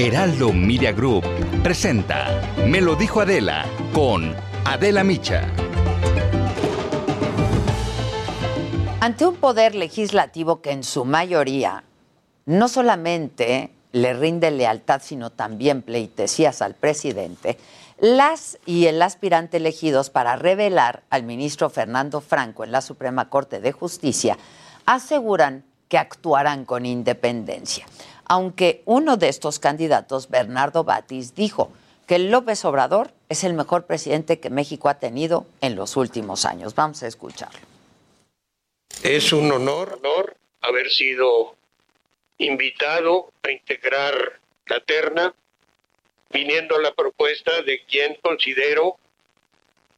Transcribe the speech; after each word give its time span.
Heraldo 0.00 0.52
Media 0.52 0.92
Group 0.92 1.24
presenta 1.64 2.40
Me 2.64 2.80
lo 2.80 2.94
dijo 2.94 3.20
Adela 3.20 3.66
con 3.92 4.32
Adela 4.64 5.02
Micha. 5.02 5.48
Ante 9.00 9.26
un 9.26 9.34
poder 9.34 9.74
legislativo 9.74 10.60
que 10.62 10.70
en 10.70 10.84
su 10.84 11.04
mayoría 11.04 11.82
no 12.46 12.68
solamente 12.68 13.72
le 13.90 14.14
rinde 14.14 14.52
lealtad, 14.52 15.02
sino 15.02 15.30
también 15.30 15.82
pleitesías 15.82 16.62
al 16.62 16.74
presidente, 16.74 17.58
las 17.98 18.60
y 18.66 18.86
el 18.86 19.02
aspirante 19.02 19.56
elegidos 19.56 20.10
para 20.10 20.36
revelar 20.36 21.02
al 21.10 21.24
ministro 21.24 21.70
Fernando 21.70 22.20
Franco 22.20 22.62
en 22.62 22.70
la 22.70 22.82
Suprema 22.82 23.28
Corte 23.30 23.58
de 23.58 23.72
Justicia 23.72 24.38
aseguran 24.86 25.64
que 25.88 25.98
actuarán 25.98 26.64
con 26.64 26.86
independencia. 26.86 27.86
Aunque 28.28 28.82
uno 28.84 29.16
de 29.16 29.28
estos 29.28 29.58
candidatos, 29.58 30.28
Bernardo 30.28 30.84
Batis, 30.84 31.34
dijo 31.34 31.72
que 32.06 32.18
López 32.18 32.64
Obrador 32.64 33.10
es 33.28 33.44
el 33.44 33.54
mejor 33.54 33.86
presidente 33.86 34.38
que 34.38 34.50
México 34.50 34.88
ha 34.88 34.98
tenido 34.98 35.46
en 35.60 35.76
los 35.76 35.96
últimos 35.96 36.44
años. 36.44 36.74
Vamos 36.74 37.02
a 37.02 37.06
escucharlo. 37.06 37.60
Es 39.02 39.32
un 39.32 39.50
honor, 39.52 40.00
honor 40.02 40.36
haber 40.60 40.90
sido 40.90 41.56
invitado 42.38 43.32
a 43.42 43.50
integrar 43.50 44.40
la 44.66 44.80
terna 44.80 45.34
viniendo 46.30 46.78
la 46.78 46.94
propuesta 46.94 47.62
de 47.62 47.84
quien 47.84 48.16
considero 48.22 48.98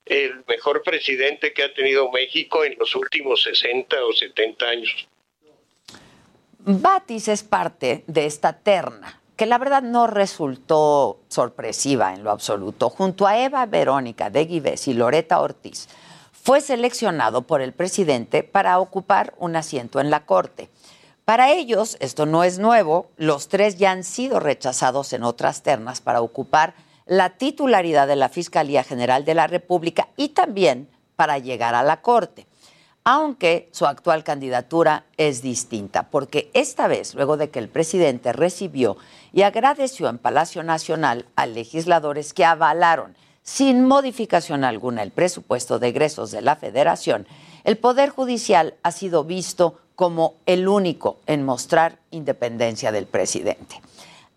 el 0.07 0.45
mejor 0.47 0.83
presidente 0.83 1.52
que 1.52 1.62
ha 1.62 1.74
tenido 1.74 2.10
México 2.10 2.65
en 2.65 2.77
los 2.79 2.95
últimos 2.95 3.43
60 3.43 4.05
o 4.05 4.12
70 4.12 4.66
años. 4.66 5.09
Batis 6.64 7.28
es 7.28 7.42
parte 7.42 8.05
de 8.06 8.27
esta 8.27 8.52
terna, 8.52 9.18
que 9.37 9.46
la 9.46 9.56
verdad 9.56 9.82
no 9.82 10.06
resultó 10.06 11.20
sorpresiva 11.28 12.12
en 12.12 12.23
lo 12.23 12.30
absoluto. 12.30 12.91
Junto 12.91 13.26
a 13.26 13.38
Eva 13.38 13.65
Verónica 13.65 14.29
de 14.29 14.45
Guives 14.45 14.87
y 14.87 14.93
Loreta 14.93 15.40
Ortiz, 15.40 15.88
fue 16.32 16.60
seleccionado 16.60 17.43
por 17.43 17.62
el 17.62 17.73
presidente 17.73 18.43
para 18.43 18.79
ocupar 18.79 19.32
un 19.38 19.57
asiento 19.57 20.01
en 20.01 20.10
la 20.10 20.26
Corte. 20.26 20.68
Para 21.24 21.51
ellos, 21.51 21.96
esto 22.01 22.26
no 22.26 22.45
es 22.45 22.59
nuevo, 22.59 23.09
los 23.16 23.48
tres 23.48 23.79
ya 23.79 23.92
han 23.92 24.04
sido 24.04 24.38
rechazados 24.38 25.15
en 25.15 25.23
otras 25.23 25.63
ternas 25.63 26.02
para 26.02 26.20
ocupar 26.20 26.74
la 27.07 27.30
titularidad 27.30 28.07
de 28.07 28.16
la 28.16 28.29
Fiscalía 28.29 28.85
General 28.85 29.24
de 29.24 29.35
la 29.35 29.46
República 29.46 30.09
y 30.16 30.30
también 30.30 30.90
para 31.16 31.38
llegar 31.38 31.74
a 31.74 31.82
la 31.82 32.02
Corte. 32.02 32.46
Aunque 33.04 33.68
su 33.73 33.87
actual 33.87 34.24
candidatura 34.24 35.04
es 35.16 35.40
distinta, 35.40 36.10
porque 36.10 36.51
esta 36.52 36.87
vez, 36.87 37.15
luego 37.15 37.37
de 37.37 37.48
que 37.48 37.59
el 37.59 37.68
presidente 37.68 38.32
recibió 38.32 38.98
y 39.32 39.42
agradeció 39.42 40.09
en 40.09 40.18
Palacio 40.18 40.62
Nacional 40.62 41.26
a 41.34 41.46
legisladores 41.46 42.34
que 42.34 42.45
avalaron 42.45 43.16
sin 43.42 43.87
modificación 43.87 44.65
alguna 44.65 45.02
el 45.02 45.12
presupuesto 45.12 45.79
de 45.79 45.88
egresos 45.88 46.30
de 46.30 46.42
la 46.42 46.57
Federación, 46.57 47.26
el 47.65 47.79
Poder 47.79 48.10
Judicial 48.10 48.74
ha 48.82 48.92
sido 48.92 49.24
visto 49.24 49.80
como 49.96 50.35
el 50.46 50.68
único 50.68 51.18
en 51.26 51.45
mostrar 51.45 51.98
independencia 52.10 52.92
del 52.92 53.07
presidente. 53.07 53.80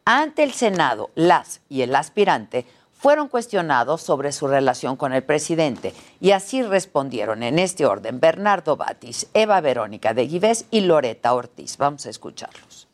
Ante 0.05 0.43
el 0.43 0.51
Senado, 0.51 1.09
las 1.15 1.61
y 1.69 1.81
el 1.81 1.95
aspirante 1.95 2.65
fueron 3.03 3.27
cuestionados 3.27 4.01
sobre 4.01 4.31
su 4.31 4.47
relación 4.47 4.95
con 4.95 5.11
el 5.11 5.23
presidente 5.23 5.93
y 6.21 6.31
así 6.31 6.63
respondieron 6.63 7.43
en 7.43 7.59
este 7.59 7.85
orden 7.85 8.21
Bernardo 8.21 8.77
Batis, 8.77 9.27
Eva 9.33 9.59
Verónica 9.59 10.13
de 10.13 10.25
Guivés 10.25 10.67
y 10.71 10.79
Loreta 10.79 11.33
Ortiz. 11.33 11.75
Vamos 11.75 12.05
a 12.05 12.09
escucharlos. 12.09 12.87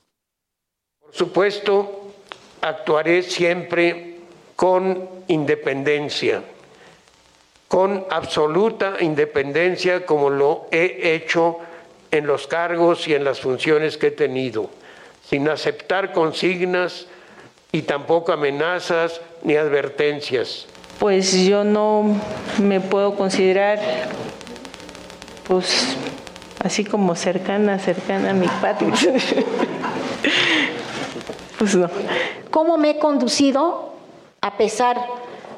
Por 1.00 1.14
supuesto, 1.14 2.12
actuaré 2.60 3.22
siempre 3.22 4.22
con 4.56 5.08
independencia, 5.28 6.42
con 7.68 8.04
absoluta 8.10 8.96
independencia 9.02 10.08
como 10.08 10.32
lo 10.32 10.66
he 10.72 11.14
hecho 11.14 11.60
en 12.10 12.26
los 12.26 12.48
cargos 12.48 13.08
y 13.08 13.14
en 13.14 13.24
las 13.24 13.42
funciones 13.42 13.96
que 14.00 14.08
he 14.08 14.12
tenido, 14.12 14.72
sin 15.24 15.48
aceptar 15.50 16.14
consignas 16.14 17.06
y 17.72 17.84
tampoco 17.84 18.32
amenazas 18.32 19.22
ni 19.44 19.56
advertencias. 19.56 20.68
Pues 21.00 21.46
yo 21.46 21.64
no 21.64 22.16
me 22.62 22.82
puedo 22.82 23.16
considerar 23.16 23.80
pues 25.48 25.96
así 26.64 26.84
como 26.84 27.16
cercana, 27.16 27.80
cercana 27.80 28.32
a 28.32 28.34
mi 28.34 28.48
patria. 28.62 28.94
pues 31.58 31.76
no. 31.76 31.90
¿Cómo 32.52 32.78
me 32.78 32.92
he 32.92 33.00
conducido 33.00 33.94
a 34.42 34.58
pesar 34.58 35.00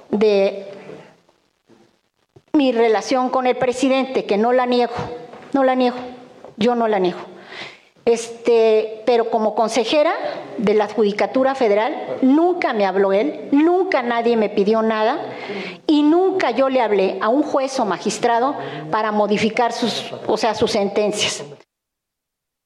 de 0.10 0.68
mi 2.54 2.72
relación 2.72 3.30
con 3.30 3.48
el 3.48 3.56
presidente, 3.56 4.26
que 4.26 4.38
no 4.38 4.54
la 4.54 4.66
niego, 4.66 4.94
no 5.54 5.64
la 5.64 5.76
niego? 5.76 5.98
yo 6.62 6.76
no 6.76 6.88
la 6.88 7.00
niego. 7.00 7.20
Este, 8.06 9.04
pero 9.06 9.30
como 9.30 9.54
consejera 9.54 10.12
de 10.58 10.74
la 10.74 10.88
Judicatura 10.88 11.54
Federal, 11.54 12.18
nunca 12.22 12.74
me 12.74 12.86
habló 12.86 13.14
él, 13.14 13.50
nunca 13.52 14.02
nadie 14.02 14.38
me 14.38 14.50
pidió 14.50 14.82
nada 14.82 15.20
y 15.86 16.02
nunca 16.02 16.50
yo 16.50 16.70
le 16.70 16.82
hablé 16.82 17.20
a 17.22 17.30
un 17.30 17.44
juez 17.44 17.80
o 17.80 17.86
magistrado 17.86 18.56
para 18.90 19.12
modificar 19.12 19.72
sus, 19.72 20.12
o 20.26 20.38
sea, 20.38 20.56
sus 20.56 20.72
sentencias. 20.72 21.44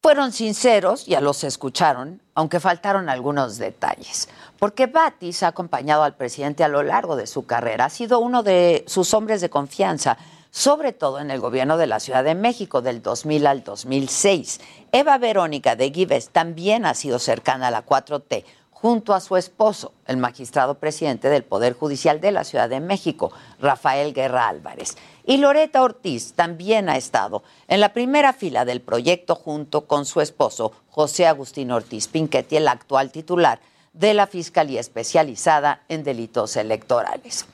Fueron 0.02 0.32
sinceros, 0.32 1.06
ya 1.06 1.20
los 1.20 1.44
escucharon, 1.44 2.22
aunque 2.34 2.60
faltaron 2.60 3.10
algunos 3.10 3.58
detalles. 3.58 4.30
Porque 4.60 4.86
Batis 4.86 5.44
ha 5.44 5.48
acompañado 5.48 6.04
al 6.04 6.16
presidente 6.16 6.64
a 6.64 6.68
lo 6.70 6.84
largo 6.84 7.16
de 7.16 7.28
su 7.28 7.46
carrera, 7.46 7.86
ha 7.86 7.90
sido 7.90 8.20
uno 8.20 8.42
de 8.42 8.86
sus 8.88 9.14
hombres 9.14 9.42
de 9.42 9.50
confianza 9.50 10.18
sobre 10.56 10.94
todo 10.94 11.20
en 11.20 11.32
el 11.32 11.42
gobierno 11.42 11.76
de 11.76 11.86
la 11.86 12.00
Ciudad 12.00 12.24
de 12.24 12.34
México 12.34 12.82
del 12.82 13.02
2000 13.02 13.46
al 13.46 13.64
2006. 13.66 14.62
Eva 14.94 15.18
Verónica 15.18 15.76
de 15.76 15.92
Gives 15.92 16.30
también 16.30 16.86
ha 16.86 16.94
sido 16.94 17.20
cercana 17.20 17.68
a 17.68 17.72
la 17.72 17.86
4T 17.86 18.46
junto 18.72 19.14
a 19.14 19.20
su 19.20 19.36
esposo, 19.36 19.92
el 20.08 20.16
magistrado 20.16 20.76
presidente 20.76 21.28
del 21.28 21.44
Poder 21.44 21.74
Judicial 21.74 22.22
de 22.22 22.32
la 22.32 22.46
Ciudad 22.46 22.70
de 22.70 22.80
México, 22.80 23.34
Rafael 23.60 24.14
Guerra 24.14 24.48
Álvarez. 24.48 24.96
Y 25.26 25.38
Loreta 25.38 25.84
Ortiz 25.84 26.32
también 26.36 26.88
ha 26.88 26.96
estado 26.96 27.44
en 27.68 27.82
la 27.82 27.92
primera 27.92 28.32
fila 28.32 28.64
del 28.64 28.80
proyecto 28.80 29.36
junto 29.36 29.88
con 29.88 30.06
su 30.06 30.22
esposo, 30.22 30.72
José 30.90 31.28
Agustín 31.28 31.70
Ortiz 31.70 32.08
Pinchetti, 32.08 32.56
el 32.56 32.70
actual 32.70 33.12
titular 33.12 33.60
de 33.92 34.14
la 34.14 34.26
Fiscalía 34.26 34.80
Especializada 34.80 35.82
en 35.90 36.06
Delitos 36.06 36.56
Electorales. 36.56 37.46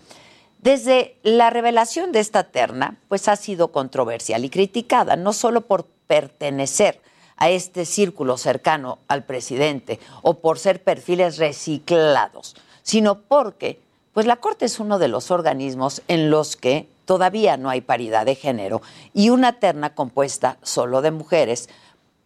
Desde 0.61 1.15
la 1.23 1.49
revelación 1.49 2.11
de 2.11 2.19
esta 2.19 2.43
terna, 2.43 2.97
pues 3.07 3.27
ha 3.27 3.35
sido 3.35 3.69
controversial 3.69 4.45
y 4.45 4.49
criticada, 4.51 5.15
no 5.15 5.33
solo 5.33 5.61
por 5.61 5.85
pertenecer 6.05 7.01
a 7.37 7.49
este 7.49 7.83
círculo 7.85 8.37
cercano 8.37 8.99
al 9.07 9.23
presidente 9.23 9.99
o 10.21 10.35
por 10.35 10.59
ser 10.59 10.83
perfiles 10.83 11.39
reciclados, 11.39 12.55
sino 12.83 13.21
porque 13.21 13.79
pues 14.13 14.27
la 14.27 14.35
Corte 14.35 14.65
es 14.65 14.79
uno 14.79 14.99
de 14.99 15.07
los 15.07 15.31
organismos 15.31 16.03
en 16.07 16.29
los 16.29 16.55
que 16.55 16.87
todavía 17.05 17.57
no 17.57 17.71
hay 17.71 17.81
paridad 17.81 18.27
de 18.27 18.35
género 18.35 18.83
y 19.15 19.31
una 19.31 19.53
terna 19.53 19.95
compuesta 19.95 20.57
solo 20.61 21.01
de 21.01 21.09
mujeres 21.09 21.69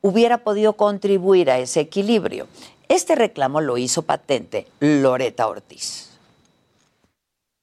hubiera 0.01 0.39
podido 0.39 0.73
contribuir 0.73 1.49
a 1.49 1.59
ese 1.59 1.79
equilibrio. 1.79 2.47
Este 2.89 3.15
reclamo 3.15 3.61
lo 3.61 3.77
hizo 3.77 4.01
patente 4.01 4.67
Loreta 4.81 5.47
Ortiz. 5.47 6.14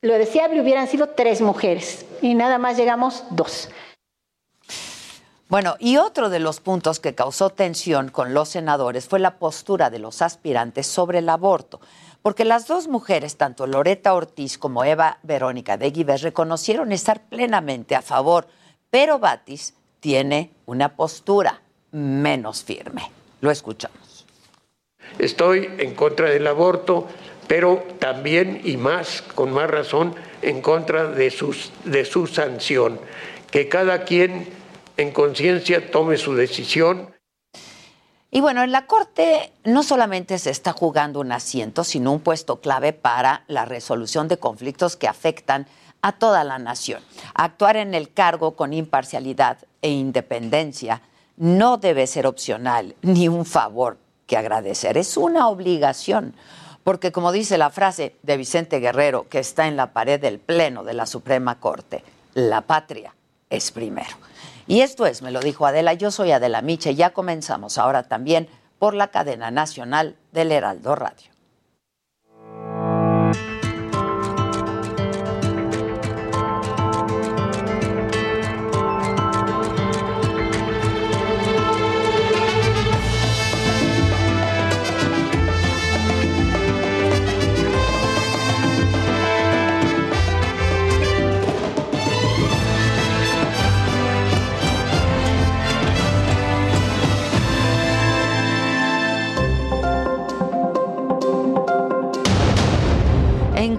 Lo 0.02 0.14
deseable 0.14 0.60
hubieran 0.60 0.88
sido 0.88 1.10
tres 1.10 1.40
mujeres 1.40 2.04
y 2.20 2.34
nada 2.34 2.58
más 2.58 2.76
llegamos 2.76 3.22
dos. 3.30 3.68
Bueno, 5.48 5.76
y 5.78 5.96
otro 5.96 6.28
de 6.28 6.40
los 6.40 6.58
puntos 6.58 6.98
que 6.98 7.14
causó 7.14 7.50
tensión 7.50 8.08
con 8.08 8.34
los 8.34 8.48
senadores 8.48 9.06
fue 9.06 9.20
la 9.20 9.38
postura 9.38 9.90
de 9.90 10.00
los 10.00 10.20
aspirantes 10.20 10.88
sobre 10.88 11.18
el 11.20 11.28
aborto, 11.28 11.80
porque 12.20 12.44
las 12.44 12.66
dos 12.66 12.88
mujeres, 12.88 13.36
tanto 13.36 13.68
Loreta 13.68 14.12
Ortiz 14.14 14.58
como 14.58 14.82
Eva 14.82 15.18
Verónica 15.22 15.76
de 15.76 15.92
Guives, 15.92 16.22
reconocieron 16.22 16.90
estar 16.90 17.20
plenamente 17.28 17.94
a 17.94 18.02
favor, 18.02 18.48
pero 18.90 19.20
Batis 19.20 19.74
tiene 20.00 20.50
una 20.66 20.96
postura 20.96 21.62
menos 21.92 22.64
firme. 22.64 23.12
Lo 23.40 23.52
escuchamos. 23.52 24.26
Estoy 25.18 25.70
en 25.78 25.94
contra 25.94 26.28
del 26.28 26.46
aborto, 26.46 27.06
pero 27.46 27.84
también 27.98 28.60
y 28.64 28.76
más, 28.76 29.22
con 29.34 29.52
más 29.52 29.70
razón, 29.70 30.14
en 30.42 30.60
contra 30.60 31.06
de, 31.06 31.30
sus, 31.30 31.72
de 31.84 32.04
su 32.04 32.26
sanción. 32.26 33.00
Que 33.50 33.68
cada 33.68 34.04
quien 34.04 34.48
en 34.96 35.12
conciencia 35.12 35.90
tome 35.90 36.16
su 36.16 36.34
decisión. 36.34 37.14
Y 38.30 38.40
bueno, 38.40 38.62
en 38.62 38.72
la 38.72 38.86
Corte 38.86 39.52
no 39.64 39.82
solamente 39.82 40.38
se 40.38 40.50
está 40.50 40.72
jugando 40.72 41.20
un 41.20 41.32
asiento, 41.32 41.84
sino 41.84 42.12
un 42.12 42.20
puesto 42.20 42.60
clave 42.60 42.92
para 42.94 43.44
la 43.46 43.66
resolución 43.66 44.26
de 44.28 44.38
conflictos 44.38 44.96
que 44.96 45.06
afectan 45.08 45.66
a 46.00 46.12
toda 46.12 46.42
la 46.42 46.58
nación. 46.58 47.02
Actuar 47.34 47.76
en 47.76 47.94
el 47.94 48.12
cargo 48.12 48.56
con 48.56 48.72
imparcialidad 48.72 49.58
e 49.82 49.90
independencia 49.90 51.02
no 51.36 51.76
debe 51.76 52.06
ser 52.06 52.26
opcional 52.26 52.96
ni 53.02 53.28
un 53.28 53.44
favor 53.44 53.98
que 54.26 54.36
agradecer, 54.36 54.96
es 54.96 55.16
una 55.16 55.48
obligación 55.48 56.34
Porque 56.84 57.12
como 57.12 57.32
dice 57.32 57.58
la 57.58 57.70
frase 57.70 58.16
de 58.22 58.36
Vicente 58.36 58.80
Guerrero, 58.80 59.28
que 59.28 59.38
está 59.38 59.68
en 59.68 59.76
la 59.76 59.92
pared 59.92 60.20
del 60.20 60.38
Pleno 60.38 60.84
de 60.84 60.94
la 60.94 61.06
Suprema 61.06 61.60
Corte, 61.60 62.02
la 62.34 62.62
patria 62.62 63.14
es 63.50 63.70
primero. 63.70 64.16
Y 64.66 64.80
esto 64.80 65.06
es, 65.06 65.22
me 65.22 65.30
lo 65.30 65.40
dijo 65.40 65.66
Adela, 65.66 65.92
yo 65.94 66.10
soy 66.10 66.32
Adela 66.32 66.62
Miche, 66.62 66.94
ya 66.94 67.10
comenzamos 67.10 67.78
ahora 67.78 68.04
también 68.04 68.48
por 68.78 68.94
la 68.94 69.08
cadena 69.08 69.50
nacional 69.50 70.16
del 70.32 70.52
Heraldo 70.52 70.94
Radio. 70.94 71.31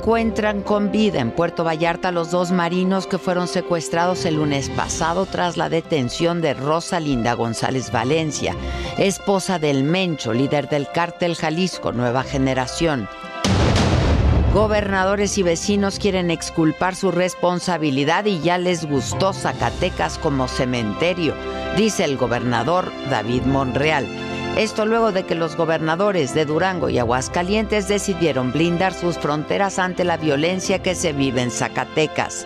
Encuentran 0.03 0.63
con 0.63 0.91
vida 0.91 1.21
en 1.21 1.31
Puerto 1.31 1.63
Vallarta 1.63 2.11
los 2.11 2.29
dos 2.29 2.51
marinos 2.51 3.07
que 3.07 3.17
fueron 3.17 3.47
secuestrados 3.47 4.25
el 4.25 4.35
lunes 4.35 4.69
pasado 4.69 5.25
tras 5.25 5.55
la 5.55 5.69
detención 5.69 6.41
de 6.41 6.53
Rosalinda 6.53 7.35
González 7.35 7.89
Valencia, 7.89 8.53
esposa 8.97 9.59
del 9.59 9.85
Mencho, 9.85 10.33
líder 10.33 10.67
del 10.67 10.89
cártel 10.91 11.37
Jalisco 11.37 11.93
Nueva 11.93 12.23
Generación. 12.23 13.07
Gobernadores 14.53 15.37
y 15.37 15.43
vecinos 15.43 15.99
quieren 15.99 16.31
exculpar 16.31 16.97
su 16.97 17.09
responsabilidad 17.09 18.25
y 18.25 18.41
ya 18.41 18.57
les 18.57 18.85
gustó 18.85 19.31
Zacatecas 19.31 20.17
como 20.17 20.49
cementerio, 20.49 21.33
dice 21.77 22.03
el 22.03 22.17
gobernador 22.17 22.91
David 23.09 23.43
Monreal. 23.43 24.05
Esto 24.57 24.85
luego 24.85 25.11
de 25.11 25.23
que 25.23 25.33
los 25.33 25.55
gobernadores 25.55 26.35
de 26.35 26.45
Durango 26.45 26.87
y 26.87 26.99
Aguascalientes 26.99 27.87
decidieron 27.87 28.51
blindar 28.51 28.93
sus 28.93 29.17
fronteras 29.17 29.79
ante 29.79 30.03
la 30.03 30.17
violencia 30.17 30.79
que 30.79 30.93
se 30.93 31.11
vive 31.11 31.41
en 31.41 31.49
Zacatecas. 31.49 32.45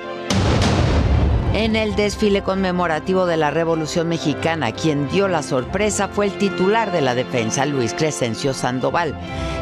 En 1.53 1.75
el 1.75 1.97
desfile 1.97 2.43
conmemorativo 2.43 3.25
de 3.25 3.35
la 3.35 3.51
Revolución 3.51 4.07
Mexicana, 4.07 4.71
quien 4.71 5.09
dio 5.09 5.27
la 5.27 5.43
sorpresa 5.43 6.07
fue 6.07 6.27
el 6.27 6.37
titular 6.37 6.93
de 6.93 7.01
la 7.01 7.13
defensa, 7.13 7.65
Luis 7.65 7.93
Crescencio 7.93 8.53
Sandoval. 8.53 9.13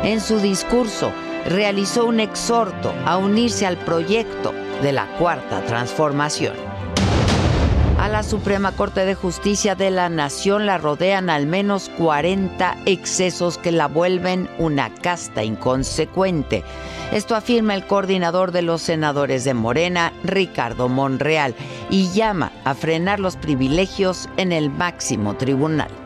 En 0.04 0.22
su 0.22 0.40
discurso, 0.40 1.12
realizó 1.48 2.06
un 2.06 2.20
exhorto 2.20 2.94
a 3.06 3.18
unirse 3.18 3.66
al 3.66 3.78
proyecto 3.78 4.54
de 4.84 4.92
la 4.92 5.08
Cuarta 5.18 5.62
Transformación. 5.62 6.75
La 8.16 8.24
Suprema 8.24 8.72
Corte 8.72 9.04
de 9.04 9.14
Justicia 9.14 9.76
de 9.76 9.92
la 9.92 10.08
Nación 10.08 10.66
la 10.66 10.78
rodean 10.78 11.30
al 11.30 11.48
menos 11.48 11.92
40 11.98 12.78
excesos 12.86 13.58
que 13.58 13.74
la 13.74 13.90
vuelven 13.90 14.50
una 14.58 14.90
casta 14.90 15.44
inconsecuente. 15.44 16.64
Esto 17.12 17.36
afirma 17.36 17.76
el 17.76 17.86
coordinador 17.86 18.54
de 18.54 18.62
los 18.62 18.82
senadores 18.82 19.44
de 19.44 19.54
Morena, 19.54 20.14
Ricardo 20.24 20.88
Monreal, 20.88 21.56
y 21.90 22.10
llama 22.14 22.54
a 22.64 22.74
frenar 22.74 23.20
los 23.20 23.36
privilegios 23.36 24.30
en 24.38 24.54
el 24.54 24.70
máximo 24.70 25.36
tribunal. 25.36 26.05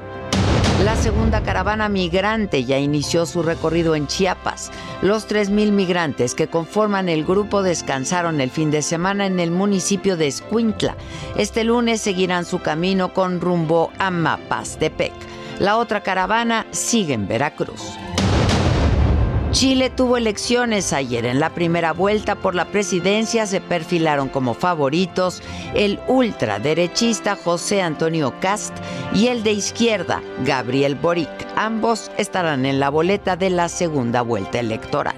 La 0.86 0.96
segunda 0.96 1.44
caravana 1.44 1.90
migrante 1.90 2.64
ya 2.64 2.80
inició 2.80 3.26
su 3.26 3.44
recorrido 3.44 3.96
en 3.96 4.08
Chiapas. 4.08 4.72
Los 5.02 5.28
3.000 5.28 5.74
migrantes 5.74 6.36
que 6.36 6.48
conforman 6.48 7.10
el 7.10 7.26
grupo 7.26 7.62
descansaron 7.62 8.40
el 8.40 8.50
fin 8.50 8.72
de 8.72 8.82
semana 8.82 9.26
en 9.26 9.42
el 9.42 9.52
municipio 9.52 10.16
de 10.16 10.28
Escuintla. 10.28 10.96
Este 11.36 11.66
lunes 11.66 12.00
seguirán 12.00 12.46
su 12.46 12.60
camino 12.60 13.14
con 13.14 13.42
rumbo 13.42 13.92
a 14.00 14.10
Mapastepec. 14.10 15.12
La 15.60 15.76
otra 15.76 16.02
caravana 16.02 16.66
sigue 16.72 17.14
en 17.14 17.28
Veracruz. 17.28 17.82
Chile 19.52 19.90
tuvo 19.90 20.18
elecciones 20.18 20.94
ayer. 20.94 21.26
En 21.26 21.40
la 21.40 21.50
primera 21.56 21.92
vuelta 21.92 22.36
por 22.36 22.54
la 22.54 22.66
presidencia 22.66 23.48
se 23.48 23.62
perfilaron 23.62 24.30
como 24.30 24.54
favoritos 24.54 25.42
el 25.74 26.00
ultraderechista 26.08 27.36
José 27.36 27.82
Antonio 27.82 28.36
Cast 28.42 28.78
y 29.12 29.28
el 29.28 29.42
de 29.42 29.54
izquierda 29.54 30.22
Gabriel 30.46 30.94
Boric. 30.94 31.30
Ambos 31.56 32.12
estarán 32.20 32.68
en 32.68 32.80
la 32.80 32.92
boleta 32.92 33.36
de 33.38 33.50
la 33.50 33.70
segunda 33.70 34.22
vuelta 34.22 34.60
electoral. 34.60 35.16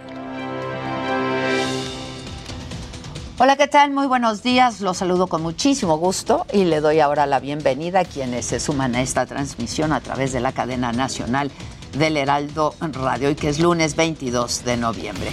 Hola, 3.38 3.57
¿qué 3.57 3.68
tal? 3.68 3.92
Muy 3.92 4.07
buenos 4.07 4.44
días. 4.44 4.80
Los 4.80 4.98
saludo 4.98 5.27
con 5.27 5.42
muchísimo 5.42 5.98
gusto 5.98 6.45
y 6.54 6.63
le 6.63 6.80
doy 6.80 7.01
ahora 7.01 7.25
la 7.25 7.42
bienvenida 7.42 8.01
a 8.01 8.06
quienes 8.06 8.45
se 8.45 8.62
suman 8.62 8.95
a 8.95 9.01
esta 9.01 9.25
transmisión 9.25 9.92
a 9.92 10.00
través 10.00 10.31
de 10.31 10.39
la 10.39 10.54
cadena 10.54 10.94
nacional 10.94 11.51
del 11.98 12.18
Heraldo 12.18 12.76
Radio 12.80 13.30
y 13.30 13.36
que 13.36 13.50
es 13.50 13.60
lunes 13.60 13.96
22 13.96 14.64
de 14.64 14.78
noviembre. 14.78 15.32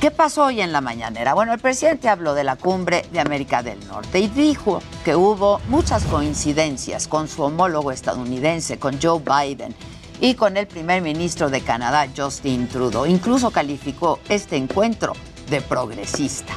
¿Qué 0.00 0.10
pasó 0.10 0.46
hoy 0.46 0.62
en 0.62 0.72
la 0.72 0.80
mañanera? 0.80 1.34
Bueno, 1.34 1.52
el 1.52 1.58
presidente 1.58 2.08
habló 2.08 2.32
de 2.32 2.42
la 2.42 2.56
cumbre 2.56 3.04
de 3.12 3.20
América 3.20 3.62
del 3.62 3.86
Norte 3.86 4.18
y 4.18 4.28
dijo 4.28 4.82
que 5.04 5.14
hubo 5.14 5.60
muchas 5.68 6.04
coincidencias 6.04 7.06
con 7.06 7.28
su 7.28 7.42
homólogo 7.42 7.92
estadounidense, 7.92 8.78
con 8.78 8.98
Joe 8.98 9.20
Biden 9.20 9.74
y 10.18 10.36
con 10.36 10.56
el 10.56 10.66
primer 10.66 11.02
ministro 11.02 11.50
de 11.50 11.60
Canadá, 11.60 12.06
Justin 12.16 12.66
Trudeau. 12.66 13.04
Incluso 13.04 13.50
calificó 13.50 14.20
este 14.30 14.56
encuentro 14.56 15.12
de 15.50 15.60
progresista. 15.60 16.54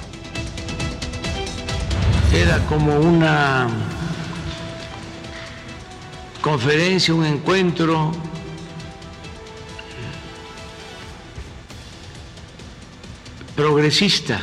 Era 2.34 2.60
como 2.68 2.96
una 2.96 3.68
conferencia, 6.42 7.14
un 7.14 7.26
encuentro 7.26 8.12
progresista. 13.56 14.42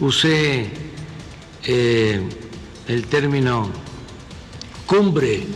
Usé 0.00 0.70
eh, 1.64 2.28
el 2.88 3.06
término 3.06 3.70
cumbre 4.86 5.46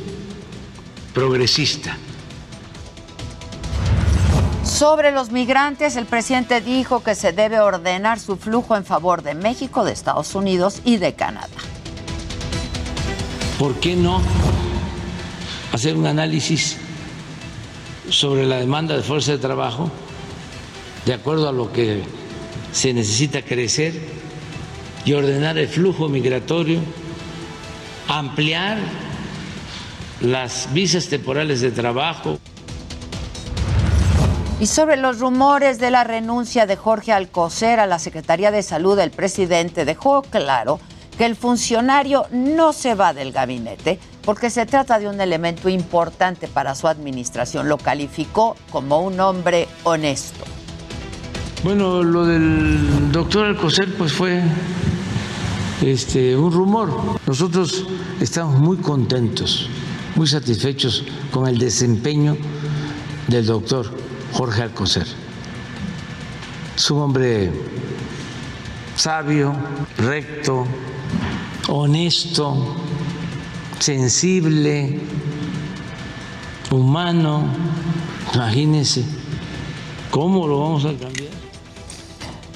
progresista. 1.15 1.97
Sobre 4.63 5.13
los 5.13 5.31
migrantes, 5.31 5.97
el 5.97 6.05
presidente 6.05 6.61
dijo 6.61 7.03
que 7.03 7.15
se 7.15 7.33
debe 7.33 7.61
ordenar 7.61 8.21
su 8.21 8.37
flujo 8.37 8.77
en 8.77 8.85
favor 8.85 9.23
de 9.23 9.35
México, 9.35 9.85
de 9.85 9.93
Estados 9.93 10.35
Unidos 10.35 10.83
y 10.85 10.99
de 10.99 11.15
Canadá. 11.15 11.49
¿Por 13.59 13.75
qué 13.77 13.95
no 13.97 14.21
hacer 15.73 15.97
un 15.97 16.07
análisis 16.07 16.77
sobre 18.11 18.47
la 18.47 18.57
demanda 18.57 18.97
de 18.97 19.03
fuerza 19.03 19.33
de 19.33 19.39
trabajo, 19.39 19.91
de 21.07 21.15
acuerdo 21.15 21.49
a 21.49 21.53
lo 21.53 21.73
que 21.73 22.03
se 22.73 22.93
necesita 22.93 23.43
crecer 23.43 23.95
y 25.05 25.13
ordenar 25.13 25.59
el 25.59 25.69
flujo 25.69 26.09
migratorio, 26.09 26.81
ampliar 28.09 28.79
las 30.21 30.73
visas 30.73 31.09
temporales 31.09 31.61
de 31.61 31.71
trabajo. 31.71 32.39
Y 34.61 34.67
sobre 34.67 34.97
los 34.97 35.19
rumores 35.19 35.79
de 35.79 35.91
la 35.91 36.05
renuncia 36.05 36.67
de 36.67 36.77
Jorge 36.77 37.13
Alcocer 37.13 37.81
a 37.81 37.87
la 37.87 37.99
Secretaría 37.99 38.51
de 38.51 38.63
Salud, 38.63 38.99
el 38.99 39.11
presidente 39.11 39.85
dejó 39.85 40.23
claro 40.23 40.81
que 41.17 41.27
el 41.27 41.37
funcionario 41.37 42.27
no 42.31 42.73
se 42.73 42.95
va 42.95 43.13
del 43.13 43.33
gabinete 43.33 43.99
porque 44.25 44.51
se 44.51 44.67
trata 44.67 44.99
de 44.99 45.09
un 45.09 45.21
elemento 45.21 45.69
importante 45.69 46.49
para 46.49 46.75
su 46.75 46.89
administración. 46.89 47.69
Lo 47.69 47.79
calificó 47.79 48.57
como 48.71 49.01
un 49.01 49.21
hombre 49.21 49.69
honesto. 49.85 50.45
Bueno, 51.63 52.03
lo 52.03 52.27
del 52.27 53.13
doctor 53.13 53.47
Alcocer 53.47 53.95
pues 53.97 54.13
fue 54.13 54.43
este, 55.83 56.37
un 56.37 56.53
rumor. 56.53 56.91
Nosotros 57.27 57.87
estamos 58.21 58.59
muy 58.59 58.79
contentos, 58.79 59.69
muy 60.15 60.27
satisfechos 60.27 61.05
con 61.31 61.47
el 61.47 61.59
desempeño 61.59 62.37
del 63.29 63.47
doctor 63.47 63.91
Jorge 64.33 64.63
Alcocer. 64.63 65.07
Es 66.77 66.91
un 66.91 67.03
hombre 67.03 67.51
sabio, 68.97 69.55
recto, 69.99 70.67
honesto, 71.69 72.55
sensible, 73.79 74.99
humano. 76.71 77.45
Imagínense, 78.35 79.03
¿cómo 80.11 80.47
lo 80.47 80.61
vamos 80.61 80.85
a 80.85 80.89
cambiar? 80.89 81.33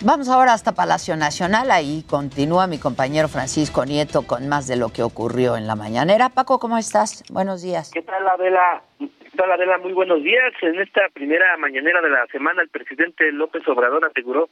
Vamos 0.04 0.28
ahora 0.28 0.52
hasta 0.52 0.74
Palacio 0.74 1.16
Nacional. 1.16 1.70
Ahí 1.72 2.04
continúa 2.08 2.68
mi 2.68 2.78
compañero 2.78 3.26
Francisco 3.26 3.84
Nieto 3.84 4.26
con 4.26 4.48
más 4.48 4.68
de 4.68 4.76
lo 4.76 4.90
que 4.90 5.02
ocurrió 5.02 5.56
en 5.56 5.66
la 5.66 5.74
mañanera. 5.74 6.28
Paco, 6.28 6.60
¿cómo 6.60 6.78
estás? 6.78 7.24
Buenos 7.32 7.62
días. 7.62 7.90
¿Qué 7.92 8.02
tal, 8.02 8.26
Adela? 8.28 8.82
¿Qué 9.00 9.30
tal, 9.36 9.50
Adela? 9.50 9.78
Muy 9.78 9.92
buenos 9.92 10.22
días. 10.22 10.52
En 10.62 10.80
esta 10.80 11.08
primera 11.12 11.56
mañanera 11.56 12.00
de 12.00 12.10
la 12.10 12.26
semana, 12.28 12.62
el 12.62 12.68
presidente 12.68 13.32
López 13.32 13.66
Obrador 13.66 14.04
aseguró 14.04 14.50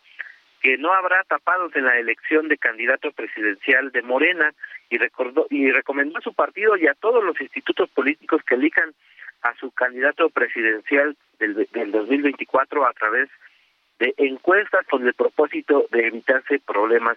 que 0.67 0.79
no 0.79 0.93
habrá 0.93 1.23
tapados 1.29 1.77
en 1.77 1.85
la 1.85 1.97
elección 1.97 2.49
de 2.49 2.59
candidato 2.59 3.13
presidencial 3.13 3.93
de 3.93 4.03
Morena 4.03 4.53
y 4.91 4.99
recordó 4.99 5.47
y 5.49 5.71
recomendó 5.71 6.19
a 6.19 6.23
su 6.23 6.35
partido 6.35 6.77
y 6.77 6.89
a 6.89 6.95
todos 6.95 7.23
los 7.23 7.41
institutos 7.41 7.89
políticos 7.91 8.43
que 8.43 8.57
elijan 8.57 8.93
a 9.43 9.55
su 9.55 9.71
candidato 9.71 10.29
presidencial 10.29 11.17
del, 11.39 11.69
del 11.71 11.93
2024 11.93 12.85
a 12.85 12.93
través 12.95 13.29
de 14.01 14.13
encuestas 14.17 14.85
con 14.89 15.07
el 15.07 15.15
propósito 15.15 15.87
de 15.93 16.09
evitarse 16.09 16.59
problemas. 16.59 17.17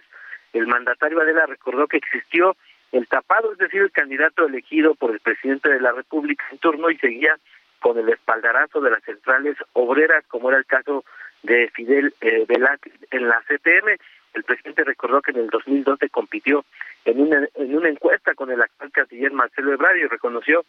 El 0.52 0.68
mandatario 0.68 1.20
Adela 1.20 1.46
recordó 1.46 1.88
que 1.88 1.96
existió 1.96 2.56
el 2.92 3.08
tapado, 3.08 3.50
es 3.50 3.58
decir, 3.58 3.82
el 3.82 3.90
candidato 3.90 4.46
elegido 4.46 4.94
por 4.94 5.10
el 5.10 5.18
presidente 5.18 5.70
de 5.70 5.80
la 5.80 5.90
República 5.90 6.44
en 6.52 6.58
turno 6.58 6.88
y 6.88 6.98
seguía 6.98 7.36
con 7.80 7.98
el 7.98 8.10
espaldarazo 8.10 8.80
de 8.80 8.92
las 8.92 9.02
centrales 9.02 9.56
obreras, 9.72 10.24
como 10.28 10.50
era 10.50 10.58
el 10.58 10.66
caso 10.66 11.04
de 11.42 11.68
Fidel 11.70 12.14
eh, 12.20 12.44
Velázquez 12.48 12.92
en 13.10 13.28
la 13.28 13.40
CTM. 13.42 13.96
El 14.34 14.44
presidente 14.44 14.84
recordó 14.84 15.22
que 15.22 15.32
en 15.32 15.38
el 15.38 15.48
2012 15.48 16.08
compitió 16.10 16.64
en 17.04 17.20
una, 17.20 17.48
en 17.54 17.76
una 17.76 17.88
encuesta 17.88 18.34
con 18.34 18.50
el 18.50 18.60
actual 18.60 18.92
canciller 18.92 19.32
Marcelo 19.32 19.72
Ebrard 19.72 19.96
y 19.96 20.06
reconoció 20.06 20.64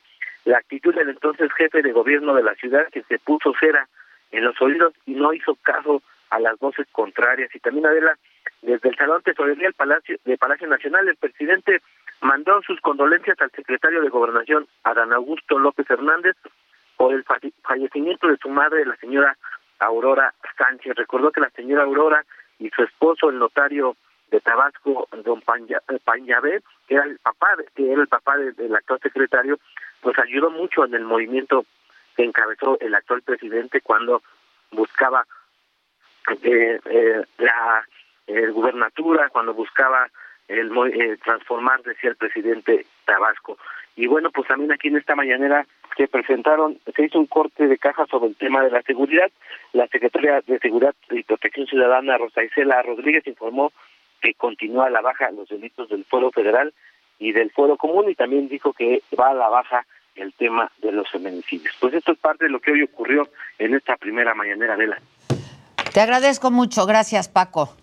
la 0.46 0.58
actitud 0.58 0.96
del 0.96 1.10
entonces 1.10 1.52
jefe 1.54 1.82
de 1.82 1.92
gobierno 1.92 2.34
de 2.34 2.44
la 2.44 2.56
ciudad 2.56 2.88
que 2.92 3.04
se 3.04 3.20
puso 3.20 3.54
cera 3.60 3.88
en 4.32 4.44
los 4.44 4.60
oídos 4.62 4.94
y 5.06 5.14
no 5.14 5.34
hizo 5.34 5.56
caso 5.62 6.02
a 6.30 6.40
las 6.40 6.58
voces 6.60 6.88
contrarias. 6.92 7.54
Y 7.54 7.60
también 7.60 7.86
Adela, 7.86 8.18
desde 8.62 8.90
el 8.90 8.96
Salón 8.96 9.22
Tesorería 9.22 9.66
del 9.66 9.74
Palacio, 9.74 10.18
de 10.26 10.38
Palacio 10.38 10.68
Nacional, 10.68 11.08
el 11.08 11.18
presidente 11.18 11.82
mandó 12.22 12.62
sus 12.62 12.80
condolencias 12.82 13.40
al 13.42 13.52
secretario 13.52 14.02
de 14.02 14.10
Gobernación, 14.10 14.68
Adán 14.84 15.12
Augusto 15.14 15.60
López 15.60 15.90
Hernández, 15.90 16.36
por 16.96 17.14
el 17.14 17.26
fallecimiento 17.64 18.28
de 18.28 18.38
su 18.38 18.50
madre, 18.50 18.86
la 18.86 18.96
señora 18.98 19.36
Aurora 19.82 20.34
Sánchez. 20.58 20.96
Recordó 20.96 21.32
que 21.32 21.42
la 21.42 21.50
señora 21.50 21.84
Aurora 21.84 22.24
y 22.60 22.70
su 22.70 22.84
esposo, 22.84 23.30
el 23.30 23.40
notario 23.40 23.96
de 24.30 24.40
Tabasco, 24.40 25.08
don 25.24 25.42
Pañabé, 25.42 26.62
que 26.88 26.96
era 26.96 27.04
el 27.04 27.18
papá, 27.20 27.58
que 27.76 27.92
era 27.92 28.02
el 28.02 28.08
papá 28.08 28.38
del 28.38 28.76
actual 28.76 29.00
secretario, 29.02 29.60
pues 30.02 30.18
ayudó 30.20 30.50
mucho 30.50 30.86
en 30.86 30.94
el 30.94 31.04
movimiento 31.04 31.66
que 32.16 32.24
encabezó 32.24 32.80
el 32.80 32.96
actual 32.96 33.22
presidente 33.24 33.82
cuando 33.82 34.22
buscaba 34.72 35.26
eh, 36.44 36.80
eh, 36.86 37.26
la 37.40 37.86
gubernatura, 38.54 39.30
cuando 39.30 39.54
buscaba 39.54 40.08
el 40.48 40.72
eh, 40.94 41.18
transformar, 41.24 41.82
decía 41.82 42.10
el 42.10 42.16
presidente 42.16 42.86
Tabasco. 43.06 43.58
Y 43.96 44.08
bueno, 44.08 44.32
pues 44.32 44.48
también 44.48 44.72
aquí 44.72 44.88
en 44.88 44.98
esta 44.98 45.16
mañanera 45.16 45.66
se 45.98 46.08
presentaron, 46.08 46.80
se 46.96 47.06
hizo 47.06 47.20
un 47.20 47.28
corte 47.28 47.68
de 47.68 47.78
caja 47.78 48.06
sobre 48.08 48.30
el 48.30 48.36
tema 48.36 48.64
de 48.64 48.72
la 48.72 48.82
seguridad. 48.82 49.30
La 49.74 49.88
secretaria 49.88 50.42
de 50.46 50.60
Seguridad 50.60 50.96
y 51.10 51.24
Protección 51.24 51.68
Ciudadana, 51.68 52.18
Rosa 52.18 52.44
Isela 52.44 52.82
Rodríguez, 52.82 53.28
informó 53.28 53.72
que 54.22 54.34
continúa 54.36 54.90
la 54.90 55.02
baja 55.02 55.32
los 55.32 55.50
delitos 55.50 55.90
del 55.90 56.06
Foro 56.06 56.32
Federal 56.32 56.74
y 57.20 57.32
del 57.34 57.52
Foro 57.52 57.78
Común 57.78 58.10
y 58.10 58.16
también 58.16 58.48
dijo 58.48 58.74
que 58.74 59.02
va 59.20 59.30
a 59.30 59.34
la 59.34 59.50
baja 59.50 59.86
el 60.16 60.34
tema 60.34 60.72
de 60.82 60.92
los 60.92 61.10
feminicidios. 61.10 61.76
Pues 61.80 61.94
esto 61.94 62.12
es 62.14 62.18
parte 62.18 62.46
de 62.46 62.52
lo 62.52 62.60
que 62.60 62.72
hoy 62.72 62.84
ocurrió 62.84 63.28
en 63.60 63.74
esta 63.74 63.96
primera 63.98 64.34
mañanera 64.34 64.76
de 64.76 64.88
la. 64.88 64.98
Te 65.94 66.00
agradezco 66.00 66.52
mucho, 66.52 66.86
gracias 66.86 67.28
Paco. 67.28 67.81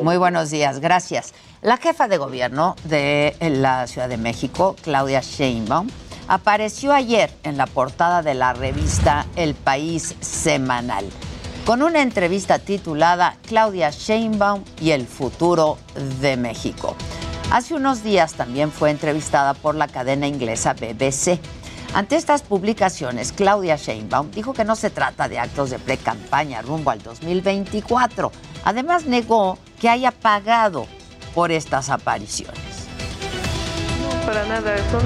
Muy 0.00 0.16
buenos 0.16 0.50
días, 0.50 0.80
gracias. 0.80 1.34
La 1.62 1.76
jefa 1.76 2.08
de 2.08 2.18
gobierno 2.18 2.74
de 2.82 3.36
la 3.40 3.86
Ciudad 3.86 4.08
de 4.08 4.16
México, 4.16 4.74
Claudia 4.82 5.20
Sheinbaum, 5.20 5.88
apareció 6.26 6.92
ayer 6.92 7.30
en 7.44 7.56
la 7.56 7.66
portada 7.66 8.20
de 8.22 8.34
la 8.34 8.54
revista 8.54 9.24
El 9.36 9.54
País 9.54 10.16
Semanal 10.20 11.06
con 11.64 11.80
una 11.80 12.02
entrevista 12.02 12.58
titulada 12.58 13.36
Claudia 13.46 13.90
Sheinbaum 13.90 14.64
y 14.80 14.90
el 14.90 15.06
futuro 15.06 15.78
de 16.20 16.36
México. 16.36 16.96
Hace 17.52 17.74
unos 17.74 18.02
días 18.02 18.34
también 18.34 18.72
fue 18.72 18.90
entrevistada 18.90 19.54
por 19.54 19.76
la 19.76 19.86
cadena 19.86 20.26
inglesa 20.26 20.74
BBC. 20.74 21.38
Ante 21.94 22.16
estas 22.16 22.42
publicaciones, 22.42 23.32
Claudia 23.32 23.76
Sheinbaum 23.76 24.32
dijo 24.32 24.52
que 24.52 24.64
no 24.64 24.74
se 24.74 24.90
trata 24.90 25.28
de 25.28 25.38
actos 25.38 25.70
de 25.70 25.78
pre-campaña 25.78 26.60
rumbo 26.62 26.90
al 26.90 27.00
2024. 27.00 28.32
Además, 28.64 29.06
negó 29.06 29.58
que 29.78 29.88
haya 29.90 30.10
pagado 30.10 30.86
por 31.34 31.52
estas 31.52 31.90
apariciones. 31.90 32.88
No, 34.02 34.26
para 34.26 34.46
nada. 34.46 34.76
Son 34.90 35.02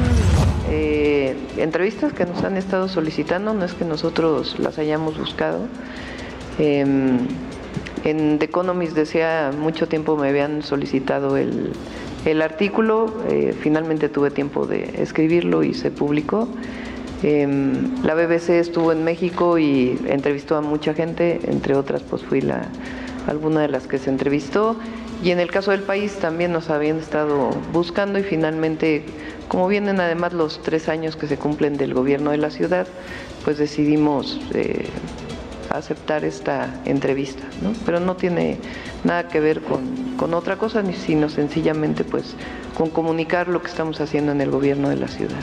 eh, 0.70 1.36
entrevistas 1.56 2.12
que 2.12 2.24
nos 2.24 2.44
han 2.44 2.56
estado 2.56 2.88
solicitando, 2.88 3.54
no 3.54 3.64
es 3.64 3.74
que 3.74 3.84
nosotros 3.84 4.58
las 4.58 4.78
hayamos 4.78 5.18
buscado. 5.18 5.66
Em, 6.58 7.18
en 8.04 8.38
The 8.38 8.44
Economist 8.44 8.94
decía, 8.94 9.50
mucho 9.58 9.88
tiempo 9.88 10.16
me 10.16 10.28
habían 10.28 10.62
solicitado 10.62 11.36
el, 11.36 11.72
artículo, 12.42 13.12
eh, 13.30 13.56
finalmente 13.58 14.10
tuve 14.10 14.30
tiempo 14.30 14.66
de 14.66 15.02
escribirlo 15.02 15.62
y 15.62 15.72
se 15.72 15.90
publicó. 15.90 16.46
Em, 17.22 18.04
la 18.04 18.14
BBC 18.14 18.60
estuvo 18.60 18.92
en 18.92 19.02
México 19.02 19.58
y 19.58 19.98
entrevistó 20.06 20.56
a 20.56 20.60
mucha 20.60 20.92
gente, 20.94 21.40
entre 21.44 21.74
otras 21.74 22.02
pues 22.02 22.22
fui 22.22 22.42
la, 22.42 22.68
alguna 23.28 23.60
de 23.60 23.68
las 23.68 23.86
que 23.86 23.98
se 23.98 24.10
entrevistó. 24.10 24.76
Y 25.22 25.30
en 25.30 25.40
el 25.40 25.50
caso 25.50 25.70
del 25.70 25.82
país 25.82 26.14
también 26.14 26.52
nos 26.52 26.70
habían 26.70 26.98
estado 26.98 27.50
buscando 27.72 28.18
y 28.18 28.22
finalmente, 28.22 29.04
como 29.48 29.68
vienen 29.68 30.00
además 30.00 30.32
los 30.32 30.62
tres 30.62 30.88
años 30.88 31.16
que 31.16 31.26
se 31.26 31.36
cumplen 31.36 31.76
del 31.76 31.94
gobierno 31.94 32.30
de 32.30 32.38
la 32.38 32.50
ciudad, 32.50 32.86
pues 33.44 33.58
decidimos 33.58 34.40
eh, 34.54 34.88
aceptar 35.70 36.24
esta 36.24 36.72
entrevista. 36.84 37.42
Pero 37.84 38.00
no 38.00 38.16
tiene 38.16 38.58
nada 39.04 39.28
que 39.28 39.40
ver 39.40 39.60
con, 39.60 40.16
con 40.16 40.34
otra 40.34 40.56
cosa, 40.56 40.82
sino 40.92 41.28
sencillamente 41.28 42.04
pues 42.04 42.34
con 42.76 42.90
comunicar 42.90 43.48
lo 43.48 43.60
que 43.60 43.68
estamos 43.68 44.00
haciendo 44.00 44.32
en 44.32 44.40
el 44.40 44.50
gobierno 44.50 44.88
de 44.88 44.96
la 44.96 45.08
ciudad. 45.08 45.40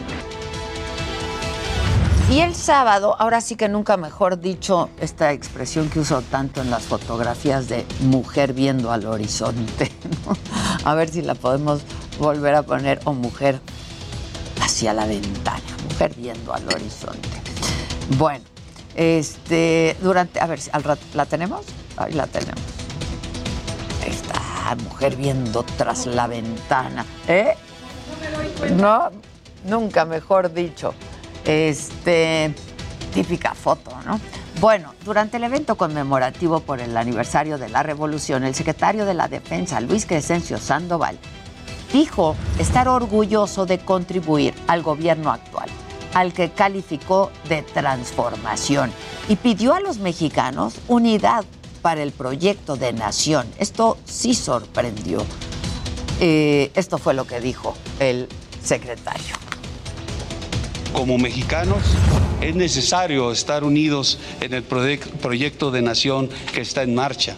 Y 2.27 2.39
el 2.39 2.55
sábado, 2.55 3.15
ahora 3.19 3.39
sí 3.39 3.55
que 3.55 3.69
nunca 3.69 3.97
mejor 3.97 4.39
dicho 4.39 4.89
esta 4.99 5.31
expresión 5.31 5.89
que 5.89 5.99
uso 5.99 6.23
tanto 6.23 6.59
en 6.59 6.71
las 6.71 6.83
fotografías 6.83 7.69
de 7.69 7.85
mujer 7.99 8.53
viendo 8.53 8.91
al 8.91 9.05
horizonte, 9.05 9.91
a 10.83 10.95
ver 10.95 11.09
si 11.09 11.21
la 11.21 11.35
podemos 11.35 11.81
volver 12.17 12.55
a 12.55 12.63
poner, 12.63 12.99
o 13.05 13.13
mujer 13.13 13.61
hacia 14.59 14.93
la 14.93 15.05
ventana, 15.05 15.61
mujer 15.87 16.15
viendo 16.17 16.51
al 16.51 16.65
horizonte. 16.67 17.29
Bueno, 18.17 18.43
este, 18.95 19.95
durante, 20.01 20.39
a 20.39 20.47
ver, 20.47 20.59
al 20.71 20.83
rato, 20.83 21.03
¿la 21.13 21.27
tenemos? 21.27 21.63
Ahí 21.95 22.13
la 22.13 22.25
tenemos. 22.25 22.63
Esta 24.03 24.75
mujer 24.83 25.15
viendo 25.15 25.63
tras 25.77 26.07
la 26.07 26.25
ventana. 26.25 27.05
¿Eh? 27.27 27.55
No, 28.73 29.11
nunca 29.63 30.05
mejor 30.05 30.51
dicho. 30.51 30.95
Este, 31.45 32.53
típica 33.13 33.53
foto, 33.53 33.91
¿no? 34.05 34.19
Bueno, 34.59 34.93
durante 35.03 35.37
el 35.37 35.43
evento 35.43 35.75
conmemorativo 35.75 36.61
por 36.61 36.79
el 36.79 36.95
aniversario 36.95 37.57
de 37.57 37.69
la 37.69 37.83
revolución, 37.83 38.43
el 38.43 38.55
secretario 38.55 39.05
de 39.05 39.13
la 39.13 39.27
Defensa, 39.27 39.81
Luis 39.81 40.05
Crescencio 40.05 40.57
Sandoval, 40.57 41.19
dijo 41.91 42.35
estar 42.57 42.87
orgulloso 42.87 43.65
de 43.65 43.79
contribuir 43.79 44.53
al 44.67 44.81
gobierno 44.81 45.31
actual 45.31 45.69
al 46.15 46.33
que 46.33 46.49
calificó 46.49 47.29
de 47.49 47.61
transformación 47.61 48.91
y 49.27 49.35
pidió 49.35 49.73
a 49.73 49.81
los 49.81 49.99
mexicanos 49.99 50.75
unidad 50.87 51.43
para 51.81 52.01
el 52.01 52.13
proyecto 52.13 52.77
de 52.77 52.93
nación. 52.93 53.45
Esto 53.59 53.97
sí 54.05 54.33
sorprendió. 54.33 55.23
Eh, 56.21 56.71
esto 56.73 56.97
fue 56.97 57.13
lo 57.13 57.27
que 57.27 57.41
dijo 57.41 57.75
el 57.99 58.29
secretario 58.63 59.44
como 60.95 61.17
mexicanos 61.17 61.83
es 62.41 62.55
necesario 62.55 63.31
estar 63.31 63.63
unidos 63.63 64.17
en 64.39 64.53
el 64.53 64.63
proyecto 64.63 65.69
de 65.69 65.81
nación 65.81 66.29
que 66.53 66.61
está 66.61 66.83
en 66.83 66.95
marcha, 66.95 67.35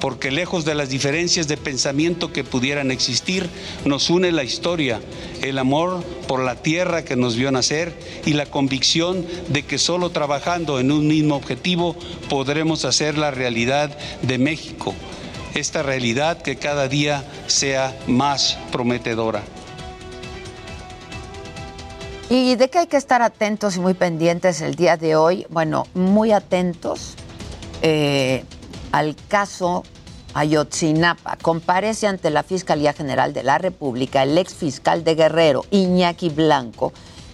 porque 0.00 0.30
lejos 0.30 0.64
de 0.64 0.74
las 0.74 0.90
diferencias 0.90 1.48
de 1.48 1.56
pensamiento 1.56 2.32
que 2.32 2.44
pudieran 2.44 2.90
existir, 2.90 3.50
nos 3.84 4.10
une 4.10 4.32
la 4.32 4.44
historia, 4.44 5.00
el 5.42 5.58
amor 5.58 6.04
por 6.28 6.44
la 6.44 6.56
tierra 6.56 7.04
que 7.04 7.16
nos 7.16 7.36
vio 7.36 7.50
nacer 7.50 7.92
y 8.26 8.34
la 8.34 8.46
convicción 8.46 9.26
de 9.48 9.64
que 9.64 9.78
solo 9.78 10.10
trabajando 10.10 10.78
en 10.78 10.92
un 10.92 11.08
mismo 11.08 11.34
objetivo 11.34 11.96
podremos 12.28 12.84
hacer 12.84 13.18
la 13.18 13.30
realidad 13.30 13.96
de 14.22 14.38
México, 14.38 14.94
esta 15.54 15.82
realidad 15.82 16.42
que 16.42 16.56
cada 16.56 16.86
día 16.86 17.24
sea 17.48 17.96
más 18.06 18.56
prometedora. 18.70 19.42
¿Y 22.32 22.54
de 22.54 22.70
qué 22.70 22.78
hay 22.78 22.86
que 22.86 22.96
estar 22.96 23.22
atentos 23.22 23.74
y 23.74 23.80
muy 23.80 23.94
pendientes 23.94 24.60
el 24.60 24.76
día 24.76 24.96
de 24.96 25.16
hoy? 25.16 25.48
Bueno, 25.50 25.88
muy 25.94 26.30
atentos 26.30 27.14
eh, 27.82 28.44
al 28.92 29.16
caso 29.26 29.82
Ayotzinapa, 30.34 31.36
comparece 31.42 32.06
ante 32.06 32.30
la 32.30 32.44
Fiscalía 32.44 32.92
General 32.92 33.32
de 33.32 33.42
la 33.42 33.58
República 33.58 34.22
el 34.22 34.38
ex 34.38 34.54
fiscal 34.54 35.02
de 35.02 35.16
Guerrero, 35.16 35.64
Iñaki 35.72 36.28
Blanco, 36.28 36.92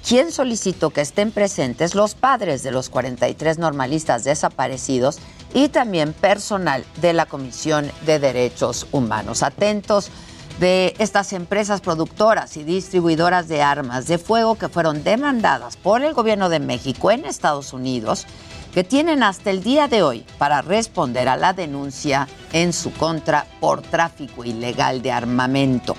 quien 0.09 0.33
solicitó 0.33 0.89
que 0.89 1.03
estén 1.03 1.31
presentes 1.31 1.95
los 1.95 2.15
padres 2.15 2.63
de 2.63 2.71
los 2.71 2.89
43 2.89 3.59
normalistas 3.59 4.25
desaparecidos 4.25 5.19
y 5.53 5.69
también 5.69 6.15
personal 6.15 6.87
de 7.03 7.13
la 7.13 7.27
Comisión 7.27 7.93
de 8.07 8.19
Derechos 8.19 8.87
Humanos. 8.93 9.43
Atentos 9.43 10.11
de 10.59 10.95
estas 10.99 11.33
empresas 11.33 11.81
productoras 11.81 12.57
y 12.57 12.65
distribuidoras 12.65 13.49
de 13.49 13.63
armas 13.63 14.07
de 14.07 14.19
fuego 14.19 14.57
que 14.57 14.69
fueron 14.69 15.05
demandadas 15.05 15.77
por 15.77 16.03
el 16.03 16.15
gobierno 16.15 16.49
de 16.49 16.61
México 16.61 17.11
en 17.11 17.25
Estados 17.25 17.73
Unidos, 17.73 18.27
que 18.73 18.85
tienen 18.85 19.23
hasta 19.23 19.51
el 19.51 19.63
día 19.63 19.89
de 19.89 20.03
hoy 20.03 20.25
para 20.39 20.63
responder 20.63 21.29
a 21.29 21.37
la 21.37 21.53
denuncia 21.53 22.29
en 22.53 22.73
su 22.73 22.93
contra 22.93 23.47
por 23.61 23.83
tráfico 23.83 24.45
ilegal 24.45 25.03
de 25.03 25.13
armamento. 25.13 25.97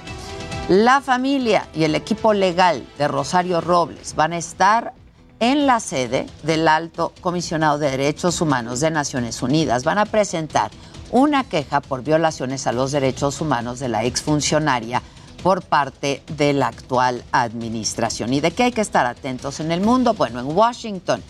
La 0.69 1.01
familia 1.01 1.67
y 1.73 1.85
el 1.85 1.95
equipo 1.95 2.33
legal 2.33 2.85
de 2.97 3.07
Rosario 3.07 3.61
Robles 3.61 4.15
van 4.15 4.33
a 4.33 4.37
estar 4.37 4.93
en 5.39 5.67
la 5.67 5.79
sede 5.79 6.25
del 6.43 6.67
Alto 6.67 7.13
Comisionado 7.21 7.77
de 7.77 7.91
Derechos 7.91 8.41
Humanos 8.41 8.79
de 8.79 8.91
Naciones 8.91 9.41
Unidas. 9.41 9.83
Van 9.83 9.97
a 9.97 10.05
presentar 10.05 10.71
una 11.11 11.43
queja 11.43 11.81
por 11.81 12.03
violaciones 12.03 12.67
a 12.67 12.71
los 12.71 12.91
derechos 12.91 13.41
humanos 13.41 13.79
de 13.79 13.89
la 13.89 14.03
exfuncionaria 14.03 15.01
por 15.43 15.61
parte 15.61 16.23
de 16.35 16.53
la 16.53 16.67
actual 16.67 17.23
administración. 17.31 18.33
¿Y 18.33 18.41
de 18.41 18.51
qué 18.51 18.63
hay 18.63 18.71
que 18.71 18.81
estar 18.81 19.05
atentos 19.05 19.59
en 19.59 19.71
el 19.71 19.81
mundo? 19.81 20.13
Bueno, 20.13 20.39
en 20.39 20.47
Washington 20.47 21.21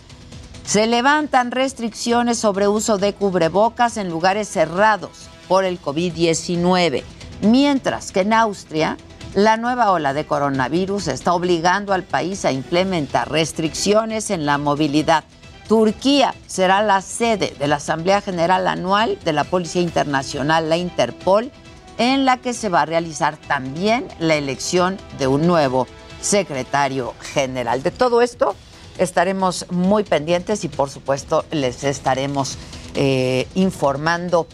se 0.64 0.86
levantan 0.86 1.50
restricciones 1.50 2.38
sobre 2.38 2.68
uso 2.68 2.98
de 2.98 3.14
cubrebocas 3.14 3.96
en 3.96 4.08
lugares 4.08 4.48
cerrados 4.48 5.28
por 5.48 5.64
el 5.64 5.80
COVID-19, 5.80 7.04
mientras 7.42 8.12
que 8.12 8.20
en 8.20 8.32
Austria 8.34 8.96
la 9.34 9.56
nueva 9.56 9.92
ola 9.92 10.14
de 10.14 10.26
coronavirus 10.26 11.08
está 11.08 11.32
obligando 11.32 11.92
al 11.92 12.02
país 12.02 12.44
a 12.44 12.52
implementar 12.52 13.30
restricciones 13.30 14.30
en 14.30 14.46
la 14.46 14.58
movilidad 14.58 15.24
Turquía 15.68 16.34
será 16.46 16.82
la 16.82 17.02
sede 17.02 17.54
de 17.58 17.68
la 17.68 17.76
Asamblea 17.76 18.22
General 18.22 18.66
Anual 18.66 19.18
de 19.22 19.34
la 19.34 19.44
Policía 19.44 19.82
Internacional, 19.82 20.70
la 20.70 20.78
Interpol, 20.78 21.52
en 21.98 22.24
la 22.24 22.38
que 22.38 22.54
se 22.54 22.70
va 22.70 22.82
a 22.82 22.86
realizar 22.86 23.36
también 23.36 24.08
la 24.18 24.36
elección 24.36 24.96
de 25.18 25.26
un 25.26 25.46
nuevo 25.46 25.86
secretario 26.22 27.12
general. 27.20 27.82
De 27.82 27.90
todo 27.90 28.22
esto 28.22 28.54
estaremos 28.96 29.66
muy 29.70 30.04
pendientes 30.04 30.64
y 30.64 30.68
por 30.68 30.88
supuesto 30.88 31.44
les 31.50 31.84
estaremos 31.84 32.56
eh, 32.94 33.46
informando 33.54 34.48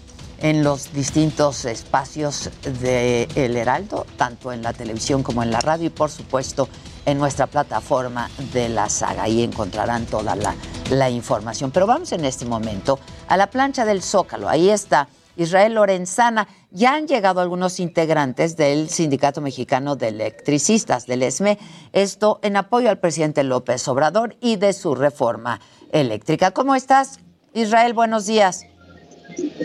en 0.44 0.62
los 0.62 0.92
distintos 0.92 1.64
espacios 1.64 2.50
de 2.82 3.26
El 3.34 3.56
Heraldo, 3.56 4.04
tanto 4.18 4.52
en 4.52 4.60
la 4.62 4.74
televisión 4.74 5.22
como 5.22 5.42
en 5.42 5.50
la 5.50 5.62
radio 5.62 5.86
y 5.86 5.90
por 5.90 6.10
supuesto 6.10 6.68
en 7.06 7.16
nuestra 7.16 7.46
plataforma 7.46 8.28
de 8.52 8.68
la 8.68 8.90
saga. 8.90 9.22
Ahí 9.22 9.42
encontrarán 9.42 10.04
toda 10.04 10.36
la, 10.36 10.54
la 10.90 11.08
información. 11.08 11.70
Pero 11.70 11.86
vamos 11.86 12.12
en 12.12 12.26
este 12.26 12.44
momento 12.44 12.98
a 13.26 13.38
la 13.38 13.46
plancha 13.46 13.86
del 13.86 14.02
Zócalo. 14.02 14.46
Ahí 14.46 14.68
está 14.68 15.08
Israel 15.36 15.76
Lorenzana. 15.76 16.46
Ya 16.70 16.94
han 16.94 17.08
llegado 17.08 17.40
algunos 17.40 17.80
integrantes 17.80 18.54
del 18.54 18.90
Sindicato 18.90 19.40
Mexicano 19.40 19.96
de 19.96 20.08
Electricistas, 20.08 21.06
del 21.06 21.22
ESME, 21.22 21.58
esto 21.94 22.38
en 22.42 22.58
apoyo 22.58 22.90
al 22.90 22.98
presidente 22.98 23.44
López 23.44 23.88
Obrador 23.88 24.36
y 24.42 24.56
de 24.56 24.74
su 24.74 24.94
reforma 24.94 25.62
eléctrica. 25.90 26.50
¿Cómo 26.50 26.74
estás, 26.74 27.18
Israel? 27.54 27.94
Buenos 27.94 28.26
días. 28.26 28.66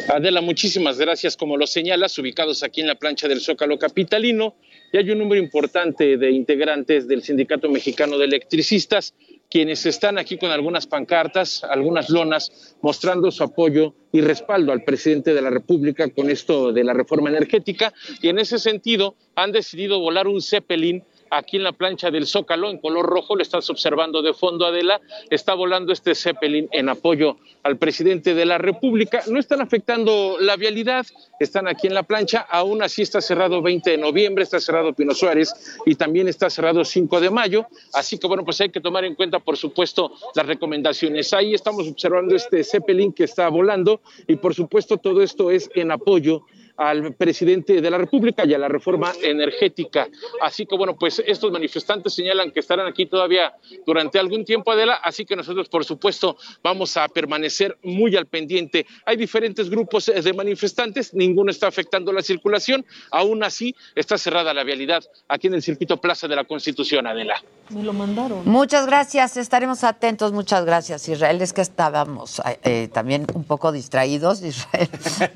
Adela, 0.07 0.41
muchísimas 0.41 0.97
gracias. 0.97 1.38
Como 1.38 1.57
lo 1.57 1.67
señalas, 1.67 2.17
ubicados 2.17 2.63
aquí 2.63 2.81
en 2.81 2.88
la 2.88 2.95
plancha 2.95 3.27
del 3.27 3.41
Zócalo 3.41 3.77
Capitalino, 3.77 4.55
y 4.91 4.97
hay 4.97 5.09
un 5.11 5.19
número 5.19 5.41
importante 5.41 6.17
de 6.17 6.31
integrantes 6.31 7.07
del 7.07 7.21
Sindicato 7.21 7.69
Mexicano 7.69 8.17
de 8.17 8.25
Electricistas, 8.25 9.13
quienes 9.49 9.85
están 9.85 10.17
aquí 10.17 10.38
con 10.38 10.51
algunas 10.51 10.88
pancartas, 10.88 11.63
algunas 11.63 12.09
lonas, 12.09 12.75
mostrando 12.81 13.31
su 13.31 13.43
apoyo 13.43 13.93
y 14.12 14.21
respaldo 14.21 14.71
al 14.71 14.84
presidente 14.84 15.34
de 15.34 15.41
la 15.41 15.49
República 15.49 16.10
con 16.10 16.29
esto 16.29 16.71
de 16.71 16.84
la 16.84 16.93
reforma 16.93 17.29
energética, 17.29 17.93
y 18.21 18.29
en 18.29 18.39
ese 18.39 18.60
sentido 18.60 19.15
han 19.36 19.51
decidido 19.51 19.99
volar 19.99 20.27
un 20.27 20.41
Zeppelin 20.41 21.03
aquí 21.31 21.57
en 21.57 21.63
la 21.63 21.71
plancha 21.71 22.11
del 22.11 22.27
Zócalo, 22.27 22.69
en 22.69 22.79
color 22.79 23.05
rojo, 23.05 23.35
lo 23.35 23.41
estás 23.41 23.69
observando 23.69 24.21
de 24.21 24.33
fondo, 24.33 24.65
Adela, 24.65 25.01
está 25.29 25.53
volando 25.53 25.93
este 25.93 26.15
Zeppelin 26.15 26.67
en 26.71 26.89
apoyo 26.89 27.37
al 27.63 27.77
presidente 27.77 28.33
de 28.33 28.45
la 28.45 28.57
República. 28.57 29.21
No 29.27 29.39
están 29.39 29.61
afectando 29.61 30.37
la 30.39 30.55
vialidad, 30.55 31.05
están 31.39 31.67
aquí 31.67 31.87
en 31.87 31.93
la 31.93 32.03
plancha, 32.03 32.39
aún 32.49 32.81
así 32.83 33.01
está 33.01 33.21
cerrado 33.21 33.61
20 33.61 33.91
de 33.91 33.97
noviembre, 33.97 34.43
está 34.43 34.59
cerrado 34.59 34.93
Pino 34.93 35.13
Suárez 35.13 35.53
y 35.85 35.95
también 35.95 36.27
está 36.27 36.49
cerrado 36.49 36.83
5 36.83 37.19
de 37.19 37.29
mayo, 37.29 37.67
así 37.93 38.17
que 38.17 38.27
bueno, 38.27 38.43
pues 38.43 38.59
hay 38.61 38.69
que 38.69 38.81
tomar 38.81 39.05
en 39.05 39.15
cuenta, 39.15 39.39
por 39.39 39.57
supuesto, 39.57 40.13
las 40.35 40.45
recomendaciones. 40.45 41.33
Ahí 41.33 41.53
estamos 41.53 41.87
observando 41.87 42.35
este 42.35 42.63
Zeppelin 42.63 43.13
que 43.13 43.23
está 43.23 43.49
volando 43.49 44.01
y 44.27 44.35
por 44.35 44.53
supuesto 44.53 44.97
todo 44.97 45.21
esto 45.21 45.51
es 45.51 45.69
en 45.75 45.91
apoyo 45.91 46.45
al 46.79 47.13
presidente 47.13 47.81
de 47.81 47.91
la 47.91 47.97
República 47.97 48.45
y 48.45 48.53
a 48.53 48.57
la 48.57 48.69
reforma 48.69 49.11
energética. 49.21 50.07
Así 50.41 50.65
que 50.65 50.77
bueno, 50.77 50.95
pues 50.97 51.21
estos 51.27 51.51
manifestantes 51.51 52.13
señalan 52.13 52.51
que 52.51 52.61
estarán 52.61 52.87
aquí 52.87 53.05
todavía 53.05 53.53
durante 53.85 54.17
algún 54.17 54.45
tiempo, 54.45 54.71
Adela, 54.71 54.93
así 55.03 55.25
que 55.25 55.35
nosotros 55.35 55.67
por 55.67 55.83
supuesto 55.83 56.37
vamos 56.63 56.95
a 56.95 57.07
permanecer 57.09 57.77
muy 57.83 58.15
al 58.15 58.27
pendiente. 58.27 58.85
Hay 59.05 59.17
diferentes 59.17 59.69
grupos 59.69 60.05
de 60.05 60.33
manifestantes, 60.33 61.13
ninguno 61.13 61.51
está 61.51 61.67
afectando 61.67 62.13
la 62.13 62.21
circulación, 62.21 62.85
aún 63.11 63.43
así 63.43 63.75
está 63.93 64.17
cerrada 64.17 64.53
la 64.53 64.63
vialidad 64.63 65.03
aquí 65.27 65.47
en 65.47 65.55
el 65.55 65.61
circuito 65.61 65.97
Plaza 65.97 66.29
de 66.29 66.37
la 66.37 66.45
Constitución, 66.45 67.07
Adela. 67.07 67.43
Me 67.69 67.84
lo 67.84 67.93
mandaron. 67.93 68.41
Muchas 68.45 68.86
gracias, 68.86 69.38
estaremos 69.38 69.84
atentos, 69.84 70.32
muchas 70.32 70.65
gracias 70.65 71.08
Israel, 71.08 71.41
es 71.41 71.53
que 71.53 71.62
estábamos 71.62 72.39
eh, 72.39 72.60
eh, 72.63 72.89
también 72.91 73.27
un 73.34 73.43
poco 73.43 73.71
distraídos, 73.71 74.41
Israel, 74.43 74.89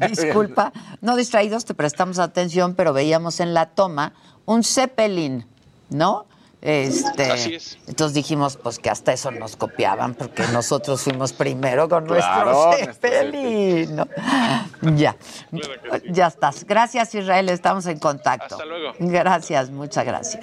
disculpa, 0.09 0.73
no 1.01 1.15
distraídos 1.15 1.65
te 1.65 1.73
prestamos 1.73 2.19
atención, 2.19 2.73
pero 2.75 2.93
veíamos 2.93 3.39
en 3.39 3.53
la 3.53 3.67
toma 3.67 4.13
un 4.45 4.63
Zeppelin, 4.63 5.45
¿no? 5.89 6.25
Este, 6.63 7.29
Así 7.29 7.55
es. 7.55 7.77
Entonces 7.87 8.13
dijimos, 8.13 8.55
pues 8.55 8.79
que 8.79 8.89
hasta 8.89 9.11
eso 9.11 9.31
nos 9.31 9.57
copiaban, 9.57 10.13
porque 10.15 10.47
nosotros 10.53 11.01
fuimos 11.01 11.33
primero 11.33 11.89
con 11.89 12.05
Claro, 12.05 12.71
nuestro 12.71 12.93
Zeppelin. 12.93 13.97
¿no? 13.97 14.07
Ya, 14.95 15.17
ya 16.09 16.27
estás. 16.27 16.63
Gracias, 16.63 17.13
Israel, 17.15 17.49
estamos 17.49 17.85
en 17.87 17.99
contacto. 17.99 18.55
Hasta 18.55 18.65
luego. 18.65 18.93
Gracias, 18.97 19.71
muchas 19.71 20.05
gracias. 20.05 20.41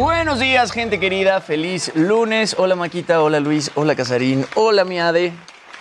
Buenos 0.00 0.38
días, 0.38 0.72
gente 0.72 0.98
querida. 0.98 1.42
Feliz 1.42 1.94
lunes. 1.94 2.56
Hola, 2.58 2.74
Maquita. 2.74 3.22
Hola, 3.22 3.38
Luis. 3.38 3.70
Hola, 3.74 3.94
Casarín. 3.94 4.46
Hola, 4.54 4.82
Miade. 4.86 5.34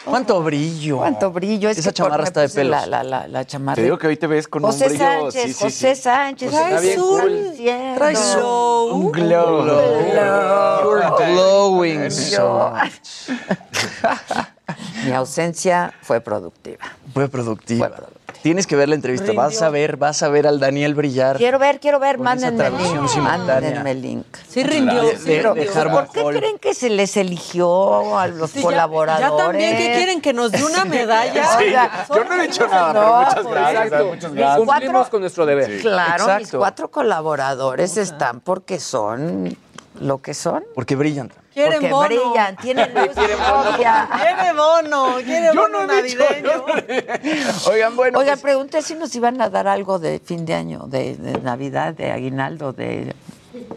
¿Cuánto 0.04 0.44
brillo? 0.44 0.98
¿Cuánto 0.98 1.32
brillo? 1.32 1.70
Es 1.70 1.78
Esa 1.78 1.92
que 1.92 1.94
chamarra 1.94 2.26
está 2.26 2.42
de 2.42 2.50
pelos. 2.50 2.72
La, 2.72 2.86
la, 2.86 3.02
la, 3.02 3.28
la 3.30 3.46
chamarra. 3.46 3.76
Te 3.76 3.84
digo 3.84 3.98
que 3.98 4.08
hoy 4.08 4.18
te 4.18 4.28
ves 4.28 4.50
con 4.50 4.62
José 4.64 4.88
un 4.88 4.90
brillo. 4.90 5.06
Sánchez, 5.06 5.42
sí, 5.44 5.54
sí, 5.54 5.64
José 5.64 5.96
sí. 5.96 6.02
Sánchez. 6.02 6.52
Bien 6.52 6.74
azul, 6.74 7.22
cool. 7.22 7.96
Traes 7.96 8.36
un, 8.36 8.92
un 9.06 9.12
glow. 9.14 9.66
You're 10.84 11.12
glowing 11.34 12.12
so 12.12 12.74
much. 12.74 13.30
Mi 15.06 15.14
ausencia 15.14 15.94
fue 16.02 16.20
productiva. 16.20 16.84
Fue 17.14 17.30
productiva. 17.30 17.88
Fue 17.88 17.96
productiva. 17.96 18.19
Tienes 18.42 18.68
que 18.68 18.76
ver 18.78 18.88
la 18.88 18.96
entrevista. 18.96 19.34
Vas 19.34 19.62
a 19.62 19.70
ver, 19.70 19.98
vas 19.98 20.24
a 20.24 20.30
ver 20.30 20.48
al 20.48 20.60
Daniel 20.60 20.96
brillar. 20.96 21.36
Quiero 21.38 21.60
ver, 21.60 21.80
quiero 21.80 22.00
ver, 22.00 22.18
mándenme 22.20 22.68
el 22.68 22.78
link. 22.78 23.18
Mándenme 23.18 23.92
el 23.92 24.02
link. 24.02 24.26
Sí 24.48 24.64
rindió. 24.64 25.02
De- 25.04 25.18
sí 25.18 25.24
de- 25.26 25.42
rindió. 25.44 25.54
de 25.56 25.70
Harmon 25.80 26.06
¿Por 26.06 26.14
qué 26.14 26.22
Hall. 26.22 26.36
creen 26.38 26.58
que 26.58 26.74
se 26.74 26.90
les 26.90 27.18
eligió 27.18 28.18
a 28.18 28.28
los 28.28 28.52
Sí, 28.52 28.62
colaboradores? 28.62 29.30
Ya, 29.30 29.38
también, 29.38 29.78
¿qué 29.78 29.92
quieren? 29.94 30.22
¿Que 30.22 30.32
nos 30.34 30.52
dé 30.52 30.64
una 30.64 30.86
medalla? 30.86 31.44
Sí, 31.58 31.66
Oiga, 31.66 32.06
Yo 32.16 32.24
no 32.24 32.34
he 32.42 32.48
dicho 32.48 32.68
nada, 32.68 32.94
pero 32.94 33.06
No, 33.06 33.18
muchas 33.20 33.34
pues, 33.36 33.48
gracias. 33.54 33.84
exacto. 33.86 34.06
Muchas 34.06 34.32
Mis 34.32 34.40
gracias. 34.40 34.66
cuatro- 34.66 35.10
con 35.12 35.22
nuestro 35.22 35.46
deber. 35.46 35.82
Claro, 35.82 36.24
mis 36.26 36.34
Exacto. 36.38 36.58
cuatro 36.60 36.92
colaboradores 36.92 37.98
están 37.98 38.40
porque 38.40 38.80
son 38.80 39.56
lo 40.00 40.22
que 40.22 40.34
son. 40.34 40.64
Porque 40.76 40.96
brillan. 40.96 41.32
Quieren 41.54 41.82
porque 41.82 41.90
bono. 41.92 42.08
brillan, 42.08 42.58
tienen 42.58 42.94
luz 42.96 43.10
propia. 43.10 44.10
Quiere 44.12 44.54
bono, 44.54 45.16
quiere 45.24 45.52
bono 45.54 45.86
navideño. 45.86 46.66
Oigan, 47.70 47.96
bueno. 47.96 48.20
Oigan, 48.20 48.34
pues, 48.36 48.42
pregunté 48.42 48.82
si 48.82 48.96
nos 48.96 49.14
iban 49.16 49.42
a 49.42 49.50
dar 49.50 49.68
algo 49.68 50.00
de 50.00 50.20
fin 50.20 50.46
de 50.46 50.54
año, 50.54 50.86
de, 50.88 51.16
de 51.16 51.40
Navidad, 51.42 51.94
de 51.94 52.12
aguinaldo, 52.12 52.74
de... 52.74 53.16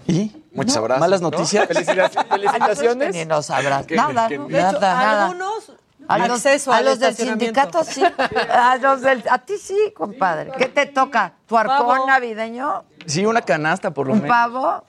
¿Y? 0.06 0.32
Muchos 0.52 0.76
abrazos. 0.76 1.00
¿Malas 1.00 1.20
¿no? 1.20 1.30
Felicidades. 1.32 1.66
Felicitaciones. 1.68 2.26
Ni 2.30 2.48
felicitaciones. 2.48 3.26
nos 3.26 3.50
abrazan. 3.50 3.96
Nada, 3.96 4.28
¿no? 4.28 4.48
De 4.48 4.58
hecho, 4.58 4.72
nada, 4.72 5.24
algunos 5.26 5.72
A 6.08 6.18
los, 6.18 6.30
acceso 6.30 6.72
a 6.72 6.82
los 6.82 6.98
del 6.98 7.14
sindicato 7.16 7.82
sí. 7.84 8.02
A, 8.50 8.76
los 8.76 9.00
del, 9.00 9.24
a 9.30 9.38
ti 9.38 9.54
sí, 9.56 9.92
compadre. 9.96 10.52
¿Qué 10.58 10.66
te 10.66 10.86
toca? 10.86 11.32
¿Tu 11.46 11.56
arcón 11.56 11.86
Pavo. 11.86 12.06
navideño? 12.06 12.84
Sí, 13.06 13.24
una 13.24 13.40
canasta 13.42 13.92
por 13.92 14.06
lo 14.08 14.12
¿Un 14.12 14.22
menos. 14.22 14.36
pavo? 14.36 14.84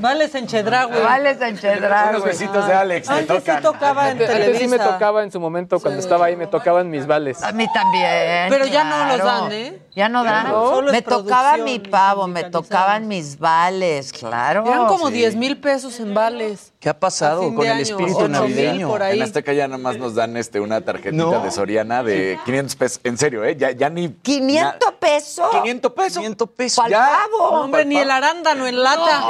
Vales 0.00 0.34
en 0.34 0.46
Chedraui. 0.46 1.00
Vales 1.02 1.40
en 1.40 1.56
Chedraui. 1.56 2.10
Unos 2.10 2.24
besitos 2.24 2.66
de 2.66 2.74
Alex. 2.74 3.08
Antes 3.08 3.36
sí 3.36 3.42
tocan. 3.44 3.62
tocaba 3.62 4.04
en 4.06 4.12
Antes, 4.12 4.28
antes 4.30 4.44
sí 4.58 4.64
me 4.64 4.76
Televisa. 4.76 4.92
tocaba 4.92 5.22
en 5.22 5.30
su 5.30 5.40
momento, 5.40 5.78
cuando 5.80 6.00
estaba 6.00 6.26
ahí, 6.26 6.36
me 6.36 6.46
tocaban 6.48 6.90
mis 6.90 7.06
vales. 7.06 7.42
A 7.42 7.52
mí 7.52 7.66
también. 7.72 8.48
Pero 8.50 8.66
ya 8.66 8.84
no 8.84 9.06
los 9.16 9.24
dan, 9.24 9.52
¿eh? 9.52 9.78
Ya 9.94 10.08
no 10.08 10.24
dan. 10.24 10.48
No, 10.48 10.68
solo 10.68 10.92
me 10.92 11.00
tocaba 11.02 11.56
mi 11.58 11.78
pavo, 11.78 12.26
me 12.26 12.44
tocaban 12.44 13.06
mis 13.08 13.38
vales, 13.38 14.12
claro. 14.12 14.64
Eran 14.66 14.86
como 14.86 15.08
Sí. 15.08 15.14
10 15.14 15.36
mil 15.36 15.58
pesos 15.60 16.00
en 16.00 16.12
vales. 16.14 16.72
¿Qué 16.84 16.90
ha 16.90 17.00
pasado 17.00 17.54
con 17.54 17.66
el 17.66 17.80
espíritu 17.80 18.28
navideño? 18.28 18.94
En 19.06 19.22
Azteca 19.22 19.54
ya 19.54 19.66
nada 19.66 19.78
más 19.78 19.96
nos 19.96 20.14
dan 20.14 20.36
este, 20.36 20.60
una 20.60 20.82
tarjetita 20.82 21.16
No. 21.16 21.40
de 21.42 21.50
Soriana 21.50 22.02
de 22.02 22.38
500 22.44 22.76
pesos. 22.76 23.00
En 23.04 23.16
serio, 23.16 23.42
¿eh? 23.42 23.56
Ya, 23.56 23.70
ya 23.70 23.88
ni... 23.88 24.08
¿500 24.10 24.92
pesos? 25.00 25.48
500 25.50 25.92
pesos. 25.92 26.18
500 26.18 26.50
pesos. 26.50 26.76
¿Cuál 26.76 26.90
Ya. 26.90 27.08
pavo? 27.22 27.52
No, 27.52 27.60
hombre, 27.62 27.86
ni 27.86 27.96
el 27.96 28.10
arándano 28.10 28.66
en 28.66 28.82
lata. 28.82 29.22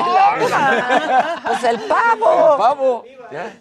Pues 1.46 1.62
el 1.62 1.78
pavo. 1.82 2.56
Pavo. 2.58 3.04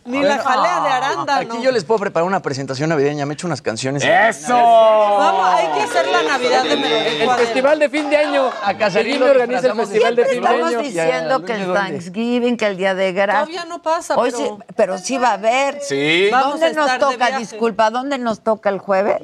Ni 0.05 0.21
la 0.21 0.37
jalea 0.39 0.81
de 0.81 0.89
arándano. 0.89 1.53
Aquí 1.53 1.63
yo 1.63 1.71
les 1.71 1.83
puedo 1.83 1.99
preparar 1.99 2.27
una 2.27 2.41
presentación 2.41 2.89
navideña. 2.89 3.25
Me 3.25 3.33
he 3.33 3.35
hecho 3.35 3.47
unas 3.47 3.61
canciones. 3.61 4.03
¡Eso! 4.03 4.53
Vamos, 4.53 5.45
hay 5.47 5.67
que 5.73 5.81
hacer 5.83 6.07
la 6.07 6.23
Navidad 6.23 6.63
de 6.63 6.75
Melodía 6.77 7.23
El 7.23 7.29
festival 7.31 7.79
de 7.79 7.89
fin 7.89 8.09
de 8.09 8.17
año. 8.17 8.49
A 8.63 8.73
me 8.73 9.29
organiza 9.29 9.67
el 9.67 9.73
festival 9.75 10.15
de 10.15 10.25
Siempre 10.25 10.25
fin 10.25 10.41
de 10.41 10.47
estamos 10.49 10.67
año. 10.69 10.79
diciendo 10.81 11.39
Ya, 11.39 11.45
que 11.45 11.53
el. 11.53 11.73
Thanksgiving, 11.73 12.57
que 12.57 12.67
el 12.67 12.77
Día 12.77 12.95
de 12.95 13.11
Gracias. 13.13 13.45
Todavía 13.47 13.65
no 13.65 13.81
pasa, 13.81 14.15
Hoy 14.15 14.31
pero... 14.31 14.43
sí, 14.43 14.63
pero 14.75 14.97
sí 14.97 15.17
va 15.17 15.29
a 15.29 15.33
haber. 15.33 15.79
Sí. 15.81 16.29
Vamos 16.31 16.59
¿Dónde 16.59 16.73
nos 16.73 16.97
toca? 16.97 17.37
Disculpa, 17.37 17.89
¿dónde 17.89 18.17
nos 18.17 18.41
toca 18.41 18.69
el 18.69 18.79
jueves? 18.79 19.21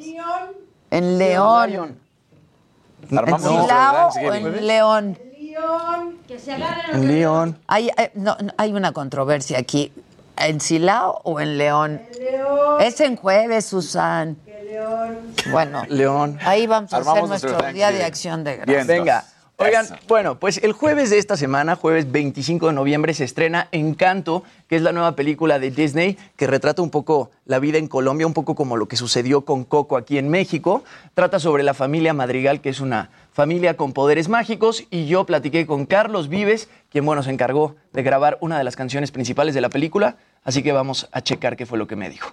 En 0.90 1.18
León. 1.18 1.98
¿En 3.10 3.18
Armamos 3.18 3.42
nuestro 3.42 3.62
Silao 3.62 4.08
o 4.08 4.34
en 4.34 4.66
León? 4.66 5.18
En 6.92 7.08
León. 7.08 7.58
Hay, 7.66 7.90
hay- 7.96 8.10
no, 8.14 8.36
no, 8.40 8.52
hay 8.56 8.72
una 8.72 8.92
controversia 8.92 9.58
aquí. 9.58 9.92
¿En 10.40 10.60
Silao 10.60 11.20
o 11.24 11.40
en 11.40 11.58
León? 11.58 12.00
Es 12.80 13.00
en 13.00 13.16
jueves, 13.16 13.66
Susan. 13.66 14.36
Bueno, 15.50 15.84
León. 15.88 16.38
ahí 16.42 16.66
vamos 16.66 16.92
a 16.92 16.98
hacer 16.98 17.08
Armamos 17.08 17.28
nuestro 17.28 17.50
nuestro 17.50 17.72
Día 17.72 17.92
de. 17.92 18.04
Acción 18.04 18.44
de 18.44 18.56
Bien. 18.56 18.66
Gracias. 18.66 18.86
Venga. 18.86 19.24
Oigan, 19.62 19.84
eso. 19.84 19.96
bueno, 20.08 20.40
pues 20.40 20.56
el 20.62 20.72
jueves 20.72 21.10
de 21.10 21.18
esta 21.18 21.36
semana, 21.36 21.76
jueves 21.76 22.10
25 22.10 22.68
de 22.68 22.72
noviembre, 22.72 23.12
se 23.12 23.24
estrena 23.24 23.68
Encanto, 23.72 24.42
que 24.68 24.76
es 24.76 24.80
la 24.80 24.92
nueva 24.92 25.14
película 25.16 25.58
de 25.58 25.70
Disney 25.70 26.16
que 26.36 26.46
retrata 26.46 26.80
un 26.80 26.88
poco 26.88 27.30
la 27.44 27.58
vida 27.58 27.76
en 27.76 27.86
Colombia, 27.86 28.26
un 28.26 28.32
poco 28.32 28.54
como 28.54 28.78
lo 28.78 28.88
que 28.88 28.96
sucedió 28.96 29.44
con 29.44 29.64
Coco 29.64 29.98
aquí 29.98 30.16
en 30.16 30.30
México. 30.30 30.82
Trata 31.12 31.38
sobre 31.38 31.62
la 31.62 31.74
familia 31.74 32.14
Madrigal, 32.14 32.62
que 32.62 32.70
es 32.70 32.80
una 32.80 33.10
familia 33.32 33.76
con 33.76 33.92
poderes 33.92 34.30
mágicos, 34.30 34.84
y 34.90 35.06
yo 35.06 35.26
platiqué 35.26 35.66
con 35.66 35.84
Carlos 35.84 36.30
Vives, 36.30 36.70
quien, 36.88 37.04
bueno, 37.04 37.22
se 37.22 37.30
encargó 37.30 37.76
de 37.92 38.02
grabar 38.02 38.38
una 38.40 38.56
de 38.56 38.64
las 38.64 38.76
canciones 38.76 39.10
principales 39.10 39.54
de 39.54 39.60
la 39.60 39.68
película, 39.68 40.16
así 40.44 40.62
que 40.62 40.72
vamos 40.72 41.08
a 41.12 41.20
checar 41.20 41.56
qué 41.56 41.66
fue 41.66 41.78
lo 41.78 41.86
que 41.86 41.96
me 41.96 42.10
dijo. 42.10 42.32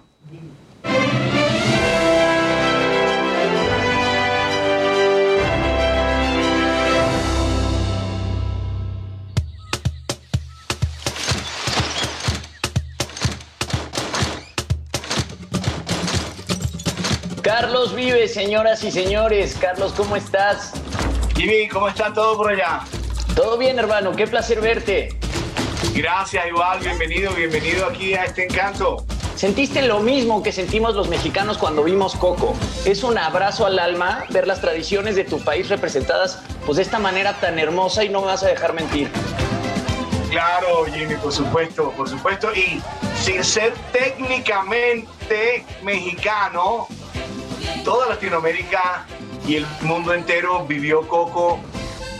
Carlos 17.42 17.94
Vives, 17.94 18.34
señoras 18.34 18.84
y 18.84 18.90
señores. 18.90 19.56
Carlos, 19.58 19.92
¿cómo 19.96 20.16
estás? 20.16 20.72
Jimmy, 21.34 21.66
¿cómo 21.68 21.88
está 21.88 22.12
todo 22.12 22.36
por 22.36 22.50
allá? 22.52 22.80
Todo 23.34 23.56
bien, 23.56 23.78
hermano. 23.78 24.12
Qué 24.12 24.26
placer 24.26 24.60
verte. 24.60 25.18
Gracias, 25.94 26.46
igual, 26.46 26.80
bienvenido, 26.80 27.32
bienvenido 27.32 27.86
aquí 27.86 28.14
a 28.14 28.24
este 28.24 28.44
encanto. 28.44 29.04
Sentiste 29.36 29.82
lo 29.82 30.00
mismo 30.00 30.42
que 30.42 30.50
sentimos 30.50 30.96
los 30.96 31.08
mexicanos 31.08 31.58
cuando 31.58 31.84
vimos 31.84 32.16
Coco. 32.16 32.56
Es 32.84 33.04
un 33.04 33.16
abrazo 33.16 33.66
al 33.66 33.78
alma 33.78 34.24
ver 34.30 34.48
las 34.48 34.60
tradiciones 34.60 35.14
de 35.14 35.22
tu 35.24 35.38
país 35.38 35.68
representadas 35.68 36.42
pues 36.66 36.76
de 36.76 36.82
esta 36.82 36.98
manera 36.98 37.34
tan 37.40 37.58
hermosa 37.58 38.02
y 38.02 38.08
no 38.08 38.20
me 38.20 38.26
vas 38.26 38.42
a 38.42 38.48
dejar 38.48 38.72
mentir. 38.72 39.08
Claro, 40.30 40.84
Jimmy, 40.92 41.14
por 41.14 41.32
supuesto, 41.32 41.92
por 41.92 42.08
supuesto. 42.08 42.52
Y 42.54 42.82
sin 43.20 43.44
ser 43.44 43.72
técnicamente 43.92 45.64
mexicano, 45.82 46.88
toda 47.84 48.08
Latinoamérica 48.08 49.06
y 49.46 49.56
el 49.56 49.66
mundo 49.82 50.12
entero 50.12 50.66
vivió 50.66 51.06
Coco 51.06 51.60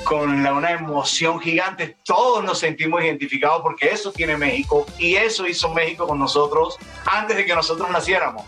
con 0.09 0.43
la- 0.43 0.55
una 0.55 0.71
emoción 0.71 1.39
gigante. 1.39 1.99
Todos 2.03 2.43
nos 2.43 2.59
sentimos 2.59 3.03
identificados 3.05 3.61
porque 3.61 3.91
eso 3.91 4.11
tiene 4.11 4.37
México 4.39 4.87
y 4.99 5.17
eso 5.17 5.47
hizo 5.47 5.69
México 5.75 6.07
con 6.07 6.19
nosotros 6.19 6.79
antes 7.05 7.37
de 7.37 7.45
que 7.45 7.55
nosotros 7.55 7.91
naciéramos. 7.91 8.45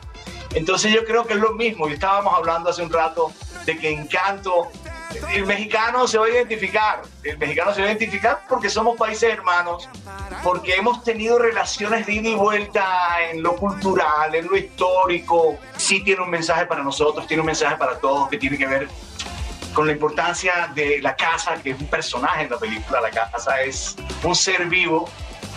Entonces 0.54 0.92
yo 0.92 1.04
creo 1.04 1.26
que 1.26 1.34
es 1.34 1.38
lo 1.38 1.52
mismo. 1.52 1.86
Y 1.88 1.92
estábamos 1.92 2.34
hablando 2.34 2.70
hace 2.70 2.82
un 2.82 2.90
rato 2.90 3.30
de 3.66 3.76
que 3.78 3.90
Encanto, 3.90 4.68
el 5.32 5.44
mexicano 5.44 6.08
se 6.08 6.16
va 6.16 6.26
a 6.26 6.30
identificar. 6.30 7.02
El 7.22 7.36
mexicano 7.36 7.74
se 7.74 7.82
va 7.82 7.88
a 7.88 7.90
identificar 7.90 8.40
porque 8.48 8.70
somos 8.70 8.96
países 8.96 9.30
hermanos, 9.30 9.88
porque 10.42 10.74
hemos 10.76 11.04
tenido 11.04 11.38
relaciones 11.38 12.06
de 12.06 12.14
ida 12.14 12.28
y 12.30 12.34
vuelta 12.34 12.84
en 13.30 13.42
lo 13.42 13.54
cultural, 13.56 14.34
en 14.34 14.46
lo 14.46 14.56
histórico. 14.56 15.58
Sí 15.76 16.02
tiene 16.02 16.22
un 16.22 16.30
mensaje 16.30 16.64
para 16.64 16.82
nosotros, 16.82 17.26
tiene 17.26 17.42
un 17.42 17.46
mensaje 17.46 17.76
para 17.76 17.98
todos 17.98 18.28
que 18.30 18.38
tiene 18.38 18.56
que 18.56 18.66
ver 18.66 18.88
con 19.74 19.86
la 19.86 19.92
importancia 19.92 20.70
de 20.74 21.00
la 21.00 21.14
casa, 21.14 21.60
que 21.62 21.70
es 21.70 21.80
un 21.80 21.86
personaje 21.86 22.44
en 22.44 22.50
la 22.50 22.58
película. 22.58 23.00
La 23.00 23.10
casa 23.10 23.60
es 23.62 23.96
un 24.22 24.34
ser 24.34 24.66
vivo 24.66 25.08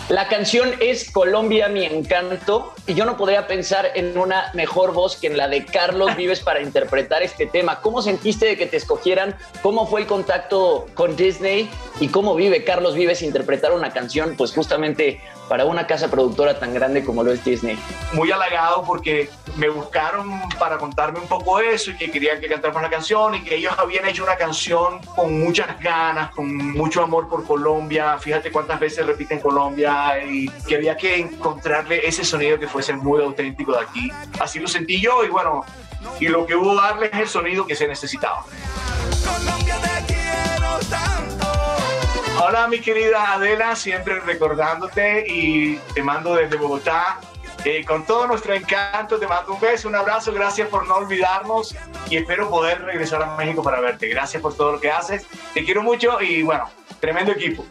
La 0.08 0.28
canción 0.28 0.74
es 0.80 1.10
Colombia, 1.10 1.68
mi 1.68 1.84
encanto, 1.86 2.74
y 2.86 2.92
yo 2.92 3.06
no 3.06 3.16
podría 3.16 3.46
pensar 3.46 3.90
en 3.94 4.18
una 4.18 4.50
mejor 4.52 4.92
voz 4.92 5.16
que 5.16 5.28
en 5.28 5.38
la 5.38 5.48
de 5.48 5.64
Carlos 5.64 6.14
Vives 6.16 6.40
para 6.40 6.60
interpretar 6.60 7.22
este 7.22 7.46
tema. 7.46 7.80
¿Cómo 7.80 8.02
sentiste 8.02 8.44
de 8.44 8.56
que 8.58 8.66
te 8.66 8.76
escogieran? 8.76 9.34
¿Cómo 9.62 9.86
fue 9.86 10.02
el 10.02 10.06
contacto 10.06 10.86
con 10.94 11.16
Disney? 11.16 11.70
¿Y 12.00 12.08
cómo 12.08 12.34
vive 12.34 12.64
Carlos 12.64 12.94
Vives 12.94 13.22
interpretar 13.22 13.72
una 13.72 13.92
canción, 13.92 14.34
pues 14.36 14.52
justamente 14.52 15.22
para 15.48 15.64
una 15.64 15.86
casa 15.86 16.10
productora 16.10 16.58
tan 16.58 16.74
grande 16.74 17.04
como 17.04 17.22
lo 17.22 17.32
es 17.32 17.44
Disney? 17.44 17.78
muy 18.14 18.30
halagado 18.30 18.84
porque 18.84 19.28
me 19.56 19.68
buscaron 19.68 20.40
para 20.58 20.78
contarme 20.78 21.18
un 21.18 21.26
poco 21.26 21.58
eso 21.60 21.90
y 21.90 21.96
que 21.96 22.10
querían 22.10 22.40
que 22.40 22.48
cantáramos 22.48 22.82
la 22.82 22.90
canción 22.90 23.34
y 23.34 23.42
que 23.42 23.56
ellos 23.56 23.74
habían 23.76 24.06
hecho 24.06 24.22
una 24.22 24.36
canción 24.36 25.00
con 25.16 25.40
muchas 25.40 25.78
ganas, 25.80 26.30
con 26.30 26.72
mucho 26.72 27.02
amor 27.02 27.28
por 27.28 27.44
Colombia. 27.44 28.18
Fíjate 28.18 28.50
cuántas 28.50 28.80
veces 28.80 29.04
repiten 29.04 29.40
Colombia 29.40 30.24
y 30.24 30.48
que 30.66 30.76
había 30.76 30.96
que 30.96 31.16
encontrarle 31.18 32.06
ese 32.06 32.24
sonido 32.24 32.58
que 32.58 32.68
fuese 32.68 32.94
muy 32.94 33.22
auténtico 33.22 33.72
de 33.72 33.80
aquí. 33.80 34.10
Así 34.40 34.58
lo 34.58 34.68
sentí 34.68 35.00
yo 35.00 35.24
y 35.24 35.28
bueno, 35.28 35.64
y 36.20 36.28
lo 36.28 36.46
que 36.46 36.54
hubo 36.54 36.74
darle 36.74 37.10
es 37.12 37.18
el 37.18 37.28
sonido 37.28 37.66
que 37.66 37.74
se 37.74 37.88
necesitaba. 37.88 38.44
Hola 42.36 42.66
mi 42.66 42.80
querida 42.80 43.34
Adela, 43.34 43.76
siempre 43.76 44.18
recordándote 44.18 45.24
y 45.28 45.76
te 45.94 46.02
mando 46.02 46.34
desde 46.34 46.56
Bogotá. 46.56 47.20
Eh, 47.64 47.84
con 47.84 48.04
todo 48.04 48.26
nuestro 48.26 48.52
encanto 48.54 49.18
te 49.18 49.26
mando 49.26 49.54
un 49.54 49.60
beso, 49.60 49.88
un 49.88 49.94
abrazo, 49.94 50.32
gracias 50.32 50.68
por 50.68 50.86
no 50.86 50.96
olvidarnos 50.96 51.76
y 52.10 52.16
espero 52.16 52.50
poder 52.50 52.82
regresar 52.82 53.22
a 53.22 53.36
México 53.36 53.62
para 53.62 53.80
verte. 53.80 54.08
Gracias 54.08 54.42
por 54.42 54.56
todo 54.56 54.72
lo 54.72 54.80
que 54.80 54.90
haces, 54.90 55.26
te 55.54 55.64
quiero 55.64 55.82
mucho 55.82 56.20
y 56.20 56.42
bueno, 56.42 56.68
tremendo 57.00 57.30
equipo. 57.30 57.64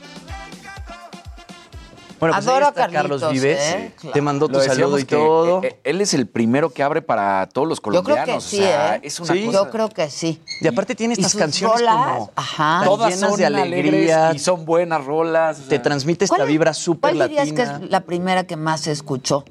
Bueno, 2.23 2.35
pues 2.37 2.47
Adoro 2.47 2.65
ahí 2.65 2.69
está 2.69 2.83
a 2.85 2.89
Carlitos, 2.89 3.21
Carlos 3.21 3.33
Vives. 3.41 3.59
¿eh? 3.59 3.91
Te 4.13 4.21
mandó 4.21 4.47
tu 4.47 4.53
Lo 4.53 4.61
saludo 4.61 4.97
y 4.97 5.03
todo. 5.03 5.61
eh, 5.63 5.67
eh, 5.67 5.79
él 5.83 5.99
es 5.99 6.13
el 6.13 6.25
primero 6.27 6.69
que 6.69 6.81
abre 6.81 7.01
para 7.01 7.47
todos 7.49 7.67
los 7.67 7.79
Yo 7.79 7.81
creo 7.81 8.01
colombianos. 8.03 8.43
que 8.45 8.49
sí, 8.49 8.59
o 8.61 8.63
sea, 8.65 8.95
¿eh? 8.95 8.99
es 9.03 9.19
una 9.19 9.33
Sí. 9.33 9.45
cosa... 9.45 9.57
Yo 9.65 9.69
creo 9.71 9.89
que 9.89 10.09
sí. 10.09 10.41
y 10.61 10.67
aparte 10.67 10.95
tiene 10.95 11.15
estas 11.15 11.35
canciones 11.35 11.79
rolas, 11.79 11.95
como 12.13 12.31
ajá. 12.35 12.81
Todas 12.85 13.13
llenas 13.13 13.29
son 13.31 13.39
de 13.39 13.45
alegría. 13.45 14.31
y 14.33 14.39
son 14.39 14.63
buenas 14.65 15.03
rolas. 15.03 15.59
o 15.59 15.63
Te 15.63 15.69
sea, 15.71 15.81
transmite 15.81 16.23
esta 16.25 16.37
¿Cuál- 16.37 16.47
vibra 16.47 16.73
súper 16.73 17.15
¿Cuál 17.15 17.27
dirías 17.29 17.49
latina 17.49 17.79
que 17.79 17.85
es 17.85 17.91
la 17.91 17.99
primera 18.01 18.45
que 18.45 18.55
más 18.55 18.79
se 18.81 18.91
escuchó? 18.93 19.43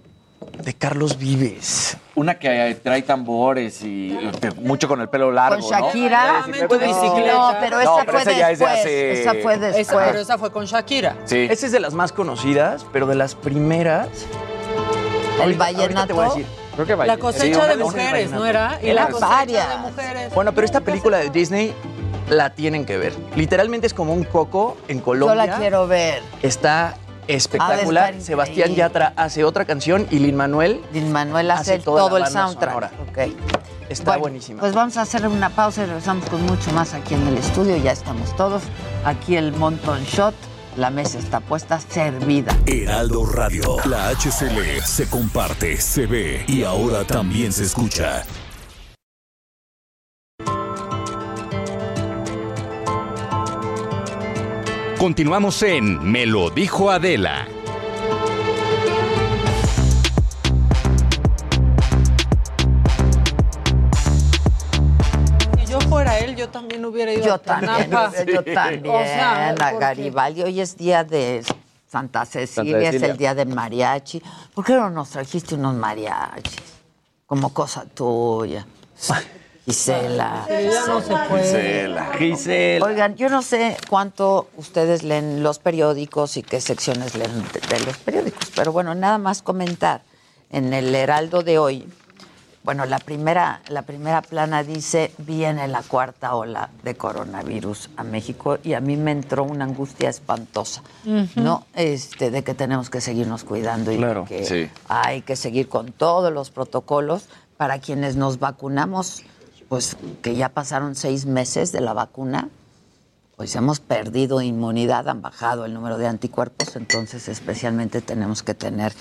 De 0.62 0.74
Carlos 0.74 1.18
Vives. 1.18 1.96
una 2.14 2.38
que 2.38 2.76
trae 2.82 3.02
tambores 3.02 3.82
y 3.82 4.16
mucho 4.60 4.86
con 4.88 5.00
el 5.00 5.08
pelo 5.08 5.30
largo, 5.32 5.60
¿Con 5.66 5.70
¿no? 5.70 5.86
Shakira? 5.86 6.44
Tu 6.46 6.78
bicicleta. 6.78 7.32
No, 7.34 7.52
pero 7.60 7.80
esa 7.80 7.90
No, 7.90 7.96
pero 8.04 8.12
fue 8.12 8.20
esa 8.22 8.32
ya 8.32 8.50
es 8.50 8.58
de 8.58 8.64
hace- 8.66 9.20
Esa 9.22 9.30
fue 9.42 9.54
Esa, 9.54 9.66
después. 9.68 10.06
pero 10.08 10.18
esa 10.20 10.38
fue 10.38 10.52
con 10.52 10.64
Shakira. 10.66 11.16
Sí. 11.24 11.46
Esa 11.50 11.66
es 11.66 11.72
de 11.72 11.80
las 11.80 11.94
más 11.94 12.12
conocidas, 12.12 12.84
pero 12.92 13.06
de 13.06 13.14
las 13.14 13.34
primeras. 13.34 14.08
El 15.36 15.40
Ahorita- 15.42 15.64
ahorita 15.66 16.06
te 16.06 16.12
voy 16.12 16.24
a 16.24 16.28
vallenato. 16.28 16.38
decir. 16.38 16.46
Creo 16.74 16.86
que. 16.86 16.96
La 17.06 17.16
cosecha 17.18 17.66
de 17.66 17.76
mujeres, 17.76 18.12
vallenato. 18.30 18.38
¿no 18.38 18.46
era? 18.46 18.78
Y 18.82 18.92
la 18.92 19.06
cosecha 19.08 19.28
varias. 19.28 19.68
de 19.68 19.76
mujeres. 19.78 20.34
Bueno, 20.34 20.52
pero 20.54 20.64
esta 20.64 20.80
película 20.80 21.18
de 21.18 21.30
Disney 21.30 21.74
la 22.28 22.50
tienen 22.54 22.84
que 22.84 22.96
ver. 22.98 23.12
Literalmente 23.36 23.86
es 23.86 23.94
como 23.94 24.12
un 24.12 24.24
coco 24.24 24.76
en 24.88 24.98
Yo 24.98 25.04
Colombia. 25.04 25.46
la 25.46 25.56
quiero 25.58 25.86
ver. 25.86 26.22
Está 26.42 26.94
espectacular. 27.34 28.20
Sebastián. 28.20 28.74
Yatra 28.74 29.12
hace 29.16 29.44
otra 29.44 29.64
canción 29.64 30.06
y 30.10 30.18
Lin 30.18 30.36
Manuel 30.36 30.80
Lin 30.92 31.12
Manuel 31.12 31.50
hace, 31.50 31.78
todo 31.78 32.18
la 32.18 32.26
el 32.26 32.32
soundtrack. 32.32 32.70
sonora. 32.72 32.90
Ok. 33.10 33.18
está 33.88 34.04
Bueno, 34.12 34.20
buenísima. 34.20 34.60
Pues 34.60 34.74
vamos 34.74 34.96
a 34.96 35.02
hacer 35.02 35.26
una 35.26 35.50
pausa 35.50 35.82
y 35.82 35.86
regresamos 35.86 36.28
con 36.28 36.42
mucho 36.46 36.72
más 36.72 36.94
aquí 36.94 37.14
en 37.14 37.26
el 37.26 37.36
estudio. 37.38 37.76
Ya 37.76 37.92
estamos 37.92 38.34
todos. 38.36 38.62
Aquí 39.04 39.36
el 39.36 39.52
Monton 39.52 40.02
Shot 40.04 40.34
La 40.76 40.88
mesa 40.90 41.18
está 41.18 41.40
puesta, 41.40 41.78
servida. 41.80 42.56
Heraldo 42.66 43.26
Radio. 43.26 43.76
La 43.84 44.08
HCL 44.08 44.82
se 44.84 45.06
comparte, 45.06 45.76
se 45.78 46.06
ve 46.06 46.44
y 46.48 46.64
ahora 46.64 47.04
también 47.04 47.52
se 47.52 47.64
escucha. 47.64 48.24
Continuamos 55.02 55.60
en 55.64 56.00
Me 56.12 56.26
lo 56.26 56.48
dijo 56.50 56.88
Adela. 56.88 57.48
Si 65.58 65.66
yo 65.66 65.80
fuera 65.80 66.20
él, 66.20 66.36
yo 66.36 66.48
también 66.50 66.84
hubiera 66.84 67.12
ido 67.12 67.24
Yo 67.24 67.34
a 67.34 67.38
también, 67.38 67.90
yo 68.28 68.44
también, 68.44 68.86
O 68.86 69.02
sea, 69.02 69.48
a 69.48 69.72
Garibaldi. 69.72 70.42
Hoy 70.44 70.60
es 70.60 70.76
día 70.76 71.02
de 71.02 71.44
Santa 71.88 72.24
Cecilia, 72.24 72.78
es 72.78 72.90
Cecilia. 72.92 73.08
el 73.08 73.16
día 73.16 73.34
del 73.34 73.48
mariachi. 73.48 74.22
¿Por 74.54 74.64
qué 74.64 74.74
no 74.74 74.88
nos 74.88 75.10
trajiste 75.10 75.56
unos 75.56 75.74
mariachis? 75.74 76.62
Como 77.26 77.52
cosa 77.52 77.84
tuya. 77.86 78.64
Gisela. 79.64 80.46
Ya 80.48 80.86
no 80.86 81.00
se 81.00 81.14
puede. 81.28 81.44
Gisela. 81.44 82.12
Gisela. 82.18 82.86
Oigan, 82.86 83.16
yo 83.16 83.28
no 83.28 83.42
sé 83.42 83.76
cuánto 83.88 84.48
ustedes 84.56 85.02
leen 85.02 85.42
los 85.42 85.58
periódicos 85.58 86.36
y 86.36 86.42
qué 86.42 86.60
secciones 86.60 87.14
leen 87.14 87.32
de, 87.52 87.60
de 87.60 87.84
los 87.84 87.96
periódicos, 87.98 88.50
pero 88.56 88.72
bueno, 88.72 88.94
nada 88.94 89.18
más 89.18 89.42
comentar. 89.42 90.02
En 90.50 90.74
el 90.74 90.94
Heraldo 90.94 91.42
de 91.42 91.58
hoy, 91.58 91.86
bueno, 92.64 92.86
la 92.86 93.00
primera, 93.00 93.60
la 93.68 93.82
primera 93.82 94.22
plana 94.22 94.62
dice, 94.62 95.12
viene 95.18 95.66
la 95.66 95.82
cuarta 95.82 96.36
ola 96.36 96.70
de 96.84 96.94
coronavirus 96.94 97.90
a 97.96 98.04
México 98.04 98.58
y 98.62 98.74
a 98.74 98.80
mí 98.80 98.96
me 98.96 99.10
entró 99.10 99.42
una 99.42 99.64
angustia 99.64 100.08
espantosa, 100.08 100.82
¿no? 101.34 101.66
Este, 101.74 102.30
de 102.30 102.44
que 102.44 102.54
tenemos 102.54 102.88
que 102.88 103.00
seguirnos 103.00 103.42
cuidando 103.42 103.90
y 103.90 103.96
de 103.96 104.24
que 104.28 104.44
sí. 104.44 104.70
hay 104.88 105.22
que 105.22 105.34
seguir 105.34 105.68
con 105.68 105.90
todos 105.90 106.32
los 106.32 106.50
protocolos 106.50 107.28
para 107.56 107.80
quienes 107.80 108.14
nos 108.14 108.38
vacunamos, 108.38 109.22
pues 109.72 109.96
que 110.20 110.34
ya 110.34 110.50
pasaron 110.50 110.94
seis 110.94 111.24
meses 111.24 111.72
de 111.72 111.80
la 111.80 111.94
vacuna, 111.94 112.50
pues 113.38 113.56
hemos 113.56 113.80
perdido 113.80 114.42
inmunidad, 114.42 115.08
han 115.08 115.22
bajado 115.22 115.64
el 115.64 115.72
número 115.72 115.96
de 115.96 116.06
anticuerpos, 116.06 116.76
entonces 116.76 117.26
especialmente 117.26 118.02
tenemos 118.02 118.42
que 118.42 118.52
tener, 118.52 118.92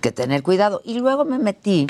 que 0.00 0.12
tener 0.12 0.42
cuidado. 0.42 0.80
Y 0.82 0.94
luego 0.94 1.26
me 1.26 1.38
metí 1.38 1.86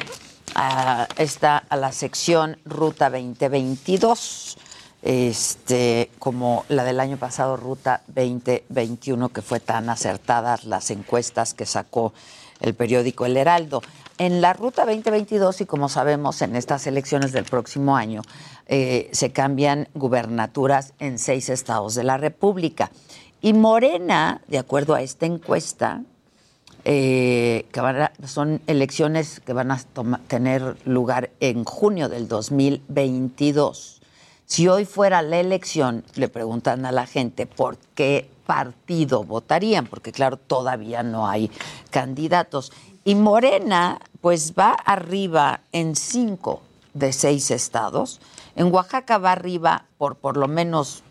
a, 0.57 1.07
esta, 1.17 1.59
a 1.59 1.77
la 1.77 1.93
sección 1.93 2.59
Ruta 2.65 3.09
2022, 3.09 4.59
este, 5.03 6.11
como 6.19 6.65
la 6.69 6.83
del 6.83 6.99
año 6.99 7.19
pasado, 7.19 7.57
Ruta 7.57 8.03
2021, 8.09 9.29
que 9.29 9.43
fue 9.43 9.61
tan 9.61 9.89
acertadas 9.89 10.65
las 10.65 10.91
encuestas 10.91 11.55
que 11.55 11.67
sacó 11.67 12.13
el 12.59 12.75
periódico 12.75 13.27
El 13.27 13.37
Heraldo. 13.37 13.81
En 14.17 14.41
la 14.41 14.53
Ruta 14.53 14.87
2022, 14.87 15.63
y 15.63 15.67
como 15.67 15.89
sabemos, 15.89 16.41
en 16.43 16.55
estas 16.55 16.87
elecciones 16.87 17.33
del 17.33 17.45
próximo 17.45 17.97
año, 17.97 18.23
eh, 18.67 19.11
se 19.13 19.33
cambian 19.33 19.89
gubernaturas 19.95 20.95
en 21.01 21.19
seis 21.19 21.49
estados 21.49 21.97
de 21.97 22.05
la 22.05 22.17
República. 22.17 22.93
Y 23.41 23.55
Morena, 23.55 24.41
de 24.47 24.59
acuerdo 24.59 24.95
a 24.95 25.03
esta 25.03 25.27
encuesta, 25.27 26.03
eh, 26.85 27.67
que 27.73 28.29
son 28.29 28.61
elecciones 28.69 29.41
que 29.41 29.53
van 29.53 29.73
a 29.73 29.81
tener 30.29 30.77
lugar 30.85 31.31
en 31.41 31.65
junio 31.65 32.09
del 32.09 32.29
2022. 32.29 34.01
Si 34.47 34.69
hoy 34.69 34.85
fuera 34.85 35.23
la 35.23 35.41
elección, 35.41 36.05
le 36.15 36.29
preguntan 36.29 36.87
a 36.87 36.93
la 36.93 37.07
gente 37.07 37.47
por 37.47 37.79
qué 37.95 38.31
partido 38.47 39.25
votarían, 39.25 39.87
porque 39.87 40.13
claro, 40.13 40.37
todavía 40.37 41.03
no 41.03 41.27
hay 41.27 41.51
candidatos. 41.91 42.71
Y 43.05 43.15
Morena, 43.15 44.01
pues 44.21 44.55
va 44.59 44.73
arriba 44.73 45.61
en 45.73 45.95
cinco 45.95 46.63
de 46.95 47.13
seis 47.13 47.51
estados. 47.51 48.21
En 48.57 48.73
Oaxaca 48.73 49.19
va 49.19 49.33
arriba 49.33 49.87
por 49.99 50.17
por 50.17 50.37
lo 50.37 50.49
menos 50.49 51.03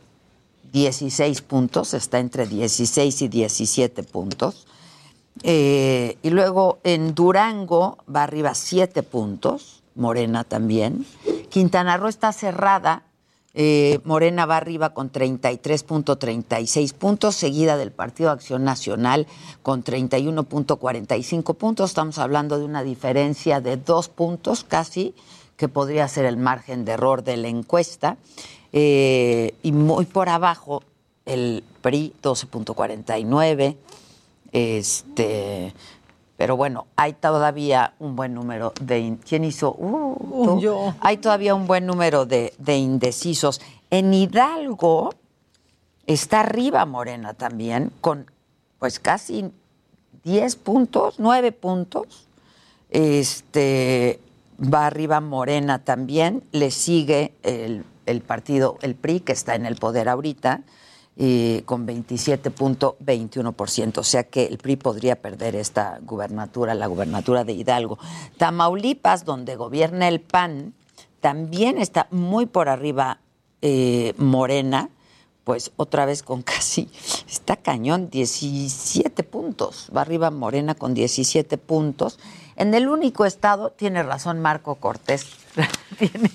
16 0.71 1.41
puntos, 1.43 1.93
está 1.93 2.19
entre 2.19 2.47
16 2.47 3.21
y 3.21 3.27
17 3.27 4.03
puntos. 4.03 4.65
Eh, 5.43 6.17
y 6.23 6.29
luego 6.31 6.79
en 6.83 7.13
Durango 7.13 7.99
va 8.13 8.23
arriba 8.23 8.55
7 8.55 9.03
puntos, 9.03 9.83
Morena 9.93 10.43
también. 10.43 11.05
Quintana 11.49 11.97
Roo 11.97 12.07
está 12.07 12.33
cerrada, 12.33 13.03
eh, 13.55 13.99
Morena 14.03 14.45
va 14.47 14.57
arriba 14.57 14.93
con 14.93 15.11
33.36 15.11 16.93
puntos, 16.93 17.35
seguida 17.35 17.77
del 17.77 17.91
Partido 17.91 18.31
Acción 18.31 18.63
Nacional 18.63 19.27
con 19.61 19.83
31.45 19.83 21.55
puntos. 21.55 21.91
Estamos 21.91 22.17
hablando 22.17 22.57
de 22.57 22.65
una 22.65 22.81
diferencia 22.81 23.61
de 23.61 23.77
dos 23.77 24.09
puntos 24.09 24.63
casi, 24.63 25.13
que 25.55 25.67
podría 25.67 26.07
ser 26.07 26.25
el 26.25 26.37
margen 26.37 26.83
de 26.83 26.93
error 26.93 27.23
de 27.23 27.37
la 27.37 27.47
encuesta. 27.47 28.17
Eh, 28.71 29.53
y 29.61 29.71
muy 29.71 30.05
por 30.05 30.29
abajo, 30.29 30.81
el 31.25 31.63
PRI 31.81 32.13
12.49. 32.23 33.75
Este, 34.51 35.73
pero 36.43 36.57
bueno, 36.57 36.87
hay 36.97 37.13
todavía 37.13 37.93
un 37.99 38.17
buen 38.17 38.33
número 38.33 38.73
de. 38.81 39.17
¿Quién 39.25 39.45
hizo? 39.45 39.73
Uh, 39.77 40.59
yo. 40.59 40.93
Hay 40.99 41.15
todavía 41.15 41.55
un 41.55 41.67
buen 41.67 41.85
número 41.85 42.25
de, 42.25 42.53
de 42.57 42.75
indecisos. 42.75 43.61
En 43.89 44.13
Hidalgo 44.13 45.13
está 46.05 46.41
arriba 46.41 46.85
Morena 46.85 47.33
también, 47.33 47.93
con 48.01 48.29
pues 48.77 48.99
casi 48.99 49.53
10 50.25 50.57
puntos, 50.57 51.15
9 51.17 51.53
puntos. 51.53 52.27
Este 52.89 54.19
va 54.59 54.87
arriba 54.87 55.21
Morena 55.21 55.79
también, 55.79 56.43
le 56.51 56.71
sigue 56.71 57.31
el, 57.43 57.85
el 58.05 58.19
partido, 58.19 58.79
el 58.81 58.95
PRI, 58.95 59.21
que 59.21 59.31
está 59.31 59.55
en 59.55 59.65
el 59.65 59.77
poder 59.77 60.09
ahorita, 60.09 60.59
eh, 61.15 61.61
con 61.65 61.85
27.21%. 61.85 63.97
O 63.99 64.03
sea 64.03 64.23
que 64.23 64.45
el 64.45 64.57
PRI 64.57 64.77
podría 64.77 65.21
perder 65.21 65.55
esta 65.55 65.99
gubernatura, 66.01 66.73
la 66.73 66.87
gubernatura 66.87 67.43
de 67.43 67.53
Hidalgo. 67.53 67.99
Tamaulipas, 68.37 69.23
donde 69.23 69.55
gobierna 69.55 70.07
el 70.07 70.21
PAN, 70.21 70.73
también 71.19 71.77
está 71.77 72.07
muy 72.09 72.47
por 72.47 72.67
arriba 72.67 73.19
eh, 73.61 74.15
Morena, 74.17 74.89
pues 75.43 75.71
otra 75.77 76.05
vez 76.05 76.23
con 76.23 76.41
casi, 76.41 76.89
está 77.29 77.55
cañón, 77.55 78.09
17 78.09 79.23
puntos. 79.23 79.89
Va 79.95 80.01
arriba 80.01 80.31
Morena 80.31 80.75
con 80.75 80.93
17 80.93 81.57
puntos. 81.59 82.19
En 82.55 82.73
el 82.73 82.87
único 82.87 83.25
estado, 83.25 83.69
tiene 83.69 84.03
razón 84.03 84.39
Marco 84.39 84.75
Cortés, 84.75 85.25
tiene, 85.97 86.31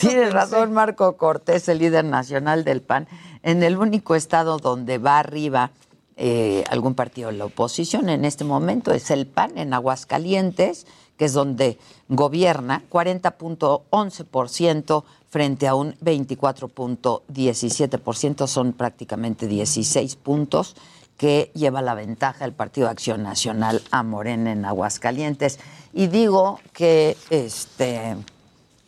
tiene 0.00 0.30
razón 0.30 0.72
Marco 0.72 1.16
Cortés, 1.16 1.68
el 1.68 1.78
líder 1.78 2.04
nacional 2.04 2.64
del 2.64 2.82
PAN, 2.82 3.08
en 3.42 3.62
el 3.62 3.76
único 3.76 4.14
estado 4.14 4.58
donde 4.58 4.98
va 4.98 5.18
arriba 5.18 5.72
eh, 6.16 6.64
algún 6.68 6.94
partido 6.94 7.30
de 7.30 7.38
la 7.38 7.46
oposición 7.46 8.10
en 8.10 8.26
este 8.26 8.44
momento 8.44 8.92
es 8.92 9.10
el 9.10 9.26
PAN 9.26 9.56
en 9.56 9.74
Aguascalientes, 9.74 10.86
que 11.16 11.24
es 11.24 11.32
donde 11.32 11.78
gobierna, 12.08 12.84
40.11% 12.90 15.04
frente 15.28 15.66
a 15.66 15.74
un 15.74 15.94
24.17%, 15.94 18.46
son 18.46 18.74
prácticamente 18.74 19.46
16 19.46 20.16
puntos 20.16 20.76
que 21.16 21.50
lleva 21.54 21.80
la 21.82 21.94
ventaja 21.94 22.44
el 22.44 22.52
Partido 22.52 22.88
Acción 22.88 23.22
Nacional 23.22 23.80
a 23.90 24.02
Morena 24.02 24.52
en 24.52 24.64
Aguascalientes. 24.64 25.60
Y 25.92 26.06
digo 26.08 26.58
que 26.72 27.16
este 27.30 28.16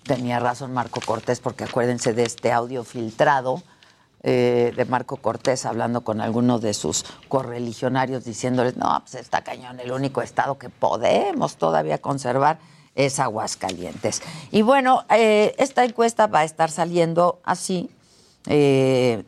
tenía 0.03 0.41
razón 0.41 0.75
Marco 0.75 1.01
Cortés, 1.01 1.39
porque 1.41 1.65
acuérdense 1.65 2.13
de 2.13 2.25
este 2.25 2.53
audio 2.53 2.85
filtrado 2.85 3.63
eh, 4.27 4.73
de 4.75 4.85
Marco 4.87 5.19
Cortés 5.19 5.67
hablando 5.67 6.01
con 6.01 6.23
algunos 6.23 6.63
de 6.63 6.73
sus 6.73 7.05
correligionarios 7.29 8.25
diciéndoles, 8.25 8.77
no, 8.77 9.01
pues 9.03 9.17
está 9.17 9.45
cañón, 9.45 9.79
el 9.81 9.93
único 9.93 10.23
estado 10.23 10.57
que 10.59 10.71
podemos 10.71 11.57
todavía 11.57 11.99
conservar 11.99 12.59
es 12.95 13.21
Aguascalientes. 13.21 14.23
Y 14.51 14.63
bueno, 14.63 15.05
eh, 15.11 15.55
esta 15.59 15.85
encuesta 15.85 16.27
va 16.27 16.41
a 16.41 16.45
estar 16.45 16.71
saliendo 16.71 17.41
así, 17.45 17.91
eh, 18.47 19.25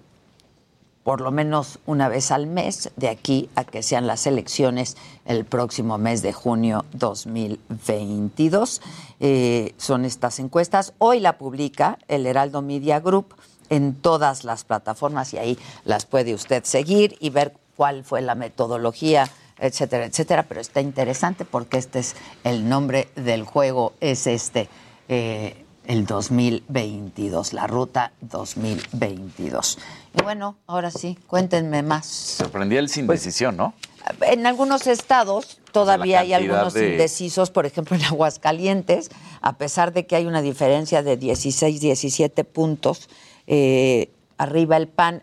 por 1.02 1.20
lo 1.20 1.30
menos 1.30 1.78
una 1.86 2.08
vez 2.08 2.30
al 2.30 2.46
mes, 2.46 2.90
de 2.96 3.08
aquí 3.08 3.48
a 3.54 3.64
que 3.64 3.82
sean 3.82 4.06
las 4.06 4.26
elecciones 4.26 4.96
el 5.24 5.44
próximo 5.44 5.98
mes 5.98 6.22
de 6.22 6.32
junio 6.32 6.84
2022. 6.94 8.80
Eh, 9.20 9.74
son 9.76 10.04
estas 10.04 10.38
encuestas. 10.40 10.94
Hoy 10.98 11.20
la 11.20 11.38
publica 11.38 11.98
el 12.08 12.26
Heraldo 12.26 12.62
Media 12.62 12.98
Group 13.00 13.34
en 13.70 13.94
todas 13.94 14.44
las 14.44 14.64
plataformas 14.64 15.32
y 15.34 15.38
ahí 15.38 15.58
las 15.84 16.06
puede 16.06 16.34
usted 16.34 16.64
seguir 16.64 17.16
y 17.20 17.30
ver 17.30 17.54
cuál 17.76 18.04
fue 18.04 18.20
la 18.22 18.34
metodología, 18.34 19.28
etcétera, 19.58 20.04
etcétera. 20.06 20.44
Pero 20.48 20.60
está 20.60 20.80
interesante 20.80 21.44
porque 21.44 21.78
este 21.78 21.98
es 22.00 22.14
el 22.44 22.68
nombre 22.68 23.08
del 23.16 23.44
juego, 23.44 23.92
es 24.00 24.26
este. 24.26 24.68
Eh, 25.08 25.62
el 25.86 26.04
2022, 26.04 27.52
la 27.52 27.68
ruta 27.68 28.10
2022. 28.20 29.78
Y 30.18 30.22
bueno, 30.22 30.56
ahora 30.66 30.90
sí, 30.90 31.16
cuéntenme 31.26 31.82
más. 31.82 32.06
Sorprendía 32.06 32.80
el 32.80 32.88
sin 32.88 33.06
decisión, 33.06 33.56
¿no? 33.56 33.74
En 34.22 34.46
algunos 34.46 34.86
estados 34.86 35.58
todavía 35.72 36.20
hay 36.20 36.32
algunos 36.32 36.74
de- 36.74 36.92
indecisos, 36.92 37.50
por 37.50 37.66
ejemplo 37.66 37.96
en 37.96 38.04
Aguascalientes, 38.04 39.10
a 39.40 39.54
pesar 39.58 39.92
de 39.92 40.06
que 40.06 40.16
hay 40.16 40.26
una 40.26 40.42
diferencia 40.42 41.02
de 41.02 41.16
16, 41.16 41.80
17 41.80 42.44
puntos, 42.44 43.08
eh, 43.46 44.10
arriba 44.38 44.76
el 44.76 44.88
PAN, 44.88 45.22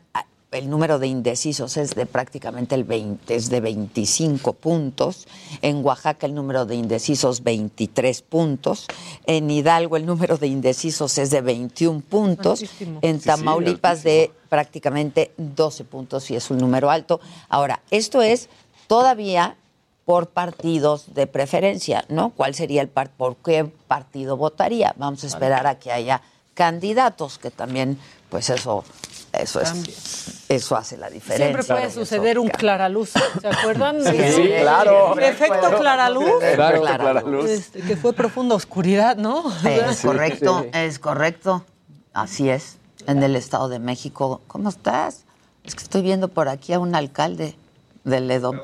el 0.53 0.69
número 0.69 0.99
de 0.99 1.07
indecisos 1.07 1.77
es 1.77 1.95
de 1.95 2.05
prácticamente 2.05 2.75
el 2.75 2.83
20, 2.83 3.36
es 3.36 3.49
de 3.49 3.59
25 3.59 4.53
puntos. 4.53 5.27
En 5.62 5.83
Oaxaca 5.83 6.25
el 6.25 6.36
número 6.36 6.65
de 6.65 6.75
indecisos 6.75 7.43
23 7.43 8.21
puntos. 8.21 8.88
En 9.25 9.49
Hidalgo 9.49 9.97
el 9.97 10.05
número 10.05 10.38
de 10.38 10.47
indecisos 10.47 11.17
es 11.17 11.29
de 11.31 11.41
21 11.41 12.01
puntos. 12.01 12.62
Altísimo. 12.62 12.99
En 13.01 13.15
Sí, 13.15 13.21
sí, 13.21 13.25
Tamaulipas 13.27 14.03
de 14.03 14.31
prácticamente 14.49 15.31
12 15.38 15.83
puntos 15.86 16.29
y 16.31 16.36
es 16.36 16.49
un 16.51 16.57
número 16.59 16.89
alto. 16.91 17.19
Ahora, 17.49 17.81
esto 17.89 18.21
es 18.21 18.49
todavía 18.88 19.57
por 20.05 20.27
partidos 20.27 21.13
de 21.13 21.27
preferencia, 21.27 22.03
¿no? 22.09 22.31
¿Cuál 22.31 22.53
sería 22.53 22.81
el 22.81 22.89
par 22.89 23.09
por 23.09 23.38
qué 23.38 23.65
partido 23.88 24.36
votaría? 24.36 24.93
Vamos 24.97 25.23
a 25.23 25.27
esperar 25.27 25.65
a 25.65 25.79
que 25.79 25.91
haya 25.91 26.21
candidatos, 26.53 27.37
que 27.37 27.51
también, 27.51 27.97
pues 28.29 28.49
eso, 28.49 28.83
eso 29.31 29.61
es, 29.61 30.43
eso 30.49 30.75
hace 30.75 30.97
la 30.97 31.09
diferencia. 31.09 31.47
Siempre 31.47 31.63
puede 31.63 31.91
suceder 31.91 32.39
un 32.39 32.49
claraluz, 32.49 33.11
¿se 33.41 33.47
acuerdan? 33.47 34.03
Sí, 34.03 34.49
claro. 34.61 35.17
El 35.17 35.23
efecto 35.23 35.77
claraluz. 35.79 36.31
Claro, 36.55 36.81
Claraluz. 36.81 37.49
Este, 37.49 37.81
que 37.81 37.97
fue 37.97 38.13
profunda 38.13 38.55
oscuridad, 38.55 39.17
¿no? 39.17 39.43
Es 39.65 40.01
correcto, 40.05 40.65
es 40.73 40.99
correcto. 40.99 41.65
Así 42.13 42.49
es. 42.49 42.77
En 43.07 43.23
el 43.23 43.35
Estado 43.35 43.69
de 43.69 43.79
México. 43.79 44.41
¿Cómo 44.47 44.69
estás? 44.69 45.25
Es 45.63 45.75
que 45.75 45.83
estoy 45.83 46.01
viendo 46.01 46.27
por 46.27 46.47
aquí 46.47 46.73
a 46.73 46.79
un 46.79 46.93
alcalde 46.95 47.55
del 48.03 48.29
Edom. 48.29 48.59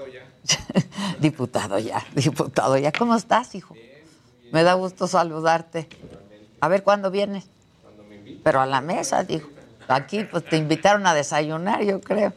diputado 1.19 1.79
ya, 1.79 2.05
diputado 2.13 2.77
ya. 2.77 2.91
¿Cómo 2.91 3.15
estás, 3.15 3.55
hijo? 3.55 3.75
Me 4.51 4.63
da 4.63 4.73
gusto 4.73 5.07
saludarte. 5.07 5.87
A 6.61 6.67
ver 6.67 6.83
cuándo 6.83 7.11
vienes. 7.11 7.45
Pero 8.43 8.61
a 8.61 8.65
la 8.65 8.81
mesa, 8.81 9.23
digo. 9.23 9.49
Aquí 9.87 10.23
pues 10.23 10.45
te 10.45 10.57
invitaron 10.57 11.07
a 11.07 11.13
desayunar, 11.13 11.83
yo 11.83 11.99
creo. 11.99 12.33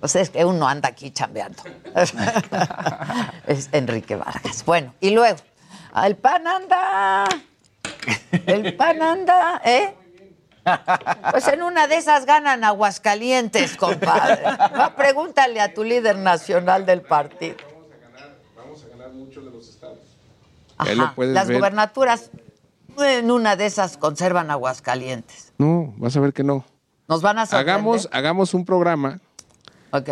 Pues 0.00 0.16
es 0.16 0.30
que 0.30 0.44
uno 0.44 0.68
anda 0.68 0.88
aquí 0.88 1.10
chambeando. 1.10 1.62
es 3.46 3.68
Enrique 3.72 4.16
Vargas. 4.16 4.64
Bueno, 4.64 4.94
y 5.00 5.10
luego, 5.10 5.38
el 6.04 6.16
pan 6.16 6.46
anda. 6.46 7.26
El 8.46 8.76
pan 8.76 9.02
anda, 9.02 9.60
¿eh? 9.64 9.94
Pues 11.30 11.46
en 11.48 11.62
una 11.62 11.86
de 11.86 11.96
esas 11.96 12.26
ganan 12.26 12.64
Aguascalientes, 12.64 13.76
compadre. 13.76 14.42
No, 14.76 14.94
pregúntale 14.96 15.60
a 15.60 15.72
tu 15.72 15.84
líder 15.84 16.18
nacional 16.18 16.84
del 16.86 17.02
partido. 17.02 17.56
Ahí 20.78 20.94
lo 20.94 21.04
Ajá, 21.04 21.14
puedes 21.14 21.32
Las 21.32 21.48
ver. 21.48 21.56
gubernaturas 21.56 22.30
en 23.04 23.30
una 23.30 23.56
de 23.56 23.66
esas 23.66 23.96
conservan 23.96 24.50
Aguascalientes. 24.50 25.52
No, 25.58 25.94
vas 25.96 26.16
a 26.16 26.20
ver 26.20 26.32
que 26.32 26.42
no. 26.44 26.64
Nos 27.08 27.22
van 27.22 27.38
a 27.38 27.46
sorprender. 27.46 27.74
Hagamos, 27.74 28.08
hagamos 28.12 28.54
un 28.54 28.64
programa 28.64 29.20
Ok. 29.92 30.08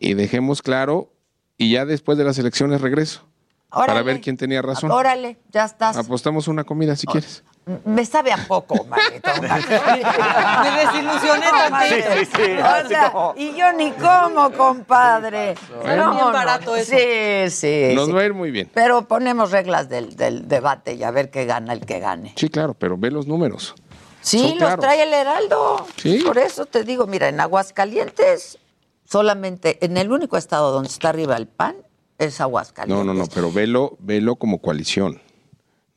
y 0.00 0.14
dejemos 0.14 0.62
claro 0.62 1.10
y 1.56 1.72
ya 1.72 1.84
después 1.84 2.16
de 2.18 2.24
las 2.24 2.38
elecciones 2.38 2.80
regreso. 2.80 3.24
Para 3.70 3.92
Órale. 3.92 4.02
ver 4.02 4.20
quién 4.22 4.36
tenía 4.38 4.62
razón. 4.62 4.90
Órale, 4.90 5.38
ya 5.52 5.64
estás. 5.66 5.96
Apostamos 5.98 6.48
una 6.48 6.64
comida 6.64 6.96
si 6.96 7.06
quieres. 7.06 7.44
Me 7.84 8.04
sabe 8.06 8.32
a 8.32 8.38
poco, 8.46 8.84
manito. 8.88 9.30
Me 9.40 10.70
desilusioné 10.70 11.46
tantito. 11.50 11.94
Sí, 11.94 12.24
sí, 12.24 12.30
sí, 12.36 12.52
O 12.84 12.88
sea, 12.88 13.12
como- 13.12 13.34
y 13.36 13.54
yo 13.54 13.72
ni 13.72 13.90
como, 13.92 14.50
compadre. 14.52 15.54
Sale 15.82 16.10
bien 16.14 16.32
barato 16.32 16.74
eso. 16.76 16.92
Sí, 16.96 17.50
sí. 17.50 17.94
Nos 17.94 18.06
sí. 18.06 18.12
va 18.12 18.20
a 18.20 18.24
ir 18.24 18.34
muy 18.34 18.50
bien. 18.50 18.70
Pero 18.72 19.02
ponemos 19.06 19.50
reglas 19.50 19.88
del, 19.88 20.16
del 20.16 20.48
debate 20.48 20.94
y 20.94 21.02
a 21.04 21.10
ver 21.10 21.30
qué 21.30 21.44
gana 21.44 21.72
el 21.72 21.84
que 21.86 21.98
gane. 22.00 22.32
Sí, 22.36 22.48
claro, 22.48 22.74
pero 22.74 22.96
ve 22.96 23.10
los 23.10 23.26
números. 23.26 23.74
Sí, 24.20 24.38
Son 24.40 24.48
los 24.50 24.58
claros. 24.58 24.80
trae 24.84 25.02
el 25.02 25.12
Heraldo. 25.12 25.86
Sí. 25.96 26.22
Por 26.24 26.38
eso 26.38 26.66
te 26.66 26.84
digo, 26.84 27.06
mira, 27.06 27.28
en 27.28 27.40
Aguascalientes, 27.40 28.58
solamente 29.04 29.84
en 29.84 29.96
el 29.96 30.10
único 30.12 30.36
estado 30.36 30.70
donde 30.72 30.88
está 30.88 31.10
arriba 31.10 31.36
el 31.36 31.46
PAN 31.46 31.76
es 32.18 32.40
Aguascalientes. 32.40 33.06
No, 33.06 33.14
no, 33.14 33.18
no, 33.18 33.26
pero 33.32 33.50
velo, 33.52 33.96
velo 34.00 34.36
como 34.36 34.58
coalición. 34.60 35.22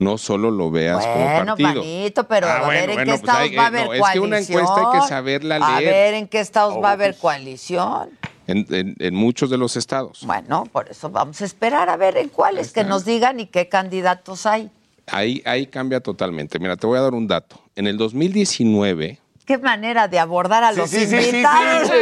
No 0.02 0.18
solo 0.18 0.50
lo 0.50 0.72
veas 0.72 1.06
como 1.06 1.24
Bueno, 1.26 1.46
partido. 1.46 1.70
manito, 1.76 2.24
pero 2.28 2.48
Ah, 2.48 2.58
a 2.58 2.60
ver 2.62 2.66
bueno, 2.66 2.80
en 2.80 2.88
qué 2.88 2.94
bueno, 2.96 3.06
pues 3.12 3.20
estados 3.22 3.42
hay- 3.42 3.56
va 3.56 3.64
a 3.64 3.68
haber 3.68 3.86
no, 3.86 3.94
es 3.94 3.98
que 3.98 4.00
coalición. 4.00 4.26
una 4.26 4.40
encuesta 4.40 4.76
hay 4.92 5.00
que 5.00 5.08
saberla 5.08 5.56
A 5.58 5.80
leer. 5.80 5.94
ver 5.94 6.14
en 6.16 6.28
qué 6.28 6.40
estados 6.40 6.84
va 6.84 6.90
a 6.90 6.92
haber 6.94 7.16
Oh, 7.18 7.22
coalición. 7.22 8.10
En, 8.48 8.66
en- 8.72 8.96
en 8.98 9.16
muchos 9.16 9.52
de 9.52 9.58
los 9.60 9.78
estados. 9.78 10.24
Bueno, 10.26 10.64
por 10.72 10.90
eso 10.90 11.10
vamos 11.12 11.40
a 11.42 11.46
esperar 11.46 11.88
a 11.90 11.98
ver 11.98 12.18
en 12.18 12.30
cuáles, 12.30 12.74
que 12.74 12.84
nos 12.84 13.06
digan 13.06 13.40
y 13.40 13.46
qué 13.46 13.70
candidatos 13.70 14.48
hay. 14.48 14.72
Ahí, 15.06 15.44
ahí 15.46 15.68
cambia 15.68 16.00
totalmente. 16.00 16.58
Mira, 16.58 16.76
te 16.78 16.88
voy 16.88 16.98
a 16.98 17.02
dar 17.02 17.14
un 17.14 17.28
dato. 17.28 17.62
En 17.76 17.86
el 17.86 17.98
2019, 17.98 19.20
Qué 19.52 19.58
manera 19.58 20.08
de 20.08 20.18
abordar 20.18 20.64
a 20.64 20.72
los 20.72 20.90
sí, 20.90 21.04
invitados. 21.04 21.90
sí. 21.90 21.94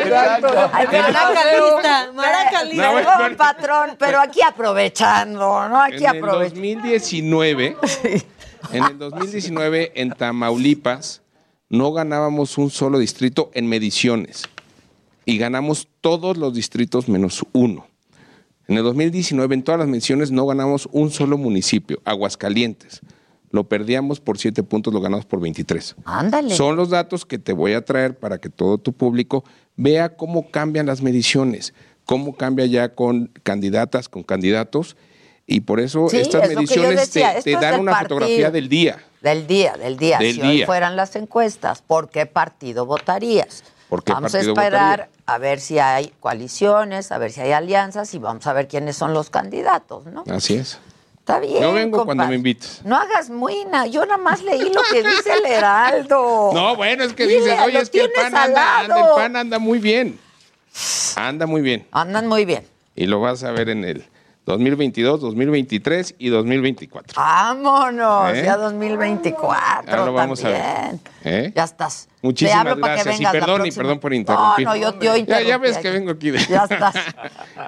Ay, 0.72 0.88
no. 2.76 2.92
No, 3.02 3.38
patrón, 3.38 3.96
pero 3.98 4.22
aquí 4.22 4.40
aprovechando, 4.44 5.68
¿no? 5.68 5.82
Aquí 5.82 6.06
en 6.06 6.12
el 6.12 6.24
aprovechando. 6.24 6.62
2019, 6.62 7.78
en 8.72 8.84
el 8.84 9.00
2019 9.00 9.94
en 9.96 10.12
Tamaulipas 10.12 11.24
no 11.70 11.92
ganábamos 11.92 12.56
un 12.60 12.70
solo 12.70 13.00
distrito 13.00 13.50
en 13.56 13.66
mediciones 13.66 14.44
y 15.26 15.40
ganamos 15.40 15.88
todos 16.02 16.38
los 16.38 16.54
distritos 16.54 17.10
menos 17.10 17.44
uno. 17.52 17.88
En 18.68 18.78
el 18.78 18.84
2019 18.84 19.56
en 19.56 19.64
todas 19.64 19.80
las 19.80 19.88
mediciones 19.88 20.30
no 20.30 20.46
ganamos 20.46 20.88
un 20.92 21.10
solo 21.10 21.40
municipio, 21.40 22.00
Aguascalientes. 22.06 23.02
Lo 23.52 23.68
perdíamos 23.68 24.20
por 24.20 24.38
siete 24.38 24.62
puntos, 24.64 24.94
lo 24.94 25.02
ganamos 25.02 25.26
por 25.26 25.40
23. 25.42 25.96
Ándale. 26.06 26.54
Son 26.56 26.76
los 26.76 26.90
datos 26.90 27.26
que 27.26 27.40
te 27.40 27.54
voy 27.54 27.74
a 27.74 27.84
traer 27.84 28.18
para 28.18 28.38
que 28.38 28.50
todo 28.50 28.78
tu 28.78 28.94
público 28.94 29.44
vea 29.76 30.16
cómo 30.16 30.52
cambian 30.52 30.86
las 30.86 31.02
mediciones, 31.02 31.74
cómo 32.06 32.36
cambia 32.36 32.66
ya 32.68 32.94
con 32.96 33.32
candidatas, 33.44 34.08
con 34.10 34.24
candidatos. 34.24 34.96
Y 35.48 35.62
por 35.62 35.80
eso 35.80 36.10
Sí, 36.10 36.18
estas 36.18 36.44
es 36.44 36.56
mediciones 36.56 37.10
te- 37.10 37.20
decía, 37.22 37.60
dan 37.60 37.80
una 37.80 37.92
partido. 37.94 38.20
fotografía 38.20 38.52
del 38.52 38.70
día. 38.70 39.00
Del 39.22 39.48
día, 39.48 39.74
del 39.78 39.98
día. 39.98 40.20
Del 40.20 40.36
si 40.36 40.42
hoy 40.42 40.64
fueran 40.66 40.96
las 40.96 41.16
encuestas, 41.16 41.82
¿por 41.82 42.10
qué 42.10 42.28
partido 42.28 42.86
votarías? 42.86 43.64
¿Por 43.90 44.04
qué 44.04 44.14
vamos 44.14 44.32
partido 44.32 44.54
a 44.56 44.64
esperar 44.64 45.00
votaría? 45.00 45.10
a 45.26 45.38
ver 45.40 45.60
si 45.60 45.80
hay 45.80 46.14
coaliciones, 46.20 47.12
a 47.12 47.18
ver 47.18 47.32
si 47.32 47.42
hay 47.42 47.52
alianzas 47.54 48.14
y 48.14 48.20
vamos 48.20 48.46
a 48.46 48.54
ver 48.54 48.68
quiénes 48.68 48.96
son 48.96 49.16
los 49.16 49.32
candidatos, 49.32 50.06
¿no? 50.06 50.24
Así 50.30 50.54
es. 50.54 50.78
Está 51.30 51.40
bien. 51.42 51.62
Yo 51.62 51.74
vengo 51.74 52.06
cuando 52.06 52.26
me 52.26 52.34
invites. 52.36 52.82
No 52.84 52.96
hagas 52.98 53.30
muina, 53.30 53.86
yo 53.86 54.04
nada 54.04 54.18
más 54.18 54.42
leí 54.42 54.74
lo 54.74 54.82
que 54.92 55.04
dice 55.04 55.32
el 55.34 55.46
Heraldo. 55.46 56.50
No, 56.56 56.76
bueno, 56.76 57.04
es 57.04 57.14
que 57.14 57.28
Dile, 57.28 57.42
dices, 57.42 57.60
oye, 57.64 57.78
es 57.80 57.90
que 57.92 58.02
el 58.02 58.12
pan, 58.12 58.36
anda, 58.36 58.80
anda- 58.80 58.88
lado. 58.98 59.10
el 59.16 59.22
pan 59.22 59.36
anda 59.36 59.60
muy 59.60 59.78
bien. 59.78 60.20
Anda 61.16 61.46
muy 61.46 61.62
bien. 61.62 61.86
Andan 61.92 62.26
muy 62.28 62.46
bien. 62.46 62.66
Y 62.96 63.06
lo 63.06 63.20
vas 63.22 63.44
a 63.44 63.52
ver 63.52 63.70
en 63.70 63.84
el 63.86 64.06
2022, 64.46 65.22
2023 65.22 66.16
y 66.18 66.30
2024. 66.30 67.14
Vámonos, 67.22 68.34
¿Eh? 68.36 68.42
ya 68.46 68.58
2024 68.58 69.86
Ya 69.86 70.06
lo 70.06 70.12
vamos 70.14 70.44
a 70.44 70.50
ver. 70.50 70.62
también. 70.64 71.02
¿Eh? 71.26 71.54
Ya 71.56 71.64
estás. 71.66 72.08
Muchísimas 72.22 72.78
para 72.78 72.96
que 72.98 73.04
gracias. 73.04 73.22
Y 73.22 73.26
perdón, 73.26 73.66
y 73.66 73.72
perdón 73.72 74.00
por 74.00 74.14
interrumpir. 74.14 74.66
No, 74.66 74.76
no, 74.76 74.78
yo, 74.78 75.00
yo 75.00 75.16
Ya, 75.18 75.42
ya 75.42 75.58
ves 75.58 75.78
que 75.78 75.90
vengo 75.90 76.12
aquí 76.12 76.32
de... 76.32 76.40
Ya 76.46 76.64
estás. 76.64 76.94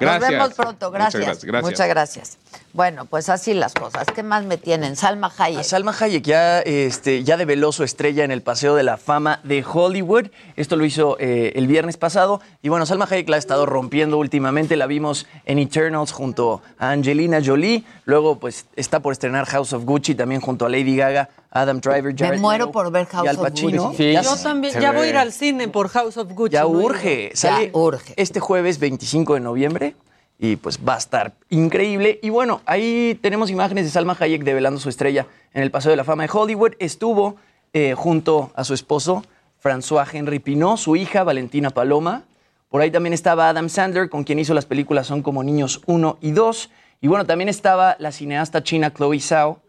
Nos 0.00 0.20
vemos 0.20 0.54
pronto, 0.54 0.90
Muchas 0.90 1.14
gracias. 1.14 1.24
gracias, 1.24 1.44
gracias. 1.44 1.70
Muchas 1.70 1.88
gracias. 1.88 2.38
Bueno, 2.74 3.04
pues 3.04 3.28
así 3.28 3.52
las 3.54 3.74
cosas. 3.74 4.06
¿Qué 4.14 4.22
más 4.22 4.44
me 4.44 4.56
tienen? 4.56 4.96
Salma 4.96 5.30
Hayek. 5.36 5.60
A 5.60 5.64
Salma 5.64 5.94
Hayek 5.98 6.24
ya, 6.24 6.60
este, 6.60 7.22
ya 7.22 7.36
develó 7.36 7.72
su 7.72 7.84
estrella 7.84 8.24
en 8.24 8.30
el 8.30 8.42
Paseo 8.42 8.74
de 8.74 8.82
la 8.82 8.96
Fama 8.96 9.40
de 9.44 9.62
Hollywood. 9.62 10.28
Esto 10.56 10.76
lo 10.76 10.84
hizo 10.84 11.16
eh, 11.18 11.52
el 11.54 11.66
viernes 11.66 11.96
pasado. 11.96 12.40
Y 12.62 12.68
bueno, 12.70 12.86
Salma 12.86 13.06
Hayek 13.10 13.28
la 13.28 13.36
ha 13.36 13.38
estado 13.38 13.66
rompiendo 13.66 14.18
últimamente. 14.18 14.76
La 14.76 14.86
vimos 14.86 15.26
en 15.44 15.58
Eternals 15.58 16.12
junto 16.12 16.62
a 16.78 16.90
Angelina 16.90 17.40
Jolie. 17.44 17.84
Luego, 18.04 18.38
pues, 18.38 18.66
está 18.76 19.00
por 19.00 19.12
estrenar 19.12 19.46
House 19.46 19.72
of 19.72 19.84
Gucci 19.84 20.14
también 20.14 20.40
junto 20.40 20.64
a 20.64 20.68
Lady 20.70 20.96
Gaga, 20.96 21.28
Adam 21.54 21.80
Driver, 21.80 22.14
Jared 22.16 22.32
Me 22.32 22.38
muero 22.38 22.64
Leto 22.66 22.72
por 22.72 22.90
ver 22.90 23.06
House 23.06 23.26
y 23.26 23.28
Al 23.28 23.36
of. 23.36 23.50
Gucci. 23.50 24.12
Ya 24.12 24.22
Yo 24.22 24.36
también, 24.36 24.80
ya 24.80 24.92
voy 24.92 25.06
a 25.06 25.10
ir 25.10 25.16
al 25.18 25.32
cine 25.32 25.68
por 25.68 25.88
House 25.88 26.16
of 26.16 26.32
Gucci. 26.32 26.54
Ya 26.54 26.62
¿no? 26.62 26.68
urge. 26.68 27.30
Sale 27.34 27.70
urge. 27.74 28.14
este 28.16 28.40
jueves 28.40 28.78
25 28.78 29.34
de 29.34 29.40
noviembre 29.40 29.94
y 30.38 30.56
pues 30.56 30.80
va 30.86 30.94
a 30.94 30.98
estar 30.98 31.34
increíble. 31.50 32.18
Y 32.22 32.30
bueno, 32.30 32.62
ahí 32.64 33.18
tenemos 33.22 33.50
imágenes 33.50 33.84
de 33.84 33.90
Salma 33.90 34.16
Hayek 34.18 34.44
develando 34.44 34.80
su 34.80 34.88
estrella 34.88 35.26
en 35.52 35.62
el 35.62 35.70
Paseo 35.70 35.90
de 35.90 35.96
la 35.96 36.04
Fama 36.04 36.24
de 36.24 36.30
Hollywood. 36.32 36.72
Estuvo 36.78 37.36
eh, 37.74 37.94
junto 37.94 38.50
a 38.54 38.64
su 38.64 38.72
esposo 38.72 39.22
François 39.62 40.06
Henry 40.10 40.38
Pinot, 40.38 40.78
su 40.78 40.96
hija 40.96 41.22
Valentina 41.22 41.70
Paloma. 41.70 42.24
Por 42.70 42.80
ahí 42.80 42.90
también 42.90 43.12
estaba 43.12 43.50
Adam 43.50 43.68
Sandler, 43.68 44.08
con 44.08 44.24
quien 44.24 44.38
hizo 44.38 44.54
las 44.54 44.64
películas 44.64 45.06
Son 45.06 45.22
como 45.22 45.44
niños 45.44 45.82
1 45.86 46.18
y 46.22 46.30
2. 46.30 46.70
Y 47.02 47.08
bueno, 47.08 47.26
también 47.26 47.50
estaba 47.50 47.96
la 47.98 48.10
cineasta 48.10 48.62
china 48.62 48.92
Chloe 48.92 49.20
Zhao, 49.20 49.60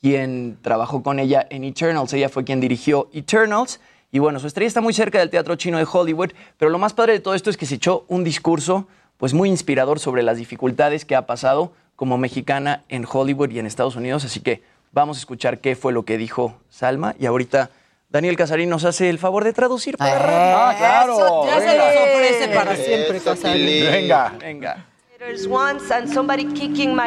quien 0.00 0.58
trabajó 0.62 1.02
con 1.02 1.18
ella 1.18 1.46
en 1.50 1.64
Eternals. 1.64 2.12
Ella 2.12 2.28
fue 2.28 2.44
quien 2.44 2.60
dirigió 2.60 3.08
Eternals. 3.12 3.80
Y 4.10 4.20
bueno, 4.20 4.38
su 4.40 4.46
estrella 4.46 4.68
está 4.68 4.80
muy 4.80 4.94
cerca 4.94 5.18
del 5.18 5.30
teatro 5.30 5.56
chino 5.56 5.76
de 5.78 5.86
Hollywood, 5.90 6.30
pero 6.56 6.70
lo 6.70 6.78
más 6.78 6.94
padre 6.94 7.12
de 7.14 7.20
todo 7.20 7.34
esto 7.34 7.50
es 7.50 7.56
que 7.56 7.66
se 7.66 7.74
echó 7.74 8.04
un 8.08 8.24
discurso 8.24 8.88
pues 9.18 9.34
muy 9.34 9.50
inspirador 9.50 9.98
sobre 9.98 10.22
las 10.22 10.38
dificultades 10.38 11.04
que 11.04 11.14
ha 11.16 11.26
pasado 11.26 11.72
como 11.96 12.16
mexicana 12.16 12.84
en 12.88 13.04
Hollywood 13.10 13.50
y 13.50 13.58
en 13.58 13.66
Estados 13.66 13.96
Unidos. 13.96 14.24
Así 14.24 14.40
que 14.40 14.62
vamos 14.92 15.18
a 15.18 15.20
escuchar 15.20 15.58
qué 15.58 15.76
fue 15.76 15.92
lo 15.92 16.04
que 16.04 16.16
dijo 16.16 16.56
Salma. 16.70 17.16
Y 17.18 17.26
ahorita 17.26 17.70
Daniel 18.08 18.36
Casarín 18.36 18.70
nos 18.70 18.84
hace 18.84 19.10
el 19.10 19.18
favor 19.18 19.44
de 19.44 19.52
traducir 19.52 19.98
para. 19.98 20.70
Ah, 20.70 20.74
claro. 20.78 21.44
Ya 21.46 21.60
se 21.60 21.76
los 21.76 21.86
ofrece 21.86 22.44
Eh, 22.44 22.54
para 22.54 22.76
siempre, 22.76 23.20
Casarín. 23.20 23.84
Venga. 23.90 24.34
Venga. 24.38 24.86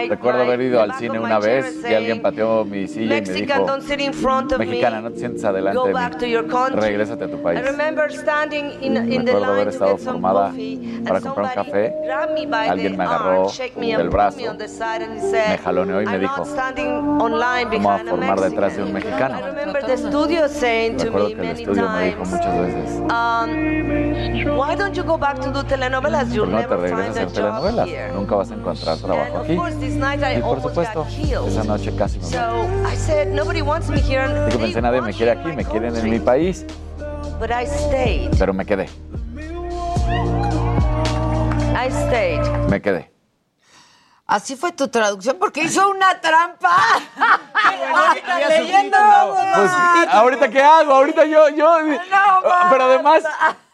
Recuerdo 0.10 0.42
haber 0.42 0.62
ido 0.62 0.82
al 0.82 0.94
cine 0.96 1.18
una 1.20 1.40
vez 1.40 1.82
y 1.90 1.94
alguien 1.94 2.22
pateó 2.22 2.66
mi 2.66 2.88
silla 2.88 3.18
y 3.18 3.22
me 3.22 3.34
dijo, 3.34 3.66
mexicana, 4.58 5.02
no 5.02 5.12
te 5.12 5.20
sientes 5.20 5.44
adelante 5.46 5.88
de 5.88 5.94
mí, 5.94 6.00
regrésate 6.82 7.24
a 7.24 7.28
tu 7.32 7.42
país. 7.42 7.62
Recuerdo 9.24 9.46
haber 9.54 9.68
estado 9.70 9.98
formada 9.98 10.54
para 11.08 11.22
comprar 11.22 11.46
un 11.48 11.54
café, 11.54 11.96
alguien 12.70 12.98
me 12.98 13.04
agarró 13.06 13.48
del 13.98 14.10
brazo, 14.10 14.38
me 15.50 15.58
jaloneó 15.58 16.02
y 16.02 16.06
me 16.06 16.20
dijo, 16.20 16.44
vamos 17.72 18.02
a 18.02 18.04
formar 18.10 18.40
detrás 18.42 18.76
de 18.78 18.84
un 18.84 18.94
mexicano. 18.94 19.38
Recuerdo 20.98 21.28
que 21.28 21.42
el 21.42 21.50
estudio 21.50 21.90
me 21.90 22.06
dijo 22.06 22.26
muchas 22.26 22.60
veces, 22.62 23.02
Why 24.62 24.76
don't 24.76 24.94
you 24.96 25.04
go 25.04 25.18
back 25.18 25.40
to 25.42 25.52
do 25.52 25.64
telenovelas? 25.64 26.28
¿por 26.28 26.36
You'll 26.36 26.48
qué 26.48 26.54
no 26.54 26.68
te 26.68 26.76
regresas 26.78 27.08
a 27.08 27.10
hacer 27.12 27.32
telenovelas? 27.32 27.90
Nunca 28.14 28.36
vas 28.36 28.52
a 28.52 28.56
encontrar 28.56 28.98
trabajo 28.98 29.38
aquí. 29.40 29.54
Y 29.54 30.42
por 30.42 30.62
supuesto, 30.62 31.06
esa 31.48 31.64
noche 31.64 31.96
casi 31.96 32.20
me 32.20 32.26
So 32.26 32.38
muero. 32.38 32.90
I 32.92 32.96
said, 32.96 33.28
nobody 33.30 33.62
wants 33.62 33.90
me 33.90 34.00
here, 34.00 34.22
and 34.22 34.52
Digo, 34.52 34.60
pensé, 34.62 34.82
nadie 34.82 35.02
me 35.02 35.14
quiere 35.14 35.32
aquí, 35.32 35.52
me 35.54 35.64
quieren 35.66 35.96
en 35.96 36.10
mi 36.10 36.20
país, 36.20 36.66
But 37.40 37.52
I 37.52 37.66
stayed. 37.66 38.38
pero 38.38 38.54
me 38.54 38.66
quedé, 38.66 38.88
I 41.76 41.90
stayed. 41.90 42.42
me 42.70 42.82
quedé. 42.82 43.10
Así 44.28 44.56
fue 44.56 44.72
tu 44.72 44.88
traducción 44.88 45.38
porque 45.40 45.64
hizo 45.64 45.90
una 45.90 46.22
trampa. 46.22 46.78
Leyendo. 48.48 48.98
Pues, 49.56 49.72
¿ahorita 50.10 50.50
qué 50.50 50.62
hago? 50.62 50.94
Ahorita 50.94 51.26
yo, 51.26 51.50
yo, 51.50 51.78
pero 52.70 52.84
además, 52.86 53.24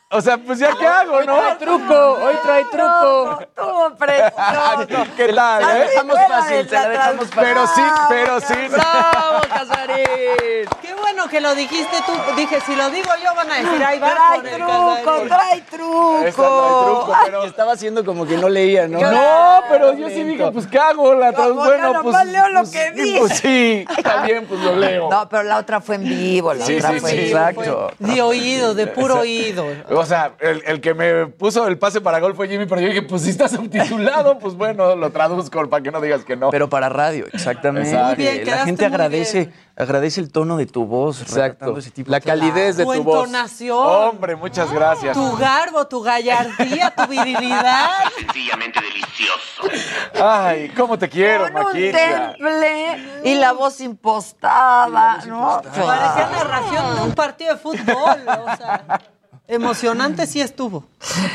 o 0.09 0.21
sea, 0.21 0.37
pues 0.37 0.57
ya 0.57 0.73
qué 0.77 0.87
hago, 0.87 1.21
¿no? 1.23 1.35
Trae 1.35 1.55
truco, 1.55 2.13
hoy 2.13 2.35
trae 2.41 2.63
truco. 2.71 3.39
Estuvo 3.41 3.95
precioso. 3.97 5.11
¿Qué 5.17 5.33
tal, 5.33 5.35
la 5.35 5.77
eh? 5.77 5.89
dejamos 5.89 6.17
fácil, 6.29 6.69
se 6.69 6.75
la 6.75 6.89
dejamos 6.89 7.27
fácil. 7.27 7.43
Pero 7.43 7.67
sí, 7.67 7.81
pero 8.07 8.39
sí. 8.39 8.53
¡Bravo, 8.69 9.41
Casarín! 9.49 10.69
Qué 10.81 10.93
bueno 10.97 11.27
que 11.27 11.41
lo 11.41 11.53
dijiste 11.55 11.97
tú. 12.05 12.13
Dije, 12.37 12.61
si 12.65 12.77
lo 12.77 12.89
digo 12.89 13.09
yo, 13.21 13.35
van 13.35 13.51
a 13.51 13.55
decir, 13.55 13.83
ahí 13.83 13.99
va 13.99 14.13
Trae 14.13 14.55
truco, 14.55 15.27
trae 15.27 15.61
truco. 15.61 16.21
Esta 16.25 16.41
trae 16.41 16.85
truco, 16.85 17.17
pero... 17.25 17.43
Estaba 17.43 17.73
haciendo 17.73 18.05
como 18.05 18.25
que 18.25 18.37
no 18.37 18.47
leía, 18.47 18.87
¿no? 18.87 19.01
No, 19.01 19.63
pero 19.69 19.93
yo 19.93 20.07
sí 20.07 20.23
dije, 20.23 20.49
pues 20.53 20.67
¿qué 20.67 20.79
hago? 20.79 21.15
La 21.15 21.33
trans... 21.33 21.53
Bueno, 21.53 21.91
no, 21.91 22.01
pues... 22.01 22.05
nomás 22.05 22.27
leo 22.27 22.47
lo 22.47 22.59
pues, 22.61 22.71
que 22.71 22.93
sí, 22.95 23.01
vi. 23.01 23.19
Pues 23.19 23.37
sí, 23.39 23.85
bien, 24.25 24.45
pues 24.47 24.61
lo 24.61 24.73
leo. 24.77 25.09
No, 25.09 25.27
pero 25.27 25.43
la 25.43 25.57
otra 25.57 25.81
fue 25.81 25.95
en 25.95 26.03
vivo, 26.05 26.53
la 26.53 26.65
Sí, 26.65 26.77
otra 26.77 26.91
sí, 26.91 26.99
fue 27.01 27.09
sí. 27.11 27.17
en 27.17 27.23
vivo. 27.25 27.39
Exacto. 27.39 27.91
De 27.99 28.21
oído, 28.21 28.73
de 28.73 28.87
puro 28.87 29.19
oído. 29.19 29.65
O 29.97 30.05
sea, 30.05 30.33
el, 30.39 30.61
el 30.65 30.81
que 30.81 30.93
me 30.93 31.27
puso 31.27 31.67
el 31.67 31.77
pase 31.77 32.01
para 32.01 32.19
gol 32.19 32.35
fue 32.35 32.47
Jimmy, 32.47 32.65
pero 32.65 32.79
yo 32.81 32.87
dije, 32.87 33.01
pues 33.01 33.23
si 33.23 33.29
está 33.31 33.47
subtitulado, 33.49 34.37
pues 34.39 34.53
bueno, 34.55 34.95
lo 34.95 35.09
traduzco 35.11 35.67
para 35.69 35.81
que 35.83 35.91
no 35.91 35.99
digas 36.01 36.23
que 36.23 36.35
no. 36.35 36.49
Pero 36.51 36.69
para 36.69 36.89
radio, 36.89 37.25
exactamente. 37.33 37.89
Exacto. 37.89 38.07
Muy 38.07 38.15
bien, 38.15 38.45
la 38.45 38.57
gente 38.65 38.83
muy 38.87 38.93
agradece, 38.93 39.37
bien. 39.39 39.53
agradece 39.75 40.21
el 40.21 40.31
tono 40.31 40.57
de 40.57 40.65
tu 40.67 40.85
voz. 40.85 41.21
Exacto. 41.21 41.41
retratando 41.45 41.79
ese 41.79 41.91
tipo 41.91 42.11
La 42.11 42.21
calidez 42.21 42.77
de 42.77 42.85
Tu 42.85 42.93
tu 42.93 43.03
voz. 43.03 43.25
entonación, 43.25 43.77
Hombre, 43.77 44.35
muchas 44.35 44.71
gracias. 44.71 45.15
tu 45.17 45.35
garbo, 45.37 45.87
tu 45.87 46.01
gallardía, 46.01 46.93
tu 46.95 47.07
virilidad. 47.07 47.89
Sencillamente 48.17 48.79
delicioso. 48.81 49.83
Ay, 50.23 50.69
cómo 50.75 50.97
te 50.97 51.09
quiero, 51.09 51.45
Con 51.51 51.55
un 51.57 51.63
Maquita. 51.63 51.97
temple 52.37 53.21
y 53.23 53.35
la 53.35 53.51
voz 53.53 53.81
impostada, 53.81 55.19
¿no? 55.27 55.61
Parecía 55.63 56.29
narración 56.31 56.95
de 56.95 57.01
un 57.01 57.13
partido 57.13 57.53
de 57.53 57.59
fútbol. 57.59 58.19
O 58.27 58.55
sea, 58.57 59.01
emocionante 59.47 60.27
sí 60.27 60.41
estuvo. 60.41 60.83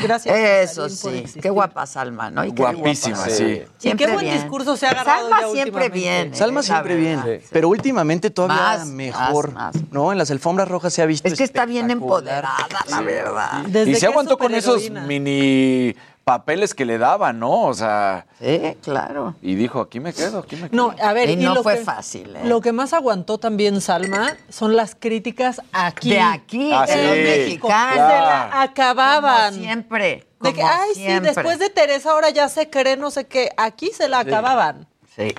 Gracias. 0.01 0.35
Eso 0.37 0.89
sí, 0.89 1.23
qué 1.41 1.49
guapa 1.49 1.85
Salma, 1.85 2.29
¿no? 2.29 2.45
Y 2.45 2.51
qué 2.51 2.61
Guapísima, 2.61 3.15
guapa. 3.17 3.31
sí. 3.31 3.61
Y 3.81 3.95
qué 3.95 4.07
buen 4.07 4.19
bien. 4.19 4.35
discurso 4.35 4.77
se 4.77 4.85
ha 4.85 4.91
agarrado 4.91 5.29
Salma 5.29 5.41
ya 5.41 5.49
siempre 5.51 5.89
bien. 5.89 6.35
Salma 6.35 6.63
siempre 6.63 6.95
bien, 6.95 7.41
pero 7.51 7.69
últimamente 7.69 8.29
todavía 8.29 8.55
Más, 8.77 8.87
mejor, 8.87 9.51
más, 9.53 9.75
más. 9.75 9.83
¿no? 9.91 10.11
En 10.11 10.17
las 10.17 10.29
alfombras 10.31 10.67
rojas 10.67 10.93
se 10.93 11.01
ha 11.01 11.05
visto 11.05 11.27
Es 11.27 11.35
que 11.37 11.43
está 11.43 11.65
bien 11.65 11.89
empoderada, 11.91 12.67
la 12.89 13.01
verdad. 13.01 13.63
Desde 13.67 13.91
Y 13.91 13.95
se 13.95 14.05
aguantó 14.05 14.37
con 14.37 14.53
esos 14.53 14.89
mini 14.89 15.95
papeles 16.23 16.73
que 16.73 16.85
le 16.85 16.97
daban, 16.97 17.39
¿no? 17.39 17.63
O 17.63 17.73
sea, 17.73 18.25
Sí, 18.39 18.77
claro. 18.81 19.35
y 19.41 19.55
dijo, 19.55 19.81
aquí 19.81 19.99
me 19.99 20.13
quedo, 20.13 20.39
aquí 20.39 20.55
me 20.55 20.69
quedo. 20.69 20.75
No, 20.89 20.95
a 21.01 21.13
ver, 21.13 21.29
Y 21.29 21.35
no 21.35 21.53
lo 21.55 21.63
fue 21.63 21.77
que- 21.79 21.83
fácil, 21.83 22.35
¿eh? 22.35 22.41
Lo 22.45 22.61
que 22.61 22.71
más 22.71 22.93
aguantó 22.93 23.37
también 23.37 23.81
Salma 23.81 24.35
son 24.49 24.75
las 24.75 24.95
críticas 24.95 25.61
aquí. 25.73 26.11
De 26.11 26.21
aquí, 26.21 26.71
Ah, 26.73 26.85
de 26.85 26.93
sí, 26.93 26.99
los 27.01 27.15
mexicanos. 27.17 27.93
Se 27.93 27.97
la 27.99 28.61
acababan. 28.61 29.53
Como 29.53 29.63
siempre. 29.65 30.27
De 30.39 30.53
que, 30.53 30.61
ay, 30.63 30.93
siempre. 30.95 31.29
sí, 31.29 31.35
después 31.35 31.59
de 31.59 31.69
Teresa 31.69 32.11
ahora 32.11 32.29
ya 32.29 32.49
se 32.49 32.69
cree, 32.69 32.97
no 32.97 33.11
sé 33.11 33.25
qué. 33.27 33.49
Aquí 33.57 33.91
se 33.93 34.07
la 34.09 34.19
acababan. 34.19 34.87
Sí. 35.15 35.33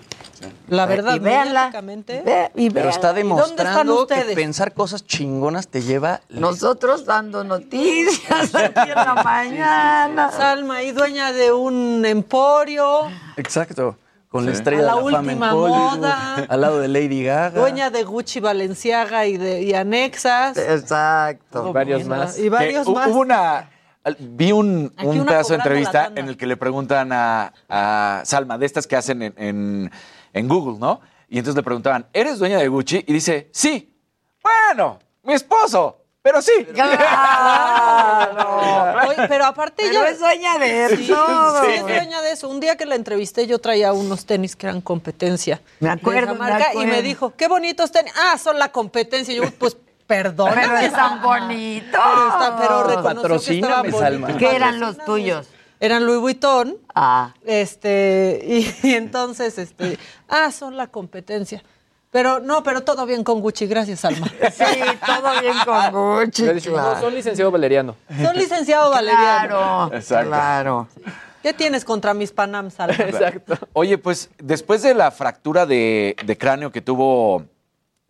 La 0.68 0.86
verdad, 0.86 1.14
y 1.16 1.18
véanla. 1.18 1.70
Ve- 2.06 2.50
y 2.54 2.70
Pero 2.70 2.88
está 2.90 3.08
¿Dónde 3.12 3.20
están 3.22 3.36
demostrando 3.38 4.06
que 4.06 4.34
pensar 4.34 4.72
cosas 4.74 5.04
chingonas 5.06 5.68
te 5.68 5.82
lleva 5.82 6.20
Nosotros 6.28 7.04
dando 7.04 7.44
noticias 7.44 8.54
aquí 8.54 8.90
en 8.90 8.94
la 8.96 9.20
mañana. 9.24 10.30
Salma 10.30 10.82
y 10.82 10.92
dueña 10.92 11.32
de 11.32 11.52
un 11.52 12.04
emporio, 12.04 13.08
Exacto. 13.36 13.96
Con 14.28 14.46
la 14.46 14.50
estrella 14.52 14.82
A 14.82 14.86
la 14.86 14.94
de 14.96 15.02
la 15.04 15.10
fama 15.12 15.32
en 15.32 15.38
última 15.38 15.52
moda. 15.54 16.34
al 16.48 16.60
lado 16.60 16.80
de 16.80 16.88
Lady 16.88 17.22
Gaga. 17.22 17.60
dueña 17.60 17.90
de 17.90 18.02
Gucci, 18.02 18.40
Balenciaga 18.40 19.26
y, 19.26 19.36
de, 19.36 19.62
y 19.62 19.74
anexas. 19.74 20.56
Exacto. 20.56 21.72
Varios 21.72 22.04
más. 22.06 22.36
Y 22.36 22.48
varios 22.48 22.84
Que 22.84 22.92
más. 22.92 23.08
Hubo 23.10 23.20
una. 23.20 23.70
Vi 24.18 24.50
un, 24.50 24.92
un 25.04 25.24
pedazo 25.24 25.50
de 25.52 25.58
entrevista 25.58 26.10
en 26.16 26.26
el 26.28 26.36
que 26.36 26.46
le 26.46 26.56
preguntan 26.56 27.10
a, 27.12 27.52
a 27.68 28.22
Salma, 28.24 28.58
de 28.58 28.66
estas 28.66 28.86
que 28.88 28.96
hacen 28.96 29.22
en, 29.22 29.34
en- 29.36 29.90
en 30.34 30.48
Google, 30.48 30.78
¿no? 30.78 31.00
Y 31.28 31.38
entonces 31.38 31.56
le 31.56 31.62
preguntaban, 31.62 32.06
¿eres 32.12 32.38
dueña 32.38 32.58
de 32.58 32.68
Gucci? 32.68 33.02
Y 33.06 33.12
dice, 33.14 33.48
sí. 33.52 33.90
Bueno, 34.42 34.98
mi 35.22 35.32
esposo, 35.32 35.96
pero 36.20 36.42
sí. 36.42 36.66
Claro. 36.74 39.08
Oye, 39.08 39.28
pero 39.28 39.44
aparte 39.46 39.84
Pero 39.86 40.00
ella 40.02 40.10
es 40.10 40.18
dueña 40.18 40.58
de 40.58 40.96
Sí, 40.96 41.08
todo. 41.08 41.64
sí, 41.64 41.70
es 41.72 41.82
dueña 41.82 42.22
de 42.22 42.32
eso. 42.32 42.48
Un 42.48 42.60
día 42.60 42.76
que 42.76 42.86
la 42.86 42.94
entrevisté, 42.94 43.46
yo 43.46 43.58
traía 43.58 43.92
unos 43.92 44.24
tenis 44.26 44.56
que 44.56 44.66
eran 44.66 44.80
competencia. 44.80 45.60
Me 45.80 45.88
de 45.88 45.94
acuerdo, 45.94 46.34
me 46.34 46.82
Y 46.82 46.86
me 46.86 47.02
dijo, 47.02 47.34
qué 47.36 47.48
bonitos 47.48 47.90
tenis. 47.90 48.12
Ah, 48.16 48.38
son 48.38 48.58
la 48.58 48.70
competencia. 48.72 49.34
Y 49.34 49.38
yo, 49.38 49.50
pues, 49.58 49.76
perdóname. 50.06 50.62
Pero 50.62 50.76
están 50.78 51.22
bonitos. 51.22 52.00
Pero, 52.02 52.28
está, 52.28 52.56
pero 52.58 52.82
reconoció 52.84 53.12
que 53.12 53.20
Patrocíname, 53.20 53.88
estaban 53.88 54.12
Salma. 54.12 54.26
bonitos. 54.28 54.50
¿Qué 54.50 54.56
eran 54.56 54.80
los 54.80 54.98
tuyos? 55.04 55.46
Eran 55.84 56.06
Louis 56.06 56.20
Vuitton. 56.20 56.76
Ah. 56.94 57.34
Este, 57.44 58.40
y, 58.42 58.88
y 58.88 58.94
entonces, 58.94 59.58
este, 59.58 59.98
ah, 60.28 60.50
son 60.50 60.76
la 60.76 60.86
competencia. 60.86 61.62
Pero 62.10 62.38
no, 62.38 62.62
pero 62.62 62.82
todo 62.84 63.06
bien 63.06 63.24
con 63.24 63.40
Gucci, 63.40 63.66
gracias, 63.66 64.00
Salma. 64.00 64.26
Sí, 64.52 64.64
todo 65.04 65.40
bien 65.40 65.54
con 65.64 65.92
Gucci. 66.24 66.44
No, 66.70 67.00
son 67.00 67.14
licenciado 67.14 67.50
Valeriano. 67.50 67.96
Son 68.22 68.36
licenciado 68.36 68.90
Valeriano. 68.90 69.48
Claro, 69.88 69.94
Exacto. 69.94 70.28
claro. 70.30 70.88
¿Qué 71.42 71.52
tienes 71.52 71.84
contra 71.84 72.14
mis 72.14 72.30
Panam, 72.32 72.70
Salma? 72.70 72.94
Exacto. 72.98 73.58
Oye, 73.72 73.98
pues 73.98 74.30
después 74.38 74.82
de 74.82 74.94
la 74.94 75.10
fractura 75.10 75.66
de, 75.66 76.16
de 76.24 76.38
cráneo 76.38 76.70
que 76.70 76.80
tuvo 76.80 77.44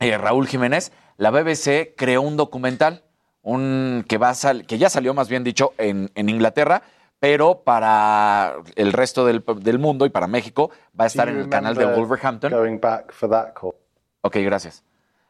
eh, 0.01 0.17
Raúl 0.19 0.47
Jiménez, 0.47 0.93
la 1.17 1.31
BBC 1.31 1.95
creó 1.97 2.21
un 2.23 2.37
documental, 2.37 3.03
un 3.43 4.05
que 4.07 4.19
va 4.19 4.29
a 4.31 4.35
sal- 4.35 4.67
que 4.67 4.79
ya 4.79 4.91
salió 4.91 5.15
más 5.15 5.29
bien 5.29 5.45
dicho 5.45 5.73
en, 5.79 6.11
en 6.15 6.29
Inglaterra, 6.29 6.83
pero 7.25 7.63
para 7.65 8.57
el 8.77 8.93
resto 8.93 9.25
del, 9.25 9.43
del 9.61 9.79
mundo 9.79 10.05
y 10.05 10.11
para 10.11 10.27
México 10.27 10.71
va 10.99 11.05
a 11.05 11.07
estar 11.07 11.27
en 11.31 11.39
el 11.39 11.49
canal 11.49 11.75
de 11.75 11.87
Wolverhampton. 11.87 12.53
Going 12.53 12.79
back 12.79 13.13
for 13.15 13.31
that 13.31 13.55
call. 13.55 13.73
Ok, 14.21 14.37
gracias. 14.43 14.85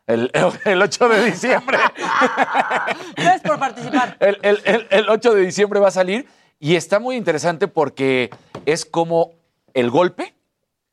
El, 0.09 0.29
el 0.65 0.83
8 0.83 1.09
de 1.09 1.25
diciembre. 1.27 1.79
Gracias 3.17 3.43
por 3.43 3.59
participar. 3.61 4.17
El, 4.19 4.39
el- 4.43 4.61
el- 4.65 4.87
el 4.91 5.09
8 5.09 5.35
de 5.35 5.41
diciembre 5.43 5.79
va 5.79 5.89
a 5.89 5.93
salir 5.93 6.27
y 6.59 6.75
está 6.75 6.99
muy 6.99 7.15
interesante 7.17 7.69
porque 7.69 8.31
es 8.67 8.85
como 8.85 9.31
el 9.73 9.89
golpe 9.91 10.35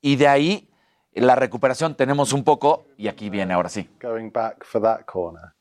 y 0.02 0.18
de 0.18 0.28
ahí 0.28 0.70
la 1.14 1.36
recuperación 1.36 1.96
tenemos 1.96 2.32
un 2.32 2.44
poco 2.44 2.86
y 2.96 3.08
aquí 3.08 3.30
viene 3.32 3.54
ahora 3.56 3.70
sí. 3.70 3.90
Going 4.00 4.30
back 4.32 4.64
for 4.64 4.82
that 4.84 5.02
corner. 5.06 5.54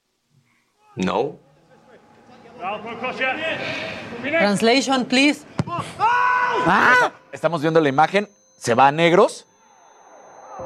No. 0.96 1.36
Translation, 4.22 5.04
please. 5.06 5.44
Estamos 7.32 7.62
viendo 7.62 7.80
la 7.80 7.88
imagen, 7.88 8.28
se 8.56 8.74
va 8.74 8.88
a 8.88 8.92
negros 8.92 9.46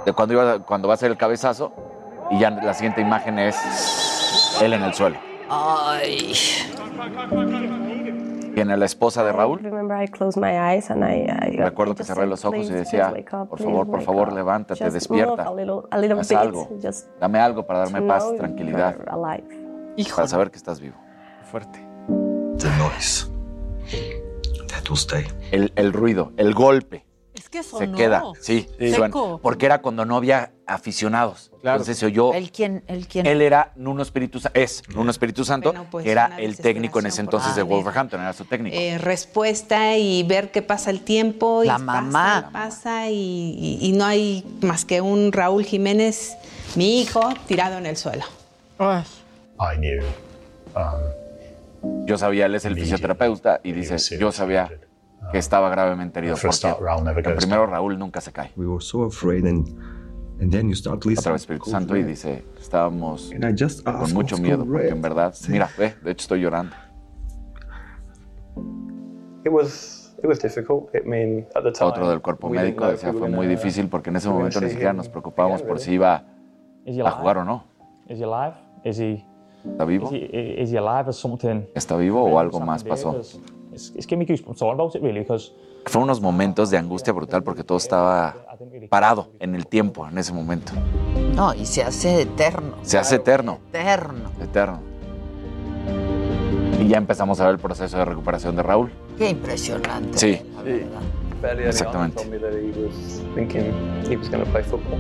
de 0.05 0.13
cuando, 0.13 0.35
iba, 0.35 0.59
cuando 0.61 0.89
va 0.89 0.95
a 0.95 0.97
ser 0.97 1.11
el 1.11 1.17
cabezazo 1.17 1.73
y 2.31 2.41
ya 2.41 2.51
la 2.51 2.75
siguiente 2.75 3.01
imagen 3.01 3.39
es 3.39 4.59
él 4.61 4.73
en 4.73 4.83
el 4.83 4.93
suelo. 4.95 5.19
Ay. 5.49 6.33
Tiene 8.55 8.77
la 8.77 8.85
esposa 8.85 9.25
de 9.25 9.33
Raúl. 9.33 9.61
Recuerdo 11.57 11.95
que 11.95 12.05
cerré 12.05 12.27
los 12.27 12.45
ojos 12.45 12.67
y 12.71 12.73
decía, 12.73 13.13
por 13.49 13.59
favor, 13.59 13.87
por 13.91 14.03
favor, 14.03 14.33
levántate, 14.33 14.91
despierta. 14.91 15.47
Haz 16.19 16.33
algo. 16.33 16.69
Dame 17.21 17.39
algo 17.41 17.67
para 17.67 17.81
darme 17.81 18.03
paz, 18.03 18.33
tranquilidad. 18.37 18.97
Para 20.17 20.29
saber 20.29 20.51
que 20.51 20.57
estás 20.57 20.81
vivo. 20.81 20.97
Fuerte. 21.51 21.84
The 22.65 22.71
noise. 22.79 23.27
That 24.69 24.89
will 24.89 24.97
stay. 24.99 25.27
El, 25.51 25.71
el 25.77 25.93
ruido, 25.93 26.33
el 26.39 26.55
golpe. 26.55 27.05
Es 27.35 27.51
que 27.51 27.63
Se 27.63 27.71
sonó. 27.71 27.95
queda, 27.97 28.23
sí, 28.41 28.67
Seco. 28.79 28.97
suena. 28.97 29.37
porque 29.43 29.67
era 29.67 29.83
cuando 29.83 30.05
no 30.07 30.17
había 30.17 30.53
aficionados. 30.67 31.51
Entonces 31.63 31.99
se 31.99 32.07
oyó. 32.07 32.33
¿El 32.33 32.51
quién? 32.51 32.85
¿El 32.87 33.07
quién? 33.07 33.27
Él 33.27 33.43
era 33.43 33.73
Nuno 33.77 34.03
Espíritu 34.03 34.41
Sa- 34.41 34.51
es 34.55 34.83
Nuno 34.95 35.11
Espíritu 35.11 35.45
Santo, 35.45 35.73
Bueno, 35.73 35.87
pues, 35.91 36.05
que 36.05 36.11
era 36.13 36.37
el 36.39 36.57
técnico 36.57 37.01
en 37.01 37.07
ese 37.07 37.21
entonces 37.21 37.55
de. 37.55 37.63
Wolverhampton, 37.63 38.21
era 38.21 38.33
su 38.33 38.47
técnico. 38.47 38.75
Eh, 38.75 38.97
respuesta 38.99 39.97
y 39.99 40.23
ver 40.23 40.51
qué 40.53 40.63
pasa 40.63 40.91
el 40.91 41.01
tiempo. 41.03 41.63
y 41.65 41.67
La 41.67 41.75
pasa, 41.75 41.85
mamá. 41.93 42.47
y 42.49 42.53
pasa 42.53 43.11
y, 43.11 43.15
y- 43.15 43.79
y 43.83 43.93
no 43.93 44.07
hay 44.07 44.43
más 44.63 44.87
que 44.87 45.03
un 45.03 45.31
Raúl 45.33 45.65
Jiménez, 45.65 46.35
mi 46.77 47.01
hijo, 47.03 47.21
tirado 47.47 47.77
en 47.79 47.85
el 47.87 47.97
suelo. 47.99 48.25
I 48.81 49.77
knew. 49.77 50.03
Yo 52.07 52.19
sabía, 52.19 52.47
él 52.47 52.55
es 52.55 52.65
el 52.65 52.75
fisioterapeuta 52.75 53.61
y 53.63 53.73
dice, 53.73 53.97
yo 54.19 54.33
sabía 54.33 54.71
que 55.33 55.39
estaba 55.39 55.71
gravemente 55.71 56.19
herido. 56.19 56.37
Porque 56.41 57.29
el 57.31 57.37
primero 57.37 57.67
Raúl 57.67 57.99
nunca 57.99 58.21
se 58.21 58.33
cae. 58.33 58.53
We 58.57 58.67
were 58.67 58.85
so 58.85 59.05
afraid, 59.05 59.45
and 59.47 59.69
and 60.41 60.51
then 60.51 60.69
you 60.69 60.75
start 60.75 61.05
listening. 61.05 61.19
Otra 61.19 61.33
vez 61.33 61.43
Espíritu 61.43 61.71
Santo 61.71 61.97
y 61.97 62.03
dice, 62.03 62.45
estábamos 62.61 63.33
And 63.33 63.45
I 63.45 63.55
just 63.57 63.85
con 63.85 63.97
asked 63.97 64.15
mucho 64.15 64.37
miedo, 64.37 64.65
porque 64.67 64.89
en 64.89 65.01
verdad, 65.01 65.35
mira, 65.49 65.71
ve, 65.79 65.95
de 66.03 66.11
hecho 66.11 66.23
estoy 66.25 66.41
llorando. 66.41 66.75
It 69.45 69.53
was 69.53 70.15
it 70.23 70.27
was 70.27 70.39
difficult. 70.41 70.91
I 70.95 71.07
mean, 71.07 71.47
at 71.55 71.63
the 71.63 71.73
time. 71.73 71.89
Otro 71.91 72.09
del 72.09 72.21
cuerpo 72.21 72.49
médico 72.49 72.87
decía, 72.87 73.13
fue 73.13 73.29
muy 73.29 73.47
difícil 73.47 73.89
porque 73.89 74.11
en 74.11 74.17
ese 74.17 74.29
we 74.29 74.35
were 74.35 74.39
momento 74.45 74.61
ni 74.61 74.71
siquiera 74.71 74.93
nos 74.93 75.09
preocupábamos 75.09 75.63
por 75.63 75.79
si 75.79 75.93
iba 75.93 76.25
Is 76.85 76.97
he 76.97 77.01
a 77.01 77.05
alive? 77.05 77.17
jugar 77.21 77.39
o 77.39 77.45
no. 77.45 77.65
Is 78.09 78.19
he 78.19 78.25
alive? 78.25 78.55
Is 78.85 78.99
he? 78.99 79.25
¿Está 79.71 79.85
vivo? 79.85 80.07
Is 80.13 80.13
he, 80.33 80.63
is 80.63 80.71
he 80.73 80.79
alive 80.79 81.09
or 81.09 81.15
something? 81.15 81.63
¿Está 81.75 81.97
vivo 81.97 82.23
o 82.23 82.39
algo 82.39 82.61
más 82.61 82.83
Something 82.83 83.01
there? 83.13 83.23
pasó? 83.23 83.41
Fueron 85.87 86.05
unos 86.05 86.21
momentos 86.21 86.71
de 86.71 86.79
angustia 86.79 87.13
brutal 87.13 87.43
porque 87.43 87.65
todo 87.65 87.79
estaba 87.79 88.37
parado 88.89 89.29
en 89.41 89.55
el 89.55 89.67
tiempo 89.67 90.07
en 90.07 90.17
ese 90.19 90.33
momento. 90.33 90.73
No, 91.35 91.53
y 91.55 91.67
se 91.67 91.83
hace 91.83 92.23
eterno. 92.23 92.77
Se 92.83 92.97
hace 92.99 93.17
eterno, 93.17 93.59
Eterno. 93.71 94.31
eterno. 94.41 94.81
Y 96.81 96.89
ya 96.89 96.99
empezamos 96.99 97.41
a 97.41 97.45
ver 97.47 97.55
el 97.55 97.61
proceso 97.61 97.99
de 97.99 98.05
recuperación 98.05 98.55
de 98.57 98.63
Raúl. 98.63 98.93
Qué 99.19 99.31
impresionante. 99.31 100.19
Sí. 100.19 100.41
Exactamente. 101.67 102.17
told 102.23 102.31
me 102.31 102.39
that 102.39 102.53
he 102.55 102.73
was 102.81 103.21
thinking 103.35 103.73
he 104.09 104.17
was 104.17 104.29
going 104.31 104.43
to 104.45 104.51
play 104.51 104.63
football. 104.63 104.99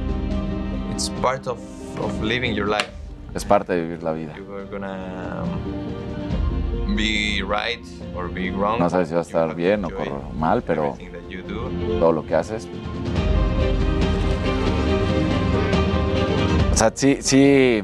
It's 0.93 1.09
part 1.23 1.47
of, 1.47 1.59
of 2.01 2.23
living 2.23 2.55
your 2.55 2.69
life. 2.69 2.91
Es 3.35 3.45
parte 3.45 3.72
de 3.72 3.82
vivir 3.82 4.03
la 4.03 4.12
vida. 4.12 4.35
You 4.37 4.55
are 4.55 4.64
gonna 4.64 5.43
be 6.95 7.43
right 7.43 7.85
or 8.14 8.32
be 8.32 8.53
wrong. 8.53 8.78
No 8.78 8.89
sabes 8.89 9.09
si 9.09 9.14
va 9.14 9.20
a 9.20 9.22
estar 9.22 9.55
bien 9.57 9.85
o 9.85 9.91
mal, 10.39 10.62
pero 10.62 10.97
todo 11.99 12.12
lo 12.12 12.24
que 12.24 12.37
haces. 12.37 12.68
O 16.72 16.76
sea, 16.76 16.93
sí, 16.95 17.18
sí, 17.20 17.82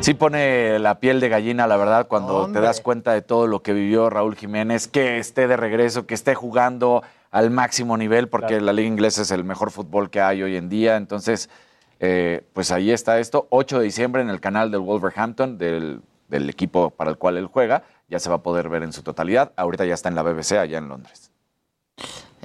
sí 0.00 0.14
pone 0.14 0.78
la 0.78 1.00
piel 1.00 1.18
de 1.18 1.28
gallina, 1.28 1.66
la 1.66 1.76
verdad, 1.76 2.06
cuando 2.06 2.44
Hombre. 2.44 2.60
te 2.60 2.66
das 2.66 2.80
cuenta 2.80 3.12
de 3.12 3.22
todo 3.22 3.48
lo 3.48 3.62
que 3.62 3.72
vivió 3.72 4.10
Raúl 4.10 4.36
Jiménez, 4.36 4.86
que 4.86 5.18
esté 5.18 5.48
de 5.48 5.56
regreso, 5.56 6.06
que 6.06 6.14
esté 6.14 6.36
jugando 6.36 7.02
al 7.32 7.50
máximo 7.50 7.96
nivel, 7.96 8.28
porque 8.28 8.60
la 8.60 8.72
liga 8.72 8.88
inglesa 8.88 9.22
es 9.22 9.32
el 9.32 9.42
mejor 9.42 9.72
fútbol 9.72 10.08
que 10.08 10.20
hay 10.20 10.42
hoy 10.42 10.56
en 10.56 10.68
día. 10.68 10.96
Entonces, 10.96 11.50
eh, 12.00 12.44
pues 12.52 12.70
ahí 12.72 12.90
está 12.90 13.18
esto. 13.18 13.46
8 13.50 13.78
de 13.78 13.84
diciembre 13.84 14.22
en 14.22 14.30
el 14.30 14.40
canal 14.40 14.70
del 14.70 14.80
Wolverhampton, 14.80 15.58
del, 15.58 16.02
del 16.28 16.50
equipo 16.50 16.90
para 16.90 17.10
el 17.10 17.18
cual 17.18 17.36
él 17.36 17.46
juega, 17.46 17.84
ya 18.08 18.18
se 18.18 18.28
va 18.28 18.36
a 18.36 18.42
poder 18.42 18.68
ver 18.68 18.82
en 18.82 18.92
su 18.92 19.02
totalidad. 19.02 19.52
Ahorita 19.56 19.84
ya 19.84 19.94
está 19.94 20.08
en 20.08 20.14
la 20.14 20.22
BBC 20.22 20.52
allá 20.52 20.78
en 20.78 20.88
Londres. 20.88 21.32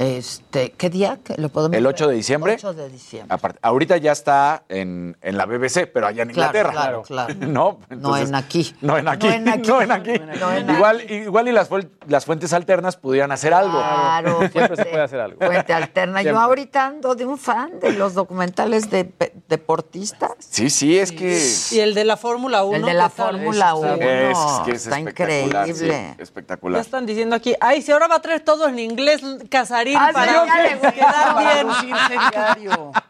Este, 0.01 0.71
¿qué 0.71 0.89
día? 0.89 1.19
que 1.23 1.35
¿Lo 1.39 1.49
podemos 1.49 1.77
El 1.77 1.83
ver? 1.83 1.93
8 1.93 2.07
de 2.07 2.15
diciembre. 2.15 2.53
8 2.55 2.73
de 2.73 2.89
diciembre. 2.89 3.33
Aparte, 3.35 3.59
ahorita 3.61 3.97
ya 3.97 4.11
está 4.11 4.63
en, 4.67 5.15
en 5.21 5.37
la 5.37 5.45
BBC, 5.45 5.85
pero 5.93 6.07
allá 6.07 6.23
en 6.23 6.29
Claro, 6.29 6.57
Inglaterra. 6.57 6.71
claro, 6.71 7.01
claro. 7.03 7.35
No, 7.39 7.47
No 7.47 7.79
Entonces, 7.91 8.29
en 8.29 8.35
aquí. 8.35 8.75
No 8.81 8.97
en 8.97 9.07
aquí. 9.07 9.27
No 9.27 9.33
en 9.33 9.47
aquí. 9.47 9.61
No 9.67 9.81
en 9.81 9.91
aquí. 9.91 10.11
No 10.39 10.51
en 10.53 10.69
igual, 10.71 11.11
igual 11.11 11.47
y 11.49 11.51
las, 11.51 11.69
las 12.07 12.25
fuentes 12.25 12.51
alternas 12.51 12.97
pudieran 12.97 13.31
hacer 13.31 13.53
algo. 13.53 13.77
Claro, 13.77 14.39
siempre 14.51 14.75
se 14.75 14.85
puede 14.85 15.03
hacer 15.03 15.19
algo. 15.19 15.39
Fuente 15.45 15.71
alterna. 15.71 16.21
Yo 16.21 16.29
Siempre. 16.31 16.43
ahorita 16.45 16.85
ando 16.87 17.13
de 17.13 17.25
un 17.27 17.37
fan 17.37 17.79
de 17.79 17.91
los 17.93 18.15
documentales 18.15 18.89
de 18.89 19.05
pe- 19.05 19.33
deportistas. 19.47 20.31
Sí, 20.39 20.71
sí, 20.71 20.97
es 20.97 21.11
que. 21.11 21.39
Y 21.75 21.79
el 21.79 21.93
de 21.93 22.05
la 22.05 22.17
Fórmula 22.17 22.63
1. 22.63 22.75
El 22.77 22.85
de 22.85 22.93
la. 22.95 23.09
Fórmula 23.11 23.75
1. 23.75 23.93
Es, 24.01 24.37
que 24.65 24.71
es 24.71 24.83
está 24.85 24.97
espectacular, 24.97 25.67
increíble. 25.67 26.13
sí, 26.17 26.21
espectacular. 26.23 26.77
Ya 26.79 26.81
están 26.81 27.05
diciendo 27.05 27.35
aquí, 27.35 27.53
ay, 27.61 27.83
si 27.83 27.91
ahora 27.91 28.07
va 28.07 28.15
a 28.15 28.21
traer 28.21 28.41
todo 28.41 28.67
en 28.67 28.79
inglés, 28.79 29.21
Casarín, 29.49 29.90
Ah, 29.95 30.07
sí, 30.07 30.13
para 30.13 30.25
ya 30.45 30.63
le 30.63 30.73
gusta 30.73 30.91
quedar 30.91 31.37
bien. 31.37 31.67
traducirse 31.67 32.13
diario. 32.31 32.91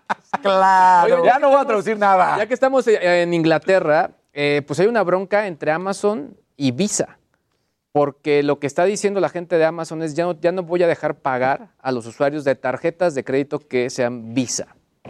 Claro. 0.41 1.15
Oye, 1.21 1.25
Ya 1.25 1.39
no 1.39 1.49
voy 1.49 1.59
a 1.61 1.65
traducir 1.65 1.97
nada. 1.97 2.37
Ya 2.37 2.47
que 2.47 2.53
estamos 2.53 2.87
eh, 2.87 3.21
en 3.21 3.33
Inglaterra, 3.33 4.11
eh, 4.33 4.61
pues 4.65 4.79
hay 4.79 4.87
una 4.87 5.03
bronca 5.03 5.45
entre 5.45 5.71
Amazon 5.71 6.37
y 6.55 6.71
Visa. 6.71 7.17
Porque 7.91 8.41
lo 8.41 8.57
que 8.59 8.67
está 8.67 8.85
diciendo 8.85 9.19
la 9.19 9.27
gente 9.29 9.57
de 9.57 9.65
Amazon 9.65 10.01
es 10.01 10.15
ya 10.15 10.23
no, 10.23 10.39
ya 10.39 10.51
no 10.53 10.63
voy 10.63 10.81
a 10.83 10.87
dejar 10.87 11.15
pagar 11.15 11.69
a 11.79 11.91
los 11.91 12.05
usuarios 12.05 12.45
de 12.45 12.55
tarjetas 12.55 13.13
de 13.13 13.23
crédito 13.25 13.59
que 13.59 13.89
sean 13.89 14.33
Visa. 14.33 14.67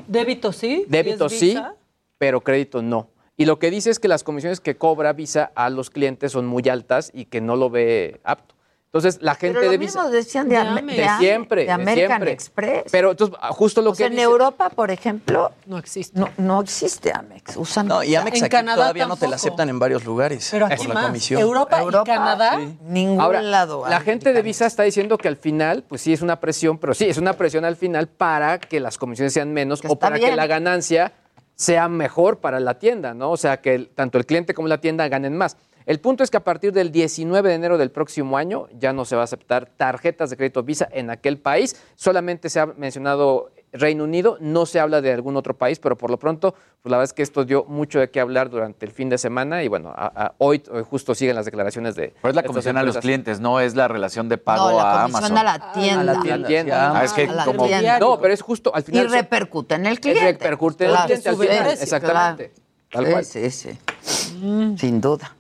Débito 0.07 0.51
sí. 0.51 0.85
Débito 0.87 1.25
¿Y 1.25 1.27
es 1.27 1.39
sí, 1.39 1.47
Visa? 1.49 1.75
pero 2.17 2.41
crédito 2.41 2.81
no. 2.81 3.09
Y 3.37 3.45
lo 3.45 3.59
que 3.59 3.69
dice 3.69 3.91
es 3.91 3.99
que 3.99 4.07
las 4.07 4.23
comisiones 4.23 4.59
que 4.59 4.75
cobra 4.75 5.13
Visa 5.13 5.51
a 5.53 5.69
los 5.69 5.91
clientes 5.91 6.31
son 6.31 6.47
muy 6.47 6.67
altas 6.67 7.11
y 7.13 7.25
que 7.25 7.41
no 7.41 7.55
lo 7.55 7.69
ve 7.69 8.19
apto. 8.23 8.55
Entonces, 8.93 9.21
la 9.21 9.35
gente 9.35 9.53
Pero 9.59 9.67
lo 9.67 9.71
de 9.71 9.77
mismo 9.77 10.01
Visa... 10.01 10.11
decían 10.11 10.49
de, 10.49 10.57
De 10.57 10.63
de 10.65 11.01
de 11.01 11.09
siempre, 11.17 11.61
de 11.61 11.67
de 11.67 11.71
American 11.71 12.07
siempre. 12.09 12.31
Express. 12.33 12.83
Pero 12.91 13.11
entonces, 13.11 13.37
justo 13.51 13.81
lo 13.81 13.91
O 13.91 13.93
que 13.93 13.97
sea, 13.99 14.07
en 14.07 14.11
dice- 14.11 14.23
Europa, 14.23 14.69
por 14.69 14.91
ejemplo, 14.91 15.53
No 15.65 15.77
existe. 15.77 16.19
no, 16.19 16.27
no 16.35 16.59
existe 16.61 17.13
Amex. 17.15 17.55
Usan 17.55 17.87
No, 17.87 18.03
y 18.03 18.15
Amex 18.15 18.39
En 18.39 18.43
aquí 18.43 18.51
Canadá 18.51 18.75
todavía 18.75 19.05
no 19.07 19.15
te 19.15 19.29
la 19.29 19.37
aceptan 19.37 19.69
en 19.69 19.79
varios 19.79 20.03
lugares. 20.03 20.49
Pero 20.51 20.65
por 20.65 20.73
aquí 20.73 20.87
la 20.87 20.93
más. 20.93 21.05
comisión. 21.05 21.39
Europa, 21.41 21.79
Europa, 21.79 22.03
y 22.11 22.13
Canadá. 22.17 22.59
ningún 22.83 23.21
Ahora, 23.21 23.41
lado. 23.41 23.85
la 23.87 24.01
gente 24.01 24.33
de. 24.33 24.41
Visa 24.41 24.65
está 24.65 24.83
diciendo 24.83 25.17
que 25.17 25.29
al 25.29 25.37
final, 25.37 25.85
pues 25.87 26.01
sí 26.01 26.11
es 26.11 26.21
una 26.21 26.41
presión, 26.41 26.77
pero 26.77 26.93
sí 26.93 27.05
es 27.05 27.17
una 27.17 27.31
presión 27.33 27.63
al 27.63 27.77
final 27.77 28.07
para 28.09 28.59
que 28.59 28.81
las 28.81 28.97
comisiones 28.97 29.31
sean 29.31 29.53
menos 29.53 29.79
Que 29.81 29.87
o 29.87 29.95
para 29.95 30.19
que 30.19 30.35
la 30.35 30.47
ganancia 30.47 31.13
sea 31.55 31.87
mejor 31.87 32.39
para 32.39 32.59
la 32.59 32.77
tienda, 32.79 33.13
¿no? 33.13 33.31
O 33.31 33.37
sea, 33.37 33.61
que 33.61 33.75
el- 33.75 33.87
tanto 33.89 34.17
el 34.17 34.25
cliente 34.25 34.53
como 34.53 34.67
la 34.67 34.79
tienda 34.81 35.07
ganen 35.07 35.37
más. 35.37 35.55
El 35.85 35.99
punto 35.99 36.23
es 36.23 36.29
que 36.31 36.37
a 36.37 36.43
partir 36.43 36.71
del 36.73 36.91
19 36.91 37.49
de 37.49 37.55
enero 37.55 37.77
del 37.77 37.91
próximo 37.91 38.37
año 38.37 38.67
ya 38.77 38.93
no 38.93 39.05
se 39.05 39.15
va 39.15 39.21
a 39.21 39.25
aceptar 39.25 39.67
tarjetas 39.77 40.29
de 40.29 40.37
crédito 40.37 40.63
Visa 40.63 40.87
en 40.91 41.09
aquel 41.09 41.37
país. 41.37 41.75
Solamente 41.95 42.49
se 42.49 42.59
ha 42.59 42.65
mencionado 42.67 43.51
Reino 43.73 44.03
Unido, 44.03 44.37
no 44.41 44.65
se 44.65 44.81
habla 44.81 44.99
de 44.99 45.13
algún 45.13 45.37
otro 45.37 45.57
país, 45.57 45.79
pero 45.79 45.97
por 45.97 46.11
lo 46.11 46.19
pronto, 46.19 46.53
pues 46.81 46.91
la 46.91 46.97
verdad 46.97 47.05
es 47.05 47.13
que 47.13 47.23
esto 47.23 47.45
dio 47.45 47.63
mucho 47.63 47.99
de 47.99 48.09
qué 48.09 48.19
hablar 48.19 48.49
durante 48.49 48.85
el 48.85 48.91
fin 48.91 49.07
de 49.07 49.17
semana 49.17 49.63
y 49.63 49.69
bueno, 49.69 49.93
a- 49.95 50.07
a- 50.25 50.33
hoy, 50.39 50.61
hoy 50.69 50.83
justo 50.83 51.15
siguen 51.15 51.37
las 51.37 51.45
declaraciones 51.45 51.95
de. 51.95 52.13
Pero 52.21 52.29
es 52.31 52.35
la 52.35 52.43
comisión 52.43 52.75
a 52.77 52.83
los 52.83 52.97
clientes, 52.97 53.39
no 53.39 53.61
es 53.61 53.73
la 53.75 53.87
relación 53.87 54.27
de 54.27 54.37
pago 54.37 54.71
No, 54.71 54.77
la 54.77 54.83
a 54.83 55.03
Amazon. 55.05 55.37
a 55.37 55.43
la 55.43 55.71
tienda. 55.71 56.01
a 56.01 56.37
la 56.37 56.47
tienda. 56.47 56.91
a 56.91 56.99
Ah, 56.99 57.03
es 57.05 57.13
que 57.13 57.23
a 57.23 57.31
la 57.31 57.45
como- 57.45 57.65
tienda. 57.65 57.97
No, 57.99 58.19
pero 58.19 58.33
es 58.33 58.41
justo 58.41 58.75
al 58.75 58.81
Y 58.81 58.85
final. 58.87 59.05
son- 59.07 59.13
repercute 59.17 59.75
en 59.75 59.85
el 59.85 59.99
cliente. 60.01 60.23
Repercute 60.33 60.83
en 60.83 60.89
el 60.89 60.95
Claro, 60.95 61.05
cliente 61.07 61.29
al 61.29 61.37
final, 61.37 61.71
exactamente. 61.81 62.51
claro. 62.89 63.05
Tal 63.05 63.11
cual. 63.13 63.23
Sí, 63.25 63.49
sí, 63.51 63.71
sí. 63.71 64.75
Sin 64.77 64.99
duda. 64.99 65.33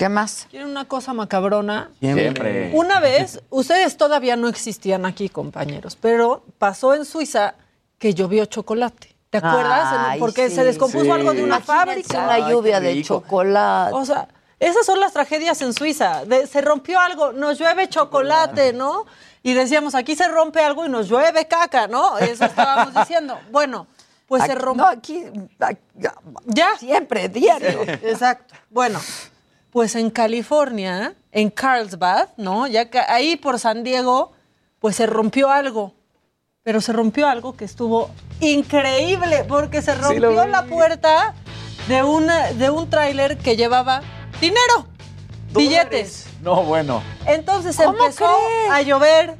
¿Qué 0.00 0.08
más? 0.08 0.46
¿Quieren 0.48 0.70
una 0.70 0.86
cosa 0.86 1.12
macabrona? 1.12 1.90
Siempre. 2.00 2.70
Una 2.72 3.00
vez, 3.00 3.42
ustedes 3.50 3.98
todavía 3.98 4.34
no 4.34 4.48
existían 4.48 5.04
aquí, 5.04 5.28
compañeros, 5.28 5.94
pero 6.00 6.42
pasó 6.56 6.94
en 6.94 7.04
Suiza 7.04 7.54
que 7.98 8.14
llovió 8.14 8.46
chocolate. 8.46 9.14
¿Te 9.28 9.36
acuerdas? 9.36 9.94
Ay, 9.94 10.18
Porque 10.18 10.48
sí. 10.48 10.54
se 10.54 10.64
descompuso 10.64 11.04
Sí. 11.04 11.10
algo 11.10 11.34
de 11.34 11.44
una 11.44 11.56
Imagínense 11.58 11.66
fábrica. 12.14 12.24
Una 12.24 12.48
lluvia 12.48 12.80
de 12.80 13.02
chocolate. 13.02 13.92
O 13.94 14.02
sea, 14.06 14.26
esas 14.58 14.86
son 14.86 15.00
las 15.00 15.12
tragedias 15.12 15.60
en 15.60 15.74
Suiza. 15.74 16.24
De- 16.24 16.46
se 16.46 16.62
rompió 16.62 16.98
algo, 16.98 17.32
nos 17.32 17.58
llueve 17.58 17.86
chocolate, 17.90 18.72
¿no? 18.72 19.04
Y 19.42 19.52
decíamos, 19.52 19.94
aquí 19.94 20.16
se 20.16 20.28
rompe 20.28 20.60
algo 20.64 20.86
y 20.86 20.88
nos 20.88 21.10
llueve 21.10 21.46
caca, 21.46 21.88
¿no? 21.88 22.16
Eso 22.16 22.46
estábamos 22.46 22.94
diciendo. 22.94 23.38
Bueno, 23.50 23.86
pues 24.26 24.44
se 24.44 24.54
rompió. 24.54 24.84
No, 24.86 24.90
aquí, 24.90 25.26
aquí- 25.58 25.80
Ya. 26.46 26.68
siempre, 26.78 27.28
diario. 27.28 27.82
Exacto. 27.82 28.54
Bueno, 28.70 28.98
pues 29.72 29.94
en 29.96 30.10
California, 30.10 31.14
en 31.32 31.50
Carlsbad, 31.50 32.28
¿no? 32.36 32.66
Ya 32.66 32.90
ca- 32.90 33.06
ahí 33.12 33.36
por 33.36 33.58
San 33.58 33.84
Diego, 33.84 34.32
pues 34.78 34.96
se 34.96 35.06
rompió 35.06 35.50
algo. 35.50 35.94
pero 36.62 36.80
se 36.82 36.92
rompió 36.92 37.26
algo 37.26 37.56
que 37.56 37.64
estuvo 37.64 38.10
increíble, 38.40 39.44
porque 39.48 39.80
se 39.80 39.94
rompió 39.94 40.46
la 40.46 40.64
puerta 40.66 41.34
de, 41.88 42.02
una, 42.02 42.52
de 42.52 42.68
un 42.70 42.88
tráiler 42.90 43.38
que 43.38 43.56
llevaba 43.56 44.02
dinero, 44.42 44.86
billetes. 45.54 46.26
No, 46.42 46.62
bueno. 46.62 47.02
Entonces 47.26 47.76
¿Cómo 47.76 47.98
empezó 47.98 48.28
a 48.70 48.82
llover 48.82 49.36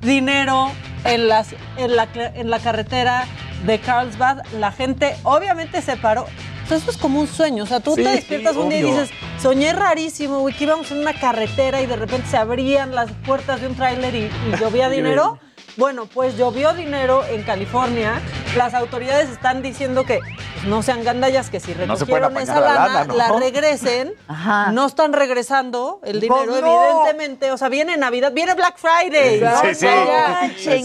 dinero 0.00 0.70
en, 1.04 1.26
las, 1.28 1.48
en, 1.76 1.96
la, 1.96 2.08
en 2.14 2.50
la 2.50 2.58
carretera 2.60 3.26
de 3.66 3.80
Carlsbad. 3.80 4.42
La 4.58 4.70
gente 4.72 5.16
obviamente 5.24 5.82
se 5.82 5.96
paró. 5.96 6.26
Entonces, 6.64 6.82
eso 6.88 6.90
es 6.92 6.96
como 6.96 7.20
un 7.20 7.28
sueño. 7.28 7.62
O 7.64 7.66
sea, 7.66 7.80
tú 7.80 7.94
Sí, 7.94 8.02
te 8.02 8.08
despiertas 8.08 8.54
sí, 8.54 8.58
un 8.58 8.68
día 8.70 8.78
y 8.80 8.82
dices, 8.84 9.10
soñé 9.40 9.72
rarísimo, 9.74 10.40
güey, 10.40 10.54
que 10.54 10.64
íbamos 10.64 10.90
en 10.90 10.98
una 10.98 11.12
carretera 11.12 11.82
y 11.82 11.86
de 11.86 11.96
repente 11.96 12.26
se 12.28 12.38
abrían 12.38 12.94
las 12.94 13.12
puertas 13.26 13.60
de 13.60 13.66
un 13.68 13.74
tráiler 13.74 14.14
y, 14.14 14.18
y 14.24 14.58
llovía 14.58 14.88
dinero. 14.90 15.38
Bueno, 15.76 16.06
pues 16.06 16.36
llovió 16.36 16.72
dinero 16.72 17.24
en 17.28 17.42
California. 17.42 18.20
Las 18.56 18.74
autoridades 18.74 19.28
están 19.30 19.60
diciendo 19.60 20.04
que 20.04 20.20
pues, 20.20 20.64
no 20.68 20.82
sean 20.84 21.02
gandallas, 21.02 21.50
que 21.50 21.58
si 21.58 21.72
No 21.74 21.94
recogieron 21.94 22.36
esa 22.36 22.60
la 22.60 22.74
lana, 22.74 23.12
la 23.14 23.32
regresen. 23.40 24.14
Ajá. 24.28 24.70
No 24.70 24.86
están 24.86 25.12
regresando 25.12 25.98
el 26.04 26.20
dinero, 26.20 26.44
Pues 26.46 26.60
no. 26.60 26.84
evidentemente. 26.84 27.50
O 27.50 27.58
sea, 27.58 27.68
viene 27.68 27.96
Navidad, 27.96 28.30
viene 28.32 28.54
Black 28.54 28.76
Friday. 28.78 29.40
Sí, 29.74 29.74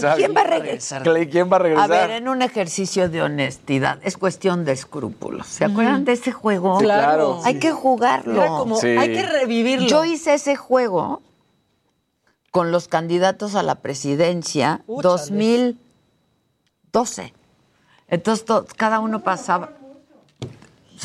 ¿quién 0.16 0.34
va 0.36 0.40
a 0.40 0.44
regresar? 0.44 1.02
¿Quién 1.30 1.48
va 1.50 1.56
a 1.56 1.60
A 1.60 1.62
regresar? 1.62 1.88
ver, 1.88 2.10
en 2.10 2.28
un 2.28 2.42
ejercicio 2.42 3.08
de 3.08 3.22
honestidad, 3.22 3.98
es 4.02 4.16
cuestión 4.16 4.64
de 4.64 4.72
escrúpulos. 4.72 5.46
¿Se 5.46 5.64
acuerdan 5.64 6.04
de 6.04 6.12
ese 6.12 6.32
juego? 6.32 6.78
Sí, 6.80 6.84
claro. 6.86 7.40
Hay 7.44 7.60
que 7.60 7.70
jugarlo. 7.70 8.34
Era 8.42 8.48
como, 8.48 8.76
Sí. 8.76 8.88
hay 8.88 9.12
que 9.12 9.22
revivirlo. 9.22 9.86
Yo 9.86 10.04
hice 10.04 10.34
ese 10.34 10.56
juego 10.56 11.22
con 12.50 12.72
los 12.72 12.88
candidatos 12.88 13.54
a 13.54 13.62
la 13.62 13.76
presidencia 13.76 14.82
Úchale. 14.86 15.76
2012. 16.90 17.34
Entonces 18.08 18.44
to- 18.44 18.66
cada 18.76 18.98
uno 19.00 19.20
pasaba. 19.22 19.70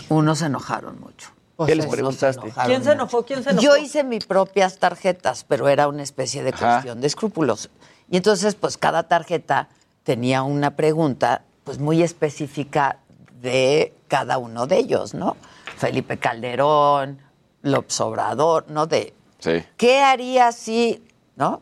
Unos 0.09 0.39
se 0.39 0.45
enojaron 0.47 0.99
mucho. 0.99 1.29
¿Qué 1.65 1.75
les 1.75 1.85
preguntaste? 1.85 2.51
¿Quién 2.65 2.83
se 2.83 2.91
enojó? 2.91 3.23
¿Quién 3.23 3.41
se 3.43 3.51
enojó? 3.51 3.63
Yo 3.63 3.77
hice 3.77 4.03
mis 4.03 4.25
propias 4.25 4.77
tarjetas, 4.77 5.45
pero 5.47 5.69
era 5.69 5.87
una 5.87 6.03
especie 6.03 6.43
de 6.43 6.49
Ajá. 6.49 6.73
cuestión 6.73 6.99
de 6.99 7.07
escrúpulos. 7.07 7.69
Y 8.09 8.17
entonces, 8.17 8.55
pues 8.55 8.77
cada 8.77 9.03
tarjeta 9.03 9.69
tenía 10.03 10.43
una 10.43 10.75
pregunta, 10.75 11.43
pues 11.63 11.79
muy 11.79 12.03
específica 12.03 12.97
de 13.41 13.93
cada 14.09 14.37
uno 14.37 14.67
de 14.67 14.79
ellos, 14.79 15.13
¿no? 15.13 15.37
Felipe 15.77 16.17
Calderón, 16.17 17.19
López 17.61 18.01
Obrador, 18.01 18.65
¿no? 18.69 18.85
De 18.85 19.13
Sí. 19.39 19.63
¿qué 19.77 19.99
haría 20.01 20.51
si, 20.51 21.03
no? 21.35 21.59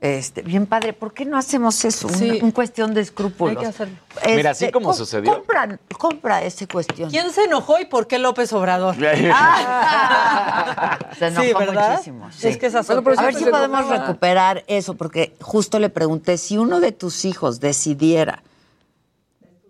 Este, 0.00 0.42
bien 0.42 0.66
padre, 0.66 0.92
¿por 0.92 1.12
qué 1.12 1.24
no 1.24 1.36
hacemos 1.36 1.84
eso? 1.84 2.08
Sí. 2.08 2.38
Un, 2.40 2.52
cuestión 2.52 2.94
de 2.94 3.00
escrúpulos. 3.00 3.56
Hay 3.56 3.62
que 3.62 3.66
hacerlo. 3.66 3.96
Mira, 4.28 4.50
así 4.50 4.70
como 4.70 4.86
com- 4.90 4.94
sucedió. 4.96 5.32
Compra, 5.34 5.76
compra 5.98 6.42
ese 6.44 6.68
cuestión. 6.68 7.10
¿Quién 7.10 7.32
se 7.32 7.42
enojó 7.44 7.80
y 7.80 7.84
por 7.86 8.06
qué 8.06 8.20
López 8.20 8.52
Obrador? 8.52 8.94
Ah, 9.32 10.98
se 11.18 11.26
enojó 11.26 11.42
Sí, 11.46 11.52
¿verdad? 11.54 11.90
muchísimo. 11.92 12.30
sí. 12.30 12.46
Es 12.48 12.56
que 12.58 12.66
esa 12.66 12.82
Bueno, 12.82 13.02
pero 13.02 13.18
A 13.18 13.22
ver 13.24 13.34
si 13.34 13.44
podemos 13.46 13.80
enojaba. 13.80 14.06
recuperar 14.06 14.64
eso, 14.68 14.94
porque 14.94 15.34
justo 15.40 15.80
le 15.80 15.88
pregunté, 15.90 16.38
si 16.38 16.58
uno 16.58 16.78
de 16.78 16.92
tus 16.92 17.24
hijos 17.24 17.58
decidiera 17.58 18.42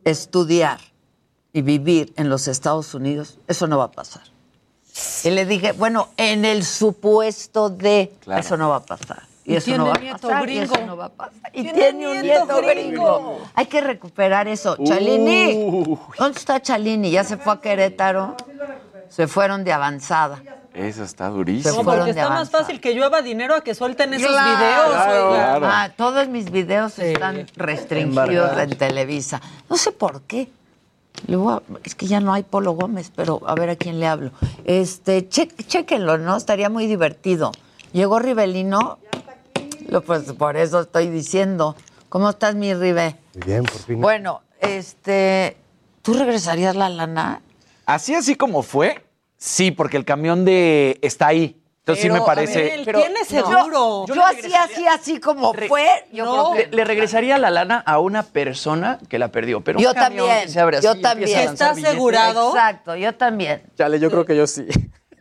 estudiar 0.04 0.78
y 1.54 1.62
vivir 1.62 2.12
en 2.16 2.28
los 2.28 2.48
Estados 2.48 2.92
Unidos, 2.94 3.38
eso 3.48 3.66
no 3.66 3.78
va 3.78 3.84
a 3.84 3.90
pasar. 3.92 4.22
Y 5.24 5.30
le 5.30 5.46
dije, 5.46 5.72
bueno, 5.72 6.08
en 6.16 6.44
el 6.44 6.64
supuesto 6.64 7.70
de, 7.70 8.12
Claro. 8.20 8.40
eso 8.40 8.56
no 8.56 8.68
va 8.68 8.76
a 8.76 8.82
pasar. 8.82 9.22
Y, 9.48 9.54
Y 9.54 9.56
eso 9.56 9.64
tiene 9.64 9.78
no 9.78 9.86
va 9.86 9.94
a 9.94 9.98
nieto 9.98 10.28
pasar. 10.28 10.42
gringo. 10.42 10.60
Y 10.60 10.64
eso 10.64 10.86
no 10.86 10.96
va 10.96 11.04
a 11.06 11.08
pasar. 11.08 11.50
Y 11.54 11.62
Tiene 11.62 11.78
tiene, 11.78 12.06
un 12.08 12.20
nieto 12.22 12.44
nieto 12.46 12.56
gringo. 12.58 12.70
gringo. 13.18 13.40
Hay 13.54 13.66
que 13.66 13.80
recuperar 13.80 14.46
eso. 14.46 14.76
Chalini, 14.84 15.98
¿dónde 16.18 16.38
está 16.38 16.60
Chalini? 16.60 17.10
¿Ya 17.10 17.24
se 17.24 17.36
fue 17.38 17.54
a 17.54 17.60
Querétaro? 17.60 18.36
Se 19.08 19.26
fueron 19.26 19.64
de 19.64 19.72
avanzada. 19.72 20.42
Eso 20.74 21.02
está 21.02 21.28
durísimo. 21.28 21.76
No, 21.78 21.82
fueron 21.82 22.04
porque 22.04 22.10
está 22.20 22.28
más 22.28 22.50
fácil 22.50 22.80
que 22.80 22.92
llueva 22.94 23.22
dinero 23.22 23.54
a 23.56 23.62
que 23.62 23.74
suelten 23.74 24.12
esos 24.14 24.28
Claro, 24.30 24.58
videos. 24.58 25.04
claro. 25.34 25.66
Ah, 25.66 25.90
todos 25.96 26.28
mis 26.28 26.50
videos 26.50 26.98
están 26.98 27.46
restringidos 27.56 28.56
en 28.58 28.76
Televisa. 28.76 29.40
No 29.70 29.76
sé 29.76 29.92
por 29.92 30.20
qué. 30.22 30.50
A- 31.32 31.62
es 31.82 31.94
que 31.96 32.06
ya 32.06 32.20
no 32.20 32.32
hay 32.32 32.42
Polo 32.44 32.72
Gómez, 32.72 33.10
pero 33.16 33.40
a 33.46 33.54
ver 33.54 33.70
a 33.70 33.76
quién 33.76 33.98
le 33.98 34.06
hablo. 34.06 34.30
Este, 34.66 35.26
che, 35.28 35.48
chéquenlo, 35.48 36.18
¿no? 36.18 36.36
Estaría 36.36 36.68
muy 36.68 36.86
divertido. 36.86 37.50
Llegó 37.92 38.18
Rivelino. 38.20 38.98
Lo, 39.88 40.02
pues 40.02 40.32
por 40.34 40.56
eso 40.56 40.80
estoy 40.80 41.08
diciendo. 41.08 41.74
¿Cómo 42.08 42.30
estás, 42.30 42.54
mi 42.54 42.72
Ribe? 42.74 43.16
Bien, 43.34 43.64
por 43.64 43.78
fin. 43.80 44.00
Bueno, 44.00 44.42
este, 44.60 45.56
¿tú 46.02 46.14
regresarías 46.14 46.76
la 46.76 46.88
lana? 46.88 47.42
Así 47.86 48.14
así 48.14 48.34
como 48.34 48.62
fue, 48.62 49.04
sí, 49.36 49.70
porque 49.70 49.96
el 49.96 50.04
camión 50.04 50.44
de 50.44 50.98
está 51.02 51.28
ahí. 51.28 51.54
Entonces 51.80 52.02
sí 52.02 52.08
Pero, 52.10 52.20
me 52.20 52.26
parece. 52.26 52.62
ver, 52.62 52.72
él 52.80 52.84
tiene 52.84 53.24
seguro. 53.24 54.04
Yo, 54.06 54.22
así, 54.22 54.52
así, 54.54 54.86
así 54.86 55.20
como 55.20 55.54
fue. 55.54 55.86
Yo 56.12 56.26
No. 56.26 56.52
creo 56.52 56.66
Le, 56.70 56.76
le 56.76 56.84
regresaría 56.84 57.38
la 57.38 57.48
lana 57.50 57.78
a 57.78 57.98
una 57.98 58.24
persona 58.24 58.98
que 59.08 59.18
la 59.18 59.28
perdió. 59.32 59.62
Pero 59.62 59.78
un 59.78 59.84
Yo 59.84 59.94
camión 59.94 60.26
también, 60.26 60.42
que 60.46 60.52
se 60.52 60.60
abre 60.60 60.76
así 60.78 60.86
yo 60.86 61.00
también. 61.00 61.38
¿Está 61.50 61.72
billetes. 61.72 61.90
asegurado? 61.90 62.50
Exacto, 62.50 62.94
yo 62.94 63.14
también. 63.14 63.62
Chale, 63.74 63.98
yo 64.00 64.10
creo 64.10 64.26
que 64.26 64.36
yo 64.36 64.46
sí. 64.46 64.66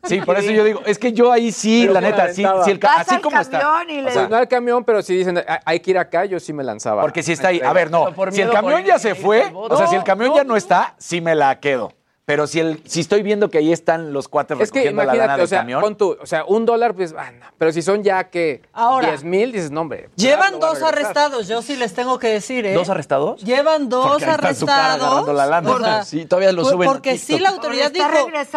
Sí, 0.04 0.22
por 0.22 0.38
eso 0.38 0.52
yo 0.52 0.64
digo, 0.64 0.82
es 0.86 0.98
que 0.98 1.12
yo 1.14 1.32
ahí 1.32 1.52
sí, 1.52 1.82
Pero 1.82 1.94
la 1.94 2.02
neta, 2.02 2.28
sí, 2.34 2.46
sí 2.64 2.72
el 2.72 2.78
Vas 2.80 3.00
así 3.02 3.16
al 3.16 3.22
como 3.22 3.40
está. 3.40 3.60
camión 3.60 3.90
y 3.90 4.02
le- 4.02 4.08
O 4.10 4.12
sea, 4.12 4.22
Pues 4.22 4.30
no 4.30 4.36
al 4.38 4.48
camión, 4.48 4.84
pero 4.84 5.02
si 5.02 5.16
dicen, 5.18 5.44
"Hay- 5.66 5.80
que 5.80 5.92
ir 5.92 5.98
acá, 5.98 6.26
yo 6.26 6.40
sí 6.40 6.54
me 6.54 6.64
lanzaba. 6.64 7.02
porque 7.02 7.24
si 7.24 7.34
está 7.34 7.50
ahí, 7.50 7.62
a 7.64 7.74
ver, 7.74 7.90
no, 7.92 8.08
si 8.32 8.42
el 8.42 8.52
camión 8.52 8.84
ya 8.84 9.00
se 9.00 9.16
fue, 9.16 9.52
o 9.54 9.76
sea, 9.78 9.88
si 9.88 9.96
el 9.96 10.04
camión 10.04 10.34
ya 10.36 10.44
no 10.44 10.56
está, 10.56 10.94
sí 10.98 11.22
me 11.22 11.36
la 11.36 11.60
quedo. 11.60 11.92
Pero 12.28 12.46
si 12.46 12.60
el 12.60 12.82
si 12.86 13.00
estoy 13.00 13.24
viendo 13.24 13.50
que 13.50 13.60
ahí 13.60 13.72
están 13.72 14.12
los 14.12 14.28
cuates 14.28 14.60
Es 14.60 14.70
que 14.70 14.80
recogiendo 14.80 15.02
la 15.02 15.06
lana 15.06 15.16
imagínate, 15.16 15.38
del 15.38 15.46
o 15.46 15.48
sea, 15.48 15.60
camión, 15.60 15.82
pon 15.82 15.96
tú, 15.96 16.18
o 16.22 16.26
sea, 16.26 16.44
un 16.44 16.66
dólar, 16.66 16.94
pues, 16.94 17.16
ah, 17.18 17.32
no. 17.32 17.46
pero 17.58 17.72
si 17.72 17.82
son 17.82 18.04
ya 18.04 18.26
que 18.26 18.64
Ahora. 18.74 19.08
10 19.08 19.24
mil, 19.24 19.54
dices, 19.54 19.72
no, 19.72 19.80
hombre. 19.80 20.10
Llevan 20.18 20.60
voy 20.60 20.64
a 20.64 20.74
dos 20.74 20.84
arrestados, 20.84 21.48
yo 21.48 21.62
sí 21.62 21.78
les 21.78 21.94
tengo 21.94 22.20
que 22.20 22.28
decir, 22.28 22.66
¿eh? 22.66 22.74
¿Dos 22.74 22.90
arrestados? 22.90 23.42
Llevan 23.46 23.88
dos 23.88 24.06
Porque 24.08 24.26
cara 24.26 24.34
arrestados. 24.34 25.04
agarrando 25.04 25.32
la 25.32 25.46
lana. 25.46 25.72
O 25.72 25.80
sea, 25.80 26.04
Sí, 26.04 26.26
todavía 26.26 26.52
lo 26.52 26.64
por- 26.64 26.72
suben 26.74 26.90
Porque 26.90 27.18
sí 27.18 27.40
la 27.40 27.48
autoridad 27.48 27.92
dijo, 27.92 28.10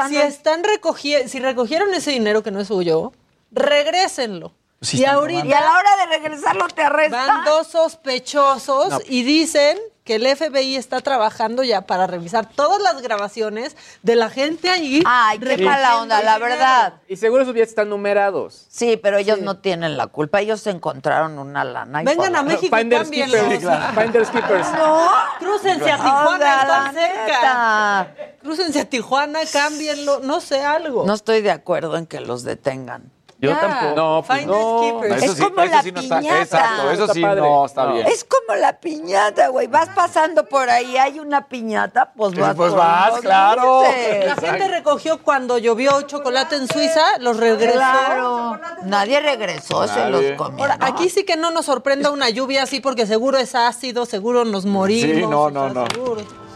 si 0.09 0.17
están 0.17 0.65
recogiendo, 0.65 1.29
si 1.29 1.39
recogieron 1.39 1.95
ese 1.95 2.11
dinero 2.11 2.43
que 2.43 2.51
no 2.51 2.59
es 2.59 2.67
suyo, 2.67 3.13
regrésenlo. 3.53 4.53
Sí 4.83 5.01
y 5.01 5.05
ahorita 5.05 5.45
Y 5.47 5.53
a 5.53 5.61
la 5.61 5.73
hora 5.73 5.91
de 5.99 6.19
regresarlo 6.19 6.67
te 6.69 6.83
arrestan. 6.83 7.29
van 7.29 7.45
dos 7.45 7.67
sospechosos 7.67 9.03
y 9.09 9.23
dicen 9.25 9.79
que 10.05 10.15
el 10.15 10.27
FBI 10.27 10.77
está 10.77 11.01
trabajando 11.01 11.63
ya 11.63 11.83
para 11.83 12.07
revisar 12.07 12.49
todas 12.49 12.81
las 12.81 13.03
grabaciones 13.03 13.77
de 14.03 14.17
la 14.17 14.31
gente 14.31 14.71
allí. 14.71 15.03
Ay, 15.07 15.39
qué 15.39 15.59
mala 15.59 16.01
onda, 16.01 16.23
la 16.23 16.39
verdad. 16.39 16.95
Y 17.07 17.17
seguro 17.17 17.43
esos 17.43 17.53
billetes 17.53 17.73
están 17.73 17.91
numerados. 17.91 18.67
Sí, 18.71 18.97
pero 18.97 19.19
ellos 19.19 19.41
no 19.41 19.59
tienen 19.59 19.99
la 19.99 20.07
culpa. 20.07 20.41
Ellos 20.41 20.67
encontraron 20.67 21.39
una 21.39 21.63
lana. 21.63 22.03
y 22.03 22.07
Vengan 22.07 22.35
a. 22.35 22.43
México 22.43 22.75
y 22.75 22.79
Finders 22.81 23.03
cámbienlos. 23.03 23.41
Keepers. 23.43 23.95
Finders 23.95 24.31
Keepers. 24.31 24.67
No. 24.79 25.09
Crúcense 25.39 25.91
a 25.93 25.97
Tijuana, 25.99 26.61
están 26.63 26.95
cerca. 26.95 27.23
neta. 27.27 28.15
Crúcense 28.43 28.81
a 28.81 28.85
Tijuana, 28.87 29.41
cámbienlo, 29.53 30.21
no 30.21 30.41
sé, 30.41 30.65
algo. 30.65 31.05
No 31.05 31.13
estoy 31.15 31.43
de 31.43 31.51
acuerdo 31.51 31.97
en 31.99 32.07
que 32.07 32.21
los 32.21 32.43
detengan. 32.45 33.13
Yo 33.41 33.51
Ya. 33.51 33.61
tampoco. 33.61 33.95
No, 33.97 34.25
pues 34.27 34.47
no. 34.47 34.81
Keepers. 35.01 35.23
Es 35.23 35.41
como 35.41 35.65
la 35.65 35.83
sí 35.83 35.93
no 35.93 36.01
está, 36.01 36.19
piñata. 36.19 36.43
exacto, 36.43 36.91
eso 36.91 37.03
Está 37.03 37.15
sí 37.15 37.23
padre. 37.23 37.41
no 37.41 37.65
está 37.67 37.87
bien. 37.87 38.07
Es 38.07 38.25
como 38.25 38.59
la 38.61 38.79
piñata, 38.79 39.49
güey. 39.49 39.67
Vas 39.67 39.89
pasando 39.95 40.45
por 40.45 40.69
ahí, 40.69 40.97
hay 40.99 41.19
una 41.21 41.47
piñata, 41.49 42.13
pues 42.15 42.35
vas. 42.39 42.55
Pues 42.55 42.75
vas, 42.75 43.11
los 43.13 43.21
claro. 43.21 43.83
dulces. 43.83 44.27
La 44.27 44.35
gente 44.37 44.69
recogió 44.69 45.23
cuando 45.23 45.57
llovió 45.59 46.03
chocolate 46.03 46.57
en 46.57 46.69
Suiza, 46.69 47.19
los 47.21 47.39
regresó. 47.39 47.79
Claro. 47.79 48.61
Nadie 48.83 49.21
regresó, 49.21 49.89
se 49.89 50.07
los 50.11 50.23
comió. 50.37 50.65
Ahora, 50.65 50.77
aquí 50.81 51.09
sí 51.09 51.25
que 51.25 51.37
no 51.37 51.51
nos 51.51 51.65
sorprenda 51.67 52.11
una 52.11 52.29
lluvia 52.29 52.65
así 52.65 52.81
porque 52.81 53.07
seguro 53.07 53.39
es 53.39 53.55
ácido, 53.55 54.05
seguro 54.05 54.45
nos 54.45 54.67
morimos. 54.67 55.17
Sí, 55.17 55.23
no, 55.27 55.43
o 55.45 55.51
no, 55.51 55.65
sea, 55.65 55.73
no. 55.83 55.87
seguro. 55.91 56.50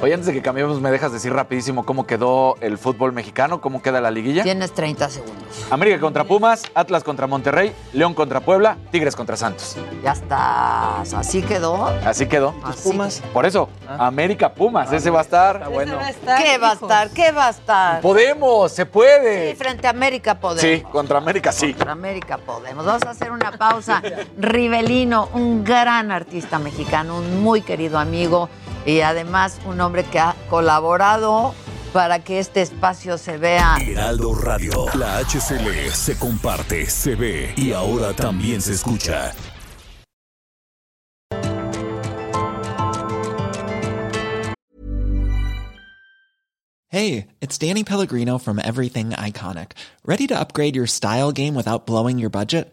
Oye, 0.00 0.14
antes 0.14 0.26
de 0.28 0.32
que 0.32 0.42
cambiemos, 0.42 0.80
¿me 0.80 0.92
dejas 0.92 1.10
decir 1.12 1.32
rapidísimo 1.32 1.84
cómo 1.84 2.06
quedó 2.06 2.54
el 2.60 2.78
fútbol 2.78 3.12
mexicano? 3.12 3.60
¿Cómo 3.60 3.82
queda 3.82 4.00
la 4.00 4.12
liguilla? 4.12 4.44
Tienes 4.44 4.72
30 4.72 5.08
segundos. 5.08 5.66
América 5.70 5.98
contra 5.98 6.22
Pumas, 6.22 6.62
Atlas 6.72 7.02
contra 7.02 7.26
Monterrey, 7.26 7.72
León 7.92 8.14
contra 8.14 8.38
Puebla, 8.38 8.76
Tigres 8.92 9.16
contra 9.16 9.36
Santos. 9.36 9.76
Ya 10.04 10.12
estás. 10.12 11.12
Así 11.14 11.42
quedó. 11.42 11.86
Así 12.06 12.26
quedó. 12.26 12.54
Así 12.62 12.88
Pumas. 12.90 13.20
Por 13.32 13.44
eso, 13.44 13.68
América 13.88 14.54
Pumas, 14.54 14.92
ese 14.92 15.10
va 15.10 15.18
a 15.18 15.22
estar. 15.22 15.62
Ese 15.68 15.92
va 15.96 16.06
a 16.06 16.10
estar, 16.10 16.42
¿Qué 16.44 16.58
va 16.58 16.70
a 16.70 16.74
estar? 16.74 17.10
¿Qué 17.10 17.32
va 17.32 17.46
a 17.48 17.50
estar? 17.50 18.00
Podemos, 18.00 18.70
se 18.70 18.84
Sí, 18.84 18.88
puede. 18.88 19.56
frente 19.56 19.88
a 19.88 19.90
América 19.90 20.38
podemos. 20.38 20.60
Sí, 20.62 20.80
contra 20.92 21.18
América 21.18 21.50
sí. 21.50 21.72
Contra 21.74 21.90
América 21.92 22.38
podemos. 22.38 22.86
Vamos 22.86 23.02
a 23.02 23.10
hacer 23.10 23.32
una 23.32 23.50
pausa. 23.50 24.00
Rivelino, 24.38 25.28
un 25.34 25.64
gran 25.64 26.12
artista 26.12 26.60
mexicano, 26.60 27.18
un 27.18 27.42
muy 27.42 27.62
querido 27.62 27.98
amigo 27.98 28.48
y 28.86 29.00
además 29.00 29.60
un 29.66 29.80
hombre 29.80 30.04
que 30.04 30.18
ha 30.18 30.34
colaborado 30.48 31.54
para 31.92 32.22
que 32.22 32.38
este 32.38 32.62
espacio 32.62 33.18
se 33.18 33.38
vea. 33.38 33.76
Heraldo 33.80 34.34
Radio, 34.34 34.86
la 34.94 35.18
HCL 35.18 35.90
se 35.92 36.18
comparte, 36.18 36.86
se 36.86 37.14
ve 37.14 37.52
y 37.56 37.72
ahora 37.72 38.12
también 38.12 38.60
se 38.60 38.72
escucha. 38.72 39.32
Hey, 46.90 47.26
it's 47.42 47.58
Danny 47.58 47.84
Pellegrino 47.84 48.38
from 48.38 48.58
Everything 48.58 49.10
Iconic. 49.10 49.72
¿Ready 50.06 50.26
to 50.26 50.40
upgrade 50.40 50.74
your 50.74 50.86
style 50.86 51.32
game 51.32 51.54
without 51.54 51.84
blowing 51.84 52.18
your 52.18 52.30
budget? 52.30 52.72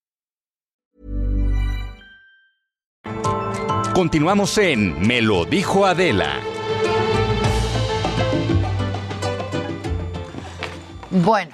Continuamos 3.93 4.57
en 4.57 5.05
Me 5.05 5.21
lo 5.21 5.43
dijo 5.43 5.85
Adela. 5.85 6.39
Bueno, 11.09 11.51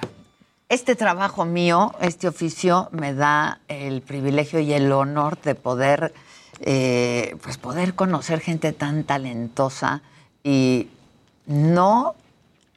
este 0.68 0.94
trabajo 0.94 1.44
mío, 1.44 1.92
este 2.00 2.28
oficio, 2.28 2.90
me 2.92 3.12
da 3.12 3.60
el 3.66 4.02
privilegio 4.02 4.60
y 4.60 4.72
el 4.72 4.92
honor 4.92 5.40
de 5.40 5.56
poder, 5.56 6.14
eh, 6.60 7.34
pues 7.42 7.58
poder 7.58 7.94
conocer 7.94 8.38
gente 8.38 8.72
tan 8.72 9.02
talentosa 9.02 10.02
y 10.44 10.86
no, 11.46 12.14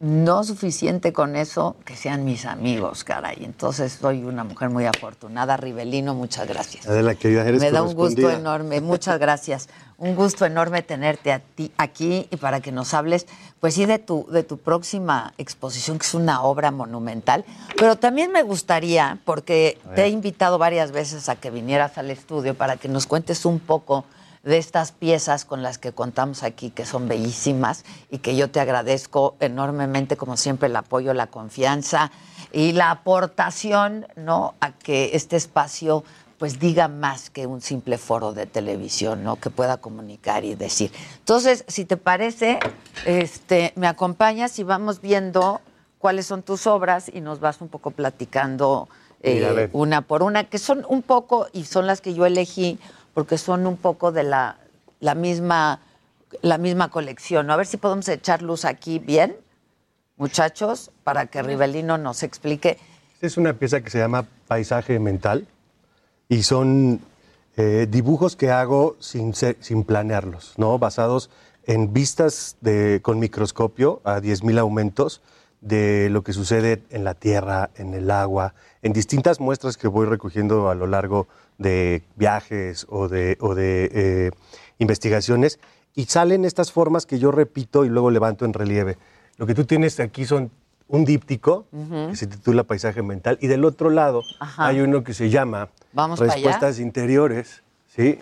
no 0.02 0.44
suficiente 0.44 1.14
con 1.14 1.36
eso 1.36 1.76
que 1.86 1.96
sean 1.96 2.26
mis 2.26 2.46
amigos, 2.46 3.04
caray. 3.04 3.38
Entonces 3.46 4.00
soy 4.02 4.24
una 4.24 4.44
mujer 4.44 4.72
muy 4.72 4.86
afortunada. 4.88 5.58
Rivelino, 5.58 6.16
muchas 6.16 6.48
gracias. 6.48 6.88
Adela, 6.88 7.14
querida, 7.14 7.48
eres 7.48 7.62
Me 7.62 7.70
da 7.70 7.84
un 7.84 7.94
gusto 7.94 8.32
enorme, 8.32 8.82
muchas 8.82 9.20
gracias. 9.20 9.70
Un 10.00 10.16
gusto 10.16 10.46
enorme 10.46 10.82
tenerte 10.82 11.32
a 11.32 11.38
ti 11.40 11.72
aquí 11.78 12.28
y 12.32 12.38
para 12.38 12.62
que 12.62 12.72
nos 12.72 12.96
hables, 12.96 13.28
pues 13.60 13.76
sí, 13.76 13.86
de 13.86 14.00
tu, 14.00 14.26
de 14.32 14.42
tu 14.42 14.58
próxima 14.58 15.36
exposición, 15.38 16.00
que 16.00 16.08
es 16.08 16.16
una 16.16 16.42
obra 16.42 16.72
monumental. 16.72 17.46
Pero 17.78 17.96
también 17.96 18.32
me 18.32 18.42
gustaría, 18.42 19.20
porque 19.24 19.78
te 19.94 20.06
he 20.06 20.10
invitado 20.10 20.58
varias 20.58 20.92
veces 20.92 21.30
a 21.30 21.36
que 21.36 21.52
vinieras 21.52 22.00
al 22.00 22.10
estudio 22.10 22.56
para 22.56 22.78
que 22.78 22.88
nos 22.88 23.06
cuentes 23.06 23.46
un 23.46 23.60
poco 23.60 24.06
de 24.44 24.58
estas 24.58 24.92
piezas 24.92 25.46
con 25.46 25.62
las 25.62 25.78
que 25.78 25.92
contamos 25.92 26.44
aquí, 26.44 26.72
que 26.72 26.86
son 26.86 27.08
bellísimas 27.08 27.86
y 28.10 28.20
que 28.20 28.36
yo 28.36 28.50
te 28.50 28.60
agradezco 28.60 29.36
enormemente, 29.40 30.18
como 30.18 30.36
siempre, 30.38 30.68
el 30.68 30.76
apoyo, 30.76 31.14
la 31.14 31.28
confianza 31.28 32.12
y 32.52 32.72
la 32.72 32.92
aportación, 32.92 34.08
¿no? 34.16 34.56
A 34.60 34.72
que 34.72 35.12
este 35.14 35.36
espacio 35.36 36.04
pues 36.40 36.60
diga 36.60 36.88
más 36.88 37.30
que 37.30 37.46
un 37.46 37.62
simple 37.62 38.00
foro 38.00 38.34
de 38.34 38.48
televisión, 38.48 39.24
¿no? 39.24 39.36
Que 39.36 39.52
pueda 39.52 39.78
comunicar 39.78 40.44
y 40.44 40.56
decir. 40.56 40.92
Entonces, 41.20 41.64
si 41.68 41.86
te 41.86 41.98
parece, 41.98 42.58
este, 43.06 43.74
me 43.76 43.86
acompañas 43.86 44.58
y 44.58 44.64
vamos 44.64 45.02
viendo 45.02 45.62
cuáles 46.00 46.26
son 46.26 46.42
tus 46.42 46.66
obras 46.66 47.12
y 47.14 47.22
nos 47.22 47.40
vas 47.40 47.62
un 47.62 47.68
poco 47.68 47.92
platicando 47.92 48.90
eh, 49.22 49.70
una 49.72 50.02
por 50.02 50.24
una, 50.24 50.46
que 50.46 50.58
son 50.58 50.84
un 50.90 51.04
poco, 51.04 51.46
y 51.54 51.66
son 51.66 51.86
las 51.86 52.02
que 52.02 52.16
yo 52.16 52.26
elegí, 52.26 52.80
porque 53.14 53.38
son 53.38 53.68
un 53.68 53.78
poco 53.78 54.12
de 54.12 54.24
la, 54.24 54.58
la 55.00 55.16
misma, 55.16 55.80
la 56.42 56.58
misma 56.58 56.90
colección. 56.90 57.50
A 57.52 57.56
ver 57.56 57.66
si 57.66 57.78
podemos 57.78 58.08
echar 58.08 58.42
luz 58.42 58.66
aquí 58.66 59.00
bien, 59.00 59.36
muchachos, 60.18 60.92
para 61.04 61.26
que 61.26 61.42
Rivelino 61.42 61.98
nos 61.98 62.24
explique. 62.24 62.78
Es 63.22 63.38
una 63.38 63.54
pieza 63.54 63.82
que 63.82 63.90
se 63.90 64.00
llama 64.00 64.26
Paisaje 64.48 65.00
Mental 65.00 65.48
y 66.30 66.44
son 66.44 67.02
eh, 67.58 67.88
dibujos 67.90 68.36
que 68.36 68.52
hago 68.52 68.96
sin, 69.00 69.34
sin 69.34 69.84
planearlos, 69.84 70.54
¿no? 70.58 70.80
basados 70.80 71.30
en 71.66 71.94
vistas 71.94 72.58
de, 72.62 73.02
con 73.02 73.20
microscopio 73.20 74.02
a 74.04 74.20
10.000 74.20 74.60
aumentos 74.60 75.22
de 75.62 76.10
lo 76.10 76.24
que 76.24 76.34
sucede 76.34 76.82
en 76.90 77.04
la 77.04 77.14
tierra, 77.14 77.70
en 77.76 77.94
el 77.94 78.10
agua, 78.10 78.56
en 78.82 78.94
distintas 78.94 79.40
muestras 79.40 79.78
que 79.78 79.88
voy 79.88 80.08
recogiendo 80.08 80.70
a 80.70 80.76
lo 80.76 80.88
largo 80.88 81.28
de 81.62 82.04
viajes 82.16 82.86
o 82.90 83.08
de, 83.08 83.38
o 83.40 83.56
de 83.56 83.90
eh, 83.94 84.32
investigaciones 84.80 85.60
y 85.94 86.06
salen 86.06 86.46
estas 86.46 86.72
formas 86.72 87.06
que 87.06 87.20
yo 87.20 87.32
repito 87.32 87.86
y 87.86 87.90
luego 87.90 88.12
levanto 88.12 88.46
en 88.46 88.54
relieve. 88.54 88.98
Lo 89.38 89.46
que 89.46 89.54
tú 89.54 89.66
tienes 89.66 90.00
aquí 90.00 90.26
son 90.26 90.52
un 90.88 91.06
díptico 91.06 91.68
que 92.10 92.16
se 92.16 92.28
titula 92.28 92.64
Paisaje 92.64 93.02
Mental 93.02 93.38
y 93.42 93.48
del 93.48 93.64
otro 93.64 93.90
lado 93.90 94.24
Ajá. 94.40 94.68
hay 94.68 94.82
uno 94.82 95.04
que 95.04 95.14
se 95.14 95.30
llama 95.30 95.70
Vamos. 95.94 96.20
Respuestas 96.20 96.80
Interiores, 96.80 97.64
¿sí? 97.88 98.20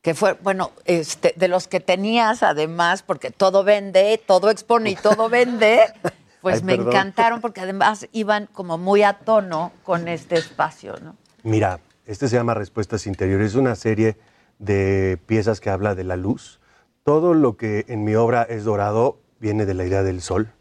Que 0.00 0.14
fue, 0.14 0.32
bueno, 0.42 0.70
este, 0.86 1.34
de 1.36 1.48
los 1.48 1.68
que 1.68 1.80
tenías 1.80 2.42
además, 2.42 3.02
porque 3.02 3.30
todo 3.30 3.64
vende, 3.64 4.18
todo 4.26 4.48
expone 4.48 4.90
y 4.90 4.96
todo 4.96 5.28
vende, 5.28 5.80
pues 6.40 6.56
Ay, 6.56 6.62
me 6.62 6.76
perdón. 6.76 6.88
encantaron 6.92 7.40
porque 7.42 7.60
además 7.60 8.08
iban 8.12 8.46
como 8.46 8.78
muy 8.78 9.02
a 9.02 9.18
tono 9.18 9.72
con 9.84 10.08
este 10.08 10.36
espacio, 10.36 10.94
¿no? 11.02 11.16
Mira, 11.42 11.80
este 12.06 12.28
se 12.28 12.36
llama 12.36 12.54
Respuestas 12.54 13.06
Interiores, 13.06 13.52
es 13.52 13.56
una 13.56 13.74
serie 13.74 14.16
de 14.58 15.18
piezas 15.26 15.60
que 15.60 15.70
habla 15.70 15.94
de 15.94 16.04
la 16.04 16.16
luz. 16.16 16.60
Todo 17.04 17.34
lo 17.34 17.56
que 17.56 17.84
en 17.88 18.04
mi 18.04 18.14
obra 18.14 18.42
es 18.42 18.64
dorado 18.64 19.18
viene 19.38 19.66
de 19.66 19.74
la 19.74 19.84
idea 19.84 20.02
del 20.02 20.20
sol, 20.20 20.52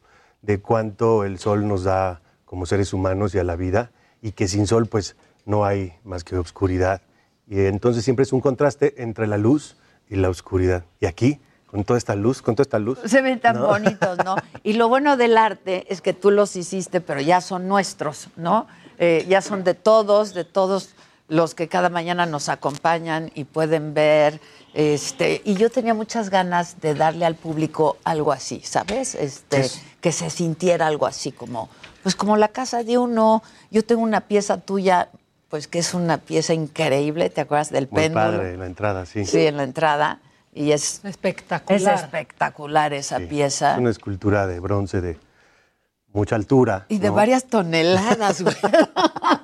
de 0.41 0.59
cuánto 0.59 1.23
el 1.23 1.39
sol 1.39 1.67
nos 1.67 1.83
da 1.83 2.21
como 2.45 2.65
seres 2.65 2.93
humanos 2.93 3.35
y 3.35 3.39
a 3.39 3.43
la 3.43 3.55
vida, 3.55 3.91
y 4.21 4.31
que 4.31 4.47
sin 4.47 4.67
sol 4.67 4.87
pues 4.87 5.15
no 5.45 5.65
hay 5.65 5.93
más 6.03 6.23
que 6.23 6.37
oscuridad. 6.37 7.01
Y 7.47 7.61
entonces 7.61 8.03
siempre 8.03 8.23
es 8.23 8.33
un 8.33 8.41
contraste 8.41 9.01
entre 9.01 9.27
la 9.27 9.37
luz 9.37 9.75
y 10.07 10.15
la 10.15 10.29
oscuridad. 10.29 10.85
Y 10.99 11.05
aquí, 11.05 11.39
con 11.65 11.83
toda 11.83 11.97
esta 11.97 12.15
luz, 12.15 12.41
con 12.41 12.55
toda 12.55 12.63
esta 12.63 12.79
luz. 12.79 12.99
Se 13.05 13.21
ven 13.21 13.39
tan 13.39 13.57
¿no? 13.57 13.67
bonitos, 13.67 14.17
¿no? 14.23 14.35
Y 14.63 14.73
lo 14.73 14.87
bueno 14.87 15.17
del 15.17 15.37
arte 15.37 15.85
es 15.91 16.01
que 16.01 16.13
tú 16.13 16.31
los 16.31 16.55
hiciste, 16.55 17.01
pero 17.01 17.21
ya 17.21 17.41
son 17.41 17.67
nuestros, 17.67 18.29
¿no? 18.35 18.67
Eh, 18.97 19.25
ya 19.29 19.41
son 19.41 19.63
de 19.63 19.75
todos, 19.75 20.33
de 20.33 20.43
todos 20.43 20.95
los 21.29 21.55
que 21.55 21.67
cada 21.69 21.89
mañana 21.89 22.25
nos 22.25 22.49
acompañan 22.49 23.31
y 23.35 23.45
pueden 23.45 23.93
ver. 23.93 24.41
Este, 24.73 25.41
y 25.45 25.55
yo 25.55 25.69
tenía 25.69 25.93
muchas 25.93 26.29
ganas 26.29 26.81
de 26.81 26.93
darle 26.95 27.25
al 27.25 27.35
público 27.35 27.97
algo 28.03 28.31
así, 28.31 28.61
¿sabes? 28.63 29.15
Este, 29.15 29.61
Es- 29.61 29.81
que 30.01 30.11
se 30.11 30.29
sintiera 30.29 30.87
algo 30.87 31.05
así 31.05 31.31
como, 31.31 31.69
pues 32.03 32.15
como 32.15 32.35
la 32.37 32.47
casa 32.49 32.83
de 32.83 32.97
uno. 32.97 33.43
Yo 33.71 33.83
tengo 33.85 34.01
una 34.01 34.21
pieza 34.21 34.57
tuya, 34.61 35.09
pues 35.49 35.67
que 35.67 35.79
es 35.79 35.93
una 35.93 36.17
pieza 36.19 36.53
increíble, 36.53 37.29
¿te 37.29 37.41
acuerdas 37.41 37.69
del 37.71 37.87
Muy 37.91 38.01
péndulo? 38.03 38.25
padre 38.37 38.57
la 38.57 38.65
entrada, 38.65 39.05
sí. 39.05 39.25
Sí, 39.25 39.45
en 39.45 39.57
la 39.57 39.63
entrada. 39.63 40.19
Y 40.53 40.71
es 40.71 41.01
espectacular. 41.05 41.95
Es 41.95 42.01
espectacular 42.01 42.93
esa 42.93 43.17
Sí. 43.19 43.25
pieza. 43.27 43.73
Es 43.73 43.77
una 43.79 43.89
escultura 43.91 44.47
de 44.47 44.59
bronce 44.59 44.99
de 45.01 45.17
mucha 46.13 46.35
altura. 46.35 46.85
Y 46.89 46.97
de 46.99 47.09
¿no? 47.09 47.13
varias 47.13 47.45
toneladas, 47.45 48.41
güey. 48.41 48.55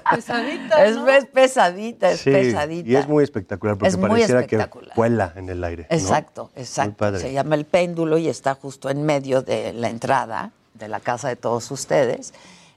Pesadita, 0.00 0.84
es, 0.84 0.96
¿no? 0.96 1.08
es 1.08 1.26
pesadita, 1.26 2.10
es 2.10 2.20
Sí, 2.20 2.30
pesadita. 2.30 2.88
Y 2.88 2.96
es 2.96 3.08
muy 3.08 3.24
espectacular 3.24 3.76
porque 3.76 3.88
Es 3.88 3.96
muy 3.96 4.08
pareciera 4.08 4.46
que 4.46 4.66
vuela 4.96 5.32
en 5.36 5.48
el 5.48 5.62
aire. 5.64 5.86
¿no? 5.90 5.96
Exacto, 5.96 6.50
Muy 6.54 6.62
exacto. 6.62 6.94
padre. 6.96 7.20
Se 7.20 7.32
llama 7.32 7.54
el 7.54 7.64
péndulo 7.64 8.18
y 8.18 8.28
está 8.28 8.54
justo 8.54 8.90
en 8.90 9.02
medio 9.04 9.42
de 9.42 9.72
la 9.72 9.88
entrada 9.90 10.52
de 10.74 10.88
la 10.88 11.00
casa 11.00 11.28
de 11.28 11.36
todos 11.36 11.70
ustedes. 11.70 12.32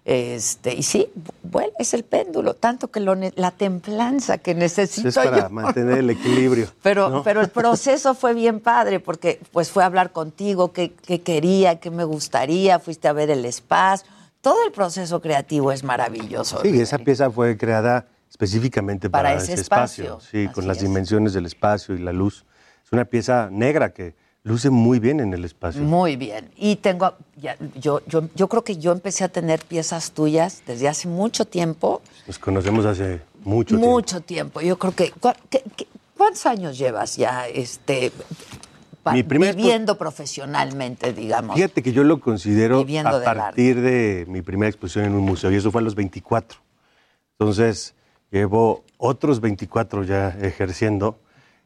Este, 0.08 0.76
y 0.76 0.84
sí, 0.84 1.08
vuela, 1.42 1.74
es 1.80 1.96
el 1.96 2.04
péndulo, 2.04 2.54
tanto 2.54 2.90
que 2.92 3.00
lo 3.00 3.16
ne- 3.16 3.34
la 3.38 3.50
templanza 3.50 4.38
que 4.38 4.54
necesito 4.54 5.10
Es 5.10 5.16
para 5.16 5.48
yo. 5.48 5.50
mantener 5.50 5.98
el 5.98 6.10
equilibrio. 6.12 6.68
Pero, 6.84 7.10
¿no? 7.10 7.24
pero 7.24 7.42
el 7.42 7.48
proceso 7.50 8.14
fue 8.14 8.36
bien 8.36 8.60
padre 8.60 9.00
porque 9.00 9.40
pues 9.52 9.72
fue 9.72 9.82
a 9.82 9.88
hablar 9.88 10.12
contigo, 10.12 10.72
qué, 10.74 10.94
qué 10.94 11.22
quería, 11.22 11.80
qué 11.80 11.90
me 11.90 12.04
gustaría, 12.04 12.78
fuiste 12.78 13.08
a 13.08 13.14
ver 13.14 13.32
el 13.32 13.46
espacio. 13.46 14.08
Todo 14.46 14.64
el 14.64 14.72
proceso 14.72 15.20
creativo 15.22 15.72
es 15.72 15.84
maravilloso. 15.84 16.62
Sí, 16.62 16.80
esa 16.80 17.00
pieza 17.00 17.32
fue 17.32 17.58
creada 17.58 18.06
específicamente 18.30 19.10
para, 19.10 19.30
Para 19.30 19.38
ese 19.42 19.54
ese 19.54 19.64
espacio. 19.64 20.04
espacio, 20.18 20.30
sí, 20.30 20.48
con 20.54 20.68
las 20.68 20.78
es. 20.78 20.84
dimensiones 20.84 21.34
del 21.34 21.48
espacio 21.48 21.96
y 21.96 21.98
la 21.98 22.14
luz. 22.14 22.46
Es 22.86 22.92
una 22.92 23.06
pieza 23.06 23.50
negra 23.52 23.92
que 23.92 24.14
luce 24.44 24.70
muy 24.70 25.00
bien 25.00 25.20
en 25.20 25.34
el 25.34 25.46
espacio. 25.46 25.82
Muy 25.82 26.16
bien. 26.16 26.52
Y 26.58 26.76
tengo, 26.76 27.16
ya, 27.38 27.58
yo, 27.74 28.02
yo, 28.06 28.30
yo 28.36 28.48
creo 28.48 28.64
que 28.64 28.78
yo 28.78 28.92
empecé 28.92 29.24
a 29.24 29.30
tener 29.30 29.62
piezas 29.62 30.12
tuyas 30.12 30.62
desde 30.68 30.88
hace 30.90 31.08
mucho 31.08 31.46
tiempo. 31.46 32.04
Nos 32.28 32.38
conocemos 32.38 32.86
hace 32.86 33.22
mucho 33.44 33.70
tiempo. 33.70 33.88
mucho 33.88 34.22
tiempo. 34.22 34.62
Yo 34.62 34.78
creo 34.78 34.94
que, 34.94 35.10
¿cu- 35.10 35.34
qué- 35.50 35.64
qué- 35.76 35.88
¿cuántos 36.16 36.46
años 36.46 36.78
llevas 36.78 37.16
ya 37.18 37.48
este, 37.48 38.12
Mi 39.14 39.24
primer- 39.24 39.56
viviendo 39.56 39.98
profesionalmente, 39.98 41.14
digamos? 41.14 41.56
Fíjate 41.56 41.84
que 41.84 41.92
yo 41.92 42.04
lo 42.04 42.20
considero 42.20 42.80
a 42.80 42.84
partir 43.36 43.82
de 43.82 44.26
mi 44.28 44.42
primera 44.42 44.70
exposición 44.70 45.06
en 45.06 45.14
un 45.14 45.22
museo 45.22 45.52
y 45.52 45.56
eso 45.56 45.72
fue 45.72 45.82
a 45.82 45.84
los 45.84 45.96
24. 45.96 46.60
Entonces, 47.38 47.94
llevo 48.32 48.84
otros 48.98 49.42
24 49.42 50.04
ya 50.04 50.30
ejerciendo 50.42 51.20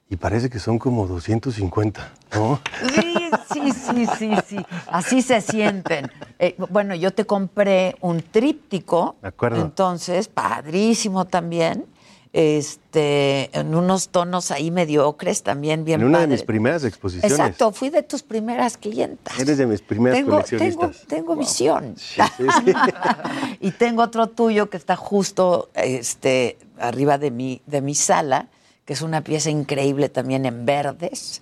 y 0.10 0.16
parece 0.16 0.50
que 0.50 0.60
son 0.60 0.80
como 0.80 1.06
250, 1.08 2.12
¿no? 2.34 2.60
Sí, 2.96 3.14
sí, 3.54 3.72
sí, 3.72 4.06
sí, 4.18 4.32
sí. 4.48 4.58
Así 4.88 5.22
se 5.22 5.40
sienten. 5.40 6.12
Eh, 6.40 6.56
bueno, 6.70 6.96
yo 6.96 7.12
te 7.12 7.26
compré 7.26 7.96
un 8.02 8.22
tríptico. 8.22 9.18
De 9.22 9.28
acuerdo. 9.28 9.62
Entonces, 9.62 10.28
padrísimo 10.28 11.26
también. 11.26 11.86
Este, 12.32 13.49
en 13.57 13.73
unos 13.73 14.09
tonos 14.09 14.51
ahí 14.51 14.69
mediocres 14.69 15.41
también 15.41 15.84
bien 15.84 16.01
en 16.01 16.07
una 16.07 16.19
de 16.19 16.27
mis 16.27 16.43
primeras 16.43 16.84
exposiciones. 16.84 17.32
Exacto, 17.32 17.71
fui 17.71 17.89
de 17.89 18.03
tus 18.03 18.21
primeras 18.21 18.77
clientas. 18.77 19.39
Eres 19.39 19.57
de 19.57 19.65
mis 19.65 19.82
primeras 19.82 20.19
Tengo, 20.19 20.32
coleccionistas. 20.32 21.05
tengo, 21.07 21.07
tengo 21.07 21.36
visión. 21.36 21.95
Sí, 21.97 22.21
sí, 22.38 22.43
sí. 22.65 22.73
y 23.61 23.71
tengo 23.71 24.03
otro 24.03 24.27
tuyo 24.27 24.69
que 24.69 24.77
está 24.77 24.95
justo 24.95 25.69
este, 25.73 26.57
arriba 26.77 27.17
de 27.17 27.32
mi, 27.32 27.63
de 27.65 27.82
mi 27.82 27.95
sala, 27.95 28.47
que 28.86 28.93
es 28.93 29.01
una 29.01 29.21
pieza 29.23 29.49
increíble 29.49 30.07
también 30.09 30.45
en 30.45 30.67
verdes 30.67 31.41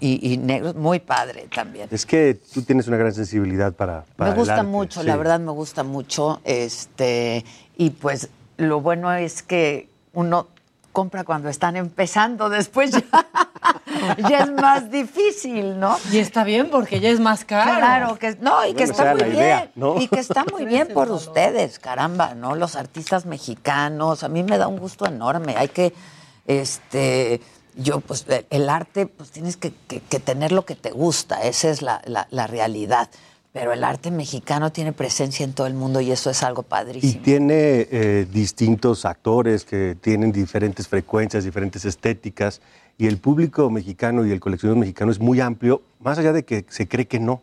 y, 0.00 0.34
y 0.34 0.36
negros, 0.36 0.74
muy 0.74 0.98
padre 1.00 1.48
también. 1.54 1.88
Es 1.90 2.04
que 2.04 2.38
tú 2.52 2.60
tienes 2.60 2.88
una 2.88 2.98
gran 2.98 3.14
sensibilidad 3.14 3.72
para, 3.72 4.04
para 4.16 4.30
me 4.30 4.34
el 4.34 4.38
gusta 4.40 4.54
arte, 4.56 4.66
mucho, 4.66 5.00
sí. 5.00 5.06
la 5.06 5.16
verdad 5.16 5.40
me 5.40 5.52
gusta 5.52 5.82
mucho. 5.82 6.42
Este, 6.44 7.42
y 7.78 7.88
pues 7.90 8.28
lo 8.58 8.82
bueno 8.82 9.10
es 9.14 9.42
que 9.42 9.88
uno 10.16 10.48
compra 10.92 11.24
cuando 11.24 11.50
están 11.50 11.76
empezando, 11.76 12.48
después 12.60 12.90
ya, 12.90 13.04
ya 14.28 14.38
es 14.38 14.50
más 14.50 14.90
difícil, 14.90 15.78
¿no? 15.78 15.98
Y 16.10 16.18
está 16.18 16.42
bien 16.42 16.70
porque 16.70 17.00
ya 17.00 17.10
es 17.10 17.20
más 17.20 17.44
caro. 17.44 17.76
Claro, 17.76 18.18
que 18.18 18.34
no, 18.40 18.66
y 18.66 18.72
que 18.72 18.84
está 18.84 19.12
muy 19.14 19.24
bien. 19.24 19.34
idea, 19.36 19.70
¿no? 19.74 20.00
Y 20.00 20.08
que 20.08 20.20
está 20.20 20.44
muy 20.50 20.64
bien 20.64 20.88
por 20.94 21.10
ustedes, 21.10 21.78
caramba, 21.78 22.34
¿no? 22.34 22.54
Los 22.56 22.76
artistas 22.76 23.26
mexicanos, 23.26 24.24
a 24.24 24.28
mí 24.28 24.42
me 24.42 24.56
da 24.56 24.68
un 24.68 24.78
gusto 24.78 25.04
enorme. 25.04 25.54
Hay 25.58 25.68
que, 25.68 25.92
este, 26.46 27.42
yo, 27.74 28.00
pues, 28.00 28.24
el- 28.28 28.46
el 28.48 28.68
arte, 28.70 29.06
pues 29.06 29.30
tienes 29.30 29.58
que, 29.58 29.74
que- 29.88 30.00
que 30.00 30.18
tener 30.18 30.50
lo 30.52 30.64
que 30.64 30.76
te 30.76 30.92
gusta, 30.92 31.42
esa 31.42 31.68
es 31.68 31.82
la, 31.82 32.00
la- 32.06 32.26
la 32.30 32.46
realidad. 32.46 33.10
Pero 33.58 33.72
el 33.72 33.82
arte 33.84 34.10
mexicano 34.10 34.70
tiene 34.70 34.92
presencia 34.92 35.42
en 35.42 35.54
todo 35.54 35.66
el 35.66 35.72
mundo 35.72 36.02
y 36.02 36.10
eso 36.10 36.28
es 36.28 36.42
algo 36.42 36.60
Y 36.60 36.64
padrísimo. 36.68 37.22
tiene 37.22 37.88
eh, 37.90 38.26
distintos 38.30 39.06
actores 39.06 39.64
que 39.64 39.96
tienen 39.98 40.30
diferentes 40.30 40.86
frecuencias, 40.88 41.42
diferentes 41.42 41.86
estéticas, 41.86 42.60
y 42.98 43.06
el 43.06 43.16
público 43.16 43.70
mexicano 43.70 44.26
y 44.26 44.30
el 44.30 44.40
coleccionismo 44.40 44.80
mexicano 44.80 45.10
es 45.10 45.18
muy 45.20 45.40
amplio, 45.40 45.80
más 46.00 46.18
allá 46.18 46.34
de 46.34 46.44
que 46.44 46.66
se 46.68 46.86
cree 46.86 47.06
que 47.06 47.18
no. 47.18 47.40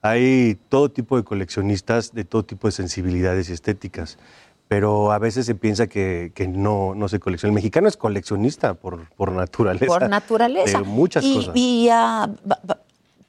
Hay 0.00 0.58
todo 0.68 0.90
tipo 0.90 1.16
de 1.16 1.22
coleccionistas 1.22 2.12
de 2.12 2.24
todo 2.24 2.44
tipo 2.44 2.66
de 2.66 2.72
sensibilidades 2.72 3.48
y 3.48 3.52
estéticas, 3.52 4.18
pero 4.66 5.12
a 5.12 5.18
veces 5.20 5.46
se 5.46 5.54
piensa 5.54 5.86
que, 5.86 6.32
que 6.34 6.48
no, 6.48 6.96
no 6.96 7.06
se 7.08 7.20
colecciona. 7.20 7.50
El 7.50 7.54
mexicano 7.54 7.86
es 7.86 7.96
coleccionista 7.96 8.74
por, 8.74 9.08
por 9.10 9.30
naturaleza. 9.30 9.86
Por 9.86 10.08
naturaleza. 10.08 10.78
De 10.78 10.84
muchas 10.84 11.22
y, 11.24 11.34
cosas. 11.36 11.52
y, 11.54 11.86
ba- 11.88 12.80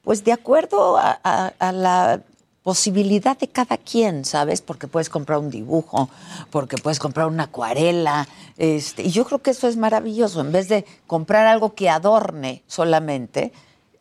pues 0.04 0.22
de 0.22 0.32
acuerdo 0.32 0.98
a, 0.98 1.52
la 1.72 2.22
posibilidad 2.62 3.36
de 3.38 3.48
cada 3.48 3.76
quien, 3.76 4.24
¿sabes? 4.24 4.62
Porque 4.62 4.86
puedes 4.86 5.10
comprar 5.10 5.38
un 5.38 5.50
dibujo, 5.50 6.08
porque 6.50 6.76
puedes 6.78 6.98
comprar 6.98 7.26
una 7.26 7.44
acuarela. 7.44 8.26
Este, 8.56 9.02
y 9.02 9.10
yo 9.10 9.24
creo 9.24 9.40
que 9.40 9.50
eso 9.50 9.68
es 9.68 9.76
maravilloso. 9.76 10.40
En 10.40 10.52
vez 10.52 10.68
de 10.68 10.86
comprar 11.06 11.46
algo 11.46 11.74
que 11.74 11.90
adorne 11.90 12.62
solamente, 12.66 13.52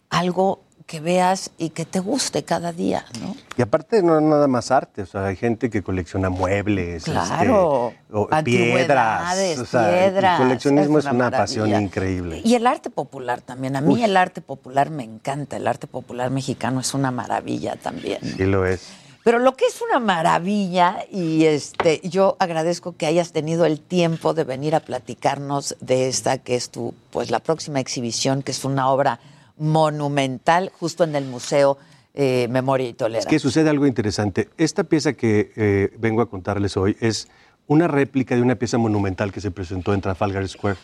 algo 0.10 0.62
que 0.86 1.00
veas 1.00 1.52
y 1.58 1.70
que 1.70 1.86
te 1.86 2.00
guste 2.00 2.44
cada 2.44 2.72
día, 2.72 3.06
¿no? 3.22 3.36
Y 3.58 3.62
aparte 3.62 4.04
no 4.04 4.18
es 4.18 4.24
nada 4.24 4.48
más 4.48 4.72
arte, 4.72 5.04
o 5.04 5.06
sea, 5.06 5.26
hay 5.26 5.36
gente 5.36 5.70
que 5.70 5.82
colecciona 5.84 6.30
muebles, 6.30 7.04
Claro. 7.06 7.94
este, 7.94 8.14
o 8.16 8.28
piedras, 8.44 9.22
Antigüedades, 9.24 9.60
o 9.60 9.66
sea, 9.66 9.90
piedras, 9.90 10.40
el 10.40 10.46
coleccionismo 10.48 11.00
es 11.00 11.06
es 11.06 11.12
una 11.12 11.32
pasión 11.32 11.70
increíble. 11.82 12.42
Y 12.44 12.56
el 12.56 12.68
arte 12.68 12.90
popular 12.90 13.42
también. 13.42 13.76
A 13.76 13.82
mí 13.82 13.94
Uy. 13.94 14.04
el 14.04 14.18
arte 14.18 14.42
popular 14.42 14.90
me 14.90 15.04
encanta. 15.04 15.58
El 15.58 15.68
arte 15.68 15.88
popular 15.88 16.30
mexicano 16.32 16.80
es 16.80 16.94
una 16.94 17.12
maravilla 17.12 17.76
también. 17.76 18.20
Sí 18.22 18.46
lo 18.46 18.66
es. 18.66 18.90
Pero 19.24 19.40
lo 19.40 19.56
que 19.56 19.66
es 19.66 19.82
una 19.82 20.00
maravilla, 20.00 20.98
y 21.10 21.46
este, 21.46 22.02
yo 22.04 22.36
agradezco 22.40 22.98
que 22.98 23.06
hayas 23.06 23.32
tenido 23.32 23.66
el 23.66 23.80
tiempo 23.80 24.34
de 24.34 24.44
venir 24.44 24.76
a 24.76 24.82
platicarnos 24.82 25.78
de 25.80 26.10
esta, 26.10 26.40
que 26.40 26.56
es 26.56 26.70
tu, 26.70 26.94
pues 27.10 27.32
la 27.32 27.40
próxima 27.40 27.80
exhibición, 27.80 28.42
que 28.44 28.52
es 28.52 28.66
una 28.66 28.90
obra 28.90 29.20
monumental, 29.58 30.72
justo 30.80 31.04
en 31.04 31.16
el 31.16 31.26
Museo 31.26 31.78
eh, 32.14 32.47
Memoria 32.49 32.88
y 32.88 32.91
Es 32.91 32.97
Tolerancia. 32.97 33.30
que 33.30 33.39
sucede 33.39 33.70
algo 33.70 33.88
interesante. 33.88 34.49
Esta 34.58 34.84
pieza 34.84 35.14
que 35.14 35.51
eh, 35.56 35.93
vengo 35.97 36.22
a 36.22 36.30
contarles 36.30 36.78
hoy 36.78 36.95
es 36.99 37.28
una 37.68 37.88
réplica 37.88 38.36
de 38.36 38.41
una 38.41 38.56
pieza 38.56 38.78
monumental 38.78 39.32
que 39.32 39.41
se 39.41 39.51
presentó 39.51 39.93
en 39.93 40.01
Trafalgar 40.01 40.47
Square. 40.47 40.78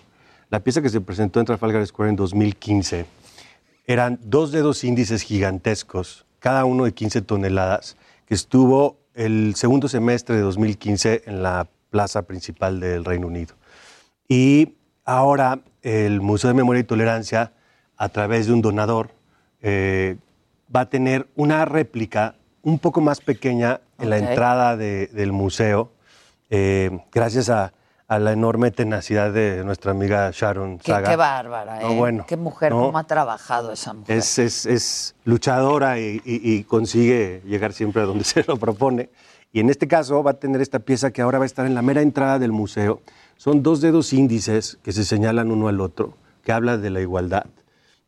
La 0.49 0.61
pieza 0.61 0.81
que 0.81 0.89
se 0.89 1.01
presentó 1.01 1.39
en 1.39 1.45
Trafalgar 1.45 1.85
Square 1.85 2.09
en 2.09 2.15
2015 2.15 3.05
eran 3.85 4.19
dos 4.23 4.51
dedos 4.51 4.83
índices 4.83 5.21
gigantescos, 5.23 6.25
cada 6.39 6.65
uno 6.65 6.85
de 6.85 6.93
15 6.93 7.21
toneladas, 7.21 7.97
que 8.25 8.33
estuvo 8.33 8.97
el 9.13 9.55
segundo 9.55 9.87
semestre 9.87 10.35
de 10.35 10.41
2015 10.41 11.23
en 11.25 11.43
la 11.43 11.67
plaza 11.89 12.23
principal 12.23 12.79
del 12.79 13.03
Reino 13.03 13.27
Unido. 13.27 13.55
Y 14.27 14.75
ahora 15.05 15.59
el 15.81 16.21
Museo 16.21 16.49
de 16.49 16.53
Memoria 16.53 16.81
y 16.81 16.83
Tolerancia, 16.83 17.53
a 17.99 18.09
través 18.09 18.47
de 18.47 18.53
un 18.53 18.61
donador, 18.61 19.11
eh, 19.61 20.17
va 20.75 20.81
a 20.81 20.89
tener 20.89 21.27
una 21.35 21.65
réplica 21.65 22.35
un 22.63 22.79
poco 22.79 23.01
más 23.01 23.19
pequeña 23.21 23.81
en 23.99 24.09
la 24.09 24.17
entrada 24.17 24.75
de- 24.77 25.07
del 25.07 25.31
museo, 25.33 25.91
eh, 26.49 26.97
gracias 27.11 27.49
a, 27.49 27.73
a 28.07 28.17
la 28.19 28.31
enorme 28.31 28.71
tenacidad 28.71 29.31
de 29.33 29.63
nuestra 29.63 29.91
amiga 29.91 30.31
Sharon 30.33 30.79
Qué, 30.79 30.91
Saga. 30.93 31.09
qué 31.09 31.15
bárbara, 31.15 31.79
No, 31.81 31.91
¿eh? 31.91 31.97
bueno, 31.97 32.25
qué 32.27 32.37
mujer, 32.37 32.71
no. 32.71 32.85
cómo 32.85 32.97
ha 32.97 33.03
trabajado 33.03 33.71
esa 33.73 33.93
mujer. 33.93 34.17
Es, 34.17 34.39
es- 34.39 34.65
es 34.65 35.15
luchadora 35.25 35.99
y, 35.99 36.21
y- 36.25 36.41
y 36.53 36.63
consigue 36.63 37.41
llegar 37.45 37.73
siempre 37.73 38.01
a 38.01 38.05
donde 38.05 38.23
se 38.23 38.43
lo 38.47 38.57
propone. 38.57 39.09
Y 39.51 39.59
en 39.59 39.69
este 39.69 39.87
caso 39.87 40.23
va 40.23 40.31
a 40.31 40.33
tener 40.35 40.61
esta 40.61 40.79
pieza 40.79 41.11
que 41.11 41.21
ahora 41.21 41.37
va 41.39 41.43
a 41.43 41.47
estar 41.47 41.65
en 41.65 41.75
la 41.75 41.81
mera 41.81 42.01
entrada 42.01 42.39
del 42.39 42.51
museo. 42.51 43.01
Son 43.35 43.61
dos 43.63 43.81
dedos 43.81 44.13
índices 44.13 44.77
que 44.83 44.91
se 44.91 45.03
señalan 45.03 45.51
uno 45.51 45.67
al 45.67 45.81
otro, 45.81 46.13
que 46.43 46.51
habla 46.51 46.77
de 46.77 46.89
la 46.89 47.01
igualdad. 47.01 47.45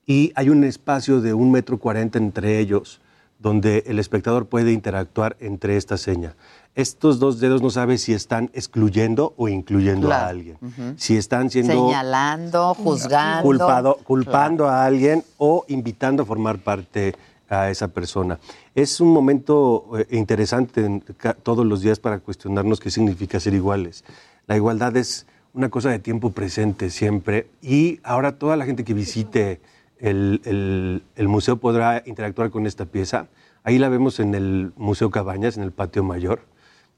Y 0.06 0.32
hay 0.36 0.50
un 0.50 0.64
espacio 0.64 1.22
de 1.22 1.34
un 1.34 1.52
metro 1.52 1.78
cuarenta 1.78 2.18
entre 2.18 2.60
ellos, 2.60 3.00
donde 3.40 3.84
el 3.88 4.00
espectador 4.00 4.46
puede 4.48 4.72
interactuar 4.72 5.36
entre 5.40 5.78
esta 5.78 5.98
seña. 5.98 6.36
Estos 6.76 7.20
dos 7.20 7.40
dedos 7.40 7.62
no 7.62 7.70
sabe 7.70 7.98
si 7.98 8.14
están 8.14 8.50
excluyendo 8.54 9.34
o 9.36 9.50
incluyendo 9.50 10.08
Claro. 10.08 10.26
a 10.26 10.30
alguien. 10.30 10.58
Ujú. 10.62 10.94
Si 10.96 11.18
están 11.18 11.50
siendo 11.50 11.74
Señalando, 11.74 12.74
juzgando. 12.76 13.44
culpado, 13.44 13.98
culpando 14.04 14.68
a 14.68 14.86
alguien 14.86 15.24
o 15.38 15.66
invitando 15.68 16.24
a 16.24 16.26
formar 16.26 16.60
parte 16.60 17.14
a 17.50 17.70
esa 17.70 17.90
persona. 17.90 18.40
Es 18.74 19.02
un 19.02 19.10
momento 19.12 19.86
eh, 20.00 20.08
interesante 20.12 21.02
todos 21.44 21.66
los 21.66 21.82
días 21.82 22.00
para 22.00 22.20
cuestionarnos 22.20 22.80
qué 22.80 22.90
significa 22.90 23.40
ser 23.42 23.54
iguales. 23.54 24.06
La 24.48 24.56
igualdad 24.56 24.96
es 24.96 25.26
una 25.54 25.68
cosa 25.70 25.90
de 25.90 26.00
tiempo 26.00 26.32
presente 26.32 26.90
siempre 26.90 27.48
y 27.62 28.00
ahora 28.04 28.38
toda 28.38 28.56
la 28.56 28.66
gente 28.66 28.86
que 28.86 28.94
visite 28.94 29.60
el, 30.02 31.04
museo 31.28 31.58
podrá 31.58 32.04
interactuar 32.06 32.50
con 32.50 32.66
esta 32.66 32.86
pieza. 32.86 33.28
Ahí 33.64 33.78
la 33.78 33.90
vemos 33.90 34.20
en 34.20 34.34
el 34.34 34.74
Museo 34.76 35.12
Cabañas, 35.12 35.58
en 35.58 35.64
el 35.64 35.72
patio 35.72 36.04
mayor, 36.04 36.42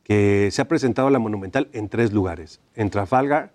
que 0.03 0.49
se 0.51 0.61
ha 0.61 0.67
presentado 0.67 1.09
la 1.09 1.19
monumental 1.19 1.69
en 1.73 1.89
tres 1.89 2.13
lugares, 2.13 2.61
en 2.75 2.89
Trafalgar, 2.89 3.53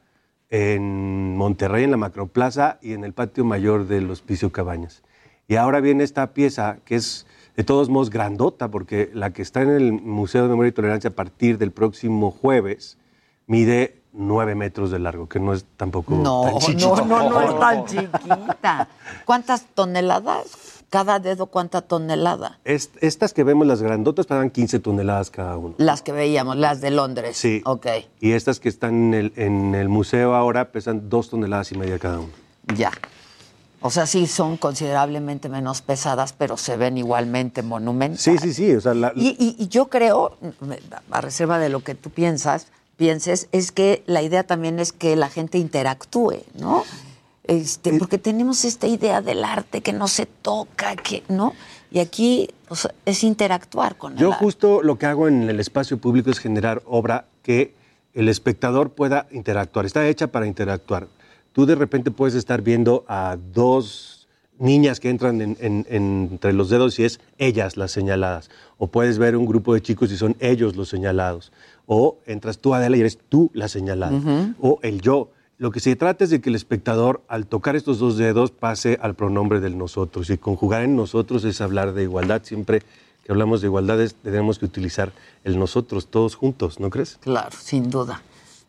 en 0.50 1.36
Monterrey, 1.36 1.84
en 1.84 1.90
la 1.90 1.96
Macroplaza 1.96 2.78
y 2.82 2.92
en 2.92 3.04
el 3.04 3.12
patio 3.12 3.44
mayor 3.44 3.86
del 3.86 4.10
Hospicio 4.10 4.52
Cabañas. 4.52 5.02
Y 5.46 5.56
ahora 5.56 5.80
viene 5.80 6.04
esta 6.04 6.34
pieza 6.34 6.78
que 6.84 6.96
es 6.96 7.26
de 7.56 7.64
todos 7.64 7.88
modos 7.88 8.10
grandota, 8.10 8.70
porque 8.70 9.10
la 9.14 9.32
que 9.32 9.42
está 9.42 9.62
en 9.62 9.70
el 9.70 9.92
Museo 9.92 10.42
de 10.42 10.50
Memoria 10.50 10.68
y 10.68 10.72
Tolerancia 10.72 11.10
a 11.10 11.14
partir 11.14 11.58
del 11.58 11.72
próximo 11.72 12.30
jueves 12.30 12.98
mide 13.46 13.97
nueve 14.18 14.54
metros 14.54 14.90
de 14.90 14.98
largo, 14.98 15.28
que 15.28 15.40
no 15.40 15.52
es 15.54 15.64
tampoco 15.76 16.14
No, 16.14 16.42
tan 16.44 16.58
chiquito. 16.58 16.96
no, 16.96 17.04
no, 17.06 17.30
no 17.30 17.40
es 17.40 17.58
tan 17.58 17.84
chiquita. 17.86 18.88
¿Cuántas 19.24 19.64
toneladas? 19.74 20.46
Cada 20.90 21.18
dedo, 21.18 21.46
¿cuánta 21.46 21.82
tonelada? 21.82 22.58
Est- 22.64 22.96
estas 23.02 23.34
que 23.34 23.44
vemos, 23.44 23.66
las 23.66 23.82
grandotas, 23.82 24.24
pesan 24.26 24.48
15 24.50 24.78
toneladas 24.80 25.30
cada 25.30 25.56
uno. 25.58 25.74
Las 25.76 26.00
que 26.02 26.12
veíamos, 26.12 26.56
las 26.56 26.80
de 26.80 26.90
Londres. 26.90 27.36
Sí. 27.36 27.60
Ok, 27.66 27.86
Y 28.20 28.32
estas 28.32 28.58
que 28.58 28.68
están 28.70 28.94
en 28.94 29.14
el, 29.14 29.32
en 29.36 29.74
el 29.74 29.88
museo 29.90 30.34
ahora 30.34 30.70
pesan 30.72 31.10
dos 31.10 31.28
toneladas 31.28 31.72
y 31.72 31.78
media 31.78 31.98
cada 31.98 32.20
una. 32.20 32.32
ya. 32.74 32.90
O 33.80 33.90
sea, 33.92 34.06
sí 34.06 34.26
son 34.26 34.56
considerablemente 34.56 35.48
menos 35.48 35.82
pesadas, 35.82 36.32
pero 36.32 36.56
se 36.56 36.76
ven 36.76 36.98
igualmente 36.98 37.62
monumentales. 37.62 38.20
Sí, 38.22 38.36
sí, 38.38 38.52
sí. 38.52 38.74
O 38.74 38.80
sea, 38.80 38.92
la- 38.94 39.12
Y, 39.14 39.36
y- 39.38 39.54
y 39.56 39.68
yo 39.68 39.86
creo, 39.88 40.36
a 41.12 41.20
reserva 41.20 41.60
de 41.60 41.68
lo 41.68 41.84
que 41.84 41.94
tú 41.94 42.10
piensas, 42.10 42.66
pienses, 43.02 43.48
es 43.52 43.72
que 43.72 44.02
la 44.06 44.20
idea 44.20 44.42
también 44.44 44.78
es 44.78 44.92
que 44.92 45.16
la 45.16 45.30
gente 45.30 45.56
interactúe, 45.56 46.42
¿no? 46.58 46.84
Este, 47.44 47.98
porque 47.98 48.18
tenemos 48.18 48.66
esta 48.66 48.86
idea 48.86 49.22
del 49.22 49.42
arte 49.42 49.80
que 49.80 49.94
no 49.94 50.06
se 50.08 50.26
toca, 50.26 50.94
que, 50.96 51.22
¿no? 51.28 51.54
Y 51.90 52.00
aquí 52.00 52.50
o 52.68 52.76
sea, 52.76 52.92
es 53.06 53.24
interactuar 53.24 53.96
con 53.96 54.12
el 54.12 54.18
Yo 54.18 54.32
arte. 54.32 54.44
justo 54.44 54.82
lo 54.82 54.98
que 54.98 55.06
hago 55.06 55.28
en 55.28 55.48
el 55.48 55.58
espacio 55.58 55.96
público 55.96 56.30
es 56.30 56.38
generar 56.40 56.82
obra 56.84 57.24
que 57.42 57.72
el 58.12 58.28
espectador 58.28 58.90
pueda 58.90 59.26
interactuar. 59.30 59.86
Está 59.86 60.06
hecha 60.06 60.26
para 60.26 60.46
interactuar. 60.46 61.06
tú 61.54 61.66
de 61.66 61.74
repente 61.74 62.10
puedes 62.12 62.34
estar 62.36 62.62
viendo 62.62 63.04
a 63.08 63.36
dos 63.52 64.28
niñas 64.60 65.00
que 65.00 65.08
entran 65.10 65.40
en- 65.40 65.56
en- 65.60 65.86
en- 65.88 66.28
entre 66.32 66.52
los 66.52 66.68
dedos 66.68 66.98
y 67.00 67.04
es 67.04 67.18
ellas 67.38 67.76
las 67.76 67.90
señaladas. 67.90 68.48
O 68.76 68.86
puedes 68.86 69.18
ver 69.18 69.34
un 69.36 69.44
grupo 69.46 69.74
de 69.74 69.80
chicos 69.82 70.12
y 70.12 70.16
son 70.16 70.36
ellos 70.38 70.76
los 70.76 70.88
señalados. 70.88 71.50
O 71.90 72.18
entras 72.26 72.58
tú, 72.58 72.74
Adela, 72.74 72.96
y 72.96 73.00
eres 73.00 73.18
tú 73.30 73.50
la 73.54 73.66
señalada. 73.66 74.54
O 74.60 74.78
el 74.82 75.00
yo. 75.00 75.30
Lo 75.56 75.72
que 75.72 75.80
se 75.80 75.96
trata 75.96 76.22
es 76.22 76.30
de 76.30 76.40
que 76.40 76.50
el 76.50 76.54
espectador, 76.54 77.22
al 77.26 77.46
tocar 77.46 77.74
estos 77.74 77.98
dos 77.98 78.16
dedos, 78.16 78.50
pase 78.52 78.98
al 79.02 79.14
pronombre 79.14 79.58
del 79.58 79.76
nosotros. 79.76 80.30
Y 80.30 80.38
conjugar 80.38 80.82
en 80.82 80.94
nosotros 80.94 81.42
es 81.44 81.60
hablar 81.60 81.94
de 81.94 82.04
igualdad. 82.04 82.42
Siempre 82.44 82.82
que 83.24 83.32
hablamos 83.32 83.60
de 83.62 83.66
igualdad 83.66 84.00
es- 84.00 84.14
tenemos 84.14 84.58
que 84.60 84.66
utilizar 84.66 85.12
el 85.44 85.58
nosotros, 85.58 86.06
todos 86.06 86.36
juntos, 86.36 86.78
¿no 86.78 86.90
crees? 86.90 87.16
Claro, 87.22 87.56
sin 87.58 87.90
duda. 87.90 88.22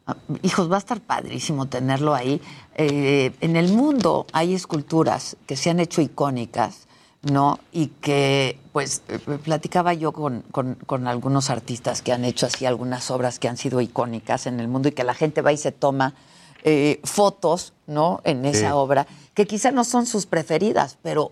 Ah, 0.07 0.15
Hijos, 0.41 0.71
va 0.71 0.77
a 0.77 0.79
estar 0.79 0.99
padrísimo 1.01 1.67
tenerlo 1.67 2.15
ahí. 2.15 2.41
Eh, 2.75 3.31
en 3.41 3.55
el 3.57 3.71
mundo 3.71 4.25
hay 4.33 4.55
esculturas 4.55 5.37
que 5.45 5.55
se 5.55 5.69
han 5.69 5.79
hecho 5.79 6.01
icónicas, 6.01 6.87
¿no? 7.23 7.59
Y 7.71 7.87
que, 7.87 8.57
pues, 8.71 9.01
eh, 9.09 9.19
platicaba 9.43 9.93
yo 9.93 10.11
con, 10.13 10.41
con- 10.51 10.75
con 10.85 11.07
algunos 11.07 11.49
artistas 11.49 12.01
que 12.01 12.13
han 12.13 12.23
hecho 12.25 12.45
así 12.45 12.65
algunas 12.65 13.11
obras 13.11 13.39
que 13.39 13.47
han 13.49 13.57
sido 13.57 13.81
icónicas 13.81 14.47
en 14.47 14.59
el 14.59 14.67
mundo 14.67 14.89
y 14.89 14.91
que 14.93 15.03
la 15.03 15.13
gente 15.13 15.41
va 15.41 15.51
y 15.51 15.57
se 15.57 15.71
toma 15.71 16.13
eh, 16.63 16.99
fotos, 17.05 17.71
¿no? 17.87 18.19
En 18.25 18.45
esa 18.45 18.59
Sí. 18.67 18.73
obra, 18.73 19.07
que 19.33 19.47
quizá 19.47 19.71
no 19.71 19.85
son 19.85 20.05
sus 20.05 20.25
preferidas, 20.25 20.97
pero 21.01 21.31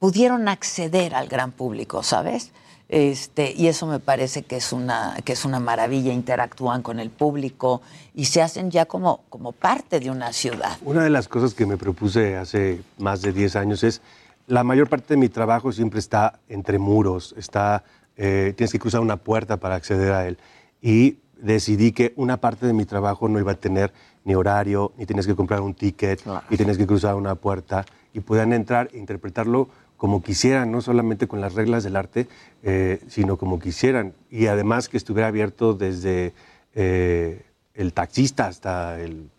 pudieron 0.00 0.48
acceder 0.48 1.14
al 1.14 1.28
gran 1.28 1.52
público, 1.52 2.02
¿sabes? 2.02 2.50
Este, 2.88 3.52
y 3.56 3.68
eso 3.68 3.86
me 3.86 3.98
parece 4.00 4.42
que 4.42 4.56
es 4.56 4.72
una, 4.72 5.16
que 5.24 5.32
es 5.32 5.44
una 5.44 5.58
maravilla, 5.60 6.12
interactúan 6.12 6.82
con 6.82 6.98
el 7.00 7.10
público 7.10 7.82
y 8.14 8.26
se 8.26 8.42
hacen 8.42 8.70
ya 8.70 8.84
como, 8.86 9.20
como 9.30 9.52
parte 9.52 10.00
de 10.00 10.10
una 10.10 10.32
ciudad. 10.32 10.76
Una 10.82 11.02
de 11.04 11.10
las 11.10 11.26
cosas 11.28 11.54
que 11.54 11.66
me 11.66 11.76
propuse 11.76 12.36
hace 12.36 12.82
más 12.98 13.22
de 13.22 13.32
10 13.32 13.56
años 13.56 13.82
es, 13.84 14.00
la 14.46 14.64
mayor 14.64 14.88
parte 14.88 15.14
de 15.14 15.16
mi 15.16 15.28
trabajo 15.28 15.72
siempre 15.72 16.00
está 16.00 16.40
entre 16.48 16.78
muros, 16.78 17.34
está, 17.38 17.84
eh, 18.16 18.52
tienes 18.56 18.72
que 18.72 18.78
cruzar 18.78 19.00
una 19.00 19.16
puerta 19.16 19.58
para 19.58 19.74
acceder 19.74 20.12
a 20.12 20.26
él. 20.26 20.38
Y 20.82 21.18
decidí 21.40 21.92
que 21.92 22.12
una 22.16 22.38
parte 22.38 22.66
de 22.66 22.72
mi 22.72 22.84
trabajo 22.84 23.28
no 23.28 23.38
iba 23.38 23.52
a 23.52 23.56
tener 23.56 23.92
ni 24.24 24.34
horario, 24.34 24.92
ni 24.96 25.06
tienes 25.06 25.26
que 25.26 25.34
comprar 25.34 25.60
un 25.60 25.74
ticket, 25.74 26.22
y 26.50 26.56
tienes 26.56 26.78
que 26.78 26.86
cruzar 26.86 27.14
una 27.14 27.34
puerta, 27.34 27.84
y 28.12 28.20
puedan 28.20 28.52
entrar 28.52 28.88
e 28.92 28.98
interpretarlo 28.98 29.68
como 29.96 30.22
quisieran, 30.22 30.70
no 30.70 30.80
solamente 30.80 31.26
con 31.26 31.40
las 31.40 31.54
reglas 31.54 31.84
del 31.84 31.96
arte, 31.96 32.26
eh, 32.62 33.00
sino 33.08 33.36
como 33.36 33.58
quisieran. 33.58 34.12
Y 34.30 34.46
además 34.46 34.88
que 34.88 34.96
estuviera 34.96 35.28
abierto 35.28 35.74
desde 35.74 36.34
eh, 36.74 37.44
el 37.74 37.92
taxista 37.92 38.46
hasta 38.46 39.00
el, 39.00 39.30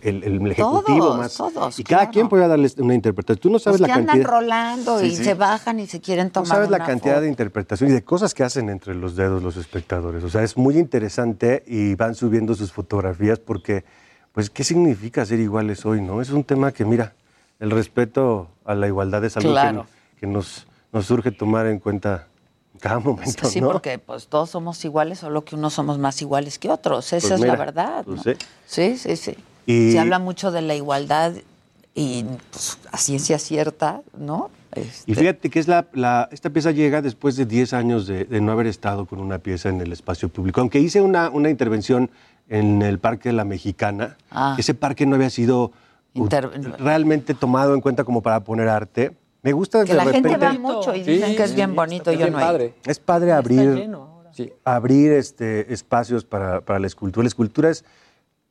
el, 0.00 0.24
el 0.24 0.50
ejecutivo 0.50 0.98
Todos, 0.98 1.18
más. 1.18 1.34
todos, 1.34 1.78
y 1.78 1.84
cada 1.84 2.08
quien 2.10 2.28
puede 2.28 2.48
darles 2.48 2.76
una 2.78 2.94
interpretación. 2.94 3.40
Tú 3.40 3.50
no 3.50 3.58
sabes 3.58 3.78
la 3.80 3.86
que 3.88 3.92
andan 3.92 4.06
cantidad. 4.22 4.30
rolando 4.30 4.98
Sí, 4.98 5.06
y 5.06 5.16
sí. 5.16 5.24
se 5.24 5.34
bajan 5.34 5.78
y 5.80 5.86
se 5.86 6.00
quieren 6.00 6.28
Tú 6.28 6.34
tomar 6.42 6.48
sabes 6.48 6.70
la 6.70 6.78
cantidad 6.78 7.14
foto. 7.16 7.22
de 7.22 7.28
interpretación 7.28 7.90
y 7.90 7.92
de 7.92 8.02
cosas 8.02 8.32
que 8.34 8.42
hacen 8.42 8.68
entre 8.70 8.94
los 8.94 9.16
dedos 9.16 9.42
los 9.42 9.56
espectadores. 9.56 10.24
O 10.24 10.30
sea, 10.30 10.42
es 10.42 10.56
muy 10.56 10.78
interesante 10.78 11.62
y 11.66 11.94
van 11.94 12.14
subiendo 12.14 12.54
sus 12.54 12.72
fotografías 12.72 13.38
porque, 13.38 13.84
pues, 14.32 14.48
¿qué 14.50 14.64
significa 14.64 15.24
ser 15.26 15.40
iguales 15.40 15.84
hoy? 15.84 16.00
no? 16.00 16.20
Es 16.22 16.30
un 16.30 16.42
tema 16.44 16.72
que, 16.72 16.84
mira, 16.84 17.14
el 17.60 17.70
respeto 17.70 18.48
a 18.64 18.74
la 18.74 18.86
igualdad 18.88 19.24
es 19.24 19.36
algo 19.36 19.50
que- 19.50 19.52
Claro. 19.52 19.86
que, 20.18 20.26
nos, 20.26 20.66
nos 20.92 21.06
surge 21.06 21.30
tomar 21.32 21.66
en 21.66 21.78
cuenta 21.78 22.26
en 22.74 22.80
cada 22.80 22.98
momento, 22.98 23.46
Sí, 23.48 23.60
¿no? 23.60 23.70
porque 23.70 23.98
pues 23.98 24.26
todos 24.26 24.50
somos 24.50 24.82
iguales, 24.84 25.18
solo 25.18 25.44
que 25.44 25.54
unos 25.54 25.74
somos 25.74 25.98
más 25.98 26.20
iguales 26.22 26.58
que 26.58 26.70
otros. 26.70 27.12
Esa 27.12 27.28
Pues 27.28 27.40
es 27.42 27.46
la 27.46 27.56
verdad. 27.56 28.04
pues 28.04 28.16
¿no? 28.16 28.22
sí. 28.32 28.38
Sí, 28.66 28.96
sí, 28.98 29.16
sí. 29.16 29.36
Y- 29.66 29.92
Se 29.92 29.98
habla 29.98 30.18
mucho 30.18 30.50
de 30.50 30.62
la 30.62 30.74
igualdad 30.74 31.32
y 31.94 32.24
pues, 32.50 32.78
a 32.90 32.96
ciencia 32.98 33.38
cierta, 33.38 34.00
¿no? 34.18 34.50
Este, 34.74 35.12
Y 35.12 35.14
fíjate 35.14 35.50
que 35.50 35.58
es 35.58 35.68
la, 35.68 35.86
la- 35.92 36.28
esta 36.32 36.48
pieza 36.50 36.70
llega 36.70 37.02
después 37.02 37.36
de 37.36 37.44
10 37.44 37.74
años 37.74 38.06
de, 38.06 38.24
de 38.24 38.40
no 38.40 38.52
haber 38.52 38.66
estado 38.66 39.04
con 39.06 39.20
una 39.20 39.38
pieza 39.38 39.68
en 39.68 39.80
el 39.82 39.92
espacio 39.92 40.28
público. 40.30 40.60
Aunque 40.62 40.80
hice 40.80 41.00
una, 41.02 41.28
una 41.28 41.50
intervención 41.50 42.10
en 42.48 42.80
el 42.82 42.98
Parque 42.98 43.28
de 43.28 43.34
la 43.34 43.44
Mexicana, 43.44 44.16
Ah. 44.30 44.56
ese 44.58 44.72
parque 44.74 45.04
no 45.06 45.16
había 45.16 45.30
sido 45.30 45.72
realmente 46.78 47.34
tomado 47.34 47.74
en 47.74 47.80
cuenta 47.80 48.04
como 48.04 48.22
para 48.22 48.40
poner 48.44 48.68
arte. 48.68 49.12
Me 49.42 49.52
gusta 49.52 49.84
que 49.84 49.92
de 49.92 49.98
la 49.98 50.04
gente 50.06 50.36
va 50.36 50.52
mucho 50.54 50.94
y 50.94 51.02
dicen 51.02 51.36
que 51.36 51.42
es 51.44 51.54
bien 51.54 51.74
bonito. 51.74 52.12
Yo 52.12 52.30
no 52.30 52.38
ido. 52.38 52.70
Es 52.86 52.98
padre 52.98 53.32
abrir, 53.32 53.90
abrir 54.64 55.12
este, 55.12 55.72
espacios 55.72 56.24
para, 56.24 56.60
para 56.60 56.78
la 56.78 56.86
escultura. 56.86 57.24
La 57.24 57.28
escultura 57.28 57.70
es, 57.70 57.84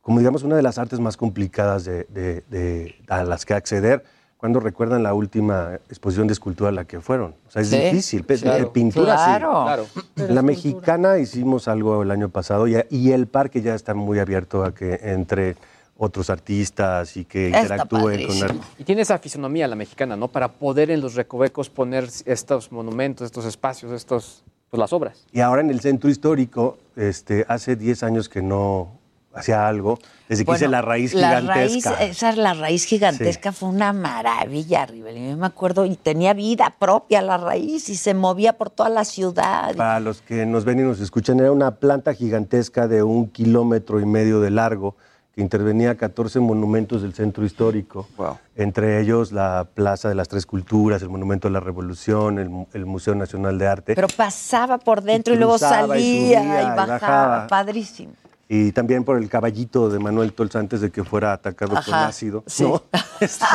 como 0.02 0.18
digamos, 0.18 0.42
una 0.42 0.56
de 0.56 0.62
las 0.62 0.76
artes 0.78 1.00
más 1.00 1.16
complicadas 1.16 1.84
de, 1.84 2.04
de- 2.10 2.42
de- 2.50 2.94
a 3.08 3.24
las 3.24 3.46
que 3.46 3.54
acceder. 3.54 4.04
Cuando 4.36 4.58
recuerdan 4.58 5.04
la 5.04 5.14
última 5.14 5.74
exposición 5.88 6.26
de 6.26 6.32
escultura 6.32 6.70
a 6.70 6.72
la 6.72 6.84
que 6.84 7.00
fueron. 7.00 7.36
O 7.46 7.50
sea, 7.50 7.62
es 7.62 7.68
Sí, 7.70 7.78
difícil. 7.78 8.26
Claro. 8.26 8.58
de 8.64 8.66
pintura 8.70 9.16
sí. 9.16 9.24
Claro. 9.24 9.62
Claro. 9.62 9.86
En 10.16 10.34
la 10.34 10.42
mexicana 10.42 11.18
hicimos 11.18 11.68
algo 11.68 12.02
el 12.02 12.10
año 12.10 12.28
pasado 12.28 12.66
y, 12.66 12.74
y 12.90 13.12
el 13.12 13.28
parque 13.28 13.62
ya 13.62 13.76
está 13.76 13.94
muy 13.94 14.18
abierto 14.18 14.64
a 14.64 14.74
que 14.74 14.98
entre 15.04 15.54
otros 15.96 16.28
artistas 16.30 17.16
y 17.16 17.24
que 17.24 17.50
interactúen 17.50 18.26
con 18.26 18.42
arte. 18.42 18.58
Y 18.78 18.82
tiene 18.82 19.02
esa 19.02 19.18
fisonomía 19.18 19.68
la 19.68 19.76
mexicana, 19.76 20.16
¿no? 20.16 20.26
Para 20.26 20.48
poder 20.48 20.90
en 20.90 21.00
los 21.00 21.14
recovecos 21.14 21.70
poner 21.70 22.08
estos 22.26 22.72
monumentos, 22.72 23.26
estos 23.26 23.44
espacios, 23.44 23.92
estos, 23.92 24.42
pues 24.68 24.80
las 24.80 24.92
obras. 24.92 25.24
Y 25.30 25.38
ahora 25.38 25.60
en 25.60 25.70
el 25.70 25.78
centro 25.80 26.10
histórico, 26.10 26.78
este, 26.96 27.44
hace 27.46 27.76
10 27.76 28.02
años 28.02 28.28
que 28.28 28.42
no 28.42 28.88
hacía 29.34 29.66
algo, 29.66 29.98
desde 30.28 30.44
que 30.44 30.50
Bueno, 30.50 30.56
hice 30.58 30.68
la 30.68 30.82
raíz 30.82 31.14
la 31.14 31.40
gigantesca. 31.40 31.90
raíz, 31.96 32.10
esa 32.16 32.32
la 32.36 32.54
raíz 32.54 32.84
gigantesca 32.84 33.52
fue 33.52 33.68
una 33.68 33.92
maravilla, 33.92 34.86
Rivel. 34.86 35.30
Yo 35.30 35.36
me 35.36 35.46
acuerdo 35.46 35.84
y 35.86 35.96
tenía 35.96 36.32
vida 36.34 36.74
propia 36.78 37.22
la 37.22 37.38
raíz 37.38 37.88
y 37.88 37.96
se 37.96 38.14
movía 38.14 38.54
por 38.54 38.70
toda 38.70 38.88
la 38.88 39.04
ciudad. 39.04 39.74
Para 39.76 40.00
los 40.00 40.22
que 40.22 40.46
nos 40.46 40.64
ven 40.64 40.80
y 40.80 40.82
nos 40.82 41.00
escuchan, 41.00 41.40
era 41.40 41.50
una 41.52 41.72
planta 41.76 42.14
gigantesca 42.14 42.88
de 42.88 43.02
un 43.02 43.28
kilómetro 43.28 44.00
y 44.00 44.06
medio 44.06 44.40
de 44.40 44.50
largo 44.50 44.96
que 45.34 45.40
intervenía 45.40 45.96
14 45.96 46.40
monumentos 46.40 47.00
del 47.00 47.14
centro 47.14 47.42
histórico, 47.46 48.06
entre 48.54 49.00
ellos 49.00 49.32
la 49.32 49.66
Plaza 49.72 50.10
de 50.10 50.14
las 50.14 50.28
Tres 50.28 50.44
Culturas, 50.44 51.00
el 51.00 51.08
Monumento 51.08 51.48
de 51.48 51.52
la 51.54 51.60
Revolución, 51.60 52.38
el, 52.38 52.50
mu- 52.50 52.66
el 52.74 52.84
Museo 52.84 53.14
Nacional 53.14 53.56
de 53.56 53.66
Arte. 53.66 53.94
Pero 53.94 54.08
pasaba 54.14 54.76
por 54.76 55.00
dentro 55.02 55.32
y, 55.32 55.38
luego 55.38 55.56
y 55.56 55.58
salía 55.58 55.86
subía 55.88 56.42
y 56.42 56.64
y 56.64 56.68
bajaba. 56.68 56.86
bajaba. 56.86 57.46
Padrísimo. 57.46 58.12
Y 58.54 58.70
también 58.72 59.02
por 59.02 59.16
el 59.16 59.30
caballito 59.30 59.88
de 59.88 59.98
Manuel 59.98 60.34
Tolz 60.34 60.56
antes 60.56 60.82
de 60.82 60.90
que 60.90 61.02
fuera 61.04 61.32
atacado 61.32 61.70
con 61.70 61.78
Ajá, 61.94 62.08
ácido. 62.08 62.44
sí. 62.46 62.64
¿no? 62.64 62.82
Este, 63.20 63.46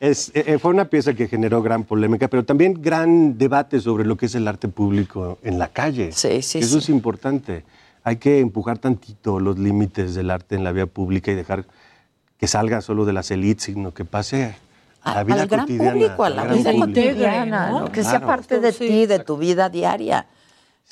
es- 0.00 0.32
eh, 0.34 0.58
fue 0.58 0.72
una 0.72 0.86
pieza 0.86 1.14
que 1.14 1.28
generó 1.28 1.62
gran 1.62 1.84
polémica, 1.84 2.26
pero 2.26 2.44
también 2.44 2.74
gran 2.82 3.38
debate 3.38 3.78
sobre 3.80 4.04
lo 4.04 4.16
que 4.16 4.26
es 4.26 4.34
el 4.34 4.48
arte 4.48 4.66
público 4.66 5.38
en 5.44 5.60
la 5.60 5.68
calle. 5.68 6.10
Sí, 6.10 6.42
sí, 6.42 6.58
Eso 6.58 6.72
sí. 6.72 6.78
es 6.78 6.88
importante. 6.88 7.64
Hay 8.02 8.16
que 8.16 8.40
empujar 8.40 8.78
tantito 8.78 9.38
los 9.38 9.56
límites 9.60 10.16
del 10.16 10.32
arte 10.32 10.56
en 10.56 10.64
la 10.64 10.72
vía 10.72 10.86
pública 10.86 11.30
y 11.30 11.36
dejar 11.36 11.64
que 12.38 12.48
salga 12.48 12.80
solo 12.80 13.04
de 13.04 13.12
las 13.12 13.30
élites, 13.30 13.62
sino 13.66 13.94
que 13.94 14.04
pase 14.04 14.56
a 15.02 15.14
la 15.14 15.22
vida 15.22 15.42
al 15.42 15.46
gran 15.48 15.60
cotidiana. 15.60 15.92
público, 15.92 16.24
a 16.24 16.30
la 16.30 16.44
vida 16.46 16.72
cotidiana, 16.76 17.70
¿no? 17.70 17.92
que 17.92 18.02
sea 18.02 18.10
Claro. 18.18 18.26
parte 18.26 18.58
de 18.58 18.72
ti, 18.72 19.06
de 19.06 19.20
tu 19.20 19.36
vida 19.36 19.68
diaria. 19.68 20.26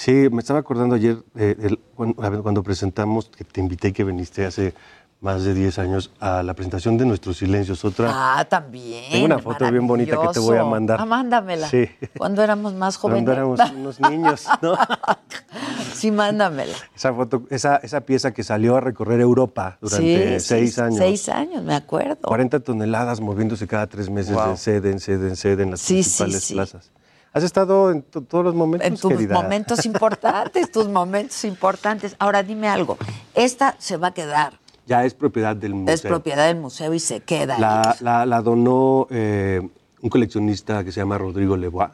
Sí, 0.00 0.28
me 0.32 0.38
estaba 0.40 0.60
acordando 0.60 0.94
ayer, 0.94 1.18
eh, 1.36 1.76
cuando, 1.94 2.62
presentamos, 2.62 3.26
que 3.28 3.44
te 3.44 3.60
invité 3.60 3.88
y 3.88 3.92
que 3.92 4.02
viniste 4.02 4.46
hace 4.46 4.72
más 5.20 5.44
de 5.44 5.52
10 5.52 5.78
años 5.78 6.10
a 6.20 6.42
la 6.42 6.54
presentación 6.54 6.96
de 6.96 7.04
Nuestros 7.04 7.36
Silencios. 7.36 7.84
Otra, 7.84 8.08
Ah, 8.10 8.46
también. 8.46 9.04
Tengo 9.12 9.26
una 9.26 9.38
foto 9.40 9.70
bien 9.70 9.86
bonita 9.86 10.18
que 10.18 10.28
te 10.28 10.38
voy 10.38 10.56
a 10.56 10.64
mandar. 10.64 10.98
Ah, 10.98 11.04
mándamela. 11.04 11.68
Sí. 11.68 11.86
Cuando 12.16 12.42
éramos 12.42 12.72
más 12.72 12.96
jóvenes. 12.96 13.24
cuando 13.26 13.32
éramos 13.32 13.60
unos 13.76 14.00
niños, 14.00 14.46
¿no? 14.62 14.74
sí, 15.92 16.10
mándamela. 16.10 16.72
Esa, 16.96 17.12
foto, 17.12 17.42
esa, 17.50 17.76
esa 17.76 18.00
pieza 18.00 18.32
que 18.32 18.42
salió 18.42 18.76
a 18.76 18.80
recorrer 18.80 19.20
Europa 19.20 19.76
durante 19.82 20.40
Sí, 20.40 20.46
seis 20.48 20.74
sí, 20.76 20.80
años. 20.80 20.96
Seis 20.96 21.28
años, 21.28 21.62
me 21.62 21.74
acuerdo. 21.74 22.22
40 22.22 22.60
toneladas 22.60 23.20
moviéndose 23.20 23.66
cada 23.66 23.86
tres 23.86 24.08
meses 24.08 24.32
Wow. 24.34 24.52
de 24.52 24.56
sede 24.56 24.90
en 24.92 24.98
sede 25.00 25.28
en 25.28 25.36
sede 25.36 25.62
en 25.64 25.72
las 25.72 25.80
Sí, 25.82 26.02
sí, 26.02 26.22
principales 26.22 26.44
sí. 26.44 26.54
plazas. 26.54 26.90
¿Has 27.32 27.44
estado 27.44 27.90
en 27.92 28.02
to- 28.02 28.22
todos 28.22 28.44
los 28.44 28.54
momentos, 28.54 28.86
En 28.88 28.96
tus 28.96 29.10
querida? 29.12 29.34
momentos 29.34 29.84
importantes, 29.86 30.70
tus 30.72 30.88
momentos 30.88 31.44
importantes. 31.44 32.16
Ahora 32.18 32.42
dime 32.42 32.68
algo. 32.68 32.98
Esta 33.34 33.76
se 33.78 33.96
va 33.96 34.08
a 34.08 34.14
quedar. 34.14 34.58
Ya 34.86 35.04
es 35.04 35.14
propiedad 35.14 35.54
del 35.54 35.74
museo. 35.74 35.94
Es 35.94 36.00
propiedad 36.02 36.46
del 36.48 36.56
museo 36.56 36.92
y 36.92 36.98
se 37.00 37.20
queda. 37.20 37.58
la- 38.00 38.26
la 38.26 38.42
donó 38.42 39.06
eh, 39.10 39.60
un 40.02 40.10
coleccionista 40.10 40.82
que 40.82 40.90
se 40.90 41.00
llama 41.00 41.18
Rodrigo 41.18 41.56
Lebois. 41.56 41.90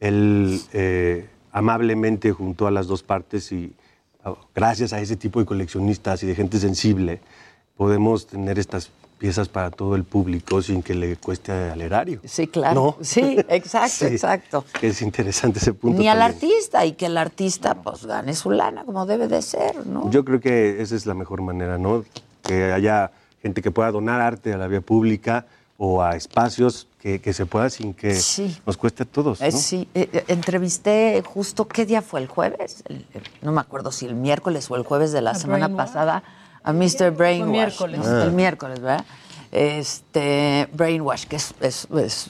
Él 0.00 0.60
eh, 0.72 1.28
amablemente 1.52 2.32
juntó 2.32 2.66
a 2.66 2.70
las 2.70 2.86
dos 2.86 3.02
partes 3.02 3.52
y 3.52 3.72
oh, 4.24 4.38
gracias 4.54 4.92
a 4.92 5.00
ese 5.00 5.16
tipo 5.16 5.38
de 5.40 5.46
coleccionistas 5.46 6.22
y 6.22 6.26
de 6.26 6.34
gente 6.34 6.58
sensible 6.58 7.20
podemos 7.76 8.26
tener 8.26 8.58
estas 8.58 8.90
piezas 9.22 9.48
para 9.48 9.70
todo 9.70 9.94
el 9.94 10.02
público 10.02 10.60
sin 10.62 10.82
que 10.82 10.94
le 10.96 11.14
cueste 11.14 11.52
al 11.52 11.80
erario. 11.80 12.18
Sí, 12.24 12.48
claro. 12.48 12.96
¿No? 12.98 13.04
Sí, 13.04 13.36
exacto, 13.48 13.94
Sí, 14.08 14.14
exacto. 14.14 14.64
que 14.80 14.88
es 14.88 15.00
interesante 15.00 15.60
ese 15.60 15.72
punto. 15.74 16.00
Ni 16.00 16.08
al 16.08 16.20
artista 16.20 16.84
y 16.84 16.94
que 16.94 17.06
el 17.06 17.16
artista 17.16 17.76
pues 17.76 18.04
gane 18.04 18.34
su 18.34 18.50
lana 18.50 18.84
como 18.84 19.06
debe 19.06 19.28
de 19.28 19.40
ser, 19.40 19.86
¿no? 19.86 20.10
Yo 20.10 20.24
creo 20.24 20.40
que 20.40 20.82
esa 20.82 20.96
es 20.96 21.06
la 21.06 21.14
mejor 21.14 21.40
manera, 21.40 21.78
¿no? 21.78 22.04
Que 22.42 22.72
haya 22.72 23.12
gente 23.40 23.62
que 23.62 23.70
pueda 23.70 23.92
donar 23.92 24.20
arte 24.20 24.52
a 24.54 24.56
la 24.58 24.66
vía 24.66 24.80
pública 24.80 25.46
o 25.78 26.02
a 26.02 26.16
espacios 26.16 26.88
que, 27.00 27.20
que 27.20 27.32
se 27.32 27.46
pueda 27.46 27.70
sin 27.70 27.94
que 27.94 28.16
Sí. 28.16 28.56
nos 28.66 28.76
cueste 28.76 29.04
a 29.04 29.06
todos. 29.06 29.40
¿no? 29.40 29.46
Eh, 29.46 29.52
sí, 29.52 29.86
eh, 29.94 30.08
eh, 30.12 30.24
entrevisté 30.26 31.22
justo, 31.24 31.68
¿qué 31.68 31.86
día 31.86 32.02
fue? 32.02 32.20
¿El 32.20 32.26
jueves? 32.26 32.82
El- 32.88 33.06
el- 33.14 33.22
no 33.40 33.52
me 33.52 33.60
acuerdo 33.60 33.92
si 33.92 34.04
el 34.06 34.16
miércoles 34.16 34.68
o 34.68 34.74
el 34.74 34.82
jueves 34.82 35.12
de 35.12 35.20
la 35.22 35.30
¿A 35.30 35.34
semana 35.36 35.68
pasada 35.76 36.24
a 36.64 36.72
Mr. 36.72 37.10
Brainwash. 37.10 37.50
miércoles. 37.50 38.00
¿no? 38.00 38.06
Ah. 38.06 38.24
El 38.24 38.32
miércoles, 38.32 38.80
¿verdad? 38.80 39.04
Este, 39.50 40.68
Brainwash, 40.72 41.24
que 41.26 41.36
es, 41.36 41.54
es- 41.60 41.86
es- 41.96 42.28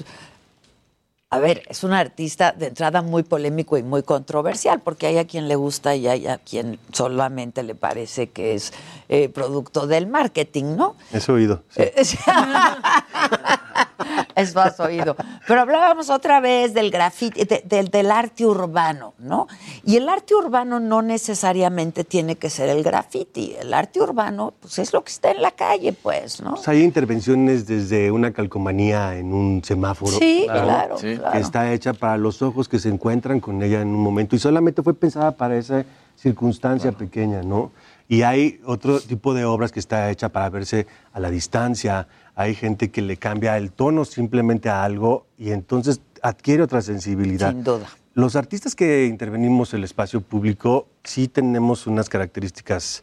a 1.31 1.39
ver, 1.39 1.63
es 1.69 1.83
un 1.83 1.95
artista 1.95 2.53
de 2.53 2.67
entrada 2.67 3.01
muy 3.01 3.23
polémico 3.23 3.79
y 3.79 3.83
muy 3.83 4.03
controversial, 4.03 4.81
porque 4.81 5.07
hay 5.07 5.17
a 5.17 5.27
quien 5.27 5.49
le 5.49 5.55
gusta 5.57 5.95
y 5.97 6.07
hay 6.07 6.27
a 6.27 6.37
quien 6.37 6.79
solamente 6.93 7.63
le 7.63 7.75
parece 7.75 8.29
que 8.29 8.53
es 8.55 8.73
eh, 9.09 9.31
producto 9.31 9.87
del 9.87 10.07
marketing, 10.09 10.77
¿no? 10.77 10.95
Eso 11.11 11.33
he 11.33 11.37
oído. 11.37 11.63
sí. 11.71 12.17
Eh, 14.03 14.07
sí. 14.19 14.33
es 14.37 14.55
más 14.55 14.79
oído. 14.81 15.17
Pero 15.47 15.61
hablábamos 15.61 16.11
otra 16.11 16.41
vez 16.41 16.75
del 16.75 16.91
grafiti, 16.91 17.45
de- 17.45 17.63
del- 17.65 17.89
del 17.89 18.11
arte 18.11 18.45
urbano, 18.47 19.15
¿no? 19.19 19.47
Y 19.85 19.97
el 19.97 20.09
arte 20.09 20.35
urbano 20.35 20.81
no 20.81 21.03
necesariamente 21.03 22.05
tiene 22.05 22.37
que 22.37 22.51
ser 22.51 22.69
el 22.69 22.83
graffiti. 22.83 23.55
El 23.59 23.73
arte 23.75 24.01
urbano, 24.01 24.55
pues 24.61 24.79
es 24.79 24.93
lo 24.93 25.03
que 25.05 25.11
está 25.11 25.31
en 25.31 25.43
la 25.43 25.51
calle, 25.51 25.93
pues, 25.93 26.41
¿no? 26.41 26.55
Pues 26.55 26.69
hay 26.69 26.83
intervenciones 26.83 27.67
desde 27.67 28.11
una 28.11 28.33
calcomanía 28.33 29.17
en 29.17 29.33
un 29.33 29.63
semáforo. 29.65 30.13
Sí, 30.19 30.47
claro, 30.51 30.99
Sí. 30.99 31.17
claro. 31.17 31.33
Que 31.33 31.39
está 31.39 31.73
hecha 31.73 31.93
para 31.93 32.17
los 32.17 32.43
ojos 32.43 32.69
que 32.69 32.79
se 32.79 32.89
encuentran 32.89 33.41
con 33.41 33.63
ella 33.63 33.81
en 33.81 33.89
un 33.89 34.01
momento 34.03 34.37
y 34.37 34.39
solamente 34.39 34.83
fue 34.83 34.95
pensada 34.95 35.33
para 35.33 35.57
esa 35.57 35.85
circunstancia 36.17 36.93
pequeña, 36.93 37.43
¿no? 37.43 37.73
Y 38.09 38.23
hay 38.23 38.61
otro 38.67 39.01
tipo 39.01 39.33
de 39.35 39.45
obras 39.45 39.73
que 39.73 39.81
está 39.81 40.11
hecha 40.11 40.29
para 40.29 40.49
verse 40.51 40.87
a 41.13 41.21
la 41.21 41.31
distancia. 41.31 42.07
Hay 42.35 42.55
gente 42.55 42.91
que 42.91 43.03
le 43.03 43.17
cambia 43.17 43.57
el 43.59 43.73
tono 43.73 44.05
simplemente 44.05 44.69
a 44.71 44.85
algo 44.85 45.27
y 45.39 45.51
entonces 45.51 46.01
adquiere 46.23 46.63
otra 46.63 46.81
sensibilidad. 46.83 47.51
Sin 47.51 47.63
duda. 47.65 47.87
Los 48.15 48.37
artistas 48.37 48.75
que 48.75 49.07
intervenimos 49.07 49.73
en 49.75 49.79
el 49.79 49.85
espacio 49.85 50.21
público 50.21 50.87
sí 51.05 51.29
tenemos 51.29 51.87
unas 51.87 52.09
características 52.09 53.03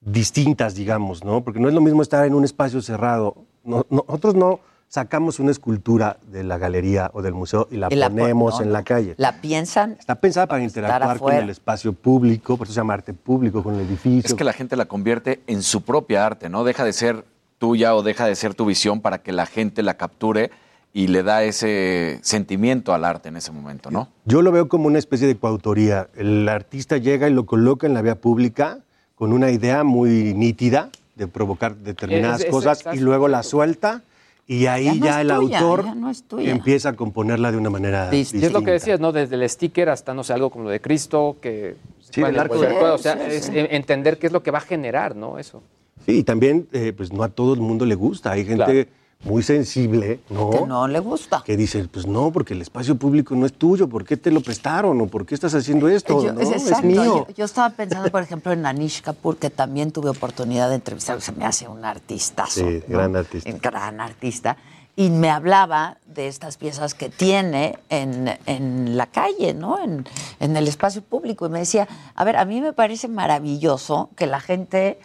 distintas, 0.00 0.74
digamos, 0.74 1.24
¿no? 1.24 1.42
Porque 1.42 1.60
no 1.60 1.68
es 1.68 1.74
lo 1.74 1.80
mismo 1.80 2.02
estar 2.02 2.24
en 2.26 2.34
un 2.34 2.44
espacio 2.44 2.80
cerrado. 2.82 3.36
No- 3.64 3.86
nosotros 3.90 4.34
no 4.34 4.60
sacamos 4.88 5.40
una 5.40 5.50
escultura 5.50 6.18
de 6.30 6.44
la 6.44 6.58
galería 6.58 7.10
o 7.12 7.22
del 7.22 7.34
museo 7.34 7.66
y 7.72 7.76
la 7.76 7.88
Y 7.90 7.96
la 7.96 8.08
pon- 8.08 8.18
ponemos 8.18 8.54
no, 8.54 8.60
en 8.62 8.66
no. 8.68 8.72
la 8.72 8.84
calle. 8.84 9.14
La 9.18 9.40
piensan. 9.40 9.96
Está 9.98 10.14
pensada 10.16 10.46
para 10.46 10.62
interactuar 10.62 11.18
con 11.18 11.32
el 11.34 11.50
espacio 11.50 11.92
público, 11.92 12.56
por 12.56 12.66
eso 12.68 12.74
se 12.74 12.80
llama 12.80 12.94
arte 12.94 13.12
público, 13.12 13.62
con 13.64 13.74
el 13.74 13.80
edificio. 13.80 14.28
Es 14.28 14.34
que 14.34 14.44
la 14.44 14.52
gente 14.52 14.76
la 14.76 14.84
convierte 14.86 15.40
en 15.48 15.62
su 15.62 15.82
propia 15.82 16.24
arte, 16.24 16.48
¿no? 16.48 16.62
Deja 16.62 16.84
de 16.84 16.92
ser 16.92 17.24
tuya 17.58 17.94
o 17.94 18.02
deja 18.02 18.26
de 18.26 18.34
ser 18.34 18.54
tu 18.54 18.64
visión 18.66 19.00
para 19.00 19.18
que 19.18 19.32
la 19.32 19.46
gente 19.46 19.82
la 19.82 19.94
capture 19.94 20.50
y 20.92 21.08
le 21.08 21.22
da 21.22 21.42
ese 21.44 22.18
sentimiento 22.22 22.94
al 22.94 23.04
arte 23.04 23.28
en 23.28 23.36
ese 23.36 23.52
momento, 23.52 23.90
¿no? 23.90 24.08
Yo 24.24 24.40
lo 24.42 24.50
veo 24.52 24.68
como 24.68 24.86
una 24.86 24.98
especie 24.98 25.26
de 25.26 25.36
coautoría. 25.36 26.08
El 26.16 26.48
artista 26.48 26.96
llega 26.96 27.28
y 27.28 27.32
lo 27.32 27.44
coloca 27.44 27.86
en 27.86 27.94
la 27.94 28.02
vía 28.02 28.14
pública 28.14 28.78
con 29.14 29.32
una 29.32 29.50
idea 29.50 29.84
muy 29.84 30.32
nítida 30.34 30.90
de 31.14 31.28
provocar 31.28 31.76
determinadas 31.76 32.40
Es- 32.40 32.46
es- 32.46 32.50
cosas 32.50 32.84
y 32.92 32.98
luego 33.00 33.28
la 33.28 33.42
suelta 33.42 34.02
y 34.46 34.66
ahí 34.66 35.00
Ya 35.00 35.22
no 35.24 35.34
el 35.34 35.40
tuya, 35.40 35.58
autor 35.58 35.84
ya 35.84 35.94
no 35.94 36.12
empieza 36.38 36.90
a 36.90 36.92
componerla 36.94 37.50
de 37.50 37.56
una 37.58 37.68
manera 37.70 38.08
Y 38.12 38.16
Y 38.16 38.18
distinta. 38.20 38.46
es 38.46 38.52
lo 38.52 38.62
que 38.62 38.70
decías, 38.70 39.00
¿no? 39.00 39.12
Desde 39.12 39.34
el 39.34 39.48
sticker 39.48 39.88
hasta, 39.88 40.14
no 40.14 40.22
sé, 40.24 40.32
algo 40.34 40.50
como 40.50 40.64
lo 40.64 40.70
de 40.70 40.80
Cristo, 40.80 41.36
que... 41.40 41.76
Sí, 42.10 42.22
del 42.22 42.38
arco 42.38 42.58
de- 42.60 42.68
todo, 42.68 42.94
O 42.94 42.98
sea, 42.98 43.14
Sí, 43.16 43.20
es 43.28 43.44
sí. 43.46 43.52
entender 43.54 44.18
qué 44.18 44.28
es 44.28 44.32
lo 44.32 44.42
que 44.42 44.50
va 44.50 44.58
a 44.58 44.62
generar, 44.62 45.16
¿no? 45.16 45.38
Eso. 45.38 45.62
Sí, 46.06 46.18
y 46.18 46.22
también, 46.22 46.68
eh, 46.72 46.92
pues 46.96 47.12
no 47.12 47.22
a 47.22 47.28
todo 47.28 47.52
el 47.54 47.60
mundo 47.60 47.84
le 47.84 47.94
gusta. 47.96 48.30
Hay 48.32 48.44
gente 48.44 48.88
muy 49.24 49.42
sensible, 49.42 50.20
¿no? 50.30 50.50
Que 50.50 50.60
no 50.66 50.86
le 50.86 51.00
gusta. 51.00 51.42
Que 51.44 51.56
dice, 51.56 51.88
pues 51.90 52.06
no, 52.06 52.30
porque 52.30 52.54
el 52.54 52.62
espacio 52.62 52.96
público 52.96 53.34
no 53.34 53.46
es 53.46 53.52
tuyo, 53.54 53.88
¿por 53.88 54.04
qué 54.04 54.16
te 54.16 54.30
lo 54.30 54.40
prestaron? 54.40 55.00
¿O 55.00 55.06
por 55.06 55.26
qué 55.26 55.34
estás 55.34 55.54
haciendo 55.54 55.88
esto? 55.88 56.22
Yo- 56.22 56.32
¿no? 56.32 56.40
es, 56.40 56.50
Es, 56.50 56.62
exacto. 56.62 56.86
mío. 56.86 57.26
Yo, 57.28 57.34
yo 57.34 57.44
estaba 57.44 57.70
pensando, 57.70 58.10
por 58.10 58.22
ejemplo, 58.22 58.52
en 58.52 58.64
Anish 58.66 59.02
Kapoor, 59.02 59.36
que 59.38 59.50
también 59.50 59.90
tuve 59.90 60.10
oportunidad 60.10 60.68
de 60.68 60.76
entrevistar. 60.76 61.20
Se 61.20 61.32
me 61.32 61.44
hace 61.44 61.66
un 61.66 61.84
artistazo. 61.84 62.60
Sí, 62.60 62.82
¿no? 62.86 62.98
gran 62.98 63.16
artista. 63.16 63.50
Un 63.50 63.58
Gran 63.58 64.00
artista. 64.00 64.56
Y 64.98 65.10
me 65.10 65.28
hablaba 65.28 65.98
de 66.06 66.28
estas 66.28 66.56
piezas 66.56 66.94
que 66.94 67.08
tiene 67.10 67.78
en, 67.90 68.30
en 68.46 68.96
la 68.96 69.06
calle, 69.06 69.52
¿no? 69.54 69.82
En, 69.82 70.06
en 70.40 70.56
el 70.56 70.68
espacio 70.68 71.02
público. 71.02 71.46
Y 71.46 71.50
me 71.50 71.58
decía, 71.58 71.86
a 72.14 72.24
ver, 72.24 72.36
a 72.36 72.44
mí 72.46 72.60
me 72.62 72.72
parece 72.72 73.06
maravilloso 73.08 74.08
que 74.16 74.26
la 74.26 74.40
gente 74.40 74.98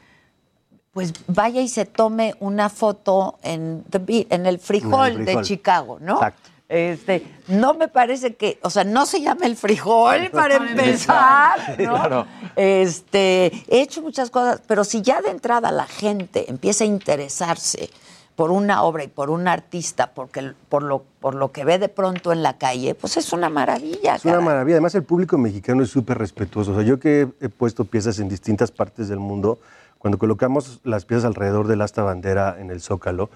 pues 0.94 1.14
vaya 1.28 1.62
y 1.62 1.70
se 1.70 1.86
tome 1.86 2.36
una 2.40 2.70
foto 2.70 3.40
en, 3.44 3.84
the 3.90 4.28
en 4.30 4.46
el 4.46 4.60
frijol, 4.60 5.12
En 5.12 5.20
el 5.20 5.26
de. 5.26 5.42
Chicago, 5.42 5.98
¿no? 6.02 6.16
Exacto. 6.16 6.50
Este, 6.68 7.28
no 7.50 7.74
me 7.74 7.90
parece 7.90 8.36
que, 8.36 8.58
o 8.62 8.70
sea, 8.70 8.86
no 8.86 9.06
se 9.06 9.20
llama 9.22 9.46
el 9.46 9.58
frijol 9.58 10.30
para 10.34 10.56
empezar, 10.56 11.60
¿no? 11.80 11.96
Claro. 11.96 12.26
Este, 12.56 13.52
he 13.68 13.82
hecho 13.82 14.02
muchas 14.02 14.30
cosas, 14.30 14.62
pero 14.68 14.86
si 14.86 15.02
ya 15.02 15.22
de 15.22 15.32
entrada 15.32 15.72
la 15.72 15.86
gente 15.86 16.50
empieza 16.50 16.86
a 16.86 16.88
interesarse 16.88 17.90
por 18.38 18.52
una 18.52 18.84
obra 18.84 19.04
y 19.04 19.08
por 19.08 19.30
un 19.30 19.50
artista, 19.50 20.14
porque 20.14 20.54
por 20.70 20.84
lo, 20.84 21.04
por 21.20 21.36
lo 21.36 21.52
que 21.52 21.66
ve 21.66 21.78
de 21.78 21.90
pronto 21.90 22.32
en 22.32 22.42
la 22.42 22.58
calle, 22.58 22.96
pues 22.96 23.18
es 23.18 23.34
una 23.34 23.50
maravilla. 23.50 24.16
Es 24.16 24.26
una 24.26 24.40
maravilla. 24.40 24.76
Además, 24.76 24.96
el 24.96 25.04
público 25.04 25.38
mexicano 25.38 25.84
es 25.84 25.90
súper 25.90 26.18
respetuoso. 26.18 26.72
O 26.72 26.76
sea, 26.76 26.84
yo 26.84 27.00
que 27.00 27.28
he 27.42 27.50
puesto 27.50 27.84
piezas 27.84 28.18
en 28.20 28.30
distintas 28.30 28.72
partes 28.72 29.10
del 29.10 29.20
mundo, 29.20 29.60
cuando 30.02 30.18
colocamos 30.18 30.80
las 30.84 31.06
piezas 31.06 31.26
alrededor 31.26 31.68
del 31.68 31.80
asta 31.82 32.02
bandera 32.02 32.58
en 32.60 32.72
el 32.72 32.82
Zócalo, 32.82 33.30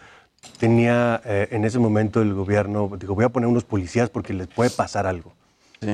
tenía 0.57 1.21
eh, 1.23 1.47
en 1.51 1.63
ese 1.63 1.77
momento 1.79 2.21
el 2.21 2.33
gobierno, 2.33 2.89
digo, 2.99 3.13
voy 3.13 3.25
a 3.25 3.29
poner 3.29 3.47
unos 3.47 3.63
policías 3.63 4.09
porque 4.09 4.33
les 4.33 4.47
puede 4.47 4.71
pasar 4.71 5.05
algo. 5.05 5.33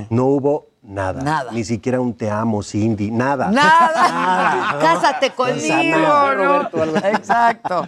No 0.10 0.26
hubo 0.28 0.68
nada. 0.82 1.22
Nada. 1.22 1.52
Ni 1.52 1.66
siquiera 1.66 2.00
un 2.00 2.14
te 2.14 2.30
amo, 2.30 2.64
Cindy, 2.64 3.12
nada. 3.12 3.52
Nada. 3.52 4.78
Cásate 4.80 5.32
conmigo, 5.32 5.98
¿no? 6.38 6.98
Exacto. 7.10 7.88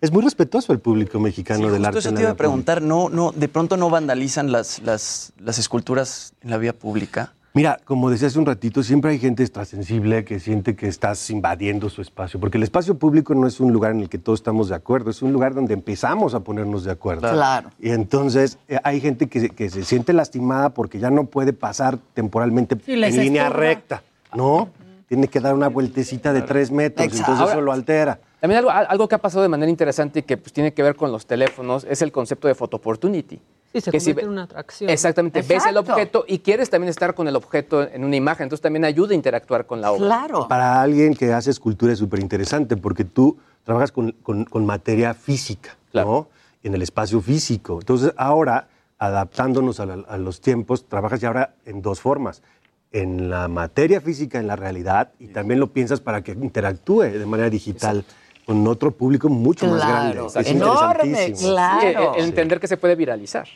Es 0.00 0.10
muy 0.12 0.22
respetuoso 0.22 0.72
el 0.72 0.80
público 0.80 1.20
mexicano 1.20 1.66
Sí, 1.66 1.72
del 1.72 1.84
arte. 1.84 2.00
eso 2.00 2.08
te 2.12 2.20
iba 2.20 2.30
a 2.30 2.32
pública. 2.32 2.36
preguntar, 2.38 2.82
¿no, 2.82 3.08
no, 3.08 3.30
de 3.32 3.46
pronto 3.48 3.76
no 3.76 3.88
vandalizan 3.90 4.50
las, 4.50 4.80
las, 4.80 5.32
las 5.38 5.58
esculturas 5.58 6.32
en 6.40 6.50
la 6.50 6.56
vía 6.56 6.72
pública? 6.72 7.32
Mira, 7.58 7.80
como 7.84 8.08
decía 8.08 8.28
hace 8.28 8.38
un 8.38 8.46
ratito, 8.46 8.84
siempre 8.84 9.10
hay 9.10 9.18
gente 9.18 9.42
extrasensible 9.42 10.24
que 10.24 10.38
siente 10.38 10.76
que 10.76 10.86
estás 10.86 11.28
invadiendo 11.28 11.90
su 11.90 12.00
espacio, 12.02 12.38
porque 12.38 12.56
el 12.56 12.62
espacio 12.62 12.96
público 12.96 13.34
no 13.34 13.48
es 13.48 13.58
un 13.58 13.72
lugar 13.72 13.90
en 13.90 14.02
el 14.02 14.08
que 14.08 14.16
todos 14.16 14.38
estamos 14.38 14.68
de 14.68 14.76
acuerdo, 14.76 15.10
es 15.10 15.22
un 15.22 15.32
lugar 15.32 15.54
donde 15.54 15.74
empezamos 15.74 16.34
a 16.34 16.38
ponernos 16.44 16.84
de 16.84 16.92
acuerdo. 16.92 17.28
Claro. 17.32 17.70
Y 17.80 17.90
entonces 17.90 18.58
eh, 18.68 18.78
hay 18.84 19.00
gente 19.00 19.26
que, 19.26 19.40
se- 19.40 19.50
que 19.50 19.70
se 19.70 19.82
siente 19.82 20.12
lastimada 20.12 20.68
porque 20.70 21.00
ya 21.00 21.10
no 21.10 21.24
puede 21.24 21.52
pasar 21.52 21.98
temporalmente 22.14 22.76
Sí, 22.86 22.92
en 22.92 23.00
línea 23.00 23.46
estorba. 23.48 23.60
recta, 23.66 24.02
¿no? 24.36 24.68
Tiene 25.08 25.28
que 25.28 25.40
dar 25.40 25.54
una 25.54 25.68
vueltecita 25.68 26.32
de 26.34 26.42
tres 26.42 26.70
metros, 26.70 27.06
Exacto. 27.06 27.32
entonces 27.32 27.40
Ahora- 27.40 27.52
eso 27.54 27.60
lo 27.62 27.72
altera. 27.72 28.20
También 28.40 28.58
algo, 28.58 28.70
algo 28.70 29.08
que 29.08 29.14
ha 29.14 29.18
pasado 29.18 29.42
de 29.42 29.48
manera 29.48 29.70
interesante 29.70 30.20
y 30.20 30.22
que 30.22 30.36
pues, 30.36 30.52
tiene 30.52 30.72
que 30.74 30.82
ver 30.82 30.94
con 30.96 31.10
los 31.10 31.26
teléfonos 31.26 31.84
es 31.88 32.02
el 32.02 32.12
concepto 32.12 32.46
de 32.46 32.54
photo 32.54 32.76
opportunity. 32.76 33.40
Sí, 33.72 33.80
se 33.80 33.90
Que 33.90 34.00
si 34.00 34.10
convierte 34.12 34.20
ve- 34.20 34.26
en 34.26 34.32
una 34.32 34.42
atracción. 34.44 34.90
Exactamente, 34.90 35.40
ves 35.40 35.50
el 35.50 35.56
Exacto. 35.76 35.80
objeto 35.92 36.24
y 36.28 36.38
quieres 36.40 36.70
también 36.70 36.88
estar 36.90 37.14
con 37.14 37.26
el 37.26 37.36
objeto 37.36 37.82
en 37.82 38.04
una 38.04 38.16
imagen, 38.16 38.44
entonces 38.44 38.62
también 38.62 38.84
ayuda 38.84 39.12
a 39.12 39.14
interactuar 39.14 39.66
con 39.66 39.80
la 39.80 39.92
obra. 39.92 40.04
Claro. 40.06 40.46
Para 40.48 40.80
alguien 40.80 41.14
que 41.14 41.32
hace 41.32 41.50
escultura 41.50 41.92
es 41.94 41.98
súper 41.98 42.20
interesante 42.20 42.76
porque 42.76 43.04
tú 43.04 43.38
trabajas 43.64 43.92
con, 43.92 44.12
con- 44.22 44.44
con 44.44 44.64
materia 44.66 45.14
física, 45.14 45.76
¿no? 45.94 46.28
En 46.62 46.74
el 46.74 46.82
espacio 46.82 47.20
físico. 47.20 47.78
Entonces, 47.80 48.12
ahora, 48.16 48.68
adaptándonos 48.98 49.80
a, 49.80 49.86
la- 49.86 50.04
a 50.08 50.18
los 50.18 50.40
tiempos, 50.40 50.86
trabajas 50.88 51.20
ya 51.20 51.28
ahora 51.28 51.54
en 51.64 51.82
dos 51.82 52.00
formas. 52.00 52.42
En 52.90 53.28
la 53.28 53.48
materia 53.48 54.00
física, 54.00 54.38
en 54.38 54.46
la 54.46 54.56
realidad, 54.56 55.10
y 55.18 55.28
también 55.28 55.60
lo 55.60 55.66
piensas 55.72 56.00
para 56.00 56.22
que 56.22 56.32
interactúe 56.32 57.02
de 57.02 57.26
manera 57.26 57.50
digital 57.50 58.04
con 58.46 58.66
otro 58.66 58.92
público 58.92 59.28
mucho 59.28 59.66
más 59.66 59.80
grande. 59.86 60.12
Claro, 60.14 60.26
Es 60.34 60.46
enorme, 60.46 61.34
claro. 61.38 61.80
Sí, 61.80 61.86
el- 61.86 62.20
el 62.22 62.24
entender 62.30 62.58
que 62.60 62.66
se 62.66 62.78
puede 62.78 62.94
viralizar. 62.94 63.46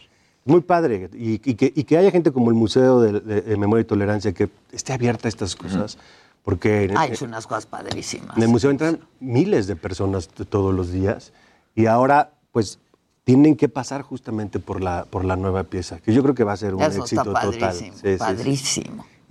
Muy 0.45 0.61
padre. 0.61 1.09
Y, 1.15 1.35
y 1.51 1.55
que, 1.55 1.73
y 1.75 1.85
que 1.85 1.97
haya 1.97 2.11
gente 2.11 2.31
como 2.31 2.51
el 2.51 2.55
Museo 2.57 3.01
de, 3.01 3.21
de- 3.21 3.41
de 3.41 3.57
Memoria 3.57 3.81
y 3.83 3.85
Tolerancia 3.87 4.33
que 4.33 4.51
esté 4.71 4.93
abierta 4.93 5.29
a 5.29 5.31
estas 5.31 5.57
cosas. 5.57 5.97
Porque 6.45 6.85
en- 6.85 6.99
Ha 6.99 7.07
hecho 7.07 7.25
unas 7.25 7.47
cosas 7.47 7.65
padrísimas. 7.65 8.37
en 8.37 8.43
el 8.43 8.49
museo 8.51 8.71
entran 8.71 8.99
miles 9.21 9.67
de 9.67 9.77
personas 9.77 10.29
todos 10.29 10.75
los 10.75 10.91
días 10.93 11.33
y 11.75 11.87
ahora 11.87 12.33
pues 12.51 12.81
tienen 13.25 13.55
que 13.57 13.69
pasar 13.69 14.03
justamente 14.03 14.59
por 14.59 14.83
la, 14.83 15.05
por 15.09 15.25
la 15.25 15.37
nueva 15.37 15.63
pieza, 15.63 16.01
que 16.01 16.13
yo 16.13 16.23
creo 16.25 16.35
que 16.35 16.43
va 16.45 16.53
a 16.53 16.57
ser 16.57 16.75
un 16.75 16.83
Eso 16.83 17.03
éxito 17.05 17.21
está 17.21 17.25
total. 17.25 17.51
padrísimo, 17.61 17.97
Sí, 17.97 18.19
sí, 18.45 18.57
sí. 18.57 18.83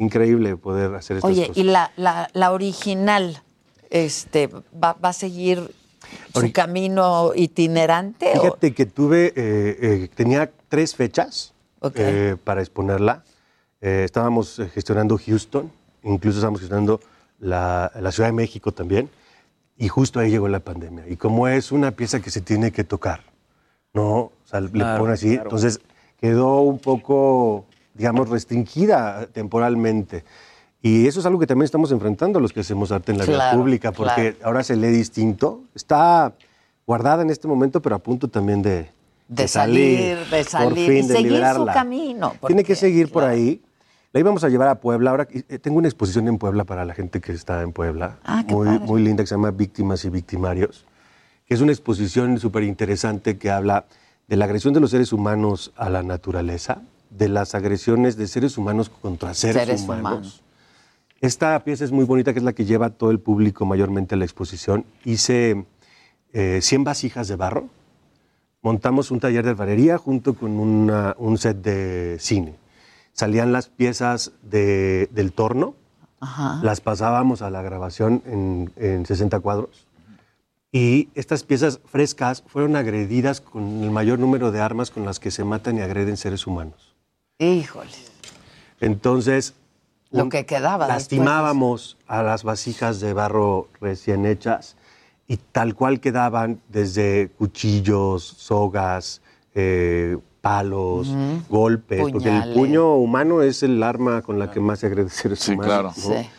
Increíble 0.05 0.57
poder 0.57 0.95
hacer 0.95 1.17
estas 1.17 1.29
Oye, 1.29 1.41
cosas. 1.47 1.57
¿y 1.57 1.63
la, 1.63 1.91
la, 1.95 2.27
la 2.33 2.51
original 2.51 3.41
este, 3.91 4.47
va, 4.47 4.93
va 4.93 5.09
a 5.09 5.13
seguir 5.13 5.73
su 6.33 6.51
camino 6.51 7.33
itinerante? 7.35 8.31
o- 8.35 8.41
Fíjate 8.41 8.73
que 8.73 8.85
tuve, 8.87 9.27
eh, 9.27 9.77
eh, 9.81 10.09
tenía 10.15 10.49
tres 10.69 10.95
fechas 10.95 11.53
eh, 11.95 12.35
para 12.43 12.61
exponerla. 12.61 13.23
Eh, 13.79 14.01
estábamos 14.05 14.59
gestionando 14.73 15.17
Houston, 15.23 15.71
incluso 16.03 16.39
estábamos 16.39 16.61
gestionando 16.61 16.99
la, 17.39 17.91
la 17.99 18.11
Ciudad 18.11 18.29
de 18.29 18.33
México 18.33 18.71
también. 18.71 19.09
Y 19.77 19.87
justo 19.87 20.19
ahí 20.19 20.29
llegó 20.31 20.47
la 20.47 20.59
pandemia. 20.61 21.07
Y 21.07 21.15
como 21.15 21.47
es 21.47 21.71
una 21.71 21.91
pieza 21.91 22.19
que 22.21 22.29
se 22.31 22.41
tiene 22.41 22.71
que 22.71 22.83
tocar, 22.83 23.21
¿no? 23.93 24.09
O 24.15 24.31
sea, 24.45 24.61
le 24.61 24.69
pone 24.69 25.13
así. 25.13 25.29
claro. 25.33 25.43
Entonces 25.43 25.79
quedó 26.19 26.61
un 26.61 26.77
poco, 26.79 27.65
digamos, 27.93 28.29
restringida 28.29 29.27
temporalmente. 29.27 30.23
Y 30.81 31.07
eso 31.07 31.19
es 31.19 31.25
algo 31.25 31.39
que 31.39 31.47
también 31.47 31.65
estamos 31.65 31.91
enfrentando 31.91 32.39
los 32.39 32.53
que 32.53 32.61
hacemos 32.61 32.91
arte 32.91 33.11
en 33.11 33.19
la 33.19 33.25
vida 33.25 33.35
Claro, 33.35 33.57
pública, 33.59 33.91
porque 33.91 34.33
claro. 34.33 34.45
ahora 34.47 34.63
se 34.63 34.75
lee 34.75 34.87
distinto. 34.89 35.61
Está 35.75 36.33
guardada 36.87 37.21
en 37.21 37.29
este 37.29 37.47
momento, 37.47 37.81
pero 37.81 37.95
a 37.95 37.99
punto 37.99 38.27
también 38.27 38.61
de, 38.63 38.89
De 39.27 39.47
salir, 39.47 40.17
de 40.17 40.37
por 40.41 40.43
salir, 40.45 40.87
fin, 40.89 41.05
y 41.05 41.07
de 41.07 41.13
seguir 41.15 41.27
su 41.27 41.33
liberarla. 41.35 41.73
camino, 41.73 42.33
Tiene 42.47 42.63
que 42.63 42.73
porque, 42.73 42.75
seguir 42.75 43.11
por 43.11 43.23
ahí. 43.23 43.61
La 44.13 44.19
íbamos 44.19 44.43
a 44.43 44.49
llevar 44.49 44.67
a 44.67 44.75
Puebla. 44.75 45.11
Ahora 45.11 45.27
eh, 45.31 45.59
tengo 45.59 45.77
una 45.77 45.87
exposición 45.87 46.27
en 46.27 46.37
Puebla 46.37 46.63
para 46.65 46.83
la 46.83 46.93
gente 46.95 47.21
que 47.21 47.31
está 47.31 47.61
en 47.61 47.71
Puebla. 47.71 48.17
Ah, 48.25 48.43
muy, 48.47 48.65
padre. 48.65 48.79
muy 48.79 49.01
linda 49.03 49.23
que 49.23 49.27
se 49.27 49.35
llama 49.35 49.51
Víctimas 49.51 50.03
y 50.03 50.09
Victimarios. 50.09 50.85
Que 51.45 51.53
es 51.53 51.61
una 51.61 51.71
exposición 51.71 52.37
súper 52.39 52.63
interesante 52.63 53.37
que 53.37 53.51
habla 53.51 53.85
de 54.27 54.35
la 54.35 54.45
agresión 54.45 54.73
de 54.73 54.79
los 54.81 54.91
seres 54.91 55.13
humanos 55.13 55.71
a 55.77 55.89
la 55.89 56.03
naturaleza, 56.03 56.81
de 57.11 57.29
las 57.29 57.53
agresiones 57.55 58.17
de 58.17 58.27
seres 58.27 58.57
humanos 58.57 58.89
contra 58.89 59.33
seres, 59.33 59.55
Seres 59.63 59.81
humanos. 59.83 60.01
humanos. 60.01 60.41
Esta 61.21 61.63
pieza 61.63 61.85
es 61.85 61.91
muy 61.91 62.05
bonita, 62.05 62.33
que 62.33 62.39
es 62.39 62.45
la 62.45 62.53
que 62.53 62.65
lleva 62.65 62.89
todo 62.89 63.11
el 63.11 63.19
público 63.19 63.65
mayormente 63.65 64.15
a 64.15 64.17
la 64.17 64.25
exposición. 64.25 64.85
Hice 65.05 65.65
eh, 66.33 66.59
100 66.61 66.83
vasijas 66.83 67.27
de 67.27 67.35
barro. 67.35 67.67
Montamos 68.63 69.11
un 69.11 69.19
taller 69.19 69.43
de 69.43 69.51
alfarería 69.51 69.97
junto 69.97 70.33
con 70.35 70.51
una- 70.59 71.15
un 71.19 71.37
set 71.37 71.57
de 71.57 72.17
cine. 72.19 72.55
Salían 73.13 73.51
las 73.51 73.67
piezas 73.67 74.31
de- 74.41 75.09
del 75.11 75.31
torno, 75.33 75.75
Ajá. 76.19 76.59
las 76.63 76.79
pasábamos 76.81 77.41
a 77.41 77.49
la 77.49 77.61
grabación 77.61 78.23
en, 78.25 78.71
en 78.77 79.05
60 79.05 79.39
cuadros. 79.41 79.87
Y 80.71 81.09
estas 81.15 81.43
piezas 81.43 81.81
frescas 81.85 82.43
fueron 82.47 82.77
agredidas 82.77 83.41
con 83.41 83.83
el 83.83 83.91
mayor 83.91 84.17
número 84.19 84.51
de 84.51 84.61
armas 84.61 84.89
con 84.89 85.03
las 85.05 85.19
que 85.19 85.29
se 85.29 85.43
matan 85.43 85.77
y 85.77 85.81
agreden 85.81 86.15
seres 86.15 86.47
humanos. 86.47 86.90
Híjole. 87.41 87.89
Entonces, 88.79 89.55
Lo 90.11 90.29
que 90.29 90.45
quedaba 90.45 90.85
después. 90.85 90.95
lastimábamos 91.03 91.97
a 92.07 92.21
las 92.23 92.43
vasijas 92.43 92.99
de 92.99 93.13
barro 93.13 93.67
recién 93.79 94.25
hechas 94.25 94.75
y 95.27 95.37
tal 95.37 95.73
cual 95.75 95.99
quedaban 95.99 96.61
desde 96.69 97.29
cuchillos, 97.37 98.23
sogas, 98.23 99.21
eh, 99.55 100.17
palos, 100.41 101.13
golpes, 101.49 102.11
porque 102.11 102.29
el 102.29 102.53
puño 102.53 102.95
humano 102.95 103.41
es 103.41 103.63
el 103.63 103.81
arma 103.83 104.21
con 104.21 104.39
la 104.39 104.51
que 104.51 104.59
más 104.59 104.79
se 104.79 104.87
agrede 104.87 105.09
seres 105.09 105.39
Sí, 105.39 105.55
claro. 105.57 105.89
¿no? 105.89 105.93
Sí. 105.93 106.29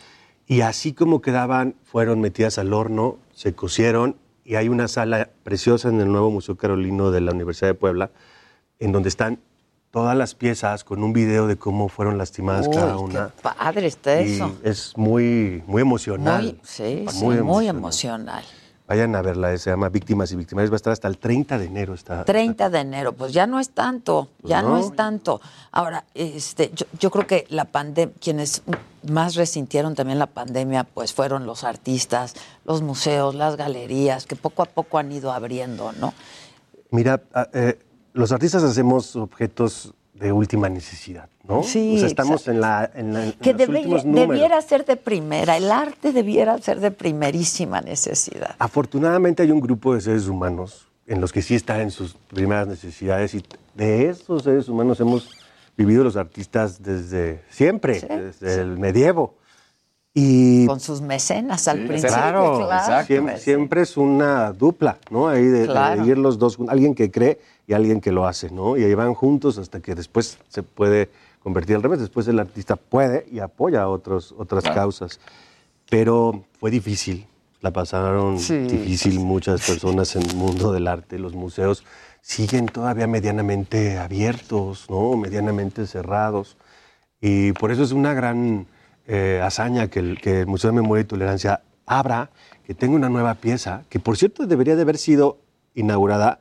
Y 0.46 0.60
así 0.62 0.92
como 0.92 1.20
quedaban, 1.22 1.74
fueron 1.84 2.20
metidas 2.20 2.58
al 2.58 2.72
horno, 2.72 3.16
se 3.32 3.54
cocieron 3.54 4.16
y 4.44 4.56
hay 4.56 4.68
una 4.68 4.88
sala 4.88 5.30
preciosa 5.44 5.88
en 5.88 6.00
el 6.00 6.10
nuevo 6.10 6.30
Museo 6.30 6.56
Carolino 6.56 7.10
de 7.10 7.20
la 7.20 7.30
Universidad 7.32 7.68
de 7.68 7.74
Puebla, 7.74 8.10
en 8.80 8.92
donde 8.92 9.08
están 9.08 9.38
todas 9.92 10.16
las 10.16 10.34
piezas 10.34 10.84
con 10.84 11.04
un 11.04 11.12
video 11.12 11.46
de 11.46 11.56
cómo 11.56 11.88
fueron 11.88 12.16
lastimadas 12.18 12.66
Uy, 12.66 12.74
cada 12.74 12.94
qué 12.94 12.98
una. 12.98 13.28
padre 13.28 13.86
está 13.86 14.22
Y 14.22 14.34
eso. 14.34 14.56
es 14.64 14.96
muy, 14.96 15.62
muy 15.66 15.82
emocional. 15.82 16.44
Muy, 16.44 16.60
sí, 16.64 17.04
sí, 17.08 17.24
Muy 17.24 17.36
muy, 17.42 17.68
emocional. 17.68 18.42
Vayan 18.88 19.14
a 19.14 19.22
verla, 19.22 19.52
eh, 19.52 19.58
se 19.58 19.70
llama 19.70 19.90
Víctimas 19.90 20.32
y 20.32 20.36
Victimarios. 20.36 20.70
Va 20.70 20.74
a 20.74 20.76
estar 20.76 20.92
hasta 20.92 21.08
el 21.08 21.18
30 21.18 21.58
de 21.58 21.66
enero. 21.66 21.94
Está, 21.94 22.24
30 22.24 22.70
de 22.70 22.78
enero, 22.80 23.12
pues 23.12 23.32
ya 23.32 23.46
no 23.46 23.60
es 23.60 23.70
tanto, 23.70 24.28
ya 24.42 24.62
no. 24.62 24.70
no. 24.70 24.78
es 24.78 24.96
tanto. 24.96 25.40
Ahora, 25.70 26.04
este, 26.14 26.70
yo, 26.74 26.86
yo 26.98 27.10
creo 27.10 27.26
que 27.26 27.46
la 27.50 27.66
pandemia, 27.66 28.14
quienes 28.18 28.62
más 29.10 29.34
resintieron 29.34 29.94
también 29.94 30.18
la 30.18 30.26
pandemia, 30.26 30.84
pues 30.84 31.12
fueron 31.12 31.44
los 31.46 31.64
artistas, 31.64 32.34
los 32.64 32.80
museos, 32.80 33.34
las 33.34 33.56
galerías, 33.56 34.24
que 34.24 34.36
poco 34.36 34.62
a 34.62 34.66
poco 34.66 34.98
han 34.98 35.12
ido 35.12 35.32
abriendo, 35.32 35.92
¿no? 35.92 36.14
Mira, 36.90 37.22
ah, 37.34 37.48
eh, 37.52 37.78
los 38.14 38.32
artistas 38.32 38.62
hacemos 38.62 39.16
objetos 39.16 39.94
de 40.14 40.30
última 40.32 40.68
necesidad, 40.68 41.28
¿no? 41.48 41.62
Sí, 41.62 41.94
O 41.96 41.98
sea, 41.98 42.06
estamos 42.06 42.46
en, 42.46 42.60
la, 42.60 42.88
en, 42.94 43.12
la- 43.14 43.24
en 43.26 43.32
Que 43.32 43.52
los 43.52 43.60
debe- 43.62 43.78
últimos 43.78 44.04
números. 44.04 44.28
debiera 44.28 44.60
ser 44.62 44.84
de 44.84 44.96
primera, 44.96 45.56
el 45.56 45.70
arte 45.72 46.12
debiera 46.12 46.58
ser 46.58 46.80
de 46.80 46.90
primerísima 46.90 47.80
necesidad. 47.80 48.54
Afortunadamente 48.58 49.42
hay 49.42 49.50
un 49.50 49.60
grupo 49.60 49.94
de 49.94 50.00
seres 50.00 50.28
humanos 50.28 50.86
en 51.06 51.20
los 51.20 51.32
que 51.32 51.42
sí 51.42 51.54
está 51.54 51.82
en 51.82 51.90
sus 51.90 52.14
primeras 52.14 52.68
necesidades 52.68 53.34
y 53.34 53.42
de 53.74 54.08
esos 54.10 54.44
seres 54.44 54.68
humanos 54.68 55.00
hemos 55.00 55.28
vivido 55.76 56.04
los 56.04 56.16
artistas 56.16 56.82
desde 56.82 57.40
siempre, 57.50 57.98
Sí, 58.00 58.06
desde 58.08 58.60
el 58.60 58.78
medievo. 58.78 59.34
Y 60.14 60.66
Con 60.66 60.78
sus 60.80 61.00
mecenas 61.00 61.68
al 61.68 61.80
Sí, 61.80 61.86
principio, 61.86 62.14
claro, 62.16 62.58
claro. 62.66 63.06
siempre, 63.06 63.38
siempre 63.38 63.80
es 63.82 63.96
una 63.96 64.52
dupla, 64.52 64.98
¿no? 65.10 65.28
Ahí 65.28 65.44
de, 65.44 65.60
de 65.60 65.66
Claro. 65.66 66.04
ir 66.06 66.18
los 66.18 66.38
dos, 66.38 66.58
alguien 66.68 66.94
que 66.94 67.10
cree 67.10 67.40
y 67.66 67.72
alguien 67.72 68.00
que 68.00 68.12
lo 68.12 68.26
hace, 68.26 68.50
¿no? 68.50 68.76
Y 68.76 68.84
ahí 68.84 68.92
van 68.94 69.14
juntos 69.14 69.56
hasta 69.56 69.80
que 69.80 69.94
después 69.94 70.38
se 70.48 70.62
puede 70.62 71.08
convertir 71.42 71.76
al 71.76 71.82
revés, 71.82 71.98
después 72.00 72.28
el 72.28 72.38
artista 72.40 72.76
puede 72.76 73.26
y 73.32 73.38
apoya 73.38 73.82
a 73.82 73.88
otros, 73.88 74.34
otras 74.36 74.64
Claro. 74.64 74.80
causas. 74.82 75.18
Pero 75.88 76.44
fue 76.60 76.70
difícil, 76.70 77.26
la 77.62 77.70
pasaron 77.70 78.38
Sí. 78.38 78.58
difícil 78.58 79.18
muchas 79.18 79.62
personas 79.66 80.14
en 80.14 80.22
el 80.28 80.36
mundo 80.36 80.72
del 80.72 80.88
arte, 80.88 81.18
los 81.18 81.34
museos 81.34 81.84
siguen 82.20 82.66
todavía 82.66 83.06
medianamente 83.06 83.98
abiertos, 83.98 84.86
¿no? 84.90 85.16
Medianamente 85.16 85.86
cerrados. 85.86 86.56
Y 87.20 87.52
por 87.52 87.72
eso 87.72 87.82
es 87.82 87.92
una 87.92 88.12
gran 88.14 88.66
eh, 89.06 89.40
hazaña 89.42 89.88
que 89.88 89.98
el, 90.00 90.20
que 90.20 90.40
el 90.40 90.46
Museo 90.46 90.70
de 90.70 90.76
Memoria 90.80 91.02
y 91.02 91.04
Tolerancia 91.04 91.62
abra, 91.86 92.30
que 92.64 92.74
tenga 92.74 92.94
una 92.94 93.08
nueva 93.08 93.34
pieza, 93.34 93.82
que 93.88 93.98
por 94.00 94.16
cierto 94.16 94.46
debería 94.46 94.76
de 94.76 94.82
haber 94.82 94.98
sido 94.98 95.38
inaugurada 95.74 96.38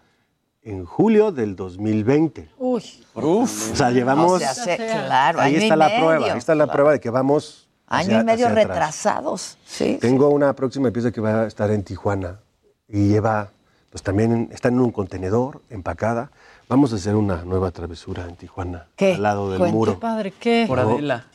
en 0.63 0.85
julio 0.85 1.31
del 1.31 1.55
2020. 1.55 2.49
Uy. 2.59 2.83
O 3.15 3.47
sea, 3.47 3.89
llevamos... 3.91 4.33
O 4.33 4.39
sea, 4.39 4.53
se- 4.53 4.77
claro, 4.77 5.41
ahí 5.41 5.55
año 5.55 5.63
está 5.63 5.75
la 5.75 5.87
medio. 5.87 5.99
prueba, 6.05 6.25
ahí 6.31 6.37
está 6.37 6.55
la 6.55 6.67
prueba 6.67 6.91
de 6.91 6.99
que 6.99 7.09
vamos... 7.09 7.67
Año 7.87 8.05
hacia- 8.09 8.21
y 8.21 8.23
medio 8.23 8.49
retrasados, 8.49 9.57
sí. 9.65 9.97
Tengo 9.99 10.29
una 10.29 10.53
próxima 10.53 10.91
pieza 10.91 11.11
que 11.11 11.19
va 11.19 11.41
a 11.41 11.47
estar 11.47 11.71
en 11.71 11.83
Tijuana 11.83 12.39
y 12.87 13.07
lleva, 13.09 13.49
pues 13.89 14.01
también 14.03 14.49
está 14.53 14.69
en 14.69 14.79
un 14.79 14.91
contenedor, 14.91 15.61
empacada. 15.69 16.31
Vamos 16.69 16.93
a 16.93 16.95
hacer 16.95 17.15
una 17.15 17.43
nueva 17.43 17.71
travesura 17.71 18.23
en 18.29 18.35
Tijuana, 18.37 18.87
¿Qué? 18.95 19.15
al 19.15 19.23
lado 19.23 19.49
del 19.49 19.59
Cuente. 19.59 19.75
muro. 19.75 19.93
Qué 19.95 19.99
padre, 19.99 20.31
¿qué? 20.39 20.65
Por 20.69 20.77
No. 20.79 20.89
Adela. 20.91 21.25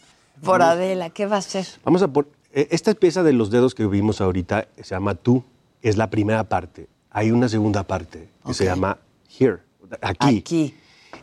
Por 0.43 0.63
Adela, 0.63 1.11
¿qué 1.11 1.27
va 1.27 1.37
a 1.37 1.39
hacer? 1.41 1.67
Vamos 1.85 2.03
a 2.03 2.09
por, 2.09 2.29
eh, 2.53 2.69
esta 2.71 2.95
pieza 2.95 3.23
de 3.23 3.33
los 3.33 3.51
dedos 3.51 3.75
que 3.75 3.87
vimos 3.87 4.21
ahorita 4.21 4.69
se 4.77 4.95
llama 4.95 5.15
Tú, 5.15 5.45
es 5.83 5.97
la 5.97 6.11
primera 6.11 6.45
parte. 6.45 6.89
Hay 7.11 7.31
una 7.31 7.49
segunda 7.49 7.83
parte 7.85 8.29
que 8.47 8.55
se 8.55 8.65
Ok. 8.65 8.71
llama 8.71 8.99
Here, 9.39 9.59
aquí. 10.03 10.39
Aquí. 10.39 10.75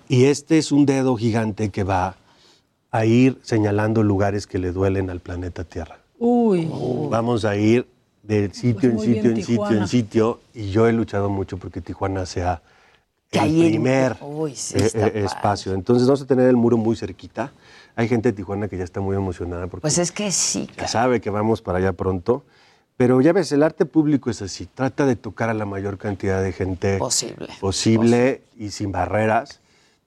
Y 0.10 0.26
este 0.26 0.58
es 0.58 0.72
un 0.72 0.86
dedo 0.86 1.16
gigante 1.16 1.70
que 1.70 1.84
va 1.84 2.16
a 2.92 3.06
ir 3.06 3.40
señalando 3.44 4.04
lugares 4.04 4.48
que 4.48 4.58
le 4.60 4.72
duelen 4.72 5.10
al 5.10 5.20
planeta 5.20 5.64
Tierra. 5.64 6.00
Uy. 6.20 6.70
Vamos 7.10 7.46
a 7.46 7.56
ir 7.56 7.88
de 8.22 8.50
sitio 8.54 8.90
en 8.90 8.96
Pues 8.96 9.08
muy 9.08 9.16
sitio, 9.16 9.22
bien, 9.24 9.26
en 9.32 9.36
sitio, 9.38 9.54
Tijuana. 9.56 9.78
en 9.82 9.88
sitio. 9.88 10.40
Y 10.54 10.70
yo 10.72 10.88
he 10.88 10.94
luchado 10.94 11.30
mucho 11.30 11.58
porque 11.58 11.82
Tijuana 11.82 12.26
sea 12.26 12.62
el 13.32 13.50
primer 13.52 14.16
Uy, 14.22 14.56
sí, 14.56 14.76
eh, 14.78 14.92
eh, 14.94 15.12
espacio. 15.26 15.74
Entonces 15.74 16.08
vamos 16.08 16.22
a 16.22 16.26
tener 16.28 16.48
el 16.48 16.56
muro 16.56 16.78
muy 16.78 16.96
cerquita. 16.96 17.52
Hay 17.96 18.08
gente 18.08 18.30
de 18.30 18.34
Tijuana 18.34 18.68
que 18.68 18.78
ya 18.78 18.84
está 18.84 19.02
muy 19.02 19.16
emocionada 19.16 19.68
porque 19.68 19.82
Pues 19.82 19.98
es 19.98 20.12
que 20.12 20.32
sí, 20.32 20.70
ya 20.78 20.88
sabe 20.88 21.22
que 21.22 21.30
vamos 21.30 21.62
para 21.62 21.78
allá 21.78 21.94
pronto. 21.94 22.44
Pero 22.96 23.20
ya 23.22 23.34
ves, 23.34 23.52
el 23.52 23.64
arte 23.64 23.86
público 23.86 24.30
es 24.30 24.42
así. 24.44 24.68
Trata 24.68 25.06
de 25.08 25.16
tocar 25.16 25.50
a 25.50 25.54
la 25.56 25.66
mayor 25.66 25.98
cantidad 25.98 26.44
de 26.44 26.52
gente 26.52 26.98
Posible. 27.00 27.50
posible 27.60 28.44
y 28.56 28.70
sin 28.70 28.92
barreras. 28.92 29.62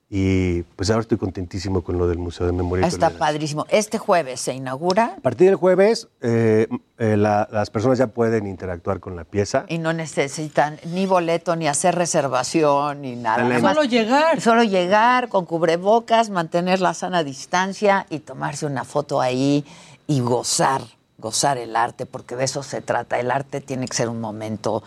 Y 0.09 0.61
pues 0.77 0.89
ahora 0.89 1.01
estoy 1.01 1.17
contentísimo 1.17 1.81
con 1.81 1.97
lo 1.97 2.07
del 2.07 2.17
Museo 2.17 2.45
de 2.45 2.53
Memoria 2.53 2.85
y 2.85 2.87
Está 2.87 3.07
Tolerancia. 3.09 3.19
padrísimo. 3.19 3.65
Este 3.67 3.97
jueves 3.97 4.39
se 4.39 4.53
inaugura 4.53 5.15
A 5.17 5.21
partir 5.21 5.47
del 5.47 5.57
jueves, 5.57 6.07
eh, 6.21 6.67
eh, 6.97 7.17
la- 7.17 7.49
las 7.51 7.69
personas 7.69 7.97
ya 7.97 8.07
pueden 8.07 8.47
interactuar 8.47 9.01
con 9.01 9.17
la 9.17 9.25
pieza. 9.25 9.65
y 9.67 9.79
no 9.79 9.91
necesitan 9.91 10.79
ni 10.85 11.05
boleto, 11.05 11.57
ni 11.57 11.67
hacer 11.67 11.95
reservación, 11.95 13.01
ni 13.01 13.17
nada. 13.17 13.39
Dale. 13.39 13.49
Nada 13.49 13.61
más- 13.61 13.75
Solo 13.75 13.85
llegar. 13.85 14.39
Solo 14.39 14.63
llegar 14.63 15.27
con 15.27 15.45
cubrebocas, 15.45 16.29
mantener 16.29 16.79
la 16.79 16.93
sana 16.93 17.25
distancia 17.25 18.05
y 18.09 18.19
tomarse 18.19 18.65
una 18.65 18.85
foto 18.85 19.19
ahí 19.19 19.65
y 20.07 20.21
gozar, 20.21 20.83
gozar 21.17 21.57
el 21.57 21.75
arte, 21.75 22.05
porque 22.05 22.37
de 22.37 22.45
eso 22.45 22.63
se 22.63 22.79
trata. 22.81 23.19
El 23.19 23.29
arte 23.29 23.59
tiene 23.59 23.85
que 23.89 23.97
ser 23.97 24.07
un 24.07 24.21
momento, 24.21 24.83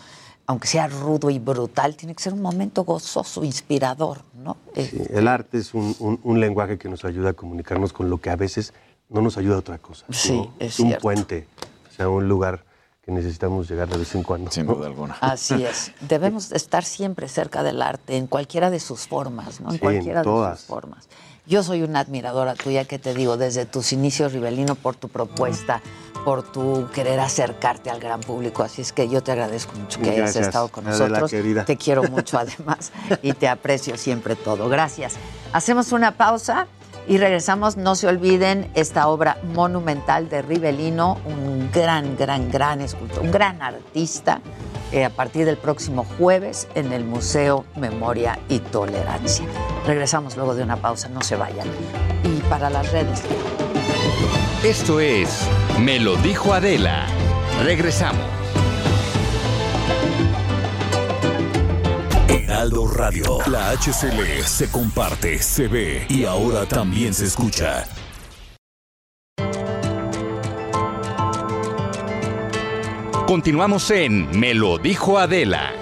aunque 0.51 0.67
sea 0.67 0.87
rudo 0.87 1.29
y 1.29 1.39
brutal, 1.39 1.95
tiene 1.95 2.13
que 2.13 2.21
ser 2.21 2.33
un 2.33 2.41
momento 2.41 2.83
gozoso, 2.83 3.43
inspirador, 3.43 4.21
¿no? 4.35 4.57
Eh, 4.75 4.85
Sí, 4.91 5.01
el 5.09 5.27
arte 5.27 5.57
es 5.57 5.73
un, 5.73 5.95
un- 5.99 6.19
un 6.23 6.39
lenguaje 6.39 6.77
que 6.77 6.87
nos 6.89 7.03
ayuda 7.05 7.29
a 7.31 7.33
comunicarnos 7.33 7.93
con 7.93 8.09
lo 8.09 8.19
que 8.19 8.29
a 8.29 8.35
veces 8.35 8.73
no 9.09 9.21
nos 9.21 9.37
ayuda 9.37 9.55
a 9.55 9.59
otra 9.59 9.77
cosa. 9.77 10.05
¿no? 10.07 10.13
Sí, 10.13 10.49
es 10.59 10.79
un 10.79 10.87
cierto. 10.87 11.01
puente, 11.01 11.47
o 11.89 11.93
sea, 11.95 12.09
un 12.09 12.27
lugar 12.27 12.63
que 13.01 13.11
necesitamos 13.11 13.69
llegar 13.69 13.87
de 13.89 13.97
vez 13.97 14.13
en 14.13 14.23
cuando. 14.23 14.51
Sin 14.51 14.67
duda 14.67 14.85
alguna. 14.87 15.17
Así 15.21 15.63
es. 15.65 15.91
Debemos 16.01 16.51
estar 16.51 16.83
siempre 16.83 17.27
cerca 17.27 17.63
del 17.63 17.81
arte, 17.81 18.17
en 18.17 18.27
cualquiera 18.27 18.69
de 18.69 18.79
sus 18.79 19.07
formas, 19.07 19.59
¿no? 19.59 19.67
En 19.67 19.71
Sí, 19.71 19.75
en 19.77 19.79
cualquiera 19.79 20.19
de 20.19 20.23
todas. 20.25 20.59
sus 20.59 20.67
formas. 20.67 21.07
Yo 21.47 21.63
soy 21.63 21.81
una 21.81 21.99
admiradora 22.01 22.53
tuya, 22.55 22.85
que 22.85 22.99
te 22.99 23.13
digo, 23.15 23.35
desde 23.37 23.65
tus 23.65 23.91
inicios, 23.93 24.31
Rivelino, 24.33 24.75
por 24.75 24.95
tu 24.95 25.09
propuesta, 25.09 25.81
por 26.23 26.43
tu 26.43 26.87
querer 26.93 27.19
acercarte 27.19 27.89
al 27.89 27.99
gran 27.99 28.19
público. 28.21 28.63
Así 28.63 28.81
es 28.81 28.91
que 28.93 29.07
yo 29.09 29.21
te 29.23 29.31
agradezco 29.31 29.73
mucho 29.75 29.99
que 29.99 30.09
hayas 30.09 30.19
Gracias, 30.33 30.47
estado 30.47 30.67
con 30.69 30.83
nosotros. 30.85 31.29
querida. 31.31 31.65
Te 31.65 31.77
quiero 31.77 32.03
mucho 32.03 32.37
además 32.37 32.91
y 33.21 33.33
te 33.33 33.47
aprecio 33.47 33.97
siempre 33.97 34.35
todo. 34.35 34.69
Gracias. 34.69 35.15
Hacemos 35.53 35.91
una 35.91 36.17
pausa 36.17 36.67
y 37.07 37.17
regresamos. 37.17 37.77
No 37.77 37.95
se 37.95 38.07
olviden 38.07 38.69
esta 38.75 39.07
obra 39.07 39.37
monumental 39.53 40.29
de 40.29 40.41
Rivelino, 40.41 41.17
un 41.25 41.69
gran, 41.73 42.15
gran, 42.17 42.51
gran 42.51 42.81
escultor, 42.81 43.23
un 43.23 43.31
gran 43.31 43.61
artista. 43.61 44.41
eh, 44.93 45.05
a 45.05 45.09
partir 45.09 45.45
del 45.45 45.55
próximo 45.57 46.05
jueves 46.17 46.67
en 46.75 46.91
el 46.91 47.05
Museo 47.05 47.63
Memoria 47.77 48.37
y 48.49 48.59
Tolerancia. 48.59 49.45
Regresamos 49.87 50.35
luego 50.35 50.53
de 50.53 50.63
una 50.63 50.75
pausa, 50.75 51.07
no 51.07 51.21
se 51.21 51.37
vayan. 51.37 51.65
Y 52.25 52.41
para 52.49 52.69
las 52.69 52.91
redes. 52.91 53.21
Esto 54.63 54.99
es 54.99 55.49
Me 55.79 55.99
lo 55.99 56.15
dijo 56.17 56.53
Adela. 56.53 57.07
Regresamos. 57.63 58.21
Heraldo 62.27 62.87
Radio. 62.87 63.39
La 63.47 63.71
HCL 63.71 64.43
se 64.45 64.69
comparte, 64.69 65.39
se 65.39 65.67
ve 65.67 66.05
y 66.09 66.25
ahora 66.25 66.67
también 66.67 67.11
se 67.15 67.25
escucha. 67.25 67.87
Continuamos 73.25 73.89
en 73.89 74.29
Me 74.39 74.53
lo 74.53 74.77
dijo 74.77 75.17
Adela. 75.17 75.73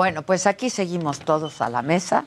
Bueno, 0.00 0.22
pues 0.22 0.46
aquí 0.46 0.70
seguimos 0.70 1.18
todos 1.18 1.60
a 1.60 1.68
la 1.68 1.82
mesa, 1.82 2.24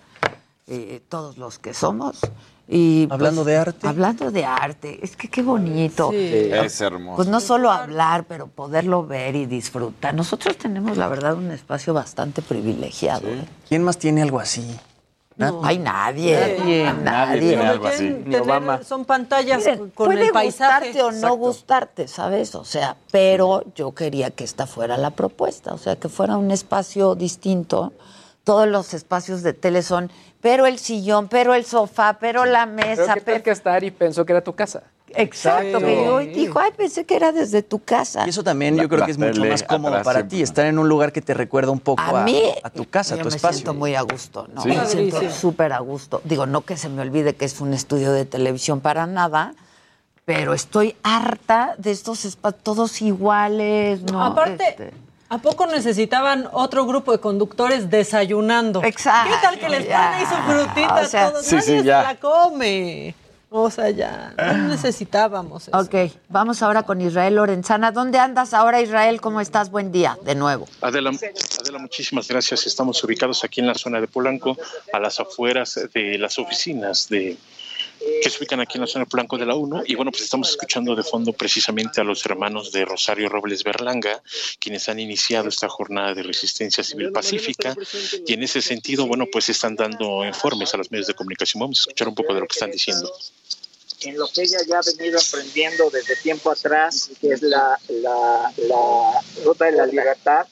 eh, 0.68 1.02
todos 1.10 1.40
los 1.40 1.58
que 1.58 1.74
somos. 1.74 2.20
Y 2.68 3.08
pues, 3.08 3.14
Hablando 3.14 3.44
de 3.44 3.58
arte. 3.58 3.88
Hablando 3.88 4.30
de 4.30 4.46
arte, 4.46 5.00
es 5.02 5.18
que 5.18 5.28
qué 5.28 5.42
bonito. 5.42 6.12
Es 6.14 6.80
hermoso. 6.82 7.16
Pues 7.16 7.28
no 7.30 7.40
solo 7.40 7.72
hablar, 7.72 8.26
pero 8.26 8.46
poderlo 8.46 9.08
ver 9.08 9.36
y 9.36 9.48
disfrutar. 9.48 10.14
Nosotros 10.14 10.56
tenemos, 10.56 10.98
la 10.98 11.08
verdad, 11.08 11.34
un 11.34 11.50
espacio 11.50 11.96
bastante 11.96 12.44
privilegiado. 12.44 13.28
¿eh? 13.28 13.44
¿Quién 13.68 13.84
más 13.84 13.98
tiene 13.98 14.22
algo 14.22 14.40
así? 14.40 14.80
No 15.38 15.62
hay 15.66 15.80
nadie. 15.80 16.58
Nadie. 16.60 16.94
Nadie 17.02 17.58
algo 17.58 17.88
así. 17.88 18.10
Ni 18.26 18.36
Obama. 18.36 18.84
son 18.84 19.06
pantallas 19.06 19.60
Miren, 19.60 19.90
con 19.90 20.06
puede 20.08 20.26
el 20.28 20.32
paisaje. 20.32 20.88
gustarte 20.92 21.04
o 21.04 21.12
no 21.12 21.36
gustarte, 21.36 22.08
¿sabes? 22.08 22.54
O 22.56 22.64
sea, 22.66 22.96
pero 23.12 23.64
yo 23.76 23.94
quería 23.94 24.30
que 24.32 24.44
esta 24.44 24.68
fuera 24.68 24.98
la 24.98 25.10
propuesta, 25.12 25.74
o 25.74 25.78
sea, 25.78 25.96
que 25.96 26.10
fuera 26.10 26.38
un 26.38 26.52
espacio 26.52 27.16
distinto. 27.16 27.94
Todos 28.44 28.68
los 28.68 28.94
espacios 28.94 29.42
de 29.42 29.54
tele 29.54 29.82
son, 29.84 30.12
pero 30.42 30.66
el 30.66 30.78
sillón, 30.78 31.30
pero 31.30 31.54
el 31.54 31.64
sofá, 31.66 32.18
pero 32.20 32.44
la 32.46 32.66
Pero 32.66 32.88
mesa. 32.90 33.14
qué 33.14 33.22
tal 33.22 33.24
pero- 33.26 33.44
que 33.44 33.52
hasta 33.52 33.74
Ari 33.74 33.92
pensó 33.92 34.26
que 34.26 34.34
era 34.34 34.44
tu 34.44 34.54
casa. 34.54 34.84
Exacto, 35.16 35.80
que 35.80 35.86
llegó 35.96 36.22
y 36.22 36.28
dijo, 36.28 36.60
ay, 36.60 36.72
pensé 36.76 37.06
que 37.06 37.16
era 37.16 37.32
desde 37.32 37.62
tu 37.64 37.80
casa. 37.80 38.24
Y 38.26 38.30
eso 38.30 38.44
también 38.44 38.76
La- 38.78 38.84
yo 38.84 38.90
creo 38.90 39.06
que 39.06 39.12
es 39.12 39.18
mucho 39.18 39.44
más 39.46 39.64
cómodo 39.64 40.02
para 40.04 40.28
ti, 40.28 40.42
estar 40.42 40.66
en 40.66 40.80
un 40.80 40.88
lugar 40.90 41.12
que 41.12 41.22
te 41.22 41.34
recuerda 41.34 41.72
un 41.72 41.80
poco 41.80 42.02
a, 42.02 42.22
A 42.22 42.24
mí, 42.26 42.42
a 42.64 42.70
tu 42.70 42.90
casa, 42.90 43.14
a 43.16 43.18
yo 43.18 43.24
tu 43.24 43.30
me 43.30 43.36
espacio. 43.36 43.58
siento 43.58 43.74
muy 43.74 43.96
a 43.96 44.02
gusto, 44.02 44.48
¿no? 44.54 44.62
Sí. 44.62 44.70
Me 44.70 44.86
siento 44.86 45.30
súper 45.32 45.74
a 45.74 45.80
gusto. 45.80 46.22
Digo, 46.24 46.46
no 46.46 46.62
que 46.62 46.78
se 46.78 46.90
me 46.90 47.02
olvide 47.02 47.36
que 47.36 47.46
es 47.46 47.60
un 47.62 47.74
estudio 47.74 48.12
de 48.12 48.26
televisión 48.26 48.82
para 48.82 49.06
nada, 49.08 49.54
pero 50.26 50.54
estoy 50.54 50.96
harta 51.04 51.76
de 51.78 51.92
estos 51.92 52.26
espacios 52.26 52.64
todos 52.64 53.02
iguales, 53.02 54.02
¿no? 54.04 54.24
Aparte, 54.24 54.70
Este, 54.70 54.94
¿a 55.30 55.38
poco 55.40 55.66
necesitaban 55.68 56.48
otro 56.54 56.86
grupo 56.86 57.12
de 57.12 57.20
conductores 57.20 57.90
desayunando? 57.90 58.82
Exacto, 58.84 59.32
¿Qué 59.32 59.38
tal 59.46 59.60
que 59.60 59.68
les 59.70 59.88
ya. 59.88 60.12
ponen 60.12 60.28
su 60.28 60.36
frutita 60.52 60.96
O 61.02 61.06
sea, 61.06 61.28
a 61.28 61.32
todos? 61.32 61.46
sí, 61.46 61.56
Nadie 61.56 61.68
sí, 61.68 61.80
se 61.80 61.84
ya. 61.84 62.04
la 62.04 62.16
come. 62.16 63.16
O 63.56 63.70
sea, 63.70 63.92
ya, 63.92 64.34
no 64.36 64.68
necesitábamos 64.68 65.68
eso. 65.68 65.78
Ok, 65.78 66.12
vamos 66.28 66.64
ahora 66.64 66.82
con 66.82 67.00
Israel 67.02 67.36
Lorenzana. 67.36 67.92
¿Dónde 67.92 68.18
andas 68.18 68.52
ahora, 68.52 68.82
Israel? 68.82 69.22
¿Cómo 69.22 69.42
estás? 69.42 69.70
Buen 69.70 69.92
día, 69.92 70.18
de 70.26 70.34
nuevo. 70.34 70.68
Adela, 70.82 71.12
Adela, 71.62 71.78
muchísimas 71.78 72.28
gracias. 72.28 72.66
Estamos 72.66 73.04
ubicados 73.04 73.44
aquí 73.44 73.60
en 73.60 73.68
la 73.68 73.76
zona 73.76 74.02
de 74.02 74.08
Polanco, 74.08 74.58
a 74.92 75.00
las 75.00 75.20
afueras 75.20 75.80
de 75.94 76.18
las 76.18 76.40
oficinas 76.40 77.08
de 77.10 77.38
que 78.22 78.30
se 78.30 78.38
ubican 78.38 78.60
aquí 78.60 78.78
en 78.78 78.82
la 78.82 78.88
zona 78.88 79.06
de 79.06 79.10
Polanco 79.10 79.38
de 79.38 79.46
la 79.46 79.56
1. 79.56 79.84
Y 79.86 79.96
bueno, 79.96 80.12
pues 80.12 80.24
estamos 80.24 80.50
escuchando 80.50 80.96
de 80.96 81.04
fondo 81.04 81.34
precisamente 81.34 82.02
a 82.02 82.04
los 82.04 82.26
hermanos 82.26 82.72
de 82.72 82.86
Rosario 82.86 83.30
Robles 83.30 83.64
Berlanga, 83.64 84.22
quienes 84.60 84.88
han 84.90 85.00
iniciado 85.00 85.50
esta 85.50 85.70
jornada 85.70 86.14
de 86.14 86.24
resistencia 86.24 86.84
civil 86.84 87.12
pacífica. 87.12 87.76
Y 88.26 88.34
en 88.34 88.44
ese 88.44 88.62
sentido, 88.62 89.08
bueno, 89.08 89.26
pues 89.32 89.50
están 89.50 89.76
dando 89.76 90.26
informes 90.26 90.74
a 90.74 90.78
los 90.78 90.92
medios 90.92 91.08
de 91.08 91.14
comunicación. 91.14 91.62
Vamos 91.62 91.80
a 91.80 91.82
escuchar 91.82 92.08
un 92.08 92.16
poco 92.16 92.34
de 92.34 92.40
lo 92.42 92.48
que 92.48 92.54
están 92.54 92.72
diciendo. 92.72 93.12
en 94.02 94.18
lo 94.18 94.28
que 94.28 94.44
ella 94.44 94.60
ya 94.68 94.80
ha 94.80 94.82
venido 94.82 95.20
emprendiendo 95.20 95.90
desde 95.90 96.16
tiempo 96.18 96.52
atrás, 96.52 97.10
que 97.22 97.30
es 97.30 97.42
la, 97.42 97.80
la, 97.88 98.54
la 98.58 99.22
ruta 99.44 99.66
de 99.66 99.74
la 99.74 99.86
libertad. 99.86 100.48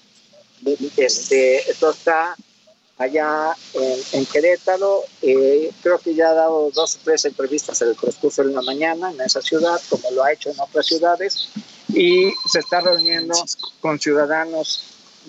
Este, 0.96 1.70
esto 1.70 1.92
está 1.92 2.36
allá 3.02 3.56
en, 3.74 4.00
en 4.14 4.26
Querétaro. 4.26 5.04
Eh, 5.22 5.72
creo 5.82 5.98
que 6.00 6.14
ya 6.14 6.30
ha 6.30 6.34
dado 6.34 6.70
dos 6.72 6.96
o 6.96 7.00
tres 7.04 7.26
entrevistas 7.26 7.82
en 7.82 7.90
el 7.90 7.96
transcurso 7.96 8.44
de 8.44 8.54
la 8.54 8.62
mañana 8.62 9.12
en 9.12 9.22
esa 9.22 9.42
ciudad, 9.42 9.80
como 9.90 10.12
lo 10.12 10.24
ha 10.24 10.32
hecho 10.32 10.50
en 10.50 10.60
otras 10.60 10.86
ciudades, 10.86 11.50
y 11.90 12.32
se 12.50 12.60
está 12.60 12.82
reuniendo 12.82 13.36
con 13.80 14.00
ciudadanos 14.00 14.84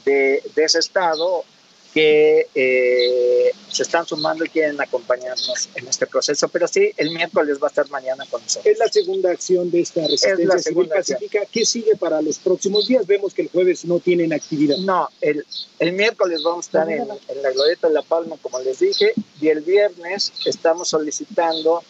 de, 0.05 0.43
de 0.55 0.65
ese 0.65 0.79
estado 0.79 1.45
que 1.93 2.49
eh, 2.55 3.53
se 3.71 3.83
están 3.83 4.07
sumando 4.07 4.45
y 4.45 4.49
quieren 4.49 4.81
acompañarnos 4.81 5.69
en 5.75 5.89
este 5.89 6.07
proceso. 6.07 6.49
Pero 6.49 6.67
sí, 6.67 6.91
el 6.97 7.11
miércoles 7.11 7.59
va 7.63 7.67
a 7.67 7.71
estar 7.71 7.89
mañana 7.91 8.25
con 8.31 8.43
nosotros. 8.43 8.67
Es 8.73 8.79
la 8.79 8.89
segunda 8.89 9.31
acción 9.31 9.71
de 9.71 9.81
esta 9.81 10.01
resistencia 10.03 10.55
Es 10.57 10.65
civil 10.65 10.89
pacífica. 10.89 11.41
¿Qué 11.51 11.67
sigue 11.67 11.95
para 11.97 12.23
los 12.23 12.39
próximos 12.39 12.89
días? 12.89 13.07
Vemos 13.07 13.35
que 13.35 13.43
el 13.43 13.49
jueves 13.51 13.85
no 13.85 14.01
tienen 14.01 14.33
actividad. 14.33 14.79
No, 14.79 15.09
el, 15.21 15.45
el 15.79 15.93
miércoles 15.93 16.43
vamos 16.43 16.67
a 16.67 16.69
estar 16.69 16.91
en, 16.91 17.03
en 17.03 17.43
la 17.43 17.51
Glorieta 17.51 17.89
de 17.89 17.95
La 17.95 18.03
Palma, 18.03 18.37
como 18.41 18.59
les 18.61 18.79
dije, 18.79 19.13
y 19.41 19.49
el 19.49 19.61
viernes 19.61 20.33
estamos 20.47 20.89
solicitando 20.89 21.83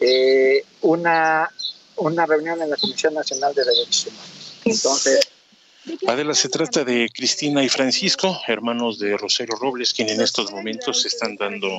eh, 0.00 0.64
una, 0.82 1.50
una 1.96 2.26
reunión 2.26 2.62
en 2.62 2.70
la 2.70 2.76
Comisión 2.76 3.14
Nacional 3.14 3.54
de 3.54 3.64
Derechos 3.64 4.06
Humanos. 4.06 4.60
Entonces, 4.64 5.20
Adela, 6.06 6.34
se 6.34 6.48
trata 6.48 6.82
de 6.82 7.10
Cristina 7.12 7.62
y 7.62 7.68
Francisco, 7.68 8.40
hermanos 8.46 8.98
de 8.98 9.18
Rosario 9.18 9.54
Robles, 9.56 9.92
quienes 9.92 10.14
en 10.14 10.22
estos 10.22 10.50
momentos 10.50 11.04
están 11.04 11.36
dando 11.36 11.78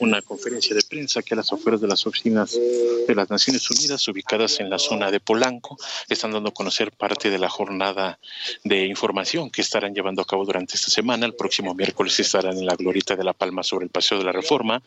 una 0.00 0.22
conferencia 0.22 0.74
de 0.74 0.82
prensa 0.82 1.22
que 1.22 1.34
a 1.34 1.36
las 1.36 1.52
afueras 1.52 1.80
de 1.80 1.86
las 1.86 2.04
oficinas 2.06 2.52
de 2.52 3.14
las 3.14 3.30
Naciones 3.30 3.70
Unidas, 3.70 4.06
ubicadas 4.08 4.58
en 4.58 4.70
la 4.70 4.78
zona 4.78 5.10
de 5.12 5.20
Polanco, 5.20 5.76
están 6.08 6.32
dando 6.32 6.48
a 6.48 6.54
conocer 6.54 6.90
parte 6.90 7.30
de 7.30 7.38
la 7.38 7.48
jornada 7.48 8.18
de 8.64 8.86
información 8.86 9.50
que 9.50 9.60
estarán 9.60 9.94
llevando 9.94 10.22
a 10.22 10.26
cabo 10.26 10.44
durante 10.44 10.74
esta 10.74 10.90
semana. 10.90 11.26
El 11.26 11.34
próximo 11.34 11.74
miércoles 11.74 12.18
estarán 12.18 12.58
en 12.58 12.66
la 12.66 12.74
Glorita 12.74 13.14
de 13.14 13.22
La 13.22 13.34
Palma 13.34 13.62
sobre 13.62 13.84
el 13.84 13.90
Paseo 13.90 14.18
de 14.18 14.24
la 14.24 14.32
Reforma, 14.32 14.82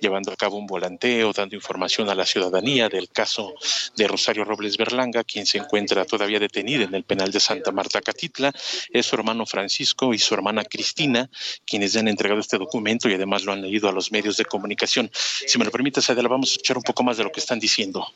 llevando 0.00 0.32
a 0.32 0.36
cabo 0.36 0.58
un 0.58 0.66
volanteo, 0.66 1.32
dando 1.32 1.56
información 1.56 2.08
a 2.08 2.14
la 2.14 2.26
ciudadanía 2.26 2.88
del 2.88 3.08
caso 3.08 3.54
de 3.96 4.06
Rosario 4.06 4.44
Robles 4.44 4.76
Berlanga, 4.76 5.24
quien 5.24 5.44
se 5.44 5.58
encuentra 5.58 6.04
todavía 6.04 6.38
detenida 6.38 6.84
en 6.84 6.94
el 6.94 7.02
penal 7.02 7.32
de 7.32 7.40
Santa 7.40 7.72
Marta, 7.72 8.00
Catitla. 8.12 8.52
Es 8.90 9.06
su 9.06 9.16
hermano 9.16 9.46
Francisco 9.46 10.12
y 10.12 10.18
su 10.18 10.34
hermana 10.34 10.64
Cristina, 10.64 11.30
quienes 11.66 11.96
han 11.96 12.08
entregado 12.08 12.40
este 12.40 12.58
documento 12.58 13.08
y 13.08 13.14
además 13.14 13.44
lo 13.44 13.52
han 13.52 13.62
leído 13.62 13.88
a 13.88 13.92
los 13.92 14.12
medios 14.12 14.36
de 14.36 14.44
comunicación. 14.44 15.10
Si 15.12 15.58
me 15.58 15.64
lo 15.64 15.70
permites, 15.70 16.08
Adela, 16.10 16.28
vamos 16.28 16.50
a 16.50 16.52
escuchar 16.52 16.76
un 16.76 16.82
poco 16.82 17.02
más 17.02 17.16
de 17.16 17.24
lo 17.24 17.32
que 17.32 17.40
están 17.40 17.58
diciendo. 17.58 18.06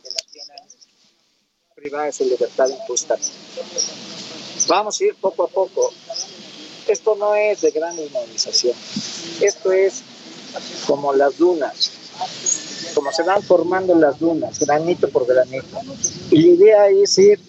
privada 1.74 2.06
de 2.06 2.12
su 2.12 2.24
libertad. 2.24 2.68
Vamos 4.68 5.01
a 5.01 5.05
ir 5.05 5.14
poco 5.16 5.44
a 5.44 5.48
poco. 5.48 5.93
Esto 6.89 7.16
no 7.16 7.35
es 7.35 7.60
de 7.60 7.70
gran 7.70 7.98
inmovilización. 7.98 8.74
Esto 9.40 9.73
es 9.73 10.02
como 10.86 11.12
las 11.12 11.36
dunas, 11.36 11.90
como 12.94 13.12
se 13.12 13.23
van 13.23 13.43
formando 13.43 13.94
las 13.94 14.18
dunas, 14.18 14.59
granito 14.60 15.09
por 15.09 15.27
granito. 15.27 15.81
Y 16.31 16.43
la 16.43 16.48
idea 16.48 16.89
es 16.89 17.18
ir 17.18 17.40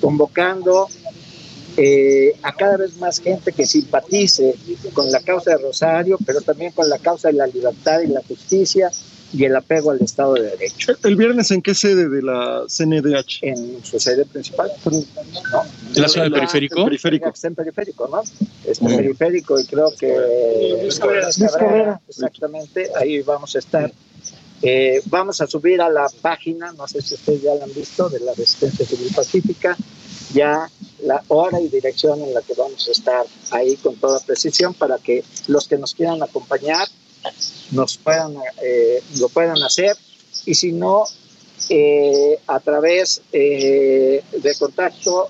convocando 0.00 0.88
eh, 1.76 2.34
a 2.42 2.52
cada 2.54 2.78
vez 2.78 2.96
más 2.98 3.20
gente 3.20 3.52
que 3.52 3.66
simpatice 3.66 4.54
con 4.94 5.10
la 5.10 5.20
causa 5.20 5.50
de 5.50 5.58
Rosario, 5.58 6.18
pero 6.24 6.40
también 6.40 6.72
con 6.72 6.88
la 6.88 6.98
causa 6.98 7.28
de 7.28 7.34
la 7.34 7.46
libertad 7.46 8.00
y 8.00 8.06
la 8.06 8.22
justicia 8.22 8.90
y 9.32 9.44
el 9.44 9.54
apego 9.54 9.90
al 9.90 10.00
Estado 10.00 10.34
de 10.34 10.42
Derecho. 10.42 10.96
¿El 11.04 11.16
viernes 11.16 11.50
en 11.50 11.60
qué 11.60 11.74
sede 11.74 12.08
de 12.08 12.22
la 12.22 12.64
CNDH? 12.68 13.40
En 13.42 13.84
su 13.84 13.98
sede 13.98 14.24
principal, 14.24 14.70
¿no? 14.84 15.62
¿En 15.94 16.02
la 16.02 16.08
zona 16.08 16.24
del 16.24 16.32
periférico? 16.32 16.84
Periférico. 16.84 17.28
Está 17.28 17.48
en 17.48 17.54
periférico, 17.54 18.08
¿no? 18.08 18.22
Este 18.64 18.86
periférico 18.86 19.60
y 19.60 19.66
creo 19.66 19.92
que... 19.98 20.78
Luis 20.82 20.98
Carrera. 20.98 21.26
Luis. 21.26 22.18
Exactamente, 22.18 22.90
ahí 22.96 23.20
vamos 23.20 23.54
a 23.56 23.58
estar. 23.58 23.92
Eh, 24.62 25.02
vamos 25.06 25.40
a 25.42 25.46
subir 25.46 25.82
a 25.82 25.90
la 25.90 26.06
página, 26.22 26.72
no 26.72 26.88
sé 26.88 27.02
si 27.02 27.14
ustedes 27.14 27.42
ya 27.42 27.54
la 27.54 27.64
han 27.64 27.74
visto, 27.74 28.08
de 28.08 28.20
la 28.20 28.32
Resistencia 28.32 28.86
Civil 28.86 29.12
Pacífica, 29.14 29.76
ya 30.32 30.70
la 31.02 31.22
hora 31.28 31.60
y 31.60 31.68
dirección 31.68 32.20
en 32.22 32.34
la 32.34 32.42
que 32.42 32.54
vamos 32.54 32.86
a 32.88 32.90
estar 32.90 33.26
ahí 33.50 33.76
con 33.76 33.96
toda 33.96 34.20
precisión 34.20 34.74
para 34.74 34.98
que 34.98 35.24
los 35.46 35.68
que 35.68 35.78
nos 35.78 35.94
quieran 35.94 36.22
acompañar 36.22 36.88
nos 37.72 37.96
puedan, 37.98 38.36
eh, 38.62 39.02
lo 39.18 39.28
puedan 39.28 39.62
hacer. 39.62 39.96
Y 40.44 40.54
si 40.54 40.72
no, 40.72 41.04
eh, 41.68 42.38
a 42.46 42.60
través 42.60 43.22
eh, 43.32 44.22
de 44.32 44.54
contacto 44.54 45.28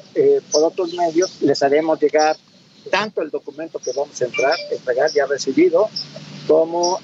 por 0.51 0.65
otros 0.65 0.93
medios 0.95 1.41
les 1.41 1.63
haremos 1.63 2.01
llegar 2.01 2.37
tanto 2.91 3.23
el 3.23 3.31
documento 3.31 3.79
que 3.79 3.93
vamos 3.93 4.21
a 4.21 4.27
entrar, 4.27 4.55
entregar 4.71 5.11
ya 5.13 5.27
recibido, 5.27 5.89
como 6.47 7.01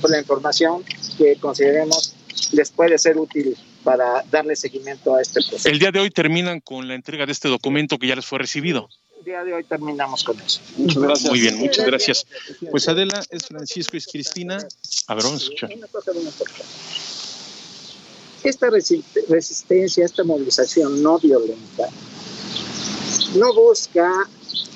por 0.00 0.10
la 0.10 0.18
información 0.18 0.84
que 1.18 1.36
consideremos 1.36 2.14
les 2.52 2.70
puede 2.70 2.96
ser 2.98 3.18
útil 3.18 3.56
para 3.84 4.22
darle 4.30 4.56
seguimiento 4.56 5.14
a 5.14 5.22
este 5.22 5.40
proceso. 5.40 5.68
El 5.68 5.78
día 5.78 5.90
de 5.90 6.00
hoy 6.00 6.10
terminan 6.10 6.60
con 6.60 6.88
la 6.88 6.94
entrega 6.94 7.26
de 7.26 7.32
este 7.32 7.48
documento 7.48 7.98
que 7.98 8.06
ya 8.06 8.16
les 8.16 8.26
fue 8.26 8.38
recibido. 8.38 8.88
El 9.18 9.24
día 9.24 9.44
de 9.44 9.54
hoy 9.54 9.64
terminamos 9.64 10.24
con 10.24 10.40
eso. 10.40 10.60
Muchas 10.76 11.02
gracias. 11.02 11.30
Muy 11.30 11.40
bien, 11.40 11.58
muchas 11.58 11.86
gracias. 11.86 12.26
Pues 12.70 12.88
Adela, 12.88 13.22
es 13.30 13.46
Francisco 13.46 13.96
y 13.96 13.98
es 13.98 14.06
Cristina. 14.06 14.58
A 15.06 15.14
ver, 15.14 15.24
vamos 15.24 15.42
a 15.42 15.44
escuchar. 15.44 15.70
Esta 18.42 18.70
resistencia, 19.28 20.04
esta 20.04 20.24
movilización 20.24 21.00
no 21.00 21.20
violenta, 21.20 21.88
no 23.36 23.54
busca 23.54 24.10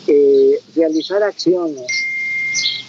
eh, 0.07 0.61
realizar 0.77 1.21
acciones 1.25 1.87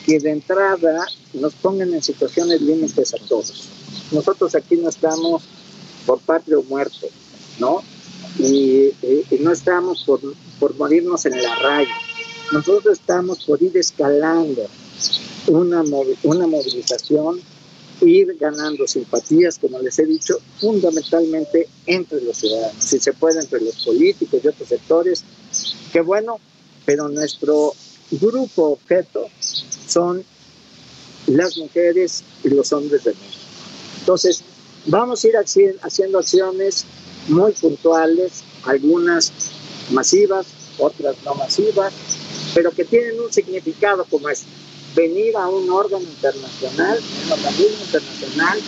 que 0.06 0.20
de 0.20 0.30
entrada 0.30 1.06
nos 1.34 1.54
pongan 1.56 1.94
en 1.94 2.04
situaciones 2.04 2.62
límites 2.62 3.14
a 3.16 3.18
todos. 3.28 3.68
Nosotros 4.12 4.54
aquí 4.54 4.76
no 4.76 4.90
estamos 4.90 5.44
por 6.08 6.20
patria 6.22 6.58
o 6.58 6.64
muerte, 6.64 7.12
¿no? 7.60 7.84
Y, 8.40 8.92
no 9.40 9.52
estamos 9.52 10.04
por, 10.06 10.20
por, 10.60 10.76
morirnos 10.76 11.26
en 11.26 11.42
la 11.44 11.56
raya. 11.56 11.96
Nosotros 12.52 12.98
estamos 12.98 13.46
por 13.46 13.62
ir 13.62 13.76
escalando 13.78 14.64
una, 15.48 15.84
una 16.24 16.48
movilización, 16.48 17.42
ir 18.02 18.38
ganando 18.40 18.88
simpatías, 18.88 19.60
como 19.60 19.80
les 19.80 20.00
he 20.00 20.06
dicho, 20.06 20.40
fundamentalmente 20.60 21.68
entre 21.86 22.22
los 22.22 22.38
ciudadanos, 22.38 22.84
si 22.84 23.00
se 23.00 23.14
puede 23.14 23.42
entre 23.42 23.62
los 23.62 23.76
políticos 23.84 24.40
y 24.44 24.48
otros 24.48 24.70
sectores, 24.70 25.24
qué 25.92 26.02
bueno, 26.02 26.40
pero 26.86 27.10
nuestro 27.10 27.74
grupo 28.12 28.80
objeto 28.80 29.28
son 29.88 30.24
las 31.28 31.58
mujeres 31.58 32.24
y 32.44 32.50
los 32.50 32.72
hombres 32.72 33.04
de 33.04 33.12
México. 33.12 33.44
Entonces, 34.00 34.44
Vamos 34.88 35.24
a 35.24 35.28
ir 35.28 35.34
haciendo 35.82 36.20
acciones 36.20 36.86
muy 37.28 37.52
puntuales, 37.52 38.44
algunas 38.64 39.34
masivas, 39.92 40.48
otras 40.78 41.18
no 41.26 41.36
masivas, 41.36 41.94
pero 42.56 42.72
que 42.72 42.86
tienen 42.86 43.20
un 43.20 43.32
significado 43.32 44.06
como 44.06 44.30
es 44.30 44.44
venir 44.96 45.36
a 45.36 45.50
un 45.50 45.70
órgano 45.70 46.04
internacional, 46.04 47.00
un 47.26 47.32
organismo 47.34 47.84
internacional, 47.84 48.60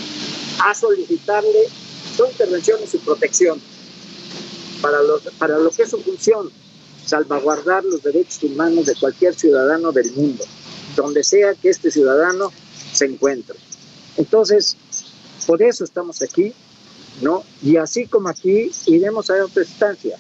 a 0.60 0.76
solicitarle 0.76 1.70
su 2.18 2.26
intervención 2.26 2.80
y 2.84 2.88
su 2.88 3.00
protección 3.00 3.62
para, 4.82 4.98
para 5.38 5.58
lo 5.58 5.70
que 5.70 5.84
es 5.84 5.90
su 5.90 6.02
función, 6.02 6.52
salvaguardar 7.06 7.86
los 7.86 8.04
derechos 8.04 8.44
humanos 8.44 8.88
de 8.88 8.96
cualquier 8.96 9.36
ciudadano 9.36 9.94
del 9.94 10.12
mundo, 10.12 10.44
donde 10.98 11.24
sea 11.24 11.54
que 11.56 11.70
este 11.70 11.90
ciudadano 11.90 12.52
se 12.94 13.06
encuentre. 13.06 13.56
Entonces, 14.18 14.76
por 15.50 15.64
eso 15.64 15.84
estamos 15.84 16.22
aquí, 16.22 16.54
¿no? 17.24 17.44
Y 17.64 17.78
así 17.78 18.06
como 18.06 18.30
aquí, 18.30 18.70
iremos 18.86 19.32
a 19.32 19.44
otra 19.44 19.64
instancia. 19.64 20.16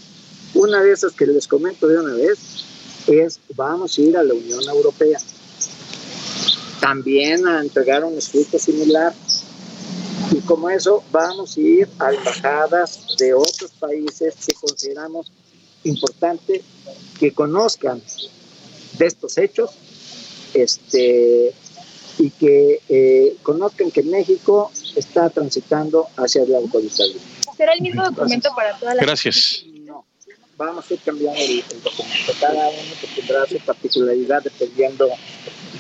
Una 0.56 0.81
de 0.81 0.91
esas 0.91 1.14
que 1.14 1.27
les 1.27 1.47
comento 1.47 1.88
de 1.88 1.99
una 1.99 2.15
vez 2.15 2.39
es, 3.06 3.39
vamos 3.56 3.95
a 3.95 4.01
ir 4.01 4.18
a 4.18 4.23
la 4.23 4.34
Unión 4.34 4.64
Europea. 4.68 5.19
También 6.81 7.47
a 7.47 7.61
entregar 7.61 8.03
un 8.03 8.18
escrito 8.18 8.57
similar. 8.57 9.14
Y 10.31 10.39
como 10.41 10.68
eso, 10.72 11.03
vamos 11.11 11.56
a 11.57 11.61
ir 11.61 11.88
a 11.99 12.11
embajadas 12.11 13.15
de 13.19 13.35
otros 13.35 13.69
países 13.80 14.34
que 14.47 14.53
consideramos 14.56 15.31
importante 15.84 16.64
que 17.19 17.31
conozcan 17.35 18.01
estos 18.97 19.38
hechos 19.38 19.69
este, 20.56 21.53
y 22.18 22.31
que 22.31 22.81
eh, 22.89 23.38
conozcan 23.43 23.91
que 23.91 24.01
México 24.01 24.72
está 25.00 25.30
transitando 25.30 26.08
hacia 26.18 26.44
el 26.44 26.56
autoritarismo. 26.56 27.22
¿Será 27.56 27.74
el 27.74 27.82
mismo 27.82 28.04
documento 28.04 28.50
para 28.56 28.78
todas 28.78 28.96
las... 28.96 29.06
Gracias. 29.06 29.66
No, 29.86 30.06
vamos 30.58 30.90
a 30.90 30.94
ir 30.94 31.00
cambiando 31.04 31.40
el, 31.40 31.64
documento. 31.84 32.34
Cada 32.40 32.70
uno 32.70 32.92
tendrá 33.16 33.46
su 33.48 33.60
particularidad 33.60 34.44
dependiendo 34.44 35.10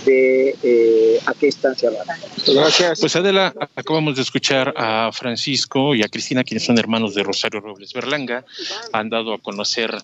de 0.05 0.57
eh, 0.63 1.21
a 1.25 1.33
qué 1.33 1.47
instancia 1.47 1.89
va. 1.89 2.03
Gracias. 2.47 2.99
Pues 2.99 3.15
Adela, 3.15 3.53
acabamos 3.75 4.15
de 4.15 4.21
escuchar 4.21 4.73
a 4.75 5.11
Francisco 5.11 5.95
y 5.95 6.03
a 6.03 6.07
Cristina, 6.07 6.43
quienes 6.43 6.65
son 6.65 6.77
hermanos 6.77 7.15
de 7.15 7.23
Rosario 7.23 7.59
Robles 7.59 7.93
Berlanga. 7.93 8.45
Han 8.93 9.09
dado 9.09 9.33
a 9.33 9.37
conocer 9.39 9.95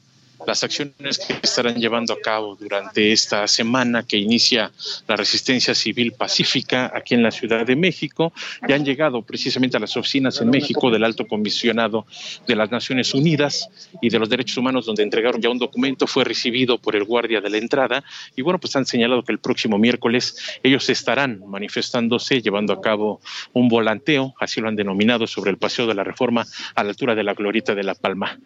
las 0.45 0.64
acciones 0.64 1.20
que 1.20 1.34
estarán 1.41 1.76
llevando 1.76 2.14
a 2.14 2.20
cabo 2.20 2.56
durante 2.56 3.12
esta 3.12 3.48
semana 3.48 4.03
que 4.03 4.18
inicia 4.18 4.72
la 5.07 5.16
resistencia 5.16 5.74
civil 5.74 6.14
pacífica 6.14 6.91
aquí 6.94 7.16
en 7.16 7.24
la 7.24 7.32
Ciudad 7.32 7.66
de 7.66 7.76
México 7.76 8.34
y 8.68 8.74
han 8.74 8.86
llegado 8.86 9.22
precisamente 9.22 9.78
a 9.78 9.80
las 9.80 9.95
oficinas 9.98 10.40
en 10.41 10.49
México 10.49 10.91
del 10.91 11.03
alto 11.03 11.28
comisionado 11.28 12.06
de 12.48 12.56
las 12.56 12.72
Naciones 12.72 13.14
Unidas 13.14 13.70
y 14.02 14.10
de 14.10 14.20
los 14.20 14.30
Derechos 14.30 14.57
Humanos 14.57 14.86
donde 14.86 15.03
entregaron 15.03 15.41
ya 15.41 15.49
un 15.49 15.60
documento, 15.60 16.07
fue 16.07 16.24
recibido 16.24 16.78
por 16.78 16.95
el 16.95 17.03
guardia 17.03 17.41
de 17.41 17.49
la 17.49 17.57
entrada 17.57 18.03
y 18.36 18.41
bueno, 18.41 18.60
pues 18.60 18.76
han 18.76 18.86
señalado 18.86 19.24
que 19.24 19.32
el 19.32 19.40
próximo 19.40 19.78
miércoles 19.78 20.38
ellos 20.64 20.90
estarán 20.90 21.41
manifestándose, 21.48 22.41
llevando 22.41 22.74
a 22.74 22.82
cabo 22.82 23.22
un 23.53 23.68
volanteo, 23.68 24.34
así 24.40 24.62
lo 24.62 24.68
han 24.68 24.76
denominado, 24.76 25.28
sobre 25.28 25.52
el 25.52 25.57
paseo 25.57 25.88
de 25.88 25.95
la 25.95 26.03
reforma 26.03 26.45
a 26.76 26.84
la 26.84 26.90
altura 26.90 27.16
de 27.16 27.24
la 27.24 27.34
glorita 27.34 27.76
de 27.76 27.84
La 27.84 27.95
Palma. 27.95 28.40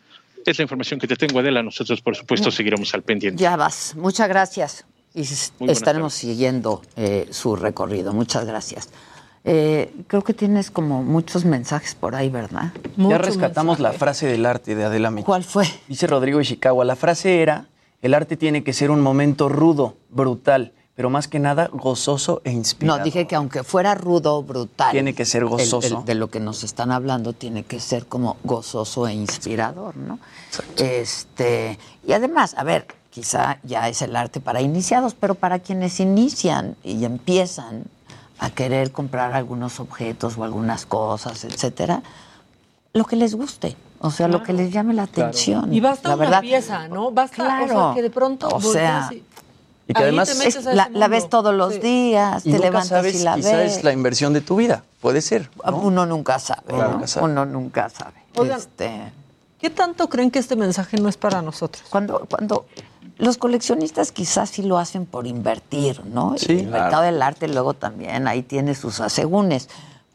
Es 0.49 0.57
la 0.57 0.63
información 0.63 0.99
que 0.99 1.07
te 1.07 1.15
tengo, 1.15 1.37
Adela. 1.37 1.61
Nosotros, 1.61 2.01
por 2.01 2.15
supuesto, 2.15 2.49
seguiremos 2.49 2.91
al 2.95 3.03
pendiente. 3.03 3.39
Ya 3.39 3.55
vas. 3.55 3.93
Muchas 3.95 4.27
gracias. 4.27 4.83
Y 5.13 5.21
estaremos 5.69 6.15
siguiendo 6.15 6.81
eh, 6.95 7.27
su 7.29 7.55
recorrido. 7.55 8.13
Muchas 8.13 8.45
gracias. 8.45 8.89
Eh, 9.43 9.93
creo 10.07 10.23
que 10.23 10.33
tienes 10.33 10.71
como 10.71 11.03
muchos 11.03 11.45
mensajes 11.45 11.93
por 11.93 12.15
ahí, 12.15 12.29
¿verdad? 12.29 12.73
ya 12.97 13.19
rescatamos 13.19 13.79
la 13.79 13.93
frase 13.93 14.25
del 14.25 14.43
arte 14.47 14.73
de 14.73 14.85
Adela 14.85 15.11
Micha. 15.11 15.27
¿Cuál 15.27 15.43
fue? 15.43 15.67
Dice 15.87 16.07
Rodrigo 16.07 16.41
Ishikawa. 16.41 16.83
La 16.83 16.95
frase 16.95 17.43
era: 17.43 17.67
el 18.01 18.15
arte 18.15 18.35
tiene 18.35 18.63
que 18.63 18.73
ser 18.73 18.89
un 18.89 19.01
momento 19.01 19.49
rudo, 19.49 19.97
brutal, 20.09 20.73
pero 20.99 21.09
más 21.09 21.29
que 21.29 21.39
nada 21.39 21.69
gozoso 21.71 22.41
e 22.43 22.51
inspirador. 22.51 22.99
No, 22.99 23.05
dije 23.05 23.25
que 23.25 23.33
aunque 23.33 23.63
fuera 23.63 23.95
rudo, 23.95 24.43
brutal. 24.43 24.91
Tiene 24.91 25.15
que 25.15 25.23
ser 25.23 25.45
gozoso. 25.45 26.03
de 26.05 26.13
lo 26.13 26.29
que 26.29 26.41
nos 26.41 26.65
están 26.65 26.91
hablando 26.91 27.31
tiene 27.31 27.63
que 27.63 27.79
ser 27.79 28.05
como 28.05 28.35
gozoso 28.43 29.07
e 29.07 29.13
inspirador, 29.13 29.95
¿no? 29.95 30.19
Este, 30.75 31.79
y 32.05 32.11
además, 32.11 32.53
a 32.57 32.65
ver, 32.65 32.85
quizá 33.11 33.59
ya 33.63 33.87
es 33.87 34.01
el 34.01 34.13
arte 34.13 34.41
para 34.41 34.59
iniciados, 34.59 35.15
pero 35.17 35.35
para 35.35 35.59
quienes 35.59 36.01
inician 36.01 36.75
y 36.83 37.05
empiezan 37.05 37.85
a 38.37 38.49
querer 38.49 38.91
comprar 38.91 39.31
algunos 39.31 39.79
objetos 39.79 40.37
o 40.37 40.43
algunas 40.43 40.85
cosas, 40.85 41.45
etcétera, 41.45 42.03
lo 42.91 43.05
que 43.05 43.15
les 43.15 43.35
guste. 43.35 43.77
O 44.01 44.11
sea, 44.11 44.27
lo 44.27 44.43
que 44.43 44.51
les 44.51 44.73
llame 44.73 44.93
la 44.93 45.03
atención. 45.03 45.73
Y 45.73 45.79
basta 45.79 46.09
la 46.09 46.15
una 46.15 46.25
verdad, 46.25 46.41
pieza, 46.41 46.89
¿no? 46.89 47.11
Basta 47.11 47.35
claro, 47.35 47.93
que 47.95 48.01
de 48.01 48.09
pronto 48.09 48.49
o 48.49 48.59
sea, 48.59 49.09
y 49.13 49.23
que 49.93 50.03
además 50.03 50.65
la, 50.65 51.07
ves 51.07 51.29
todos 51.29 51.53
los 51.53 51.79
días, 51.81 52.43
te 52.43 52.59
levantas 52.59 53.05
y 53.13 53.19
la 53.19 53.35
quizá 53.35 53.57
ves. 53.57 53.77
es 53.77 53.83
la 53.83 53.91
inversión 53.91 54.33
de 54.33 54.41
tu 54.41 54.55
vida, 54.55 54.83
puede 55.01 55.21
ser. 55.21 55.49
Uno 55.65 56.05
nunca 56.05 56.39
sabe, 56.39 56.73
uno 57.21 57.45
nunca 57.45 57.89
sabe. 57.89 58.23
este... 58.53 59.13
¿Qué 59.59 59.69
tanto 59.69 60.07
creen 60.07 60.31
que 60.31 60.39
este 60.39 60.55
mensaje 60.55 60.97
no 60.97 61.09
es 61.09 61.17
para 61.17 61.41
nosotros? 61.41 61.83
Cuando, 61.89 62.25
cuando 62.29 62.65
los 63.17 63.37
coleccionistas 63.37 64.13
quizás 64.13 64.49
sí 64.49 64.63
lo 64.63 64.77
hacen 64.77 65.05
por 65.05 65.27
invertir, 65.27 66.05
¿no? 66.05 66.37
Sí, 66.37 66.59
el 66.59 66.67
mercado 66.67 67.03
del 67.03 67.21
arte 67.21 67.49
luego 67.49 67.73
también 67.73 68.27
ahí 68.29 68.41
tiene 68.41 68.73
sus 68.73 69.01
asegúnes. 69.01 69.67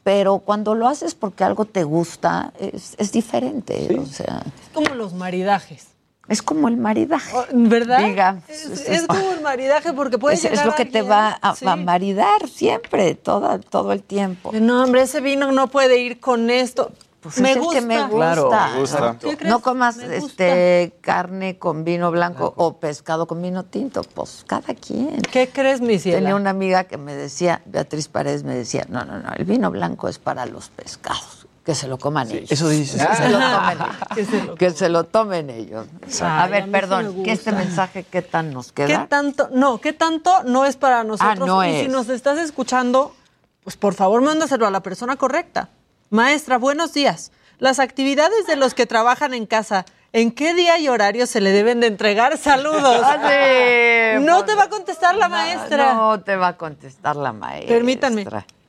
Pero 0.02 0.38
cuando 0.38 0.74
lo 0.74 0.88
haces 0.88 1.14
porque 1.14 1.44
algo 1.44 1.66
te 1.66 1.84
gusta, 1.84 2.52
es, 2.58 2.94
es 2.96 3.12
diferente. 3.12 3.98
O 4.00 4.06
sea, 4.06 4.42
es 4.46 4.72
como 4.72 4.94
los 4.94 5.12
maridajes. 5.12 5.88
Es 6.28 6.42
como 6.42 6.68
el 6.68 6.76
maridaje. 6.76 7.36
Oh, 7.36 7.44
¿Verdad? 7.52 7.98
Diga. 8.04 8.42
Es, 8.48 9.06
como 9.06 9.32
el 9.32 9.42
maridaje 9.42 9.92
porque 9.92 10.18
puede 10.18 10.36
es, 10.36 10.44
es 10.44 10.64
lo 10.64 10.74
que 10.74 10.86
te 10.86 11.02
va 11.02 11.38
a, 11.42 11.76
maridar 11.76 12.48
siempre, 12.48 13.14
todo, 13.14 13.58
todo 13.60 13.92
el 13.92 14.02
tiempo. 14.02 14.52
No, 14.52 14.84
hombre, 14.84 15.02
ese 15.02 15.20
vino 15.20 15.52
no 15.52 15.68
puede 15.68 15.98
ir 15.98 16.20
con 16.20 16.50
esto. 16.50 16.92
Pues 17.20 17.40
me, 17.40 17.54
gusta. 17.54 17.80
que 17.80 17.86
me 17.86 18.02
gusta. 18.02 18.16
Claro, 18.16 18.50
me 18.74 18.80
gusta. 18.80 19.16
No 19.44 19.60
comas 19.60 19.96
este 19.96 20.94
carne 21.00 21.58
con 21.58 21.82
vino 21.82 22.10
blanco 22.10 22.52
o 22.56 22.76
pescado 22.76 23.26
con 23.26 23.40
vino 23.40 23.64
tinto, 23.64 24.02
pues 24.02 24.44
cada 24.46 24.74
quien. 24.74 25.22
¿Qué 25.22 25.48
crees, 25.48 25.80
mi 25.80 25.98
ciela? 25.98 26.18
Tenía 26.18 26.36
una 26.36 26.50
amiga 26.50 26.84
que 26.84 26.98
me 26.98 27.14
decía, 27.14 27.62
Beatriz 27.64 28.08
Paredes 28.08 28.44
me 28.44 28.54
decía, 28.54 28.84
no, 28.90 29.06
no, 29.06 29.20
no, 29.20 29.32
el 29.32 29.46
vino 29.46 29.70
blanco 29.70 30.08
es 30.08 30.18
para 30.18 30.44
los 30.44 30.68
pescados. 30.68 31.33
Que 31.64 31.74
se 31.74 31.88
lo 31.88 31.98
coman 31.98 32.30
ellos. 32.30 32.52
Eso 32.52 32.68
dices. 32.68 33.04
Que 33.06 33.16
se 33.16 33.28
lo 33.30 33.38
tomen 33.40 33.80
ellos. 33.80 34.54
que 34.58 34.70
se 34.70 34.88
lo 34.90 35.04
tomen 35.04 35.50
ellos. 35.50 35.86
a 36.20 36.46
ver, 36.46 36.64
a 36.64 36.66
perdón, 36.66 37.22
que 37.24 37.32
este 37.32 37.52
mensaje, 37.52 38.04
¿qué 38.04 38.20
tan 38.20 38.52
nos 38.52 38.70
¿Qué 38.70 38.84
queda? 38.84 39.06
tanto? 39.06 39.48
No, 39.50 39.80
¿qué 39.80 39.94
tanto 39.94 40.42
no 40.44 40.66
es 40.66 40.76
para 40.76 41.04
nosotros? 41.04 41.38
Ah, 41.40 41.46
no 41.46 41.64
y 41.64 41.70
es. 41.70 41.82
si 41.82 41.88
nos 41.88 42.10
estás 42.10 42.38
escuchando, 42.38 43.14
pues 43.62 43.78
por 43.78 43.94
favor 43.94 44.20
mándaselo 44.20 44.66
a 44.66 44.70
la 44.70 44.82
persona 44.82 45.16
correcta. 45.16 45.70
Maestra, 46.10 46.58
buenos 46.58 46.92
días. 46.92 47.32
Las 47.58 47.78
actividades 47.78 48.46
de 48.46 48.56
los 48.56 48.74
que 48.74 48.84
trabajan 48.84 49.32
en 49.32 49.46
casa, 49.46 49.86
¿en 50.12 50.32
qué 50.32 50.52
día 50.52 50.78
y 50.78 50.88
horario 50.88 51.26
se 51.26 51.40
le 51.40 51.50
deben 51.50 51.80
de 51.80 51.86
entregar? 51.86 52.36
Saludos. 52.38 53.00
Ah, 53.02 53.16
sí, 53.26 54.22
no 54.22 54.44
te 54.44 54.54
va 54.54 54.64
a 54.64 54.68
contestar 54.68 55.14
la 55.16 55.28
maestra. 55.28 55.94
No 55.94 56.20
te 56.20 56.36
va 56.36 56.48
a 56.48 56.56
contestar 56.58 57.16
la 57.16 57.32
maestra. 57.32 57.74
Permítanme. 57.74 58.26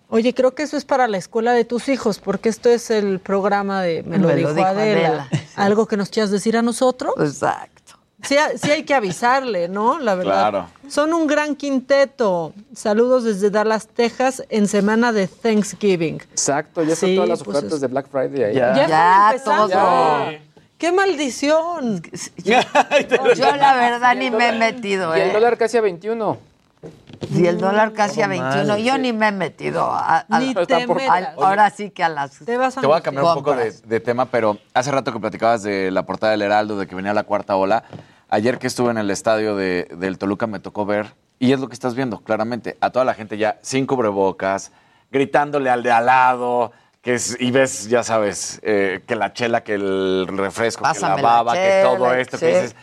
Oye, 0.09 0.33
creo 0.33 0.53
que 0.53 0.63
eso 0.63 0.77
es 0.77 0.85
para 0.85 1.07
la 1.07 1.17
escuela 1.17 1.51
de 1.53 1.65
tus 1.65 1.89
hijos, 1.89 2.19
porque 2.19 2.49
esto 2.49 2.69
es 2.69 2.89
el 2.91 3.19
programa 3.19 3.81
de 3.81 4.03
Me 4.03 4.17
lo, 4.17 4.27
Me 4.27 4.33
lo 4.33 4.37
dijo, 4.37 4.53
dijo 4.53 4.67
Adela. 4.67 5.27
¿Algo 5.55 5.87
que 5.87 5.97
nos 5.97 6.09
quieras 6.09 6.31
decir 6.31 6.55
a 6.57 6.61
nosotros? 6.61 7.13
Exacto. 7.19 7.73
Sí, 8.23 8.37
ha- 8.37 8.57
sí 8.57 8.71
hay 8.71 8.83
que 8.83 8.93
avisarle, 8.95 9.67
¿no? 9.67 9.99
La 9.99 10.15
verdad. 10.15 10.49
Claro. 10.49 10.67
Son 10.87 11.13
un 11.13 11.27
gran 11.27 11.55
quinteto. 11.55 12.53
Saludos 12.75 13.23
desde 13.23 13.49
Dallas, 13.51 13.87
Texas, 13.87 14.43
en 14.49 14.67
semana 14.67 15.11
de 15.11 15.27
Thanksgiving. 15.27 16.15
Exacto, 16.31 16.81
ya 16.83 16.93
están 16.93 17.09
Sí, 17.09 17.15
todas 17.15 17.29
las 17.29 17.43
pues 17.43 17.57
ofertas 17.57 17.75
es- 17.75 17.81
de 17.81 17.87
Black 17.87 18.07
Friday 18.09 18.43
ahí. 18.43 18.55
Ya, 18.55 18.87
Ya, 18.87 19.27
empezando. 19.31 19.69
todo. 19.69 20.25
¡Qué 20.77 20.91
maldición! 20.91 22.01
Yo 22.43 23.55
la 23.55 23.75
verdad 23.75 24.15
ni 24.15 24.29
me 24.31 24.49
he 24.49 24.51
metido, 24.53 25.15
Y 25.15 25.21
el 25.21 25.29
¿eh? 25.29 25.33
dólar 25.33 25.57
casi 25.57 25.77
a 25.77 25.81
21. 25.81 26.37
Y 27.33 27.47
el 27.47 27.59
dólar 27.59 27.93
casi 27.93 28.21
a 28.21 28.27
No 28.27 28.31
21. 28.31 28.65
mal, 28.67 28.83
Yo 28.83 28.97
ni 28.97 29.13
me 29.13 29.29
he 29.29 29.31
metido. 29.31 29.83
A, 29.83 30.25
a- 30.29 30.39
Ni 30.39 30.53
ahora 31.41 31.69
sí 31.69 31.89
que 31.91 32.03
a 32.03 32.09
las. 32.09 32.39
Te 32.39 32.57
vas 32.57 32.77
a 32.77 32.81
Te 32.81 32.87
voy 32.87 32.97
a 32.97 33.01
cambiar 33.01 33.25
un 33.25 33.33
poco 33.33 33.55
de, 33.55 33.99
tema, 33.99 34.25
pero 34.25 34.57
hace 34.73 34.91
rato 34.91 35.11
que 35.11 35.19
platicabas 35.19 35.63
de 35.63 35.91
la 35.91 36.05
portada 36.05 36.31
del 36.31 36.41
Heraldo, 36.41 36.77
de 36.77 36.87
que 36.87 36.95
venía 36.95 37.13
la 37.13 37.23
cuarta 37.23 37.55
ola. 37.55 37.83
Ayer 38.29 38.57
que 38.59 38.67
estuve 38.67 38.91
en 38.91 38.97
el 38.97 39.09
estadio 39.11 39.55
de- 39.55 39.87
del 39.97 40.17
Toluca 40.17 40.47
me 40.47 40.59
tocó 40.59 40.85
ver, 40.85 41.13
y 41.39 41.51
es 41.53 41.59
lo 41.59 41.67
que 41.67 41.73
estás 41.73 41.95
viendo, 41.95 42.19
claramente, 42.19 42.77
a 42.81 42.89
toda 42.89 43.05
la 43.05 43.13
gente 43.13 43.37
ya 43.37 43.59
sin 43.61 43.85
cubrebocas, 43.85 44.71
gritándole 45.11 45.69
al 45.69 45.83
de 45.83 45.91
al 45.91 46.05
lado, 46.07 46.71
que 47.01 47.13
es, 47.15 47.37
y 47.39 47.51
ves, 47.51 47.87
ya 47.87 48.03
sabes, 48.03 48.59
eh, 48.63 49.03
que 49.07 49.15
la 49.15 49.31
chela, 49.33 49.63
que 49.63 49.75
el 49.75 50.25
refresco, 50.27 50.81
Pásame 50.81 51.15
que 51.17 51.21
la 51.21 51.27
la 51.29 51.35
baba, 51.35 51.53
que 51.53 51.81
todo 51.83 52.13
esto, 52.15 52.37
sí. 52.37 52.45
que 52.45 52.53
dices, 52.53 52.75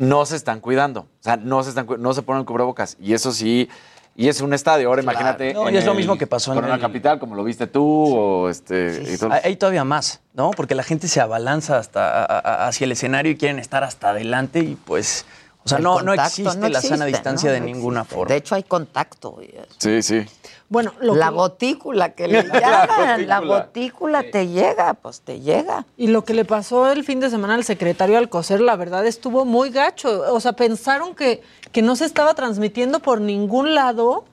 no 0.00 0.26
se 0.26 0.34
están 0.34 0.58
cuidando, 0.60 1.00
o 1.02 1.22
sea, 1.22 1.36
no 1.36 1.62
se 1.62 1.68
están 1.68 1.86
no 1.98 2.12
se 2.14 2.22
ponen 2.22 2.44
cubrebocas, 2.44 2.96
y 3.00 3.14
eso 3.14 3.32
sí... 3.32 3.68
Y 4.16 4.28
es 4.28 4.40
un 4.40 4.52
estadio, 4.52 4.88
ahora 4.88 5.02
imagínate. 5.02 5.54
No, 5.54 5.70
y 5.70 5.76
es 5.76 5.86
lo 5.86 5.94
mismo 5.94 6.18
que 6.18 6.26
pasó 6.26 6.50
en 6.52 6.56
Corona 6.56 6.74
el- 6.74 6.80
Capital, 6.80 7.18
como 7.20 7.36
lo 7.36 7.44
viste 7.44 7.68
tú, 7.68 7.82
o 8.14 8.50
este. 8.50 9.02
y. 9.06 9.24
Hay 9.32 9.40
hay 9.44 9.56
todavía 9.56 9.84
más, 9.84 10.20
¿no? 10.34 10.50
Porque 10.50 10.74
la 10.74 10.82
gente 10.82 11.06
se 11.08 11.20
abalanza 11.20 11.78
hasta 11.78 12.24
a- 12.24 12.38
a- 12.38 12.66
hacia 12.68 12.86
el 12.86 12.92
escenario 12.92 13.30
y 13.32 13.36
quieren 13.36 13.58
estar 13.60 13.82
hasta 13.84 14.10
adelante 14.10 14.58
y 14.58 14.74
pues, 14.74 15.24
o 15.64 15.68
sea, 15.68 15.78
no, 15.78 16.00
no 16.00 16.14
existe 16.14 16.56
no 16.56 16.68
la 16.68 16.80
sana 16.80 17.04
distancia 17.04 17.50
¿no? 17.50 17.54
de 17.54 17.60
ninguna 17.60 18.04
forma. 18.04 18.28
De 18.32 18.36
hecho, 18.36 18.54
hay 18.54 18.62
contacto. 18.62 19.38
Sí, 19.78 20.02
sí. 20.02 20.24
Bueno, 20.68 20.92
lo 21.00 21.14
la 21.16 21.28
que- 21.28 21.34
gotícula 21.34 22.10
que 22.14 22.28
le 22.28 22.42
llaman, 22.60 23.26
la 23.28 23.40
gotícula 23.40 24.22
te 24.30 24.48
llega, 24.48 24.94
pues 24.94 25.20
te 25.20 25.40
llega. 25.40 25.84
Y 25.96 26.06
lo 26.06 26.24
que 26.24 26.32
le 26.32 26.44
pasó 26.44 26.90
el 26.90 27.04
fin 27.04 27.20
de 27.20 27.28
semana 27.28 27.54
al 27.56 27.64
secretario 27.64 28.16
Alcocer, 28.18 28.60
la 28.60 28.76
verdad 28.76 29.04
estuvo 29.06 29.44
muy 29.44 29.70
gacho. 29.70 30.32
O 30.32 30.40
sea, 30.40 30.52
pensaron 30.52 31.14
que, 31.14 31.42
que 31.72 31.82
no 31.82 31.94
se 31.96 32.04
estaba 32.06 32.34
transmitiendo 32.34 33.00
por 33.00 33.20
ningún 33.20 33.74
lado 33.74 34.24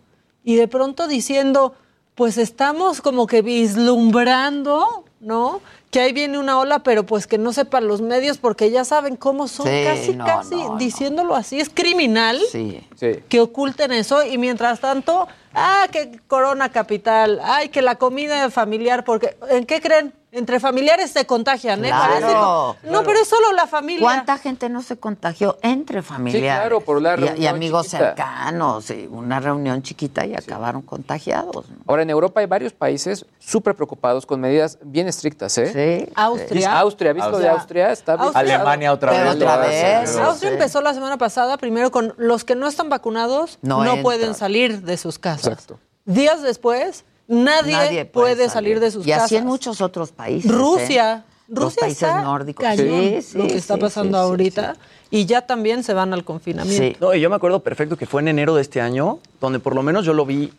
y 0.43 0.55
de 0.55 0.67
pronto 0.67 1.07
diciendo, 1.07 1.73
pues 2.15 2.37
estamos 2.37 3.01
como 3.01 3.27
que 3.27 3.41
vislumbrando, 3.41 5.05
¿no? 5.19 5.61
Que 5.89 6.01
ahí 6.01 6.11
viene 6.11 6.38
una 6.38 6.59
ola, 6.59 6.80
pero 6.80 7.05
pues 7.05 7.27
que 7.27 7.38
no 7.38 7.53
sepan 7.53 7.88
los 7.88 8.01
medios 8.01 8.38
porque 8.38 8.69
ya 8.72 8.84
saben 8.84 9.15
cómo 9.15 9.47
son. 9.47 9.68
Sí, 9.68 9.84
casi, 9.85 10.15
no, 10.15 10.26
casi 10.26 10.55
no, 10.55 10.73
no. 10.73 10.77
diciéndolo 10.77 11.35
así. 11.35 11.59
Es 11.59 11.69
criminal. 11.69 12.39
Sí. 12.51 12.84
que 13.30 13.39
oculten 13.39 13.93
eso 13.93 14.26
y 14.26 14.38
mientras 14.38 14.80
tanto, 14.81 15.27
ah, 15.53 15.88
que 15.91 16.19
Corona 16.27 16.72
Capital, 16.72 17.39
ay, 17.43 17.69
que 17.69 17.81
la 17.81 17.95
comida 17.95 18.49
familiar, 18.49 19.05
porque 19.05 19.38
¿en 19.49 19.65
qué 19.65 19.80
creen? 19.81 20.14
Entre 20.29 20.59
familiares 20.59 21.11
se 21.11 21.25
contagian, 21.25 21.85
¿eh? 21.85 21.87
Claro, 21.87 22.07
Parece 22.13 22.33
No, 22.33 22.75
claro. 22.81 23.03
pero 23.05 23.19
es 23.21 23.27
solo 23.29 23.53
la 23.53 23.65
familia. 23.65 24.01
¿Cuánta 24.01 24.37
gente 24.37 24.67
no 24.67 24.81
se 24.83 24.97
contagió 24.97 25.57
entre 25.61 26.01
familiares? 26.01 26.59
claro, 26.59 26.81
por 26.81 27.01
la 27.01 27.11
Y- 27.11 27.13
y, 27.13 27.27
reunión 27.27 27.55
amigos 27.55 27.85
chiquita. 27.85 28.05
cercanos, 28.07 28.89
y 28.89 29.07
una 29.09 29.39
reunión 29.39 29.81
chiquita 29.83 30.25
y 30.25 30.35
acabaron 30.35 30.81
contagiados. 30.81 31.69
¿no? 31.69 31.77
Ahora, 31.87 32.01
en 32.03 32.09
Europa 32.09 32.41
hay 32.41 32.45
varios 32.45 32.73
países 32.73 33.25
súper 33.39 33.73
preocupados 33.75 34.25
con 34.25 34.41
medidas 34.41 34.77
bien 34.83 35.07
estrictas, 35.07 35.57
¿eh? 35.59 36.05
Sí. 36.05 36.11
Austria. 36.15 36.77
Austria, 36.77 37.13
¿viste 37.13 37.31
lo 37.31 37.39
de 37.39 37.47
Austria? 37.49 37.91
Está 37.93 38.15
bien 38.17 38.25
Austria. 38.27 38.55
Alemania 38.55 38.91
otra 38.91 39.11
Pero 39.13 39.23
vez. 39.23 39.35
otra 39.35 39.57
vez. 39.57 40.11
pero- 40.11 40.25
Austria 40.25 40.51
empezó 40.51 40.81
la 40.81 40.93
semana 40.93 41.17
pasada, 41.17 41.55
primero 41.57 41.89
con 41.89 42.13
los 42.17 42.43
que 42.43 42.53
no 42.55 42.67
están 42.67 42.89
vacunados, 42.89 43.59
No 43.61 43.85
no, 43.85 44.01
pueden 44.03 44.33
salir 44.33 44.81
de 44.81 44.97
sus 44.97 45.19
casas. 45.19 45.47
Exacto. 45.47 45.79
Días 46.03 46.41
después, 46.43 47.05
nadie, 47.27 48.05
puede, 48.05 48.49
salir. 48.49 48.79
de 48.79 48.91
sus 48.91 49.05
y 49.05 49.09
casas. 49.09 49.25
así 49.25 49.35
en 49.35 49.45
muchos 49.45 49.81
otros 49.81 50.11
países. 50.11 50.51
Rusia. 50.51 51.25
¿eh? 51.27 51.33
Los 51.49 51.63
Rusia 51.65 51.79
países 51.81 52.03
está 52.03 52.21
nórdicos. 52.23 52.61
cañón 52.63 52.87
Sí, 52.99 53.21
sí, 53.21 53.37
lo 53.37 53.47
que 53.47 53.55
está 53.55 53.75
sí, 53.75 53.79
pasando 53.79 54.17
sí, 54.17 54.23
sí, 54.23 54.29
ahorita. 54.29 54.75
Y 55.11 55.25
ya 55.25 55.41
también 55.47 55.83
se 55.83 55.93
van 55.93 56.13
al 56.13 56.25
confinamiento. 56.25 56.83
Sí. 56.83 56.97
No, 56.99 57.13
y 57.13 57.21
yo 57.21 57.29
me 57.29 57.37
acuerdo 57.37 57.61
perfecto 57.61 57.95
que 57.97 58.05
fue 58.05 58.21
en 58.21 58.27
enero 58.27 58.53
de 58.55 58.61
este 58.61 58.81
año, 58.81 59.19
donde 59.39 59.59
por 59.59 59.73
lo 59.73 59.81
menos 59.81 60.05
yo 60.05 60.13
lo 60.13 60.25
vi 60.25 60.51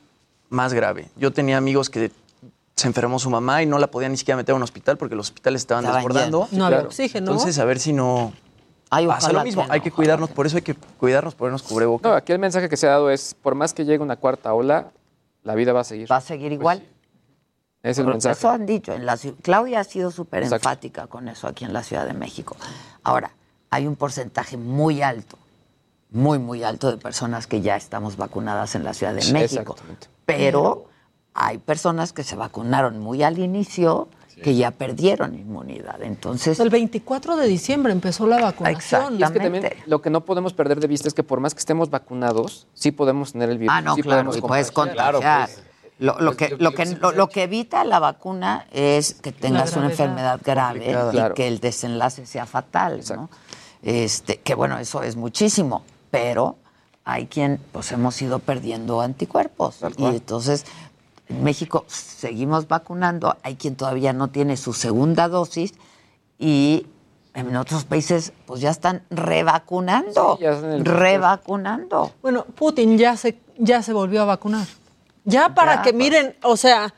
más 0.49 0.73
grave. 0.73 1.09
Yo 1.17 1.31
tenía 1.31 1.59
amigos 1.59 1.91
que 1.91 2.11
se 2.75 2.87
enfermó 2.87 3.19
su 3.19 3.29
mamá 3.29 3.63
y 3.63 3.67
no 3.67 3.79
la 3.79 3.89
podían 3.89 4.13
ni 4.13 4.17
siquiera 4.19 4.37
meter 4.39 4.55
a 4.55 4.57
un 4.57 4.63
hospital 4.63 4.97
porque 4.97 5.15
los 5.15 5.27
hospitales 5.29 5.61
estaban 5.61 5.85
Estaban 5.85 6.01
desbordando. 6.03 6.49
No 6.53 6.65
había 6.65 6.79
Claro. 6.79 6.89
oxígeno. 6.89 7.33
Entonces, 7.33 7.59
a 7.59 7.65
ver 7.67 7.81
si 7.81 7.93
no 7.93 8.33
Ay, 8.89 9.07
pasa 9.07 9.31
lo 9.33 9.43
mismo. 9.45 9.67
que 9.67 9.73
hay 9.73 9.81
que 9.83 9.91
cuidarnos, 9.91 10.31
por 10.31 10.47
eso 10.47 10.57
hay 10.57 10.63
que 10.63 10.75
cuidarnos, 10.75 11.35
ponernos 11.35 11.63
cubrebocas. 11.65 12.11
No, 12.11 12.17
aquí 12.17 12.33
el 12.33 12.39
mensaje 12.39 12.71
que 12.71 12.79
se 12.79 12.87
ha 12.87 12.91
dado 12.93 13.11
es, 13.11 13.35
por 13.43 13.55
más 13.55 13.75
que 13.75 13.85
llegue 13.85 13.99
una 14.03 14.17
cuarta 14.17 14.55
ola, 14.55 14.91
la 15.45 15.55
vida 15.55 15.73
va 15.73 15.81
a 15.81 15.85
seguir. 15.85 16.11
Va 16.11 16.17
a 16.17 16.21
seguir 16.21 16.53
igual. 16.53 16.87
Es 17.83 17.99
el 17.99 18.07
mensaje. 18.07 18.33
Eso 18.39 18.51
han 18.51 18.67
dicho. 18.67 18.93
En 18.93 19.07
la, 19.07 19.15
ciu- 19.15 19.37
Claudia 19.43 19.81
ha 19.81 19.85
sido 19.85 20.11
súper 20.11 20.43
enfática 20.43 21.07
con 21.07 21.29
eso 21.29 21.47
aquí 21.47 21.65
en 21.65 21.73
la 21.73 21.83
Ciudad 21.83 22.07
de 22.07 22.13
México. 22.13 22.57
Ahora, 23.05 23.31
hay 23.71 23.87
un 23.87 23.97
porcentaje 23.97 24.57
muy 24.57 25.01
alto, 25.03 25.39
muy, 26.11 26.39
muy 26.39 26.65
alto 26.65 26.91
de 26.91 26.97
personas 26.97 27.47
que 27.47 27.61
ya 27.61 27.77
estamos 27.77 28.17
vacunadas 28.17 28.75
en 28.75 28.83
la 28.85 28.95
Ciudad 28.95 29.15
de 29.15 29.33
México. 29.33 29.61
exactamente. 29.73 30.09
Pero 30.27 30.87
hay 31.35 31.59
personas 31.59 32.13
que 32.13 32.25
se 32.25 32.35
vacunaron 32.35 32.99
muy 32.99 33.23
al 33.23 33.39
inicio 33.39 34.09
que 34.43 34.55
ya 34.57 34.71
perdieron 34.71 35.35
inmunidad. 35.35 36.03
Entonces, 36.03 36.59
El 36.61 36.71
24 36.71 37.37
de 37.37 37.47
diciembre 37.47 37.93
empezó 37.93 38.27
la 38.27 38.41
vacunación. 38.41 39.19
Y 39.19 39.23
es 39.23 39.31
que 39.31 39.39
también 39.41 39.65
Exactamente. 39.65 39.91
lo 39.91 40.01
que 40.03 40.11
no 40.11 40.25
podemos 40.25 40.53
perder 40.53 40.81
de 40.81 40.87
vista 40.87 41.09
es 41.09 41.15
que 41.15 41.23
por 41.23 41.41
más 41.41 41.55
que 41.55 41.61
estemos 41.61 41.91
vacunados, 41.91 42.67
sí 42.75 42.91
podemos 42.93 43.33
tener 43.33 43.51
el 43.51 43.59
virus. 43.59 43.75
ah, 43.77 43.81
no, 43.81 43.95
sí 43.95 44.03
claro, 44.03 44.17
podemos 44.19 44.37
y 44.37 44.41
puedes 44.41 44.71
contagiar. 44.71 45.13
contagiar. 45.15 45.49
pues, 45.49 45.63
lo, 46.01 46.21
lo 46.21 46.37
que, 46.37 46.57
lo, 46.59 46.73
que, 46.73 46.87
lo, 46.87 47.11
lo 47.13 47.29
que 47.29 47.43
evita 47.43 47.85
la 47.85 47.99
vacuna 47.99 48.67
es 48.71 49.15
que 49.15 49.33
tengas 49.33 49.75
una 49.77 49.87
enfermedad 49.87 50.41
grave 50.45 50.91
y 50.91 51.11
Claro. 51.11 51.35
que 51.35 51.49
el 51.49 51.59
desenlace 51.59 52.25
sea 52.27 52.47
fatal, 52.47 53.01
¿no? 53.15 53.29
Este, 53.83 54.39
que 54.39 54.55
bueno, 54.55 54.79
eso 54.79 55.03
es 55.03 55.17
muchísimo, 55.17 55.83
pero 56.11 56.57
hay 57.05 57.27
quien, 57.27 57.59
pues 57.73 57.91
hemos 57.93 58.21
ido 58.23 58.39
perdiendo 58.39 59.01
anticuerpos. 59.01 59.79
Y 59.97 60.05
entonces, 60.05 60.67
en 61.29 61.45
México 61.45 61.85
seguimos 61.89 62.69
vacunando, 62.69 63.37
hay 63.43 63.57
quien 63.57 63.77
todavía 63.77 64.13
no 64.13 64.29
tiene 64.29 64.57
su 64.57 64.73
segunda 64.73 65.29
dosis 65.29 65.75
y 66.39 66.87
en 67.35 67.55
otros 67.55 67.85
países, 67.85 68.33
pues 68.47 68.61
ya 68.61 68.71
están 68.71 69.03
revacunando, 69.11 70.37
Sí, 70.39 70.43
ya 70.43 70.61
revacunando. 70.83 72.13
Bueno, 72.21 72.45
Putin 72.45 72.99
ya 72.99 73.17
se, 73.17 73.39
ya 73.59 73.83
se 73.83 73.93
volvió 73.93 74.23
a 74.23 74.25
vacunar. 74.25 74.67
Ya 75.25 75.55
para 75.55 75.77
Ya, 75.77 75.83
que 75.83 75.93
miren, 75.93 76.37
o 76.43 76.57
sea, 76.57 76.93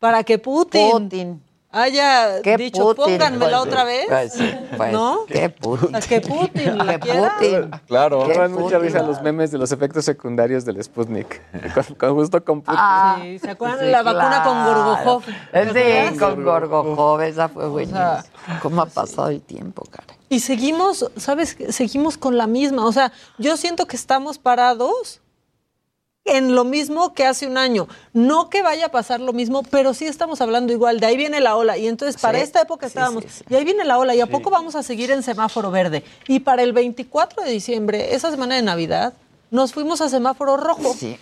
para 0.00 0.24
que 0.24 0.38
Putin, 0.38 0.90
Putin. 0.90 1.42
Haya 1.74 2.40
¿Qué 2.42 2.56
dicho, 2.56 2.94
Putin? 2.94 3.18
pónganmela 3.18 3.58
Pues, 3.58 3.66
otra 3.68 3.84
vez. 3.84 4.06
pues, 4.08 4.32
sí, 4.32 4.54
pues, 4.76 4.92
¿No? 4.92 5.26
¿Qué 5.26 5.50
Putin? 5.50 5.94
A 5.96 6.00
que 6.00 6.20
Putin 6.20 6.78
la 6.78 6.86
¿Qué 6.98 6.98
quiera. 7.00 7.34
Putin? 7.38 7.70
Claro. 7.86 8.24
Me 8.26 8.34
dan 8.34 8.54
Qué 8.54 8.60
mucha 8.60 8.76
Putin. 8.76 8.92
risa 8.92 9.02
los 9.02 9.20
memes 9.22 9.50
de 9.50 9.58
los 9.58 9.72
efectos 9.72 10.04
secundarios 10.04 10.64
del 10.64 10.82
Sputnik. 10.82 11.40
con, 11.74 11.84
con- 11.96 12.14
justo 12.14 12.44
con 12.44 12.60
Putin. 12.62 12.78
Ah, 12.80 13.18
Sí, 13.20 13.38
¿se 13.38 13.50
acuerdan 13.50 13.80
sí, 13.80 13.86
la 13.90 14.02
vacuna 14.02 14.42
con. 14.44 14.64
Gorgojov? 14.64 15.22
Sí, 15.24 16.18
con 16.18 16.44
Gorgojov, 16.44 17.20
esa 17.22 17.48
fue 17.48 17.68
buenísima. 17.68 18.24
¿Cómo 18.62 18.82
ha 18.82 18.86
pasado 18.86 19.28
el 19.28 19.40
tiempo, 19.42 19.84
cara? 19.90 20.06
Y 20.28 20.40
seguimos, 20.40 21.10
¿sabes? 21.16 21.56
Seguimos 21.70 22.18
con 22.18 22.36
la 22.38 22.46
misma. 22.46 22.86
O 22.86 22.92
sea, 22.92 23.12
yo 23.38 23.56
siento 23.56 23.86
que 23.86 23.96
estamos 23.96 24.38
parados 24.38 25.20
en 26.24 26.54
lo 26.54 26.64
mismo 26.64 27.12
que 27.14 27.26
hace 27.26 27.46
un 27.46 27.58
año. 27.58 27.86
No 28.12 28.48
que 28.48 28.62
vaya 28.62 28.86
a 28.86 28.88
pasar 28.90 29.20
lo 29.20 29.32
mismo, 29.32 29.62
pero 29.62 29.92
sí 29.94 30.06
estamos 30.06 30.40
hablando 30.40 30.72
igual. 30.72 31.00
De 31.00 31.06
ahí 31.06 31.16
viene 31.16 31.40
la 31.40 31.56
ola. 31.56 31.76
Y 31.76 31.86
entonces, 31.86 32.20
para 32.20 32.38
Sí, 32.38 32.44
esta 32.44 32.62
época 32.62 32.86
sí, 32.86 32.90
estábamos. 32.90 33.24
sí. 33.28 33.44
Y 33.48 33.54
ahí 33.54 33.64
viene 33.64 33.84
la 33.84 33.98
ola. 33.98 34.14
¿Y 34.14 34.20
a 34.20 34.26
poco 34.26 34.50
vamos 34.50 34.74
a 34.74 34.82
seguir 34.82 35.10
en 35.10 35.22
semáforo 35.22 35.70
verde? 35.70 36.02
Y 36.26 36.40
para 36.40 36.62
el 36.62 36.72
24 36.72 37.42
de 37.44 37.50
diciembre, 37.50 38.14
esa 38.14 38.30
semana 38.30 38.56
de 38.56 38.62
Navidad, 38.62 39.12
nos 39.50 39.72
fuimos 39.72 40.00
a 40.00 40.08
semáforo 40.08 40.56
rojo. 40.56 40.94
Sí. 40.98 41.16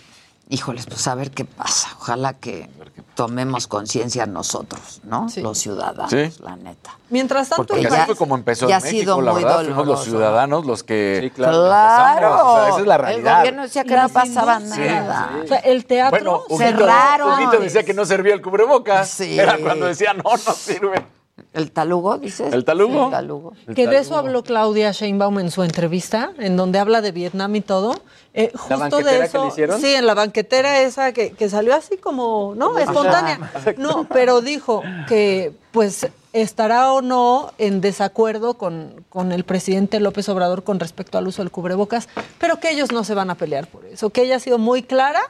Híjoles, 0.49 0.85
pues 0.85 1.07
a 1.07 1.15
ver 1.15 1.31
qué 1.31 1.45
pasa. 1.45 1.89
Ojalá 1.99 2.33
que 2.33 2.69
tomemos 3.15 3.67
conciencia 3.67 4.25
nosotros, 4.25 5.01
¿no? 5.03 5.27
Los 5.37 5.57
ciudadanos, 5.59 6.09
Sí. 6.11 6.31
la 6.41 6.55
neta. 6.55 6.97
Mientras 7.09 7.49
tanto, 7.49 7.65
Porque 7.65 7.81
el 7.81 7.87
así 7.87 7.95
ya- 7.95 8.05
fue 8.07 8.15
como 8.15 8.35
empezó 8.35 8.67
ya 8.67 8.77
en 8.77 8.83
ha 8.83 8.87
sido 8.87 9.17
México, 9.17 9.21
la 9.21 9.31
muy 9.33 9.43
verdad, 9.43 9.63
fuimos 9.65 9.87
los 9.87 10.03
ciudadanos 10.03 10.65
los 10.65 10.83
que 10.83 11.31
Claro. 11.35 11.65
empezamos. 11.65 12.41
O 12.43 12.55
sea, 12.57 12.69
esa 12.69 12.79
es 12.79 12.87
la 12.87 12.95
El 12.95 13.01
realidad. 13.01 13.37
gobierno 13.39 13.61
decía 13.63 13.83
que 13.83 13.95
no 13.95 14.09
pasaba 14.09 14.59
nada. 14.59 15.29
O 15.43 15.47
sea, 15.47 15.57
el 15.59 15.85
teatro 15.85 16.43
Bueno, 16.49 16.57
cerraron. 16.57 17.61
Decía 17.61 17.83
que 17.83 17.93
no 17.93 18.05
servía 18.05 18.33
el 18.33 18.41
cubrebocas. 18.41 19.09
Sí. 19.09 19.39
Era 19.39 19.57
cuando 19.59 19.85
decía, 19.85 20.13
no, 20.13 20.23
no 20.23 20.53
sirve. 20.53 21.05
¿El 21.53 21.71
talugo, 21.71 22.17
dices? 22.17 22.51
¿El 22.51 22.65
talugo? 22.65 23.05
El 23.05 23.11
talugo. 23.11 23.53
Que 23.75 23.87
de 23.87 23.97
eso 23.97 24.17
habló 24.17 24.43
Claudia 24.43 24.91
Sheinbaum 24.91 25.39
en 25.39 25.51
su 25.51 25.61
entrevista, 25.61 26.33
en 26.39 26.57
donde 26.57 26.79
habla 26.79 27.01
de 27.01 27.11
Vietnam 27.11 27.55
y 27.55 27.61
todo. 27.61 27.95
Eh, 28.33 28.51
justo 28.55 28.77
banquetera 28.77 29.11
de 29.11 29.19
que 29.19 29.25
eso. 29.25 29.43
le 29.43 29.47
hicieron? 29.49 29.79
Sí, 29.79 29.93
en 29.93 30.07
la 30.07 30.15
banquetera 30.15 30.81
esa 30.81 31.13
que, 31.13 31.31
que 31.31 31.49
salió 31.49 31.75
así 31.75 31.97
como, 31.97 32.53
¿no? 32.55 32.77
Espontánea. 32.79 33.51
No, 33.77 34.07
pero 34.09 34.41
dijo 34.41 34.81
que 35.07 35.53
pues 35.71 36.07
estará 36.33 36.91
o 36.91 37.01
no 37.03 37.51
en 37.59 37.81
desacuerdo 37.81 38.55
con, 38.55 39.05
con 39.09 39.31
el 39.31 39.43
presidente 39.43 39.99
López 39.99 40.27
Obrador 40.29 40.63
con 40.63 40.79
respecto 40.79 41.19
al 41.19 41.27
uso 41.27 41.43
del 41.43 41.51
cubrebocas, 41.51 42.09
pero 42.39 42.59
que 42.59 42.71
ellos 42.71 42.91
no 42.91 43.03
se 43.03 43.13
van 43.13 43.29
a 43.29 43.35
pelear 43.35 43.67
por 43.67 43.85
eso, 43.85 44.09
que 44.09 44.23
ella 44.23 44.37
ha 44.37 44.39
sido 44.39 44.57
muy 44.57 44.81
clara 44.81 45.21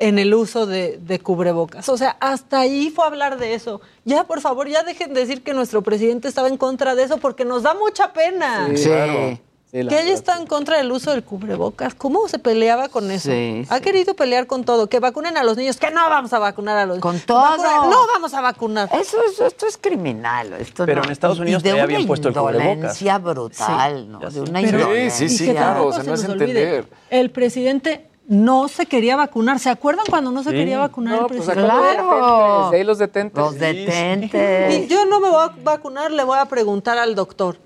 en 0.00 0.18
el 0.18 0.34
uso 0.34 0.66
de, 0.66 0.98
de 1.00 1.20
cubrebocas. 1.20 1.88
O 1.88 1.96
sea, 1.96 2.16
hasta 2.20 2.58
ahí 2.60 2.90
fue 2.90 3.04
a 3.04 3.08
hablar 3.08 3.38
de 3.38 3.54
eso. 3.54 3.80
Ya, 4.04 4.24
por 4.24 4.40
favor, 4.40 4.66
ya 4.68 4.82
dejen 4.82 5.14
de 5.14 5.20
decir 5.20 5.42
que 5.42 5.54
nuestro 5.54 5.82
presidente 5.82 6.26
estaba 6.26 6.48
en 6.48 6.56
contra 6.56 6.94
de 6.96 7.04
eso 7.04 7.18
porque 7.18 7.44
nos 7.44 7.62
da 7.62 7.74
mucha 7.74 8.12
pena. 8.12 8.66
Sí. 8.74 8.84
claro. 8.84 9.38
Sí, 9.70 9.84
la 9.84 9.88
que 9.88 10.00
ella 10.00 10.12
está 10.14 10.36
en 10.36 10.46
contra 10.48 10.78
del 10.78 10.90
uso 10.90 11.12
del 11.12 11.22
cubrebocas. 11.22 11.94
¿Cómo 11.94 12.26
se 12.26 12.40
peleaba 12.40 12.88
con 12.88 13.08
eso? 13.12 13.30
Sí, 13.30 13.64
ha 13.68 13.78
querido 13.78 14.14
pelear 14.14 14.48
con 14.48 14.64
todo. 14.64 14.88
Que 14.88 14.98
vacunen 14.98 15.36
a 15.36 15.44
los 15.44 15.56
niños. 15.56 15.76
Que 15.76 15.92
no 15.92 16.10
vamos 16.10 16.32
a 16.32 16.40
vacunar 16.40 16.76
a 16.76 16.86
los 16.86 16.96
niños. 16.96 17.02
Con 17.02 17.20
todo. 17.20 17.40
Vacunar- 17.40 17.88
No 17.88 18.04
vamos 18.08 18.34
a 18.34 18.40
vacunar. 18.40 18.88
Eso, 19.00 19.18
eso- 19.30 19.46
esto 19.46 19.66
es 19.68 19.76
criminal. 19.76 20.54
Esto 20.54 20.84
Pero 20.86 21.02
no- 21.02 21.06
en 21.06 21.12
Estados 21.12 21.38
Unidos 21.38 21.62
de 21.62 21.72
una 21.74 21.84
habían 21.84 22.04
puesto 22.04 22.26
el 22.26 22.34
cubrebocas. 22.34 22.66
indolencia 22.74 23.18
brutal, 23.18 24.10
¿no? 24.10 24.18
De 24.28 24.40
una 24.40 24.60
Pero- 24.60 24.78
indolencia. 24.80 25.28
Sí, 25.28 25.36
sí, 25.38 25.44
y 25.44 25.46
que 25.46 25.52
claro, 25.52 25.66
tampoco 25.66 25.88
o 25.88 25.92
sea, 25.92 26.02
se 26.02 26.08
no 26.08 26.14
es 26.14 26.22
nos 26.24 26.30
olvide. 26.30 26.84
El 27.10 27.30
presidente 27.30 28.09
no 28.30 28.68
se 28.68 28.86
quería 28.86 29.16
vacunar. 29.16 29.58
¿Se 29.58 29.68
acuerdan 29.70 30.06
cuando 30.08 30.30
no 30.30 30.44
se 30.44 30.50
Sí. 30.50 30.56
quería 30.56 30.78
vacunar 30.78 31.16
No, 31.16 31.20
el 31.22 31.26
pues 31.26 31.40
presidente? 31.42 31.66
acá 31.72 31.80
Claro. 31.80 32.04
los 32.06 32.70
detentes, 32.70 32.70
de 32.70 32.76
ahí 32.78 32.84
los 32.84 32.98
detentes. 32.98 33.44
Los 33.44 33.58
detentes. 33.58 34.74
Y 34.84 34.86
yo 34.86 35.04
no 35.04 35.18
me 35.18 35.28
voy 35.28 35.42
a 35.44 35.52
vacunar, 35.64 36.12
le 36.12 36.22
voy 36.22 36.38
a 36.38 36.44
preguntar 36.46 36.96
al 36.96 37.16
doctor. 37.16 37.56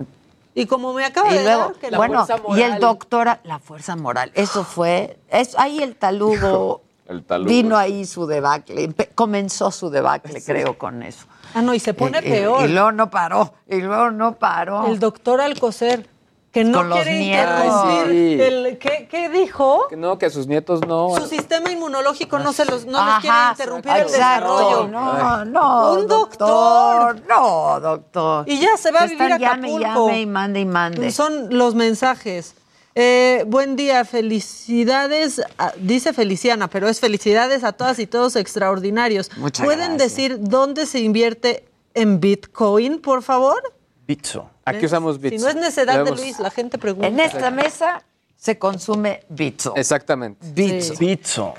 Y 0.54 0.64
como 0.64 0.94
me 0.94 1.04
acaba 1.04 1.30
Y 1.30 1.34
de 1.36 1.44
luego, 1.44 1.60
dar 1.60 1.72
que 1.74 1.90
la 1.90 1.98
bueno, 1.98 2.24
fuerza 2.26 2.42
y 2.56 2.62
el 2.62 2.68
moral- 2.70 2.80
doctor, 2.80 3.38
la 3.44 3.58
fuerza 3.58 3.96
moral, 3.96 4.30
eso 4.34 4.64
fue, 4.64 5.18
es, 5.28 5.54
ahí 5.58 5.82
el 5.82 5.96
talugo, 5.96 6.80
El 7.08 7.24
talugo. 7.24 7.50
vino 7.50 7.76
ahí 7.76 8.06
su 8.06 8.26
debacle, 8.26 8.90
comenzó 9.14 9.70
su 9.70 9.90
debacle, 9.90 10.42
creo, 10.42 10.78
con 10.78 11.02
eso. 11.02 11.26
Ah, 11.52 11.60
no, 11.60 11.74
y 11.74 11.78
se 11.80 11.92
pone 11.92 12.20
Y- 12.22 12.26
y- 12.26 12.30
peor. 12.30 12.64
Y, 12.64 12.72
luego 12.72 12.90
no 12.92 13.10
paró, 13.10 13.52
y 13.68 13.82
luego 13.82 14.10
no 14.12 14.36
paró. 14.36 14.86
El 14.86 14.98
doctor 14.98 15.40
Alcocer, 15.42 16.08
que 16.54 16.64
no 16.64 16.78
Con 16.78 16.88
los 16.88 16.98
quiere 17.02 17.18
nietos. 17.18 17.64
interrumpir. 17.64 18.06
Ay, 18.06 18.36
sí. 18.36 18.42
el- 18.42 18.78
¿qué, 18.78 19.08
qué 19.10 19.28
dijo? 19.28 19.88
Que 19.90 19.96
no, 19.96 20.16
que 20.18 20.26
a 20.26 20.30
sus 20.30 20.46
nietos 20.46 20.80
no. 20.86 21.14
Su 21.16 21.26
sistema 21.26 21.70
inmunológico 21.72 22.38
no 22.38 22.52
se 22.52 22.64
los 22.64 22.86
no 22.86 22.92
les 23.04 23.14
Ajá, 23.14 23.20
quiere 23.20 23.36
interrumpir 23.50 23.90
el 23.92 24.02
exacto. 24.02 24.56
desarrollo. 24.56 24.88
No, 24.88 25.44
no, 25.44 25.92
Un 25.94 26.06
doctor, 26.06 27.20
no, 27.28 27.80
doctor. 27.80 28.48
Y 28.48 28.58
ya 28.60 28.76
se 28.78 28.92
va 28.92 29.00
a 29.00 29.02
Te 29.08 29.14
vivir 29.16 29.32
a 29.32 29.36
están 29.36 29.40
llame 29.62 29.70
y 29.72 29.76
Acapulco. 29.84 30.06
llame 30.06 30.20
y 30.20 30.26
mande 30.26 30.60
y 30.60 30.64
mande. 30.64 31.10
Son 31.10 31.48
los 31.58 31.74
mensajes. 31.74 32.54
Eh, 32.94 33.42
buen 33.48 33.74
día, 33.74 34.04
felicidades, 34.04 35.42
a- 35.58 35.72
dice 35.78 36.12
Feliciana, 36.12 36.68
pero 36.68 36.88
es 36.88 37.00
felicidades 37.00 37.64
a 37.64 37.72
todas 37.72 37.98
y 37.98 38.06
todos 38.06 38.36
extraordinarios. 38.36 39.30
Muchas 39.36 39.64
¿Pueden 39.66 39.96
gracias. 39.96 40.10
decir 40.16 40.36
dónde 40.40 40.86
se 40.86 41.00
invierte 41.00 41.64
en 41.94 42.20
Bitcoin, 42.20 43.00
por 43.00 43.22
favor? 43.22 43.60
Bitso. 44.06 44.50
Aquí 44.64 44.86
usamos 44.86 45.20
bits. 45.20 45.36
Si 45.36 45.42
no 45.42 45.48
es 45.48 45.56
necedad 45.56 46.04
de 46.04 46.10
Luis, 46.10 46.38
la 46.38 46.50
gente 46.50 46.78
pregunta. 46.78 47.06
En 47.06 47.20
esta 47.20 47.50
mesa 47.50 48.02
se 48.36 48.58
consume 48.58 49.22
bitso. 49.28 49.74
Exactamente. 49.76 50.46
Bitso. 50.52 50.94
Bitso. 50.98 51.54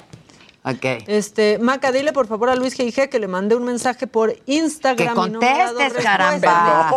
Ok. 0.68 0.84
Este, 1.06 1.60
Maca, 1.60 1.92
dile 1.92 2.12
por 2.12 2.26
favor 2.26 2.50
a 2.50 2.56
Luis 2.56 2.76
G.I.G. 2.76 3.08
que 3.10 3.20
le 3.20 3.28
mandé 3.28 3.56
un 3.56 3.64
mensaje 3.66 4.08
por 4.08 4.36
Instagram. 4.48 4.98
Que 4.98 5.14
no 5.14 5.14
contestes, 5.16 5.94
respuesta. 5.94 6.02
caramba. 6.02 6.92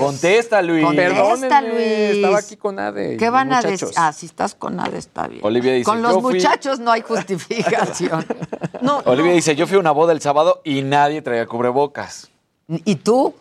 Contesta, 0.00 0.62
Luis. 0.62 0.84
Contesta, 0.84 1.60
Luis. 1.62 1.78
Estaba 1.78 2.38
aquí 2.38 2.56
con 2.56 2.80
Ade. 2.80 3.16
¿Qué 3.16 3.30
van 3.30 3.52
a 3.52 3.62
decir? 3.62 3.88
Ah, 3.94 4.12
si 4.12 4.26
estás 4.26 4.56
con 4.56 4.80
Ade 4.80 4.98
está 4.98 5.28
bien. 5.28 5.40
Olivia 5.44 5.74
dice, 5.74 5.84
con 5.84 6.02
los 6.02 6.14
"Yo 6.14 6.20
fui-" 6.22 6.34
muchachos 6.34 6.80
no 6.80 6.90
hay 6.90 7.02
justificación. 7.02 8.26
No, 8.80 8.98
Olivia 9.06 9.30
no. 9.30 9.36
dice, 9.36 9.56
yo 9.56 9.66
fui 9.66 9.76
a 9.76 9.80
una 9.80 9.92
boda 9.92 10.12
el 10.12 10.20
sábado 10.20 10.60
y 10.62 10.82
nadie 10.82 11.22
traía 11.22 11.46
cubrebocas. 11.46 12.28
¿Y 12.68 12.96
tú? 12.96 13.34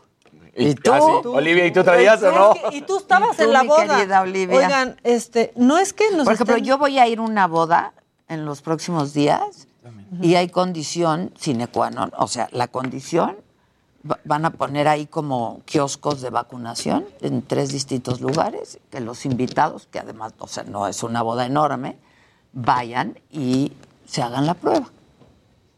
¿Y 0.56 0.76
tú? 0.76 0.92
Ah, 0.94 1.00
sí. 1.00 1.28
Olivia, 1.28 1.66
¿y 1.66 1.72
tú 1.74 1.84
traías 1.84 2.22
o 2.24 2.32
no? 2.32 2.54
que- 2.54 2.78
y 2.78 2.82
tú 2.82 2.98
estabas 2.98 3.34
¿Y 3.34 3.38
tú, 3.38 3.44
en 3.44 3.54
la 3.54 3.62
mi 3.64 3.68
boda. 3.70 3.98
querida 3.98 4.22
Olivia? 4.22 4.58
Oigan, 4.58 5.00
este, 5.04 5.52
no 5.56 5.80
es 5.80 5.94
que 5.94 6.12
nos 6.12 6.26
Por 6.26 6.34
ejemplo, 6.34 6.56
estén- 6.58 6.66
yo 6.66 6.78
voy 6.78 7.00
a 7.00 7.08
ir 7.08 7.20
a 7.20 7.22
una 7.24 7.48
boda 7.48 7.94
en 8.28 8.46
los 8.46 8.62
próximos 8.62 9.14
días 9.14 9.68
y 10.22 10.36
hay 10.36 10.50
condición 10.50 11.32
sine 11.40 11.68
qua 11.68 11.90
non. 11.90 12.12
O 12.18 12.28
sea, 12.28 12.48
la 12.52 12.68
condición, 12.68 13.36
va- 14.10 14.20
van 14.26 14.46
a 14.46 14.52
poner 14.52 14.88
ahí 14.88 15.08
como 15.08 15.62
kioscos 15.66 16.22
de 16.22 16.30
vacunación 16.30 17.06
en 17.22 17.42
tres 17.42 17.70
distintos 17.72 18.22
lugares, 18.22 18.78
que 18.92 19.00
los 19.00 19.26
invitados, 19.26 19.88
que 19.92 19.98
además, 20.00 20.34
o 20.38 20.48
sea, 20.48 20.64
no 20.64 20.88
es 20.88 21.02
una 21.04 21.22
boda 21.24 21.46
enorme, 21.48 21.98
vayan 22.54 23.20
y 23.32 23.74
se 24.06 24.22
hagan 24.22 24.46
la 24.46 24.54
prueba. 24.54 24.88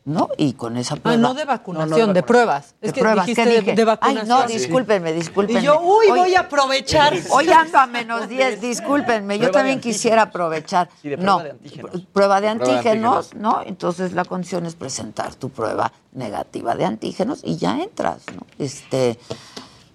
¿No? 0.06 0.30
Y 0.38 0.54
con 0.54 0.78
esa 0.78 0.94
Ah, 0.94 0.98
prueba. 1.02 1.18
no 1.18 1.34
de 1.34 1.46
vacunación, 1.46 2.14
de 2.14 2.22
pruebas. 2.22 2.76
De 2.80 2.90
Es 2.90 2.94
que 2.94 3.02
pruebas, 3.02 3.26
dijiste 3.26 3.44
¿qué 3.44 3.50
de- 3.50 3.60
dije? 3.62 3.74
de 3.76 3.86
vacunación. 3.86 4.22
Ay, 4.22 4.44
no, 4.44 4.48
discúlpenme, 4.48 5.14
discúlpenme. 5.14 5.60
Y 5.62 5.64
yo, 5.64 5.80
uy, 5.82 6.06
Hoy- 6.12 6.20
voy 6.20 6.36
a 6.36 6.42
aprovechar. 6.42 7.12
Hoy 7.32 7.50
ando 7.50 7.80
a 7.80 7.88
menos 7.88 8.30
10, 8.30 8.62
discúlpenme. 8.62 9.40
Yo 9.40 9.46
Prueba 9.46 9.48
de 9.48 9.52
también 9.64 9.80
quisiera 9.82 10.22
aprovechar. 10.22 10.90
Sí, 11.02 11.10
de 11.10 11.18
no, 11.18 11.38
prueba 11.40 11.44
de 11.44 11.50
antígenos. 11.50 11.92
pr- 11.92 11.92
prueba 11.92 12.02
de 12.02 12.12
Prueba 12.14 12.40
de 12.42 12.48
antígenos. 12.50 13.34
¿no? 13.34 13.62
Entonces 13.66 14.14
la 14.14 14.26
condición 14.26 14.68
es 14.68 14.76
presentar 14.76 15.34
tu 15.34 15.50
prueba 15.50 15.92
negativa 16.12 16.76
de 16.76 16.86
antígenos 16.86 17.40
y 17.44 17.58
ya 17.58 17.82
entras, 17.82 18.20
¿no? 18.36 18.46
Este, 18.60 19.18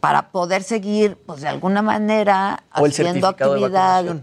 para 0.01 0.31
poder 0.33 0.65
seguir, 0.65 1.19
pues 1.25 1.43
de 1.43 1.49
alguna 1.49 1.83
manera, 1.83 2.65
O 2.77 2.85
haciendo 2.87 3.29
de 3.29 3.45
actividad. 3.45 4.17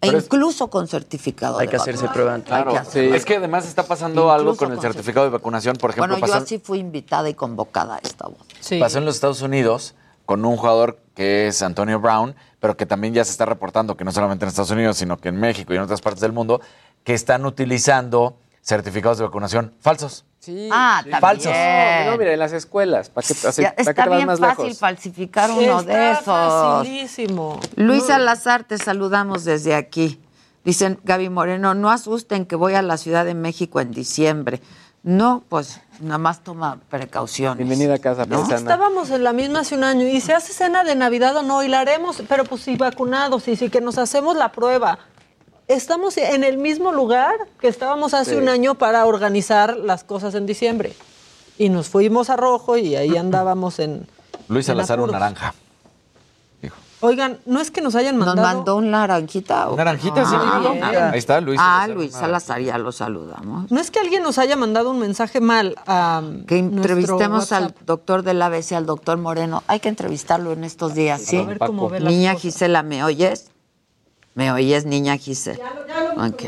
E 0.00 0.08
incluso 0.08 0.68
con 0.68 0.86
certificado 0.88 1.58
Hay 1.58 1.66
de 1.66 1.70
que 1.70 1.76
hacerse 1.76 2.06
prueba 2.08 2.34
antes. 2.34 2.52
Hay 2.52 2.64
que 2.64 2.70
Claro, 2.70 3.14
es 3.14 3.24
que 3.24 3.36
además 3.36 3.66
está 3.66 3.82
pasando 3.84 4.22
Incluso 4.22 4.32
algo 4.32 4.56
con 4.56 4.70
el 4.70 4.78
con 4.78 4.82
certificado 4.82 5.26
de 5.26 5.30
vacunación. 5.30 5.76
Por 5.76 5.90
ejemplo, 5.90 6.16
Bueno, 6.18 6.26
yo 6.26 6.34
así 6.34 6.58
fui 6.58 6.78
invitada 6.78 7.28
y 7.28 7.34
convocada 7.34 7.96
a 7.96 7.98
esta 7.98 8.26
boda. 8.26 8.44
Sí. 8.60 8.78
pasó 8.78 8.98
en 8.98 9.06
los 9.06 9.14
Estados 9.14 9.40
Unidos 9.40 9.94
con 10.26 10.44
un 10.44 10.56
jugador 10.56 10.98
que 11.14 11.46
es 11.46 11.62
Antonio 11.62 11.98
Brown, 11.98 12.34
pero 12.60 12.76
que 12.76 12.84
también 12.84 13.14
ya 13.14 13.24
se 13.24 13.30
está 13.30 13.46
reportando 13.46 13.96
que 13.96 14.04
no 14.04 14.12
solamente 14.12 14.44
en 14.44 14.48
Estados 14.50 14.70
Unidos, 14.70 14.96
sino 14.96 15.16
que 15.16 15.30
en 15.30 15.36
México 15.36 15.72
y 15.72 15.76
en 15.76 15.82
otras 15.82 16.00
partes 16.02 16.20
del 16.20 16.32
mundo, 16.32 16.60
que 17.04 17.14
están 17.14 17.46
utilizando 17.46 18.36
certificados 18.66 19.18
de 19.18 19.24
vacunación 19.24 19.72
falsos. 19.80 20.24
Sí. 20.40 20.68
Ah, 20.72 21.00
sí. 21.04 21.10
también. 21.10 21.20
Falsos. 21.20 21.52
No, 21.52 22.10
no, 22.12 22.18
mira, 22.18 22.32
en 22.32 22.38
las 22.38 22.52
escuelas. 22.52 23.08
¿Para 23.10 23.26
qué, 23.26 23.34
así- 23.46 23.62
Ya 23.62 23.70
para 23.70 23.76
qué 23.76 23.90
está 23.90 24.02
te 24.04 24.08
vas 24.10 24.16
bien 24.18 24.26
más 24.26 24.40
fácil 24.40 24.64
lejos? 24.64 24.78
falsificar 24.78 25.50
uno 25.50 25.80
Está 25.80 25.92
de 25.92 26.10
esos. 26.12 26.24
facilísimo. 26.24 27.60
Luis 27.76 28.02
No, 28.02 28.06
Salazar, 28.08 28.64
te 28.64 28.76
saludamos 28.78 29.44
desde 29.44 29.74
aquí. 29.74 30.20
Dicen, 30.64 30.98
Gaby 31.04 31.28
Moreno, 31.30 31.74
no 31.74 31.90
asusten 31.90 32.44
que 32.44 32.56
voy 32.56 32.74
a 32.74 32.82
la 32.82 32.96
Ciudad 32.96 33.24
de 33.24 33.34
México 33.34 33.80
en 33.80 33.92
diciembre. 33.92 34.60
No, 35.04 35.44
pues 35.48 35.80
nada 36.00 36.18
más 36.18 36.42
toma 36.42 36.80
precauciones. 36.90 37.58
Bienvenida 37.58 37.94
a 37.94 37.98
casa, 37.98 38.24
paisana. 38.26 38.56
estábamos 38.56 39.10
en 39.10 39.22
la 39.22 39.32
misma 39.32 39.60
hace 39.60 39.76
un 39.76 39.84
año 39.84 40.04
y 40.08 40.20
se 40.20 40.32
hace 40.34 40.52
cena 40.52 40.82
de 40.82 40.96
Navidad 40.96 41.36
o 41.36 41.42
no, 41.44 41.62
y 41.62 41.68
la 41.68 41.78
haremos, 41.80 42.20
pero 42.28 42.42
pues 42.44 42.62
sí 42.62 42.76
vacunados 42.76 43.46
y 43.46 43.54
sí 43.54 43.70
que 43.70 43.80
nos 43.80 43.98
hacemos 43.98 44.36
la 44.36 44.50
prueba. 44.50 44.98
Estamos 45.68 46.16
en 46.16 46.44
el 46.44 46.58
mismo 46.58 46.92
lugar 46.92 47.34
que 47.60 47.68
estábamos 47.68 48.14
hace 48.14 48.32
Sí. 48.32 48.36
un 48.36 48.48
año 48.48 48.76
para 48.76 49.04
organizar 49.06 49.76
las 49.76 50.04
cosas 50.04 50.34
en 50.34 50.46
diciembre. 50.46 50.94
Y 51.58 51.70
nos 51.70 51.88
fuimos 51.88 52.30
a 52.30 52.36
Rojo 52.36 52.76
y 52.76 52.94
ahí 52.94 53.16
andábamos 53.16 53.78
en... 53.80 54.06
Luis 54.48 54.66
Salazar, 54.66 55.00
un 55.00 55.10
naranja. 55.10 55.54
Oigan, 57.00 57.38
no 57.44 57.60
es 57.60 57.70
que 57.70 57.82
nos 57.82 57.94
hayan 57.94 58.16
¿Nos 58.16 58.26
mandado... 58.28 58.56
mandó 58.56 58.76
un 58.76 58.90
naranjita? 58.90 59.68
o- 59.68 59.76
Naranjita, 59.76 60.24
sí, 60.24 60.34
Ah, 60.34 60.58
bien. 60.60 60.82
Ahí 60.82 61.18
está, 61.18 61.40
Luis 61.42 61.58
Ah, 61.60 61.80
Salazar, 61.82 61.90
Luis 61.96 62.12
Salazar, 62.12 62.60
ya 62.62 62.78
lo 62.78 62.90
saludamos. 62.90 63.70
No 63.70 63.80
es 63.80 63.90
que 63.90 63.98
alguien 64.00 64.22
nos 64.22 64.38
haya 64.38 64.56
mandado 64.56 64.90
un 64.92 64.98
mensaje 65.00 65.40
mal 65.40 65.74
a 65.86 66.22
Que 66.48 66.56
entrevistemos 66.58 67.52
al 67.52 67.74
doctor 67.84 68.22
del 68.22 68.40
ABC, 68.40 68.72
al 68.72 68.86
doctor 68.86 69.18
Moreno. 69.18 69.62
Hay 69.66 69.80
que 69.80 69.90
entrevistarlo 69.90 70.52
en 70.52 70.64
estos 70.64 70.94
días, 70.94 71.20
¿sí? 71.20 71.36
A 71.36 71.42
ver 71.44 71.58
cómo 71.58 71.90
ve 71.90 72.00
Niña. 72.00 72.34
Gisela, 72.34 72.82
¿me 72.82 73.04
oyes? 73.04 73.50
¿Me 74.36 74.52
oyes, 74.52 74.84
niña 74.84 75.16
Gisela? 75.16 75.64
Ok. 76.16 76.42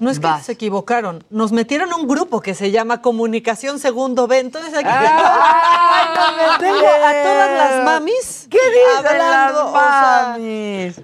No 0.00 0.10
es 0.10 0.18
que 0.18 0.26
Vas. 0.26 0.46
se 0.46 0.52
equivocaron, 0.52 1.22
nos 1.30 1.52
metieron 1.52 1.92
a 1.92 1.96
un 1.96 2.08
grupo 2.08 2.40
que 2.40 2.54
se 2.54 2.70
llama 2.72 3.00
Comunicación 3.00 3.78
Segundo 3.78 4.26
B. 4.26 4.38
Entonces 4.40 4.74
aquí 4.74 4.88
¡Ay, 4.90 6.08
no 6.16 6.36
me 6.36 6.58
tengo 6.58 6.86
a 6.88 7.12
todas 7.22 7.50
las 7.58 7.84
mamis 7.84 8.48
¿Qué 8.50 8.58
dicen 8.58 9.06
hablando, 9.06 9.58
las 9.58 9.68
o 9.68 9.72
sea, 9.72 10.26
mamis? 10.32 10.96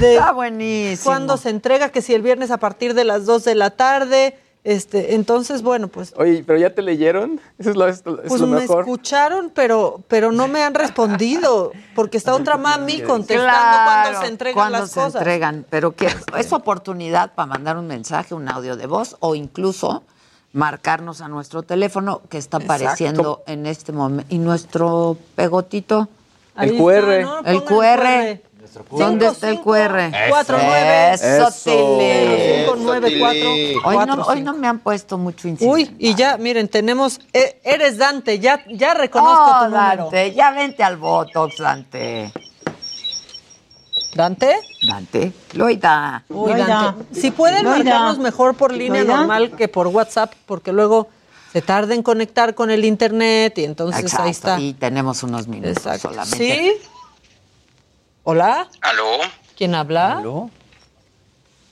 de 0.00 0.14
Está 0.16 0.32
buenísimo. 0.32 1.04
cuándo 1.04 1.36
se 1.36 1.50
entrega, 1.50 1.90
que 1.90 2.02
si 2.02 2.14
el 2.14 2.22
viernes 2.22 2.50
a 2.50 2.56
partir 2.58 2.94
de 2.94 3.04
las 3.04 3.26
2 3.26 3.44
de 3.44 3.54
la 3.54 3.70
tarde, 3.70 4.36
Este, 4.64 5.14
entonces, 5.16 5.62
bueno, 5.62 5.88
pues. 5.88 6.14
Oye, 6.16 6.44
pero 6.46 6.56
ya 6.58 6.72
te 6.72 6.82
leyeron. 6.82 7.40
Eso 7.58 7.70
es 7.70 7.76
lo, 7.76 7.88
es 7.88 8.06
lo 8.06 8.22
Pues 8.22 8.40
me 8.42 8.62
escucharon, 8.62 9.50
pero, 9.52 10.00
pero 10.06 10.30
no 10.30 10.46
me 10.46 10.62
han 10.62 10.74
respondido, 10.74 11.72
porque 11.96 12.16
está 12.16 12.34
otra 12.34 12.56
mami 12.56 13.00
contestando 13.02 13.50
Claro, 13.52 13.84
cuando 13.84 14.20
se 14.20 14.26
entregan 14.28 14.54
cuando 14.54 14.78
las 14.78 14.90
se 14.90 15.00
cosas. 15.00 15.14
entregan, 15.16 15.66
pero 15.68 15.96
que 15.96 16.08
es 16.38 16.52
oportunidad 16.52 17.34
para 17.34 17.46
mandar 17.46 17.76
un 17.76 17.88
mensaje, 17.88 18.34
un 18.34 18.48
audio 18.48 18.76
de 18.76 18.86
voz 18.86 19.16
o 19.18 19.34
incluso 19.34 20.04
marcarnos 20.52 21.22
a 21.22 21.28
nuestro 21.28 21.62
teléfono 21.62 22.22
que 22.28 22.38
está 22.38 22.58
Exacto. 22.58 22.72
apareciendo 22.84 23.42
en 23.46 23.66
este 23.66 23.90
momento. 23.90 24.32
Y 24.32 24.38
nuestro 24.38 25.16
pegotito. 25.34 26.08
Ahí 26.54 26.68
El 26.68 26.74
está, 26.76 26.84
QR. 26.84 27.22
¿no? 27.22 27.38
El 27.38 27.62
Pongan 27.62 28.34
el 28.34 28.38
QR. 28.38 28.42
¿Dónde 28.90 29.26
está 29.26 29.50
el 29.50 29.60
QR? 29.60 30.10
Cuatro, 30.28 30.58
nueve. 30.62 31.12
Eso, 31.14 31.48
Eso. 31.48 31.50
Tili. 31.64 32.60
Cinco, 32.64 32.76
nueve, 32.78 33.16
cuatro, 33.18 33.50
Hoy 33.50 33.78
cuatro, 33.96 34.16
no, 34.16 34.22
hoy 34.24 34.40
no 34.42 34.52
me 34.54 34.66
han 34.68 34.78
puesto 34.78 35.18
mucho 35.18 35.48
incidencia. 35.48 35.72
Uy, 35.90 35.96
y 35.98 36.14
ya, 36.14 36.36
miren, 36.38 36.68
tenemos. 36.68 37.20
eh, 37.32 37.60
eres 37.64 37.98
Dante, 37.98 38.38
ya, 38.38 38.64
ya 38.68 38.94
reconozco 38.94 39.44
Oh, 39.44 39.58
tu 39.64 39.70
número. 39.70 40.02
Dante, 40.04 40.32
ya 40.34 40.50
vente 40.52 40.82
al 40.82 40.96
Botox, 40.96 41.58
Dante. 41.58 42.32
¿Dante? 44.14 44.56
Dante. 44.86 45.32
Loida. 45.54 46.24
Uy, 46.28 46.52
Dante. 46.54 47.04
Si 47.18 47.30
pueden 47.30 47.64
Loida. 47.64 47.78
marcarnos 47.78 48.18
mejor 48.18 48.54
por 48.54 48.72
línea 48.72 49.02
Loida. 49.02 49.16
normal 49.16 49.52
que 49.56 49.68
por 49.68 49.86
WhatsApp, 49.88 50.32
porque 50.46 50.72
luego 50.72 51.08
se 51.52 51.62
tarda 51.62 51.94
en 51.94 52.02
conectar 52.02 52.54
con 52.54 52.70
el 52.70 52.84
internet 52.84 53.56
y 53.58 53.64
entonces 53.64 54.02
Exacto, 54.02 54.24
ahí 54.24 54.30
está. 54.30 54.60
Y 54.60 54.74
tenemos 54.74 55.22
unos 55.22 55.48
minutos 55.48 55.76
Exacto. 55.78 56.08
solamente. 56.10 56.36
¿Sí? 56.36 56.72
¿Hola? 58.24 58.68
¿Aló? 58.82 59.18
¿Quién 59.56 59.74
habla? 59.74 60.22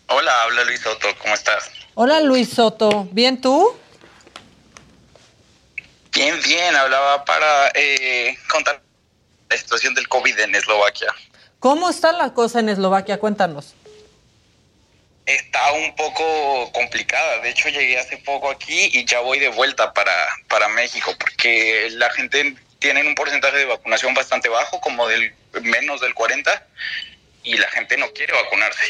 Hola, 0.09 0.43
habla 0.43 0.64
Luis 0.64 0.81
Soto, 0.81 1.06
¿cómo 1.18 1.32
estás? 1.32 1.70
Hola, 1.94 2.20
Luis 2.20 2.51
Soto. 2.51 3.06
¿Bien 3.12 3.40
tú? 3.40 3.72
Bien, 6.12 6.40
bien, 6.43 6.74
hablaba 6.74 7.24
para 7.24 7.68
eh, 7.74 8.36
contar 8.51 8.82
la 9.48 9.56
situación 9.56 9.94
del 9.94 10.09
COVID 10.09 10.40
en 10.40 10.56
Eslovaquia. 10.56 11.14
¿Cómo 11.60 11.89
está 11.89 12.10
la 12.10 12.35
cosa 12.35 12.59
en 12.59 12.68
Eslovaquia? 12.68 13.20
Cuéntanos. 13.20 13.74
Está 15.27 15.72
un 15.72 15.94
poco 15.94 16.72
complicada, 16.72 17.39
de 17.43 17.51
hecho 17.51 17.68
llegué 17.68 17.97
hace 17.97 18.16
poco 18.16 18.51
aquí 18.51 18.90
y 18.93 19.05
ya 19.05 19.20
voy 19.20 19.39
de 19.39 19.51
vuelta 19.51 19.93
para, 19.93 20.12
para 20.48 20.68
México 20.70 21.12
porque 21.16 21.90
la 21.93 22.10
gente 22.10 22.56
tiene 22.81 23.07
un 23.07 23.15
porcentaje 23.15 23.59
de 23.59 23.65
vacunación 23.66 24.12
bastante 24.15 24.48
bajo, 24.48 24.81
como 24.81 25.07
del 25.07 25.32
menos 25.62 26.01
del 26.01 26.15
40, 26.15 26.66
y 27.44 27.57
la 27.57 27.69
gente 27.69 27.97
no 27.97 28.11
quiere 28.12 28.32
vacunarse. 28.32 28.85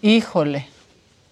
Híjole. 0.00 0.66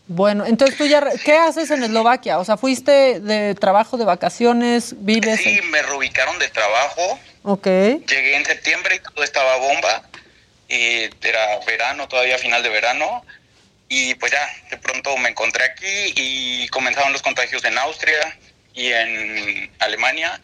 Bueno, 0.09 0.45
entonces 0.45 0.77
tú 0.77 0.87
ya, 0.87 1.03
¿qué 1.25 1.37
haces 1.37 1.71
en 1.71 1.83
Eslovaquia? 1.85 2.39
O 2.39 2.45
sea, 2.45 2.59
fuiste 2.59 3.21
de 3.21 3.55
trabajo, 3.55 3.97
de 3.97 4.05
vacaciones, 4.05 4.95
vives. 4.99 5.41
Sí, 5.41 5.61
me 5.71 5.81
reubicaron 5.81 6.39
de 6.39 6.49
trabajo, 6.49 7.19
Ok. 7.45 7.67
Llegué 7.67 8.37
en 8.37 8.45
septiembre 8.45 8.97
y 8.97 8.99
todo 9.01 9.25
estaba 9.25 9.57
bomba. 9.57 10.03
Y 10.69 11.11
era 11.23 11.59
verano, 11.67 12.09
todavía 12.09 12.39
final 12.39 12.63
de 12.63 12.69
verano. 12.69 13.25
Y 13.89 14.15
pues 14.15 14.33
ya, 14.33 14.49
de 14.71 14.79
pronto 14.79 15.17
me 15.19 15.29
encontré 15.29 15.65
aquí 15.65 16.15
y 16.17 16.69
comenzaron 16.69 17.13
los 17.13 17.23
contagios 17.23 17.65
en 17.65 17.77
Austria 17.79 18.39
y 18.75 18.87
en 18.87 19.71
Alemania. 19.81 20.41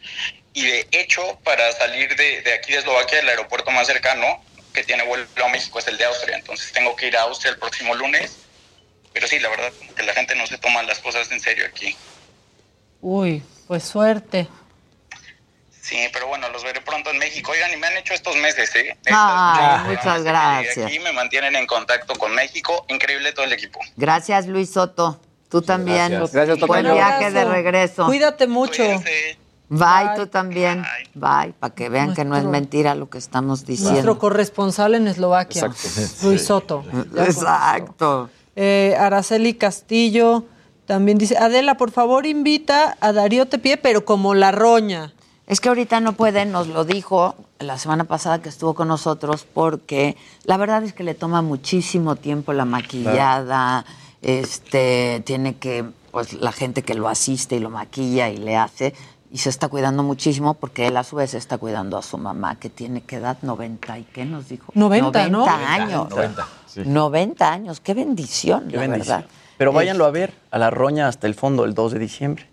Y 0.59 0.67
de 0.67 0.89
hecho, 0.91 1.39
para 1.45 1.71
salir 1.71 2.17
de, 2.17 2.43
de 2.43 2.53
aquí 2.53 2.73
de 2.73 2.79
Eslovaquia, 2.79 3.21
el 3.21 3.29
aeropuerto 3.29 3.71
más 3.71 3.87
cercano 3.87 4.43
que 4.73 4.83
tiene 4.83 5.05
vuelo 5.05 5.25
a 5.45 5.49
México 5.51 5.79
es 5.79 5.87
el 5.87 5.97
de 5.97 6.05
Austria. 6.05 6.37
Entonces 6.37 6.73
tengo 6.73 6.97
que 6.97 7.07
ir 7.07 7.17
a 7.17 7.23
Austria 7.23 7.53
el 7.53 7.59
próximo 7.59 7.95
lunes. 7.95 8.39
Pero 9.13 9.29
sí, 9.29 9.39
la 9.39 9.51
verdad, 9.51 9.73
que 9.95 10.03
la 10.03 10.13
gente 10.15 10.35
no 10.35 10.49
se 10.49 10.59
toma 10.59 10.83
las 10.83 10.99
cosas 10.99 11.31
en 11.31 11.39
serio 11.39 11.65
aquí. 11.65 11.97
Uy, 13.01 13.41
pues 13.69 13.85
suerte. 13.85 14.49
Sí, 15.81 16.09
pero 16.13 16.27
bueno, 16.27 16.49
los 16.49 16.65
veré 16.65 16.81
pronto 16.81 17.11
en 17.11 17.19
México. 17.19 17.53
Oigan, 17.53 17.73
y 17.73 17.77
me 17.77 17.87
han 17.87 17.97
hecho 17.97 18.13
estos 18.13 18.35
meses, 18.35 18.75
¿eh? 18.75 18.97
Muchas 19.87 20.25
gracias. 20.25 20.87
Aquí 20.87 20.99
me 20.99 21.13
mantienen 21.13 21.55
en 21.55 21.69
contacto 21.69 22.15
con 22.17 22.35
México. 22.35 22.85
Increíble 22.89 23.33
todo 23.33 23.45
el 23.45 23.53
equipo. 23.53 23.79
Gracias, 23.97 24.49
Luis 24.49 24.73
Soto. 24.73 25.21
Tú 25.49 25.63
también. 25.63 26.11
gracias. 26.11 26.33
Gracias, 26.33 26.59
Buen 26.67 26.93
viaje 26.93 27.31
de 27.31 27.45
regreso. 27.45 28.07
Cuídate 28.07 28.49
mucho. 28.49 28.83
Bye, 29.70 30.11
tú 30.16 30.27
también. 30.27 30.82
Bye, 31.15 31.53
para 31.59 31.74
que 31.74 31.89
vean 31.90 32.15
que 32.15 32.24
no 32.24 32.36
es 32.36 32.45
Nuestro- 32.45 32.51
mentira 32.51 32.95
lo 32.95 33.11
que 33.11 33.19
estamos 33.19 33.66
Nuestro 33.69 33.90
diciendo. 33.90 34.19
corresponsal 34.19 34.95
en 34.95 35.09
Eslovaquia, 35.09 35.70
Luis 36.23 36.47
Soto. 36.47 36.85
Exacto. 37.16 38.31
Eh, 38.57 38.97
Araceli 38.99 39.55
Castillo 39.55 40.45
también 40.86 41.19
dice, 41.19 41.36
Adela, 41.36 41.77
por 41.77 41.90
favor 41.90 42.24
invita 42.27 42.97
a 43.01 43.12
Darío 43.12 43.47
Tepié, 43.47 43.77
pero 43.77 44.05
como 44.05 44.35
la 44.35 44.53
roña. 44.53 45.12
Es 45.47 45.61
que 45.61 45.69
ahorita 45.69 46.01
no 46.01 46.12
pueden, 46.15 46.51
nos 46.53 46.66
lo 46.66 46.85
dijo 46.85 47.35
la 47.59 47.78
semana 47.78 48.05
pasada 48.05 48.40
que 48.43 48.49
estuvo 48.49 48.74
con 48.74 48.89
nosotros, 48.89 49.47
porque 49.53 50.16
la 50.45 50.57
verdad 50.57 50.82
es 50.85 50.93
que 50.93 51.05
le 51.05 51.15
toma 51.15 51.40
muchísimo 51.43 52.16
tiempo 52.16 52.53
la 52.53 52.65
maquillada, 52.66 53.85
este, 54.20 55.23
tiene 55.24 55.57
que, 55.57 55.85
pues 56.11 56.32
la 56.35 56.53
gente 56.53 56.82
que 56.82 56.95
lo 56.95 57.09
asiste 57.09 57.57
y 57.57 57.61
lo 57.61 57.70
maquilla 57.70 58.28
y 58.28 58.36
le 58.36 58.57
hace, 58.57 58.95
y 59.31 59.39
se 59.39 59.51
está 59.51 59.69
cuidando 59.69 60.03
muchísimo 60.03 60.55
porque 60.55 60.87
él 60.87 60.97
a 60.97 61.05
su 61.05 61.17
vez 61.17 61.35
está 61.35 61.59
cuidando 61.59 61.99
a 61.99 62.03
su 62.03 62.17
mamá, 62.19 62.57
que 62.57 62.71
tiene 62.71 63.03
que 63.03 63.17
edad 63.17 63.37
90 63.43 63.99
y 63.99 64.03
qué 64.05 64.25
nos 64.25 64.49
dijo. 64.49 64.73
90, 64.75 65.29
¿no? 65.29 65.47
años. 65.47 66.09
90, 66.11 66.49
90 66.85 67.53
años, 67.53 67.81
qué 67.81 67.95
bendición, 67.95 68.69
Qué 68.69 68.77
la 68.77 68.83
bendición. 68.83 69.19
verdad. 69.19 69.31
Pero 69.59 69.73
váyanlo 69.73 70.05
a 70.05 70.11
ver, 70.11 70.33
a 70.51 70.59
la 70.59 70.71
roña 70.71 71.09
hasta 71.09 71.27
el 71.27 71.35
fondo 71.35 71.65
el 71.65 71.75
2 71.75 71.93
de 71.93 71.99
diciembre. 71.99 72.47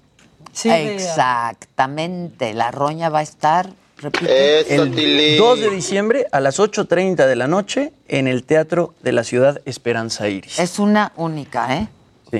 Exactamente, 0.63 2.53
la 2.53 2.71
roña 2.71 3.09
va 3.09 3.19
a 3.19 3.23
estar, 3.23 3.69
repite. 3.97 4.75
El 4.75 5.37
2 5.37 5.59
de 5.59 5.69
diciembre 5.69 6.27
a 6.31 6.39
las 6.39 6.59
8.30 6.59 7.27
de 7.27 7.35
la 7.35 7.47
noche 7.47 7.93
en 8.07 8.27
el 8.27 8.43
Teatro 8.43 8.93
de 9.01 9.11
la 9.11 9.23
Ciudad 9.23 9.61
Esperanza 9.65 10.27
Iris. 10.27 10.59
Es 10.59 10.79
una 10.79 11.11
única, 11.15 11.77
¿eh? 11.77 11.87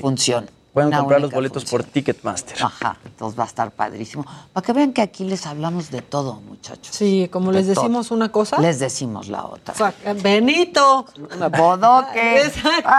Función. 0.00 0.50
Pueden 0.76 0.92
comprar 0.92 1.22
los 1.22 1.30
boletos 1.30 1.64
por 1.64 1.84
Ticketmaster. 1.84 2.62
Ajá, 2.62 2.98
entonces 3.02 3.40
va 3.40 3.44
a 3.44 3.46
estar 3.46 3.70
padrísimo. 3.70 4.26
Para 4.52 4.62
que 4.62 4.74
vean 4.74 4.92
que 4.92 5.00
aquí 5.00 5.24
les 5.24 5.46
hablamos 5.46 5.90
de 5.90 6.02
todo, 6.02 6.34
muchachos. 6.34 6.94
Sí, 6.94 7.30
como 7.32 7.50
De 7.50 7.60
les 7.60 7.68
decimos 7.68 8.10
una 8.10 8.30
cosa. 8.30 8.60
Les 8.60 8.78
decimos 8.78 9.28
la 9.28 9.46
otra. 9.46 9.72
O 9.72 9.76
sea, 9.78 9.94
Benito. 10.22 11.06
Bodoque. 11.56 12.42
Exacto. 12.44 12.90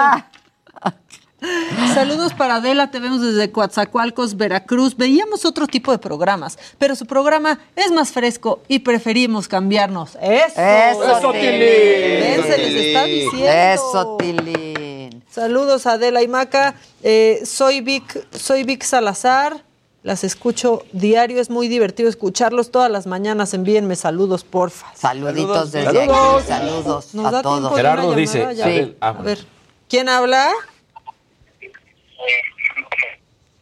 Saludos 1.94 2.34
para 2.34 2.56
Adela, 2.56 2.90
te 2.90 3.00
vemos 3.00 3.22
desde 3.22 3.52
Coatzacoalcos, 3.52 4.38
Veracruz. 4.38 4.98
Veíamos 4.98 5.46
otro 5.46 5.68
tipo 5.68 5.92
de 5.92 6.00
programas, 6.00 6.58
pero 6.80 6.96
su 6.96 7.06
programa 7.06 7.60
es 7.76 7.92
más 7.92 8.12
fresco 8.12 8.62
y 8.68 8.80
preferimos 8.80 9.48
cambiarnos. 9.48 10.18
¡Eso! 10.20 10.60
Eso, 10.60 11.32
Tilín. 11.32 11.60
Ven, 11.60 12.44
se 12.44 12.58
les 12.58 12.74
está 12.74 13.04
diciendo. 13.04 13.52
Eso, 13.52 14.18
Tilín. 14.18 14.67
Saludos 15.42 15.86
Adela 15.86 16.24
y 16.24 16.28
Maca. 16.28 16.74
Eh, 17.04 17.44
soy 17.46 17.82
Vic, 17.82 18.26
soy 18.36 18.64
Vic 18.64 18.82
Salazar. 18.82 19.64
Las 20.02 20.24
escucho 20.24 20.84
diario, 20.94 21.40
es 21.40 21.52
muy 21.52 21.68
divertido 21.68 22.10
escucharlos 22.10 22.72
todas 22.72 22.90
las 22.90 23.06
mañanas. 23.06 23.54
Envíenme 23.54 23.96
saludos, 23.96 24.44
porfa. 24.44 24.88
Saluditos 24.96 25.72
desde 25.72 25.94
Saludos. 25.94 26.38
aquí. 26.42 26.48
Saludos 26.48 27.14
Nos 27.14 27.26
a 27.28 27.32
da 27.32 27.42
todos. 27.44 27.78
llamada 27.80 28.54
ya. 28.54 28.66
Sí. 28.66 28.98
A 29.00 29.12
ver, 29.12 29.46
¿quién 29.88 30.10
habla? 30.10 30.50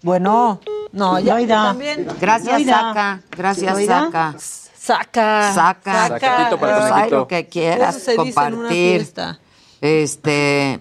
Bueno, 0.02 0.62
no, 0.94 1.20
ya 1.20 1.34
Loida. 1.36 1.56
también. 1.64 2.08
Gracias, 2.22 2.54
Loida. 2.54 2.80
Saca. 2.80 3.22
Gracias, 3.32 3.74
Loida. 3.74 4.00
Saca. 4.00 5.54
Saca. 5.54 5.54
Saca. 5.54 6.20
Para 6.22 6.50
tu 6.52 6.58
Pues, 6.58 7.12
lo 7.12 7.28
que 7.28 7.48
quieras, 7.48 7.98
Eso 7.98 8.06
se 8.06 8.12
dice 8.24 8.40
en 8.40 8.46
una 8.46 8.56
compartir. 8.70 8.96
fiesta. 9.02 9.40
Este, 9.82 10.80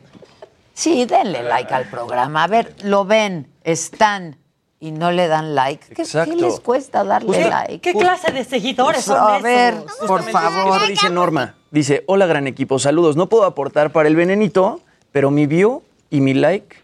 sí, 0.74 1.06
denle 1.06 1.42
like 1.42 1.72
al 1.72 1.88
programa. 1.88 2.44
A 2.44 2.46
ver, 2.48 2.74
lo 2.82 3.04
ven, 3.04 3.48
están 3.62 4.36
y 4.80 4.90
no 4.92 5.10
le 5.12 5.28
dan 5.28 5.54
like. 5.54 5.94
¿Qué, 5.94 6.04
les 6.36 6.60
cuesta 6.60 7.04
darle 7.04 7.28
Justo- 7.28 7.48
like? 7.48 7.80
¿Qué 7.80 7.92
clase 7.98 8.30
de 8.32 8.44
seguidores 8.44 9.04
son 9.04 9.16
A 9.18 9.30
esos? 9.38 9.42
ver, 9.42 9.74
por 10.06 10.22
favor. 10.30 10.86
Dice 10.86 11.08
Norma. 11.08 11.54
Dice, 11.70 12.04
hola 12.06 12.26
gran 12.26 12.46
equipo, 12.46 12.78
saludos. 12.78 13.16
No 13.16 13.28
puedo 13.28 13.44
aportar 13.44 13.90
para 13.92 14.08
el 14.08 14.14
venenito, 14.16 14.80
pero 15.10 15.30
mi 15.30 15.46
view 15.46 15.82
y 16.10 16.20
mi 16.20 16.34
like 16.34 16.76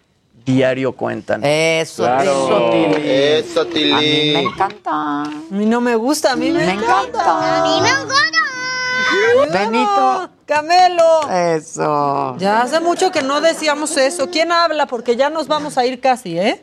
diario 0.44 0.92
cuentan. 0.92 1.42
Eso, 1.44 2.02
Claro. 2.04 2.70
Tilín. 2.70 2.94
Eso, 3.04 3.60
A 3.60 3.64
mí 3.66 4.32
me 4.32 4.40
encanta. 4.40 4.90
A 5.22 5.24
mí 5.50 5.66
no 5.66 5.80
me 5.80 5.94
gusta, 5.94 6.32
a 6.32 6.36
mí 6.36 6.50
me, 6.50 6.64
Me 6.64 6.72
encanta. 6.72 7.60
A 7.60 7.64
mí 7.64 7.80
me 7.82 9.50
Benito. 9.52 10.30
Camelo. 10.50 11.30
Eso. 11.30 12.36
Ya 12.38 12.62
hace 12.62 12.80
mucho 12.80 13.12
que 13.12 13.22
no 13.22 13.40
decíamos 13.40 13.96
eso. 13.96 14.30
¿Quién 14.30 14.50
habla? 14.50 14.86
Porque 14.86 15.14
ya 15.14 15.30
nos 15.30 15.46
vamos 15.46 15.78
a 15.78 15.86
ir 15.86 16.00
casi, 16.00 16.36
¿eh? 16.40 16.60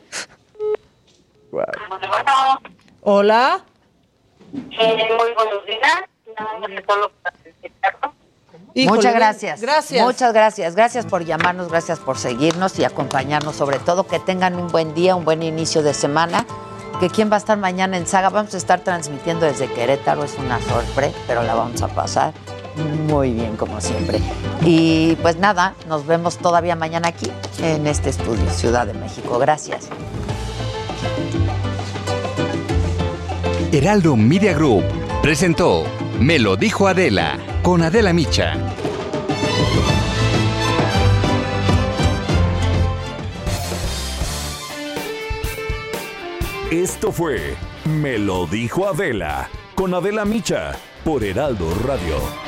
Hola. 3.00 3.64
Eh, 4.52 5.08
muy 5.18 5.32
buenos 5.32 5.64
días. 5.64 6.04
Híjole, 8.74 8.96
Muchas 8.98 9.14
gracias. 9.14 9.62
gracias. 9.62 10.04
Muchas 10.04 10.34
gracias. 10.34 10.74
Gracias 10.74 11.06
por 11.06 11.24
llamarnos, 11.24 11.70
gracias 11.70 11.98
por 11.98 12.18
seguirnos 12.18 12.78
y 12.78 12.84
acompañarnos. 12.84 13.56
Sobre 13.56 13.78
todo 13.78 14.06
que 14.06 14.18
tengan 14.18 14.56
un 14.56 14.68
buen 14.68 14.92
día, 14.92 15.16
un 15.16 15.24
buen 15.24 15.42
inicio 15.42 15.82
de 15.82 15.94
semana. 15.94 16.44
Que 17.00 17.08
quién 17.08 17.30
va 17.30 17.36
a 17.36 17.38
estar 17.38 17.56
mañana 17.56 17.96
en 17.96 18.06
Saga. 18.06 18.28
Vamos 18.28 18.52
a 18.52 18.58
estar 18.58 18.80
transmitiendo 18.80 19.46
desde 19.46 19.66
Querétaro. 19.72 20.24
Es 20.24 20.34
una 20.34 20.60
sorpresa, 20.60 21.16
pero 21.26 21.42
la 21.42 21.54
vamos 21.54 21.80
a 21.80 21.88
pasar 21.88 22.34
muy 22.78 23.32
bien, 23.32 23.56
como 23.56 23.80
siempre. 23.80 24.20
Y 24.64 25.16
pues 25.16 25.36
nada, 25.36 25.74
nos 25.86 26.06
vemos 26.06 26.38
todavía 26.38 26.76
mañana 26.76 27.08
aquí 27.08 27.30
en 27.62 27.86
este 27.86 28.10
estudio, 28.10 28.48
Ciudad 28.50 28.86
de 28.86 28.94
México. 28.94 29.38
Gracias. 29.38 29.88
Heraldo 33.70 34.16
Media 34.16 34.54
Group 34.54 34.84
presentó 35.20 35.84
Me 36.18 36.38
lo 36.38 36.56
dijo 36.56 36.88
Adela 36.88 37.38
con 37.62 37.82
Adela 37.82 38.12
Micha. 38.12 38.54
Esto 46.70 47.12
fue 47.12 47.56
Me 47.84 48.18
lo 48.18 48.46
dijo 48.46 48.88
Adela 48.88 49.48
con 49.74 49.94
Adela 49.94 50.24
Micha 50.24 50.72
por 51.04 51.22
Heraldo 51.22 51.72
Radio. 51.86 52.47